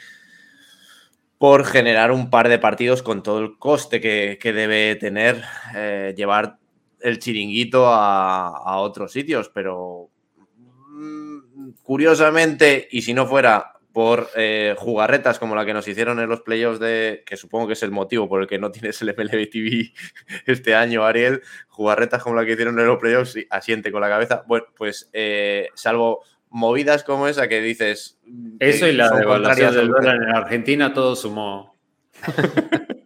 por 1.43 1.64
generar 1.64 2.12
un 2.12 2.31
par 2.31 2.48
de 2.48 2.60
partidos 2.60 3.02
con 3.02 3.24
todo 3.24 3.40
el 3.40 3.59
coste 3.59 4.01
que, 4.01 4.39
que 4.40 4.52
debe 4.52 4.94
tener 4.94 5.43
eh, 5.74 6.14
llevar 6.16 6.59
el 7.01 7.19
chiringuito 7.19 7.89
a, 7.89 8.77
otros 8.77 9.10
sitios, 9.10 9.51
pero 9.52 10.09
mm, 10.36 11.70
curiosamente, 11.82 12.86
y 12.93 13.02
si 13.02 13.12
no 13.12 13.27
fuera 13.27 13.73
por 13.93 14.28
eh, 14.36 14.77
jugarretas 14.78 15.40
como 15.40 15.56
la 15.56 15.66
que 15.66 15.74
nos 15.74 15.89
hicieron 15.89 16.20
en 16.20 16.28
los 16.28 16.43
playoffs 16.43 16.78
de, 16.78 17.24
que 17.27 17.36
supongo 17.36 17.66
que 17.66 17.73
es 17.73 17.82
el 17.82 17.90
motivo 17.90 18.28
por 18.28 18.43
el 18.43 18.47
que 18.47 18.60
no 18.60 18.70
tienes 18.70 19.02
el 19.02 19.09
MLB 19.09 19.51
TV 19.51 19.93
este 20.47 20.77
año, 20.77 21.05
Ariel, 21.05 21.43
jugarretas 21.66 22.23
como 22.23 22.36
la 22.36 22.47
que 22.47 22.52
hicieron 22.52 22.78
en 22.78 22.86
los 22.86 22.98
playoffs, 22.98 23.36
asiente 23.51 23.90
con 23.90 24.01
la 24.01 24.09
cabeza, 24.09 24.44
bueno, 24.47 24.66
pues 24.77 25.10
eh, 25.12 25.70
salvo 25.74 26.23
movidas 26.52 27.02
como 27.02 27.26
esa 27.26 27.48
que 27.48 27.60
dices... 27.60 28.18
Eso 28.60 28.86
y 28.86 28.92
la 28.92 29.10
devaluación 29.10 29.74
del 29.74 29.88
dólar 29.88 30.16
en 30.16 30.28
Argentina, 30.34 30.94
todo 30.94 31.16
sumó. 31.16 31.74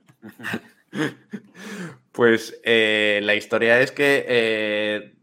Pues 2.17 2.59
eh, 2.65 3.21
la 3.25 3.35
historia 3.35 3.79
es 3.83 3.93
que 3.93 4.25
eh, 4.27 5.15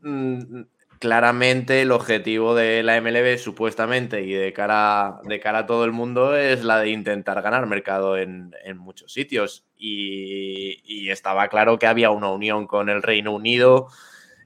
mm, 0.00 0.62
claramente 0.98 1.82
el 1.82 1.92
objetivo 1.92 2.54
de 2.54 2.82
la 2.82 2.98
MLB 3.02 3.36
supuestamente 3.36 4.22
y 4.22 4.32
de 4.32 4.54
cara, 4.54 5.20
de 5.24 5.38
cara 5.40 5.58
a 5.58 5.66
todo 5.66 5.84
el 5.84 5.92
mundo 5.92 6.34
es 6.34 6.64
la 6.64 6.78
de 6.80 6.88
intentar 6.88 7.42
ganar 7.42 7.66
mercado 7.66 8.16
en, 8.16 8.54
en 8.64 8.78
muchos 8.78 9.12
sitios. 9.12 9.66
Y, 9.76 10.80
y 10.86 11.10
estaba 11.10 11.48
claro 11.48 11.78
que 11.78 11.86
había 11.86 12.08
una 12.08 12.30
unión 12.30 12.66
con 12.66 12.88
el 12.88 13.02
Reino 13.02 13.32
Unido 13.32 13.88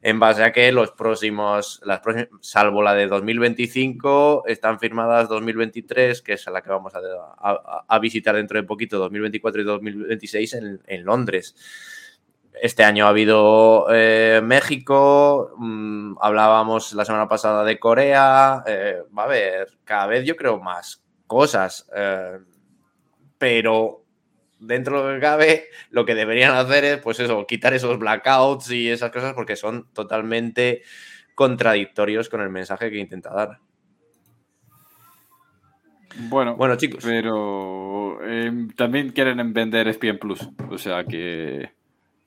en 0.06 0.20
base 0.20 0.44
a 0.44 0.52
que 0.52 0.70
los 0.70 0.92
próximos, 0.92 1.82
salvo 2.40 2.80
la 2.80 2.94
de 2.94 3.08
2025, 3.08 4.44
están 4.46 4.78
firmadas 4.78 5.28
2023, 5.28 6.22
que 6.22 6.34
es 6.34 6.46
la 6.46 6.62
que 6.62 6.70
vamos 6.70 6.92
a 6.94 7.98
visitar 7.98 8.36
dentro 8.36 8.56
de 8.56 8.62
poquito, 8.62 9.00
2024 9.00 9.62
y 9.62 9.64
2026 9.64 10.54
en, 10.54 10.80
en 10.86 11.04
Londres. 11.04 11.56
Este 12.62 12.84
año 12.84 13.06
ha 13.06 13.08
habido 13.08 13.88
eh, 13.90 14.40
México, 14.44 15.52
mm, 15.56 16.18
hablábamos 16.20 16.92
la 16.92 17.04
semana 17.04 17.26
pasada 17.26 17.64
de 17.64 17.80
Corea, 17.80 18.62
eh, 18.64 19.02
va 19.16 19.24
a 19.24 19.26
haber 19.26 19.76
cada 19.82 20.06
vez 20.06 20.24
yo 20.24 20.36
creo 20.36 20.60
más 20.60 21.02
cosas, 21.26 21.90
eh, 21.92 22.38
pero 23.38 24.05
dentro 24.58 25.02
de 25.02 25.08
lo 25.08 25.14
que 25.14 25.20
cabe, 25.20 25.64
lo 25.90 26.04
que 26.04 26.14
deberían 26.14 26.54
hacer 26.54 26.84
es, 26.84 26.98
pues 26.98 27.20
eso, 27.20 27.46
quitar 27.46 27.74
esos 27.74 27.98
blackouts 27.98 28.70
y 28.70 28.88
esas 28.88 29.10
cosas 29.10 29.34
porque 29.34 29.56
son 29.56 29.86
totalmente 29.92 30.82
contradictorios 31.34 32.28
con 32.28 32.40
el 32.40 32.50
mensaje 32.50 32.90
que 32.90 32.98
intenta 32.98 33.32
dar. 33.32 33.58
Bueno, 36.18 36.56
Bueno, 36.56 36.76
chicos, 36.76 37.04
pero 37.04 38.18
eh, 38.24 38.68
también 38.74 39.10
quieren 39.10 39.52
vender 39.52 39.86
ESPN 39.88 40.18
Plus. 40.18 40.48
O 40.70 40.78
sea 40.78 41.04
que, 41.04 41.70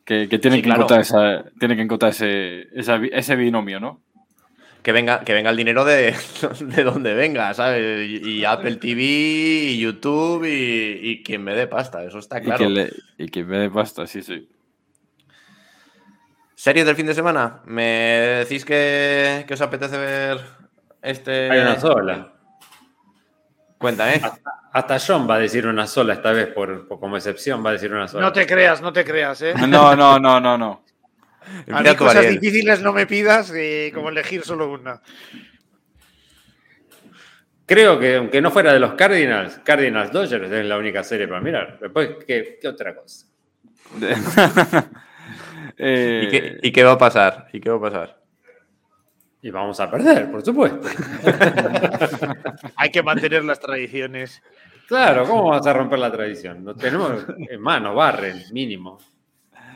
que, 0.06 0.30
que 0.30 0.38
tienen, 0.40 0.58
Sí, 0.60 0.62
que 0.62 0.68
claro. 0.68 0.82
encontrar 0.82 1.02
esa, 1.02 1.44
tienen 1.60 1.78
que 1.78 1.84
encontrar 1.84 2.12
ese, 2.12 2.68
esa 2.74 2.98
ese 3.12 3.36
binomio, 3.36 3.80
¿no? 3.80 4.02
Que 4.82 4.92
venga, 4.92 5.22
que 5.26 5.34
venga 5.34 5.50
el 5.50 5.58
dinero 5.58 5.84
de, 5.86 6.16
de 6.62 6.84
donde 6.84 7.14
venga, 7.14 7.54
¿sabes? 7.54 8.08
Y, 8.10 8.30
y 8.40 8.46
Apple 8.46 8.78
TV, 8.78 9.02
y 9.02 9.80
YouTube 9.80 10.46
y, 10.46 11.10
y 11.10 11.24
quien 11.24 11.44
me 11.44 11.54
dé 11.54 11.68
pasta, 11.68 12.04
eso 12.04 12.20
está 12.20 12.40
claro. 12.42 12.64
Y, 12.64 12.68
que 12.68 12.74
le, 12.74 12.94
y 13.18 13.30
que 13.30 13.44
me 13.44 13.58
dé 13.60 13.70
pasta, 13.70 14.08
sí, 14.08 14.22
sí. 14.22 14.48
¿Series 16.56 16.86
del 16.86 16.96
fin 16.96 17.06
de 17.06 17.14
semana? 17.14 17.62
¿Me 17.66 17.84
decís 18.44 18.66
que, 18.66 19.46
que 19.48 19.54
os 19.54 19.62
apetece 19.62 19.98
ver 19.98 20.40
este...? 21.02 21.50
Hay 21.50 21.60
una 21.60 21.80
sola. 21.80 22.34
Cuenta, 23.78 24.14
¿eh? 24.14 24.22
Hasta 24.74 25.00
John 25.00 25.28
va 25.30 25.36
a 25.36 25.40
decir 25.40 25.66
una 25.66 25.88
sola 25.88 26.14
esta 26.14 26.34
vez, 26.34 26.48
por, 26.48 26.86
por- 26.88 27.00
como 27.00 27.16
excepción, 27.16 27.66
va 27.66 27.70
a 27.70 27.74
decir 27.74 27.94
una 27.94 28.10
sola. 28.10 28.26
No 28.26 28.34
te 28.34 28.46
creas, 28.46 28.82
no 28.82 28.92
te 28.92 29.06
creas, 29.06 29.42
¿eh? 29.42 29.54
No, 29.68 29.96
no, 29.96 30.20
no, 30.20 30.40
no, 30.42 30.58
no. 30.58 30.84
A 31.72 31.82
mí 31.82 31.96
cosas 31.96 32.18
Ariel. 32.18 32.40
difíciles 32.40 32.82
no 32.82 32.94
me 32.94 33.06
pidas, 33.06 33.52
eh, 33.56 33.92
como 33.94 34.10
elegir 34.10 34.44
solo 34.44 34.72
una. 34.72 35.02
Creo 37.66 38.00
que 38.00 38.16
aunque 38.16 38.42
no 38.42 38.50
fuera 38.50 38.74
de 38.74 38.80
los 38.80 38.94
Cardinals, 38.94 39.60
Cardinals 39.64 40.12
Dodgers 40.12 40.52
es 40.52 40.66
la 40.66 40.78
única 40.78 41.04
serie 41.04 41.28
para 41.28 41.42
mirar. 41.42 41.78
Después, 41.80 42.10
¿qué, 42.26 42.58
qué 42.62 42.68
otra 42.68 42.96
cosa? 42.96 43.28
Eh, 45.82 46.24
¿Y 46.26 46.30
qué, 46.30 46.58
y 46.62 46.72
qué 46.74 46.84
va 46.84 46.94
a 46.94 46.98
pasar? 46.98 47.48
¿Y 47.54 47.62
qué 47.62 47.70
va 47.70 47.78
a 47.78 47.80
pasar? 47.80 48.22
Y 49.42 49.50
vamos 49.50 49.80
a 49.80 49.90
perder, 49.90 50.30
por 50.30 50.44
supuesto. 50.44 50.86
Hay 52.76 52.90
que 52.90 53.02
mantener 53.02 53.46
las 53.46 53.62
tradiciones. 53.62 54.44
Claro, 54.90 55.24
¿cómo 55.26 55.50
vamos 55.50 55.66
a 55.66 55.72
romper 55.72 56.00
la 56.00 56.12
tradición? 56.12 56.66
No 56.66 56.76
tenemos 56.76 57.26
en 57.38 57.62
mano, 57.62 57.96
barren, 57.96 58.44
mínimo. 58.52 58.98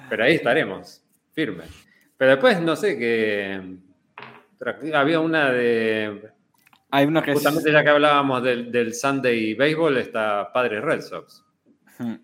Pero 0.10 0.26
ahí 0.26 0.36
estaremos, 0.36 1.03
firmes. 1.34 1.70
Pero 2.18 2.32
después, 2.32 2.62
no 2.62 2.76
sé 2.76 2.98
qué. 2.98 3.62
Había 4.94 5.20
una 5.20 5.52
de. 5.52 6.30
Hay 6.92 7.06
una 7.06 7.22
que 7.22 7.32
es- 7.32 7.38
Justamente 7.38 7.72
ya 7.72 7.84
que 7.84 7.90
hablábamos 7.90 8.44
del, 8.44 8.72
del 8.72 8.94
Sunday 8.94 9.56
Baseball, 9.56 9.98
está 9.98 10.52
Padres 10.54 10.82
Red 10.82 11.02
Sox. 11.02 11.44
Hmm. 11.98 12.16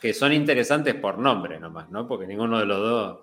Que 0.00 0.12
son 0.12 0.32
interesantes 0.32 0.94
por 0.94 1.18
nombre 1.18 1.58
nomás, 1.58 1.88
¿no? 1.90 2.06
Porque 2.06 2.26
ninguno 2.26 2.58
de 2.58 2.66
los 2.66 2.78
dos. 2.78 3.18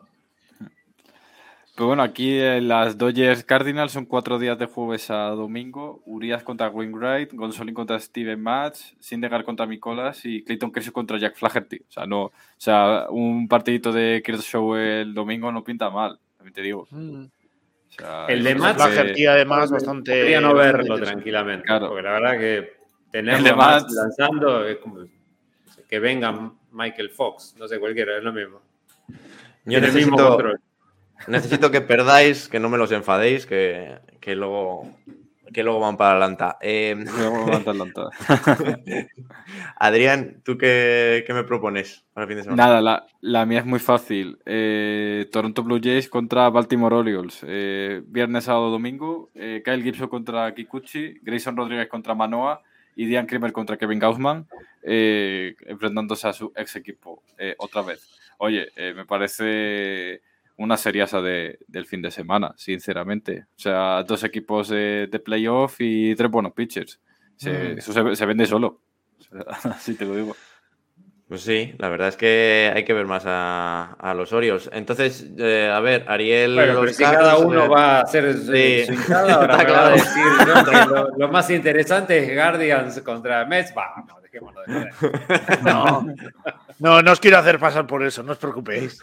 Pero 1.79 1.87
bueno, 1.87 2.03
aquí 2.03 2.37
eh, 2.37 2.59
las 2.59 2.97
Dodgers 2.97 3.45
Cardinals 3.45 3.93
son 3.93 4.03
cuatro 4.05 4.37
días 4.37 4.59
de 4.59 4.65
jueves 4.65 5.09
a 5.11 5.29
domingo. 5.29 6.03
Urias 6.05 6.43
contra 6.43 6.67
Wainwright, 6.67 7.31
Gonzolin 7.31 7.73
contra 7.73 7.97
Steven 7.97 8.37
Match, 8.41 8.79
Sindegar 8.99 9.45
contra 9.45 9.65
Nicolas 9.65 10.25
y 10.25 10.43
Clayton 10.43 10.73
Kershaw 10.73 10.91
contra 10.91 11.17
Jack 11.17 11.37
Flaherty. 11.37 11.77
O 11.77 11.89
sea, 11.89 12.05
no, 12.05 12.23
o 12.23 12.33
sea, 12.57 13.05
un 13.09 13.47
partidito 13.47 13.93
de 13.93 14.21
Kershaw 14.21 14.75
el 14.75 15.13
domingo 15.13 15.53
no 15.53 15.63
pinta 15.63 15.89
mal, 15.89 16.19
también 16.35 16.53
te 16.53 16.61
digo. 16.63 16.81
O 16.91 17.27
sea, 17.87 18.25
El 18.27 18.43
de 18.43 18.55
que- 18.55 18.59
Flaherty, 18.59 19.25
además, 19.27 19.71
bastante. 19.71 20.19
Podría 20.19 20.41
no 20.41 20.53
verlo 20.53 20.99
tranquilamente. 20.99 21.65
Claro. 21.65 21.87
Porque 21.87 22.03
la 22.03 22.11
verdad 22.11 22.37
que 22.37 22.73
más 23.55 23.85
Matz- 23.85 23.93
lanzando 23.95 24.67
es 24.67 24.79
como 24.79 25.05
que 25.87 25.99
venga 25.99 26.51
Michael 26.73 27.09
Fox, 27.11 27.55
no 27.57 27.69
sé 27.69 27.79
cualquiera, 27.79 28.17
es 28.17 28.23
lo 28.25 28.33
mismo. 28.33 28.59
Yo 29.07 29.15
Tiene 29.79 29.87
el 29.87 29.93
mismo 29.93 30.17
necesito, 30.17 30.29
control. 30.29 30.59
Necesito 31.27 31.71
que 31.71 31.81
perdáis, 31.81 32.47
que 32.47 32.59
no 32.59 32.69
me 32.69 32.77
los 32.77 32.91
enfadéis, 32.91 33.45
que, 33.45 33.97
que 34.19 34.35
luego 34.35 34.87
que 35.53 35.63
luego 35.63 35.79
van 35.79 35.97
para 35.97 36.13
Atlanta. 36.13 36.57
Eh, 36.61 36.95
Luego 37.17 37.45
van 37.45 37.67
a 37.67 37.71
Atlanta. 37.71 38.09
Adrián, 39.77 40.41
¿tú 40.43 40.57
qué, 40.57 41.23
qué 41.25 41.33
me 41.33 41.43
propones 41.43 42.05
para 42.13 42.25
el 42.25 42.27
fin 42.27 42.37
de 42.37 42.43
semana? 42.43 42.63
Nada, 42.65 42.81
la, 42.81 43.07
la 43.21 43.45
mía 43.45 43.59
es 43.59 43.65
muy 43.65 43.79
fácil. 43.79 44.39
Eh, 44.45 45.27
Toronto 45.31 45.63
Blue 45.63 45.79
Jays 45.81 46.09
contra 46.09 46.49
Baltimore 46.49 46.95
Orioles. 46.95 47.39
Eh, 47.47 48.01
viernes, 48.05 48.45
sábado, 48.45 48.69
domingo. 48.69 49.29
Eh, 49.35 49.61
Kyle 49.63 49.83
Gibson 49.83 50.07
contra 50.07 50.53
Kikuchi. 50.53 51.19
Grayson 51.21 51.57
Rodríguez 51.57 51.87
contra 51.87 52.13
Manoa. 52.15 52.61
Y 52.95 53.05
Diane 53.05 53.27
Kramer 53.27 53.51
contra 53.51 53.77
Kevin 53.77 53.99
Gaussman. 53.99 54.47
enfrentándose 54.83 56.27
a 56.27 56.33
su 56.33 56.51
ex 56.55 56.75
equipo 56.75 57.23
otra 57.57 57.81
vez. 57.81 58.09
Oye, 58.37 58.67
me 58.93 59.05
parece 59.05 60.21
una 60.59 60.77
seriasa 60.77 61.21
de, 61.21 61.57
del 61.67 61.85
fin 61.85 62.01
de 62.01 62.11
semana, 62.11 62.53
sinceramente. 62.57 63.45
O 63.55 63.59
sea, 63.59 64.03
dos 64.03 64.23
equipos 64.23 64.69
de, 64.69 65.07
de 65.11 65.19
playoff 65.19 65.75
y 65.79 66.15
tres 66.15 66.29
buenos 66.29 66.53
pitchers. 66.53 66.99
Se- 67.35 67.51
Mm. 67.73 67.77
Eso 67.79 67.93
se, 67.93 68.15
se 68.15 68.25
vende 68.25 68.45
solo. 68.45 68.81
Así 69.63 69.95
te 69.95 70.05
lo 70.05 70.15
digo. 70.15 70.35
Pues 71.27 71.41
sí, 71.41 71.75
la 71.77 71.89
verdad 71.89 72.07
es 72.07 72.17
que 72.17 72.71
hay 72.75 72.83
que 72.83 72.93
ver 72.93 73.05
más 73.05 73.23
a, 73.27 73.93
a 73.99 74.13
los 74.15 74.33
Orioles. 74.33 74.67
Entonces, 74.73 75.29
eh, 75.37 75.71
a 75.71 75.79
ver, 75.79 76.03
Ariel. 76.07 76.55
Bueno, 76.55 76.71
pero 76.73 76.83
los 76.85 76.95
si 76.95 77.03
cada 77.03 77.35
eh, 77.35 77.45
uno 77.45 77.69
va 77.69 77.99
a 77.99 78.01
hacer 78.01 78.33
su 78.35 78.51
sí. 78.51 78.85
su 79.05 79.13
ahora 79.13 79.55
va 79.55 79.59
a 79.61 79.65
claro. 79.65 79.91
decir 79.91 80.87
lo, 80.89 81.17
lo 81.17 81.27
más 81.29 81.49
interesante 81.51 82.17
es 82.17 82.33
Guardians 82.35 82.99
contra 83.01 83.45
Mets. 83.45 83.73
Vamos, 83.75 84.11
dejémoslo. 84.31 84.61
No, 85.63 86.05
no, 86.79 87.01
no 87.01 87.11
os 87.11 87.19
quiero 87.19 87.37
hacer 87.37 87.59
pasar 87.59 87.87
por 87.87 88.03
eso, 88.03 88.23
no 88.23 88.33
os 88.33 88.37
preocupéis. 88.37 88.99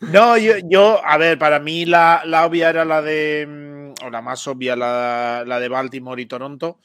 No, 0.00 0.36
yo, 0.38 0.54
yo, 0.64 1.04
a 1.04 1.16
ver, 1.18 1.38
para 1.38 1.58
mí 1.58 1.84
la, 1.84 2.22
la 2.24 2.46
obvia 2.46 2.70
era 2.70 2.84
la 2.84 3.02
de, 3.02 3.46
mm, 3.48 4.06
o 4.06 4.10
la 4.10 4.22
más 4.22 4.46
obvia, 4.46 4.76
la, 4.76 5.44
la 5.46 5.58
de 5.58 5.68
Baltimore 5.68 6.22
y 6.22 6.26
Toronto, 6.26 6.78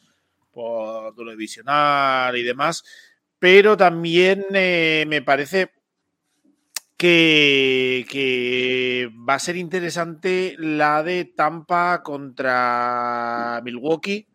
por 0.51 1.13
duelo 1.13 1.31
divisional 1.31 2.35
y 2.37 2.43
demás, 2.43 2.83
pero 3.37 3.77
también 3.77 4.45
eh, 4.53 5.05
me 5.07 5.21
parece 5.21 5.71
que, 6.97 8.05
que 8.09 9.11
va 9.29 9.35
a 9.35 9.39
ser 9.39 9.57
interesante 9.57 10.55
la 10.57 11.03
de 11.03 11.25
Tampa 11.25 12.01
contra 12.01 13.61
Milwaukee. 13.63 14.27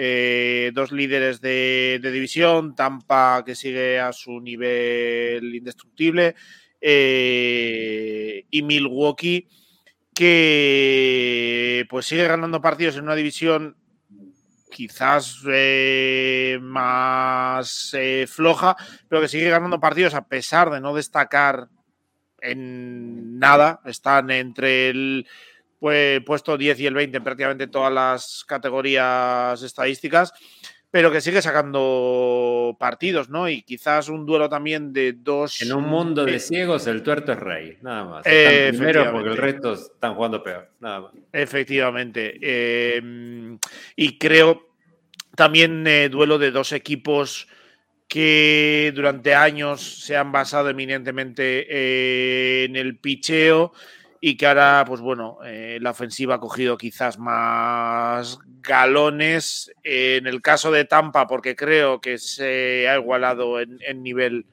Eh, 0.00 0.70
dos 0.74 0.92
líderes 0.92 1.40
de, 1.40 1.98
división, 2.00 2.76
Tampa 2.76 3.42
que 3.44 3.56
sigue 3.56 3.98
a 3.98 4.12
su 4.12 4.40
nivel 4.40 5.52
indestructible 5.52 6.36
eh, 6.80 8.46
y 8.48 8.62
Milwaukee 8.62 9.48
que 10.14 11.84
pues 11.90 12.06
sigue 12.06 12.28
ganando 12.28 12.60
partidos 12.60 12.94
en 12.94 13.02
una 13.02 13.16
división 13.16 13.76
quizás 14.70 15.42
eh, 15.50 16.60
más 16.62 17.96
floja, 18.28 18.76
pero 19.08 19.20
que 19.20 19.26
sigue 19.26 19.50
ganando 19.50 19.80
partidos 19.80 20.14
a 20.14 20.28
pesar 20.28 20.70
de 20.70 20.80
no 20.80 20.94
destacar 20.94 21.70
en 22.40 23.40
nada. 23.40 23.80
Están 23.84 24.30
entre 24.30 24.90
el 24.90 25.26
pues, 25.78 26.20
puesto 26.24 26.56
10 26.56 26.80
y 26.80 26.86
el 26.86 26.94
20 26.94 27.16
en 27.16 27.24
prácticamente 27.24 27.66
todas 27.66 27.92
las 27.92 28.44
categorías 28.46 29.62
estadísticas, 29.62 30.32
pero 30.90 31.12
que 31.12 31.20
sigue 31.20 31.42
sacando 31.42 32.76
partidos, 32.80 33.28
¿no? 33.28 33.48
Y 33.48 33.62
quizás 33.62 34.08
un 34.08 34.24
duelo 34.24 34.48
también 34.48 34.92
de 34.92 35.12
dos. 35.12 35.60
En 35.60 35.72
un 35.72 35.84
mundo 35.84 36.24
de 36.24 36.38
ciegos, 36.40 36.86
el 36.86 37.02
tuerto 37.02 37.32
es 37.32 37.38
rey, 37.38 37.78
nada 37.82 38.04
más. 38.04 38.22
Eh, 38.26 38.68
primero 38.70 39.12
porque 39.12 39.28
el 39.28 39.36
resto 39.36 39.74
están 39.74 40.14
jugando 40.14 40.42
peor, 40.42 40.70
nada 40.80 41.00
más. 41.02 41.12
Efectivamente. 41.32 42.38
Eh, 42.40 43.58
y 43.96 44.18
creo 44.18 44.68
también 45.36 45.86
eh, 45.86 46.08
duelo 46.08 46.38
de 46.38 46.50
dos 46.50 46.72
equipos 46.72 47.46
que 48.08 48.90
durante 48.94 49.34
años 49.34 50.02
se 50.02 50.16
han 50.16 50.32
basado 50.32 50.70
eminentemente 50.70 52.64
en 52.64 52.74
el 52.74 52.96
picheo 52.96 53.74
y 54.20 54.36
que 54.36 54.46
ahora, 54.46 54.84
pues 54.86 55.00
bueno, 55.00 55.38
eh, 55.44 55.78
la 55.80 55.90
ofensiva 55.90 56.36
ha 56.36 56.40
cogido 56.40 56.76
quizás 56.76 57.18
más 57.18 58.38
galones. 58.62 59.72
en 59.84 60.26
el 60.26 60.42
caso 60.42 60.70
de 60.72 60.84
Tampa, 60.84 61.26
porque 61.26 61.54
creo 61.54 62.00
que 62.00 62.18
se 62.18 62.88
ha 62.88 62.96
igualado 62.96 63.60
en, 63.60 64.02
nivel 64.02 64.46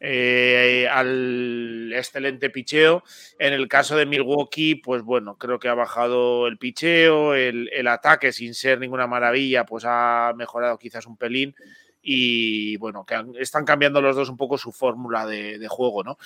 eh, 0.00 0.88
al 0.90 1.92
excelente 1.94 2.50
picheo. 2.50 3.04
En 3.38 3.52
el 3.52 3.68
caso 3.68 3.96
de 3.96 4.06
Milwaukee, 4.06 4.76
pues 4.76 5.02
bueno, 5.02 5.36
creo 5.36 5.58
que 5.58 5.68
ha 5.68 5.74
bajado 5.74 6.48
el 6.48 6.58
picheo, 6.58 7.34
el, 7.34 7.70
el 7.72 7.86
ataque 7.88 8.32
sin 8.32 8.54
ser 8.54 8.80
ninguna 8.80 9.06
maravilla, 9.06 9.64
pues 9.64 9.84
ha 9.86 10.32
mejorado 10.36 10.78
quizás 10.78 11.06
un 11.06 11.16
pelín. 11.16 11.54
Y 12.08 12.76
bueno, 12.76 13.04
que 13.04 13.16
han- 13.16 13.34
están 13.36 13.64
cambiando 13.64 14.00
los 14.00 14.14
dos 14.14 14.28
un 14.28 14.36
poco 14.36 14.56
su 14.56 14.70
fórmula 14.70 15.26
de, 15.26 15.58
de 15.58 15.66
juego, 15.66 16.04
¿no? 16.04 16.16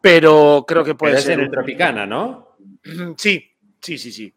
Pero 0.00 0.64
creo 0.68 0.84
que 0.84 0.94
puede 0.94 1.14
Pero 1.14 1.26
ser. 1.26 1.40
un- 1.40 1.50
Tropicana, 1.50 2.06
¿no? 2.06 2.56
Sí, 3.16 3.44
sí, 3.80 3.98
sí, 3.98 4.12
sí. 4.12 4.32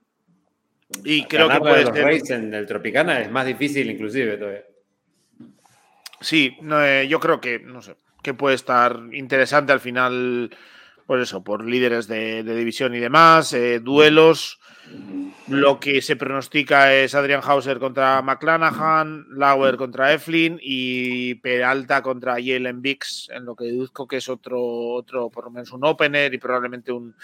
Y 1.04 1.26
creo 1.26 1.48
que 1.48 1.60
puede 1.60 1.84
los 1.84 1.94
ser. 2.28 2.38
En 2.42 2.54
el 2.56 2.66
Tropicana 2.66 3.20
es 3.22 3.30
más 3.30 3.46
difícil 3.46 3.88
inclusive 3.92 4.36
todavía. 4.38 4.64
Sí, 6.22 6.58
no, 6.62 6.84
eh, 6.84 7.08
yo 7.08 7.20
creo 7.20 7.40
que, 7.40 7.60
no 7.60 7.84
sé, 7.84 7.96
que 8.24 8.34
puede 8.34 8.56
estar 8.56 9.00
interesante 9.12 9.72
al 9.72 9.80
final, 9.80 10.50
pues 11.10 11.24
eso, 11.24 11.44
por 11.44 11.66
líderes 11.66 12.08
de, 12.08 12.44
división 12.44 12.94
y 12.94 13.00
demás, 13.00 13.52
eh, 13.54 13.80
duelos. 13.80 14.60
Lo 15.48 15.80
que 15.80 16.04
se 16.04 16.16
pronostica 16.16 16.94
es 16.94 17.16
Adrian 17.16 17.42
Hauser 17.44 17.80
contra 17.80 18.22
McClanahan, 18.22 19.26
Lauer 19.32 19.76
contra 19.76 20.14
Eflin 20.14 20.60
y 20.62 21.34
Peralta 21.34 22.04
contra 22.04 22.34
Jalen 22.34 22.84
Biggs, 22.84 23.28
en 23.34 23.46
lo 23.46 23.56
que 23.56 23.66
deduzco 23.66 24.08
que 24.08 24.18
es 24.18 24.30
otro, 24.30 24.62
otro, 24.62 25.32
por 25.32 25.46
lo 25.46 25.50
menos 25.50 25.72
un 25.72 25.84
opener 25.84 26.32
y 26.36 26.38
probablemente 26.38 26.92
un, 26.92 27.16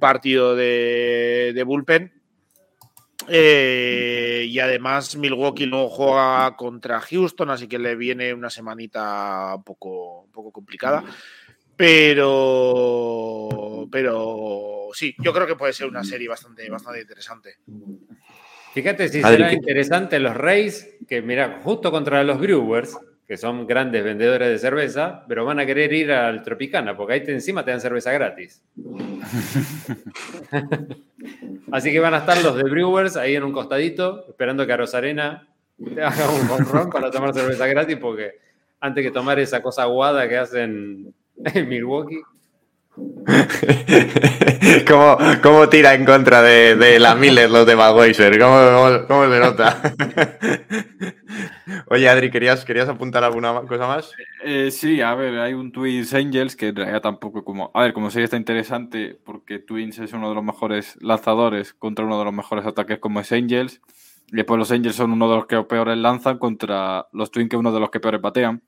partido 0.00 0.56
de, 0.56 1.62
bullpen. 1.66 2.10
Eh, 3.28 4.46
y 4.48 4.58
además 4.58 5.16
Milwaukee 5.16 5.66
luego 5.66 5.90
juega 5.90 6.56
contra 6.56 6.98
Houston, 6.98 7.50
así 7.50 7.68
que 7.68 7.78
le 7.78 7.94
viene 7.94 8.32
una 8.32 8.48
semanita 8.48 9.58
poco, 9.66 10.22
un 10.22 10.32
poco 10.32 10.50
complicada. 10.50 11.04
Pero, 11.80 13.48
pero 13.90 14.88
sí, 14.92 15.14
yo 15.18 15.32
creo 15.32 15.46
que 15.46 15.56
puede 15.56 15.72
ser 15.72 15.86
una 15.86 16.04
serie 16.04 16.28
bastante, 16.28 16.68
bastante 16.68 17.00
interesante. 17.00 17.54
Fíjate 18.74 19.08
si 19.08 19.22
Adri, 19.22 19.36
será 19.36 19.48
¿qué- 19.48 19.54
interesante 19.56 20.20
los 20.20 20.36
Rays, 20.36 20.98
que 21.08 21.22
mira, 21.22 21.60
justo 21.64 21.90
contra 21.90 22.22
los 22.22 22.38
Brewers, 22.38 22.98
que 23.26 23.38
son 23.38 23.66
grandes 23.66 24.04
vendedores 24.04 24.50
de 24.50 24.58
cerveza, 24.58 25.24
pero 25.26 25.46
van 25.46 25.58
a 25.58 25.64
querer 25.64 25.90
ir 25.94 26.12
al 26.12 26.42
Tropicana, 26.42 26.94
porque 26.96 27.14
ahí 27.14 27.24
te- 27.24 27.32
encima 27.32 27.64
te 27.64 27.70
dan 27.70 27.80
cerveza 27.80 28.12
gratis. 28.12 28.62
Así 31.72 31.92
que 31.92 32.00
van 32.00 32.12
a 32.14 32.18
estar 32.18 32.42
los 32.42 32.56
de 32.56 32.64
Brewers 32.64 33.16
ahí 33.16 33.36
en 33.36 33.44
un 33.44 33.52
costadito, 33.52 34.26
esperando 34.28 34.66
que 34.66 34.72
a 34.72 34.76
Rosarena 34.76 35.48
te 35.82 36.02
haga 36.02 36.28
un 36.30 36.50
home 36.50 36.64
run 36.70 36.90
para 36.90 37.10
tomar 37.10 37.32
cerveza 37.32 37.66
gratis, 37.66 37.96
porque 37.96 38.32
antes 38.80 39.02
que 39.02 39.10
tomar 39.10 39.38
esa 39.38 39.62
cosa 39.62 39.82
aguada 39.84 40.28
que 40.28 40.36
hacen 40.36 41.14
en 41.54 41.68
Milwaukee. 41.68 42.22
¿Cómo, 44.86 45.16
cómo 45.42 45.68
tira 45.68 45.94
en 45.94 46.04
contra 46.04 46.42
de, 46.42 46.76
de 46.76 46.98
la 46.98 47.14
Miller 47.14 47.50
los 47.50 47.64
de 47.64 47.76
Magweiser? 47.76 48.38
¿Cómo, 48.38 48.56
cómo, 48.56 49.06
cómo 49.06 49.32
se 49.32 49.40
nota? 49.40 49.80
Oye, 51.86 52.08
Adri, 52.08 52.30
¿querías, 52.30 52.64
¿querías 52.64 52.88
apuntar 52.88 53.24
alguna 53.24 53.62
cosa 53.62 53.86
más? 53.86 54.12
Eh, 54.44 54.70
sí, 54.70 55.00
a 55.00 55.14
ver, 55.14 55.38
hay 55.38 55.54
un 55.54 55.72
Twins 55.72 56.12
Angels 56.14 56.56
que 56.56 56.68
en 56.68 56.76
realidad 56.76 57.00
tampoco 57.00 57.44
como. 57.44 57.70
A 57.74 57.82
ver, 57.82 57.92
como 57.92 58.10
sería 58.10 58.24
está 58.24 58.36
interesante 58.36 59.18
porque 59.24 59.60
Twins 59.60 59.98
es 59.98 60.12
uno 60.12 60.28
de 60.28 60.34
los 60.34 60.44
mejores 60.44 60.96
lanzadores 61.00 61.72
contra 61.74 62.04
uno 62.04 62.18
de 62.18 62.24
los 62.24 62.34
mejores 62.34 62.66
ataques 62.66 62.98
como 62.98 63.20
es 63.20 63.32
Angels. 63.32 63.80
Y 64.28 64.36
después 64.36 64.58
los 64.58 64.70
Angels 64.70 64.96
son 64.96 65.12
uno 65.12 65.28
de 65.28 65.36
los 65.36 65.46
que 65.46 65.62
peores 65.62 65.96
lanzan 65.96 66.38
contra 66.38 67.06
los 67.12 67.30
Twins 67.30 67.48
que 67.48 67.56
es 67.56 67.60
uno 67.60 67.72
de 67.72 67.80
los 67.80 67.90
que 67.90 68.00
peores 68.00 68.20
batean. 68.20 68.62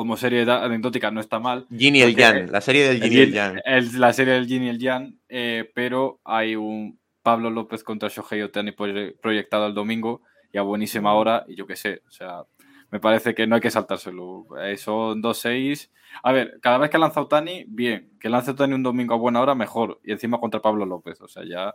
Como 0.00 0.16
serie 0.16 0.50
anecdótica 0.50 1.10
no 1.10 1.20
está 1.20 1.38
mal. 1.38 1.66
Ginny 1.76 1.98
y 1.98 2.02
el 2.02 2.16
Jan, 2.16 2.50
la 2.50 2.62
serie 2.62 2.88
del 2.88 3.02
Ginny 3.02 3.16
y 3.16 3.20
el 3.20 3.34
Jan. 3.34 3.60
la 4.00 4.12
serie 4.14 4.32
del 4.32 4.46
Yin 4.46 4.62
y 4.62 4.68
el 4.70 4.78
Yang, 4.78 5.14
eh, 5.28 5.70
pero 5.74 6.20
hay 6.24 6.56
un 6.56 6.98
Pablo 7.22 7.50
López 7.50 7.84
contra 7.84 8.08
Shohei 8.08 8.40
Otani 8.40 8.70
proye- 8.72 9.14
proyectado 9.20 9.66
el 9.66 9.74
domingo 9.74 10.22
y 10.54 10.56
a 10.56 10.62
buenísima 10.62 11.12
hora, 11.12 11.44
y 11.46 11.54
yo 11.54 11.66
qué 11.66 11.76
sé, 11.76 12.00
o 12.08 12.10
sea, 12.10 12.44
me 12.90 12.98
parece 12.98 13.34
que 13.34 13.46
no 13.46 13.56
hay 13.56 13.60
que 13.60 13.70
saltárselo. 13.70 14.46
Eh, 14.62 14.78
son 14.78 15.20
2-6. 15.20 15.90
A 16.22 16.32
ver, 16.32 16.58
cada 16.62 16.78
vez 16.78 16.88
que 16.88 16.96
lanza 16.96 17.20
Otani, 17.20 17.66
bien. 17.68 18.08
Que 18.18 18.30
lance 18.30 18.52
Otani 18.52 18.72
un 18.72 18.82
domingo 18.82 19.12
a 19.12 19.18
buena 19.18 19.42
hora, 19.42 19.54
mejor. 19.54 20.00
Y 20.02 20.12
encima 20.12 20.38
contra 20.40 20.62
Pablo 20.62 20.86
López, 20.86 21.20
o 21.20 21.28
sea, 21.28 21.44
ya 21.44 21.74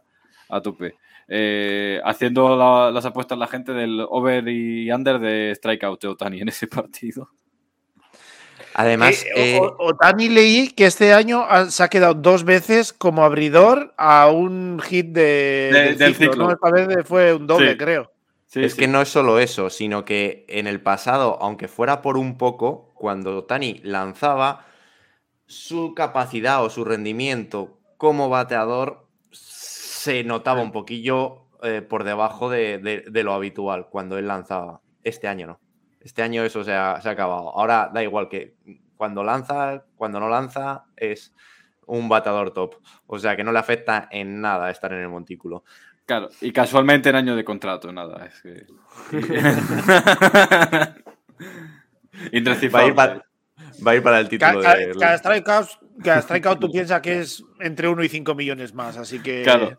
a 0.49 0.61
tope. 0.61 0.95
Eh, 1.27 2.01
haciendo 2.03 2.57
la- 2.57 2.89
las 2.91 3.05
apuestas 3.05 3.37
la 3.37 3.45
gente 3.47 3.71
del 3.73 4.03
over 4.09 4.47
y 4.47 4.91
under 4.91 5.19
de 5.19 5.53
strikeout 5.55 6.01
de 6.01 6.07
Otani 6.07 6.41
en 6.41 6.49
ese 6.49 6.65
partido. 6.67 7.29
Además, 8.77 9.23
Eh, 9.35 9.55
eh, 9.55 9.61
Otani 9.79 10.27
leí 10.27 10.67
que 10.69 10.85
este 10.85 11.13
año 11.13 11.45
ha- 11.47 11.71
se 11.71 11.81
ha 11.81 11.87
quedado 11.87 12.13
dos 12.13 12.43
veces 12.43 12.91
como 12.91 13.23
abridor 13.23 13.93
a 13.97 14.29
un 14.29 14.81
hit 14.83 15.07
de, 15.07 15.21
De- 15.21 15.71
del, 15.71 15.97
del 15.97 16.15
ciclo, 16.15 16.31
ciclo. 16.33 16.45
¿no? 16.47 16.51
Esta 16.51 16.71
vez 16.71 17.07
fue 17.07 17.33
un 17.33 17.47
doble, 17.47 17.71
Sí. 17.71 17.77
creo. 17.77 18.11
Sí, 18.47 18.63
es 18.65 18.73
sí. 18.73 18.79
que 18.79 18.87
no 18.89 19.01
es 19.01 19.07
solo 19.07 19.39
eso, 19.39 19.69
sino 19.69 20.03
que 20.03 20.45
en 20.49 20.67
el 20.67 20.81
pasado, 20.81 21.37
aunque 21.41 21.69
fuera 21.69 22.01
por 22.01 22.17
un 22.17 22.37
poco, 22.37 22.91
cuando 22.95 23.45
Tani 23.45 23.79
lanzaba, 23.83 24.65
su 25.47 25.93
capacidad 25.95 26.61
o 26.63 26.69
su 26.69 26.83
rendimiento 26.83 27.77
como 27.97 28.27
bateador 28.29 29.07
se 29.31 30.23
notaba 30.25 30.61
un 30.61 30.71
poquillo 30.73 31.43
eh, 31.63 31.81
por 31.81 32.03
debajo 32.03 32.49
de, 32.49 32.77
de- 32.79 33.05
de 33.09 33.23
lo 33.23 33.33
habitual 33.33 33.87
cuando 33.89 34.17
él 34.17 34.27
lanzaba. 34.27 34.81
Este 35.03 35.27
año 35.29 35.47
no. 35.47 35.59
Este 36.05 36.21
año 36.21 36.43
eso 36.43 36.63
se 36.63 36.73
ha, 36.73 37.01
se 37.01 37.09
ha 37.09 37.13
acabado. 37.13 37.49
Ahora 37.57 37.89
da 37.93 38.01
igual 38.03 38.29
que 38.29 38.53
cuando 38.95 39.23
lanza, 39.23 39.83
cuando 39.97 40.19
no 40.21 40.29
lanza, 40.29 40.85
es 40.95 41.33
un 41.87 42.07
bateador 42.07 42.53
top. 42.53 42.75
O 43.07 43.17
sea 43.19 43.35
que 43.35 43.43
no 43.43 43.51
le 43.51 43.59
afecta 43.59 44.07
en 44.11 44.39
nada 44.39 44.69
estar 44.69 44.93
en 44.93 44.99
el 44.99 45.09
montículo. 45.09 45.63
Claro, 46.05 46.29
y 46.41 46.51
casualmente 46.51 47.09
en 47.09 47.15
año 47.15 47.35
de 47.35 47.43
contrato, 47.43 47.91
nada. 47.91 48.27
Es 48.27 48.41
que... 48.41 48.67
Va 52.73 52.79
a, 52.79 52.85
ir 52.87 52.95
para, 52.95 53.25
va 53.85 53.91
a 53.91 53.95
ir 53.95 54.03
para 54.03 54.19
el 54.19 54.29
título 54.29 54.61
Cada, 54.61 54.75
de. 54.75 54.93
cada 54.97 55.17
strikeout, 55.17 55.67
cada 56.03 56.21
strikeout 56.21 56.59
tú 56.59 56.67
piensas 56.71 57.01
que 57.01 57.19
es 57.19 57.43
entre 57.59 57.87
1 57.89 58.03
y 58.03 58.09
5 58.09 58.35
millones 58.35 58.73
más, 58.73 58.97
así 58.97 59.19
que. 59.19 59.43
Claro. 59.43 59.77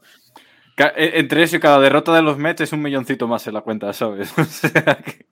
E- 0.77 1.19
Entre 1.19 1.43
eso 1.43 1.57
y 1.57 1.61
cada 1.61 1.81
derrota 1.81 2.15
de 2.15 2.23
los 2.23 2.37
Mets 2.37 2.61
es 2.61 2.73
un 2.73 2.83
milloncito 2.83 3.27
más 3.27 3.47
en 3.47 3.55
la 3.55 3.63
cuenta, 3.63 3.93
¿sabes? 3.93 4.33
O 4.39 4.45
sea 4.45 4.97
que- 4.97 5.27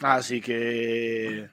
Así 0.00 0.40
que. 0.40 1.48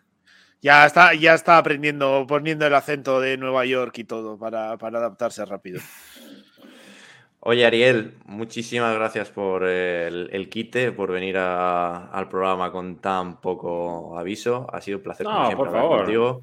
Ya 0.62 0.86
está, 0.86 1.14
ya 1.14 1.34
está 1.34 1.58
aprendiendo, 1.58 2.26
poniendo 2.28 2.66
el 2.66 2.74
acento 2.74 3.20
de 3.20 3.38
Nueva 3.38 3.66
York 3.66 3.98
y 3.98 4.04
todo 4.06 4.38
para, 4.38 4.78
para 4.78 5.00
adaptarse 5.00 5.44
rápido. 5.46 5.82
Oye, 7.46 7.66
Ariel, 7.66 8.14
muchísimas 8.26 8.96
gracias 8.96 9.30
por 9.30 9.66
el, 9.66 10.30
el 10.32 10.48
quite, 10.48 10.94
por 10.94 11.12
venir 11.12 11.36
a- 11.38 12.06
al 12.08 12.30
programa 12.30 12.72
con 12.72 13.00
tan 13.02 13.42
poco 13.42 14.18
aviso. 14.18 14.66
Ha 14.72 14.80
sido 14.80 15.00
un 15.00 15.04
placer, 15.04 15.26
como 15.26 15.40
No, 15.40 15.46
siempre, 15.48 15.58
por 15.58 15.68
hablar 15.68 15.82
favor. 15.84 15.98
contigo. 16.06 16.42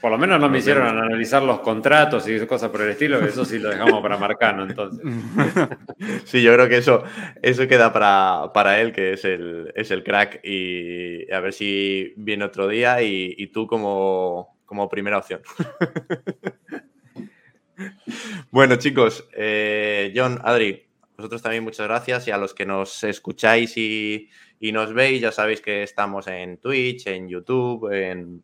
Por 0.00 0.12
lo 0.12 0.18
menos 0.18 0.40
no 0.40 0.48
me 0.48 0.58
hicieron 0.58 0.86
analizar 0.86 1.42
los 1.42 1.58
contratos 1.60 2.28
y 2.28 2.38
cosas 2.46 2.70
por 2.70 2.82
el 2.82 2.90
estilo, 2.90 3.18
que 3.18 3.28
eso 3.28 3.44
sí 3.44 3.58
lo 3.58 3.70
dejamos 3.70 4.00
para 4.00 4.16
Marcano, 4.16 4.62
entonces. 4.62 5.04
Sí, 6.24 6.42
yo 6.42 6.54
creo 6.54 6.68
que 6.68 6.76
eso, 6.76 7.02
eso 7.42 7.66
queda 7.66 7.92
para, 7.92 8.52
para 8.52 8.80
él, 8.80 8.92
que 8.92 9.14
es 9.14 9.24
el, 9.24 9.72
es 9.74 9.90
el 9.90 10.04
crack. 10.04 10.40
Y 10.44 11.30
a 11.32 11.40
ver 11.40 11.52
si 11.52 12.12
viene 12.16 12.44
otro 12.44 12.68
día 12.68 13.02
y, 13.02 13.34
y 13.36 13.48
tú 13.48 13.66
como, 13.66 14.56
como 14.64 14.88
primera 14.88 15.18
opción. 15.18 15.40
bueno, 18.50 18.76
chicos, 18.76 19.28
eh, 19.32 20.12
John, 20.14 20.38
Adri, 20.44 20.86
vosotros 21.16 21.42
también 21.42 21.64
muchas 21.64 21.88
gracias. 21.88 22.28
Y 22.28 22.30
a 22.30 22.38
los 22.38 22.54
que 22.54 22.66
nos 22.66 23.02
escucháis 23.02 23.76
y, 23.76 24.28
y 24.60 24.70
nos 24.70 24.92
veis, 24.92 25.20
ya 25.20 25.32
sabéis 25.32 25.60
que 25.60 25.82
estamos 25.82 26.28
en 26.28 26.58
Twitch, 26.58 27.08
en 27.08 27.28
YouTube, 27.28 27.92
en, 27.92 28.42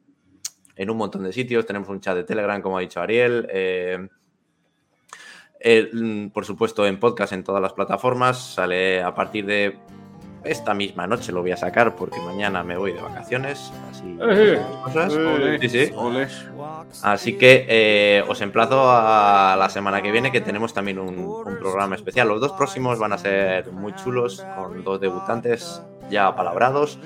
en 0.76 0.90
un 0.90 0.96
montón 0.96 1.24
de 1.24 1.32
sitios. 1.32 1.66
Tenemos 1.66 1.88
un 1.88 2.00
chat 2.00 2.14
de 2.16 2.24
Telegram, 2.24 2.60
como 2.60 2.78
ha 2.78 2.80
dicho 2.80 3.00
Ariel. 3.00 3.46
eh, 3.50 4.08
eh, 5.60 5.88
mm, 5.92 6.28
por 6.28 6.44
supuesto, 6.44 6.86
en 6.86 7.00
podcast 7.00 7.32
en 7.32 7.42
todas 7.42 7.62
las 7.62 7.72
plataformas. 7.72 8.38
Sale 8.54 9.02
a 9.02 9.14
partir 9.14 9.46
de 9.46 9.78
esta 10.44 10.74
misma 10.74 11.06
noche, 11.06 11.32
lo 11.32 11.40
voy 11.40 11.52
a 11.52 11.56
sacar 11.56 11.96
porque 11.96 12.20
mañana 12.20 12.62
me 12.62 12.76
voy 12.76 12.92
de 12.92 13.00
vacaciones. 13.00 13.72
Así, 13.90 14.18
Eh, 14.20 14.60
cosas. 14.84 15.14
Sí, 15.62 15.68
sí. 15.70 15.90
Ole. 15.96 16.28
Así 17.02 17.38
que 17.38 17.64
eh, 17.66 18.22
os 18.28 18.42
emplazo 18.42 18.82
a 18.90 19.56
la 19.58 19.70
semana 19.70 20.02
que 20.02 20.12
viene 20.12 20.30
que 20.30 20.42
tenemos 20.42 20.74
también 20.74 20.98
un, 20.98 21.18
un 21.18 21.58
programa 21.58 21.94
especial. 21.94 22.28
Los 22.28 22.42
dos 22.42 22.52
próximos 22.52 22.98
van 22.98 23.14
a 23.14 23.18
ser 23.18 23.72
muy 23.72 23.94
chulos, 23.94 24.44
con 24.56 24.84
dos 24.84 25.00
debutantes 25.00 25.80
ya 26.10 26.36
palabrados. 26.36 26.98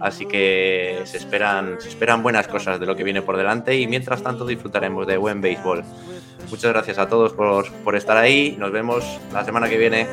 Así 0.00 0.26
que 0.26 1.02
se 1.04 1.16
esperan, 1.16 1.76
se 1.80 1.88
esperan 1.88 2.22
buenas 2.22 2.48
cosas 2.48 2.78
de 2.80 2.86
lo 2.86 2.96
que 2.96 3.04
viene 3.04 3.22
por 3.22 3.36
delante 3.36 3.76
y 3.76 3.86
mientras 3.86 4.22
tanto 4.22 4.46
disfrutaremos 4.46 5.06
de 5.06 5.16
buen 5.16 5.40
béisbol. 5.40 5.84
Muchas 6.50 6.72
gracias 6.72 6.98
a 6.98 7.08
todos 7.08 7.32
por, 7.32 7.70
por 7.84 7.96
estar 7.96 8.16
ahí. 8.16 8.56
Nos 8.58 8.70
vemos 8.72 9.04
la 9.32 9.44
semana 9.44 9.68
que 9.68 9.78
viene. 9.78 10.06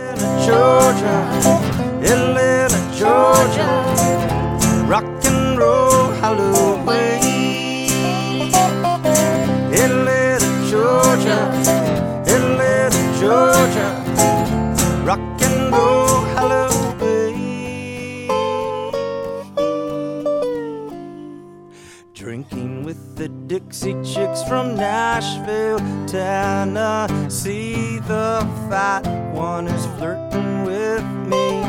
Dixie 23.73 23.97
Chicks 24.03 24.43
from 24.43 24.75
Nashville, 24.75 25.79
Tennessee. 26.05 27.97
The 27.97 28.47
fat 28.69 29.01
one 29.33 29.67
is 29.67 29.87
flirting 29.97 30.63
with 30.63 31.03
me. 31.03 31.63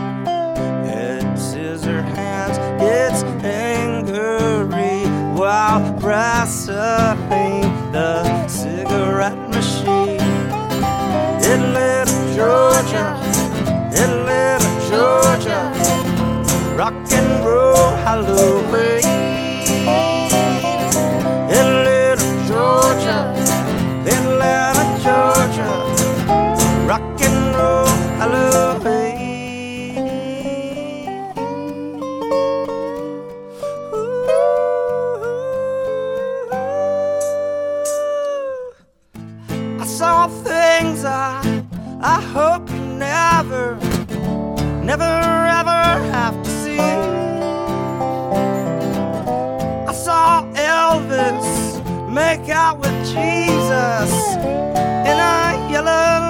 Head, 0.84 1.38
scissor 1.38 2.02
hands, 2.02 2.58
it's 2.78 3.22
angry 3.42 5.06
while 5.32 5.80
wrestling 5.94 7.62
the 7.90 8.48
cigarette 8.48 9.48
machine. 9.48 10.20
Atlanta, 11.40 12.12
Georgia, 12.36 13.16
Atlanta, 13.96 14.68
Georgia, 14.90 15.72
rock 16.76 16.92
and 17.12 17.46
roll 17.46 17.96
Halloween. 18.04 20.13
Never 44.84 45.02
ever 45.60 45.82
have 46.12 46.42
to 46.42 46.50
see. 46.50 46.78
I 49.88 49.92
saw 49.92 50.44
Elvis 50.52 51.48
make 52.10 52.48
out 52.50 52.78
with 52.80 52.96
Jesus 53.06 54.12
in 55.10 55.16
a 55.18 55.68
yellow 55.70 56.23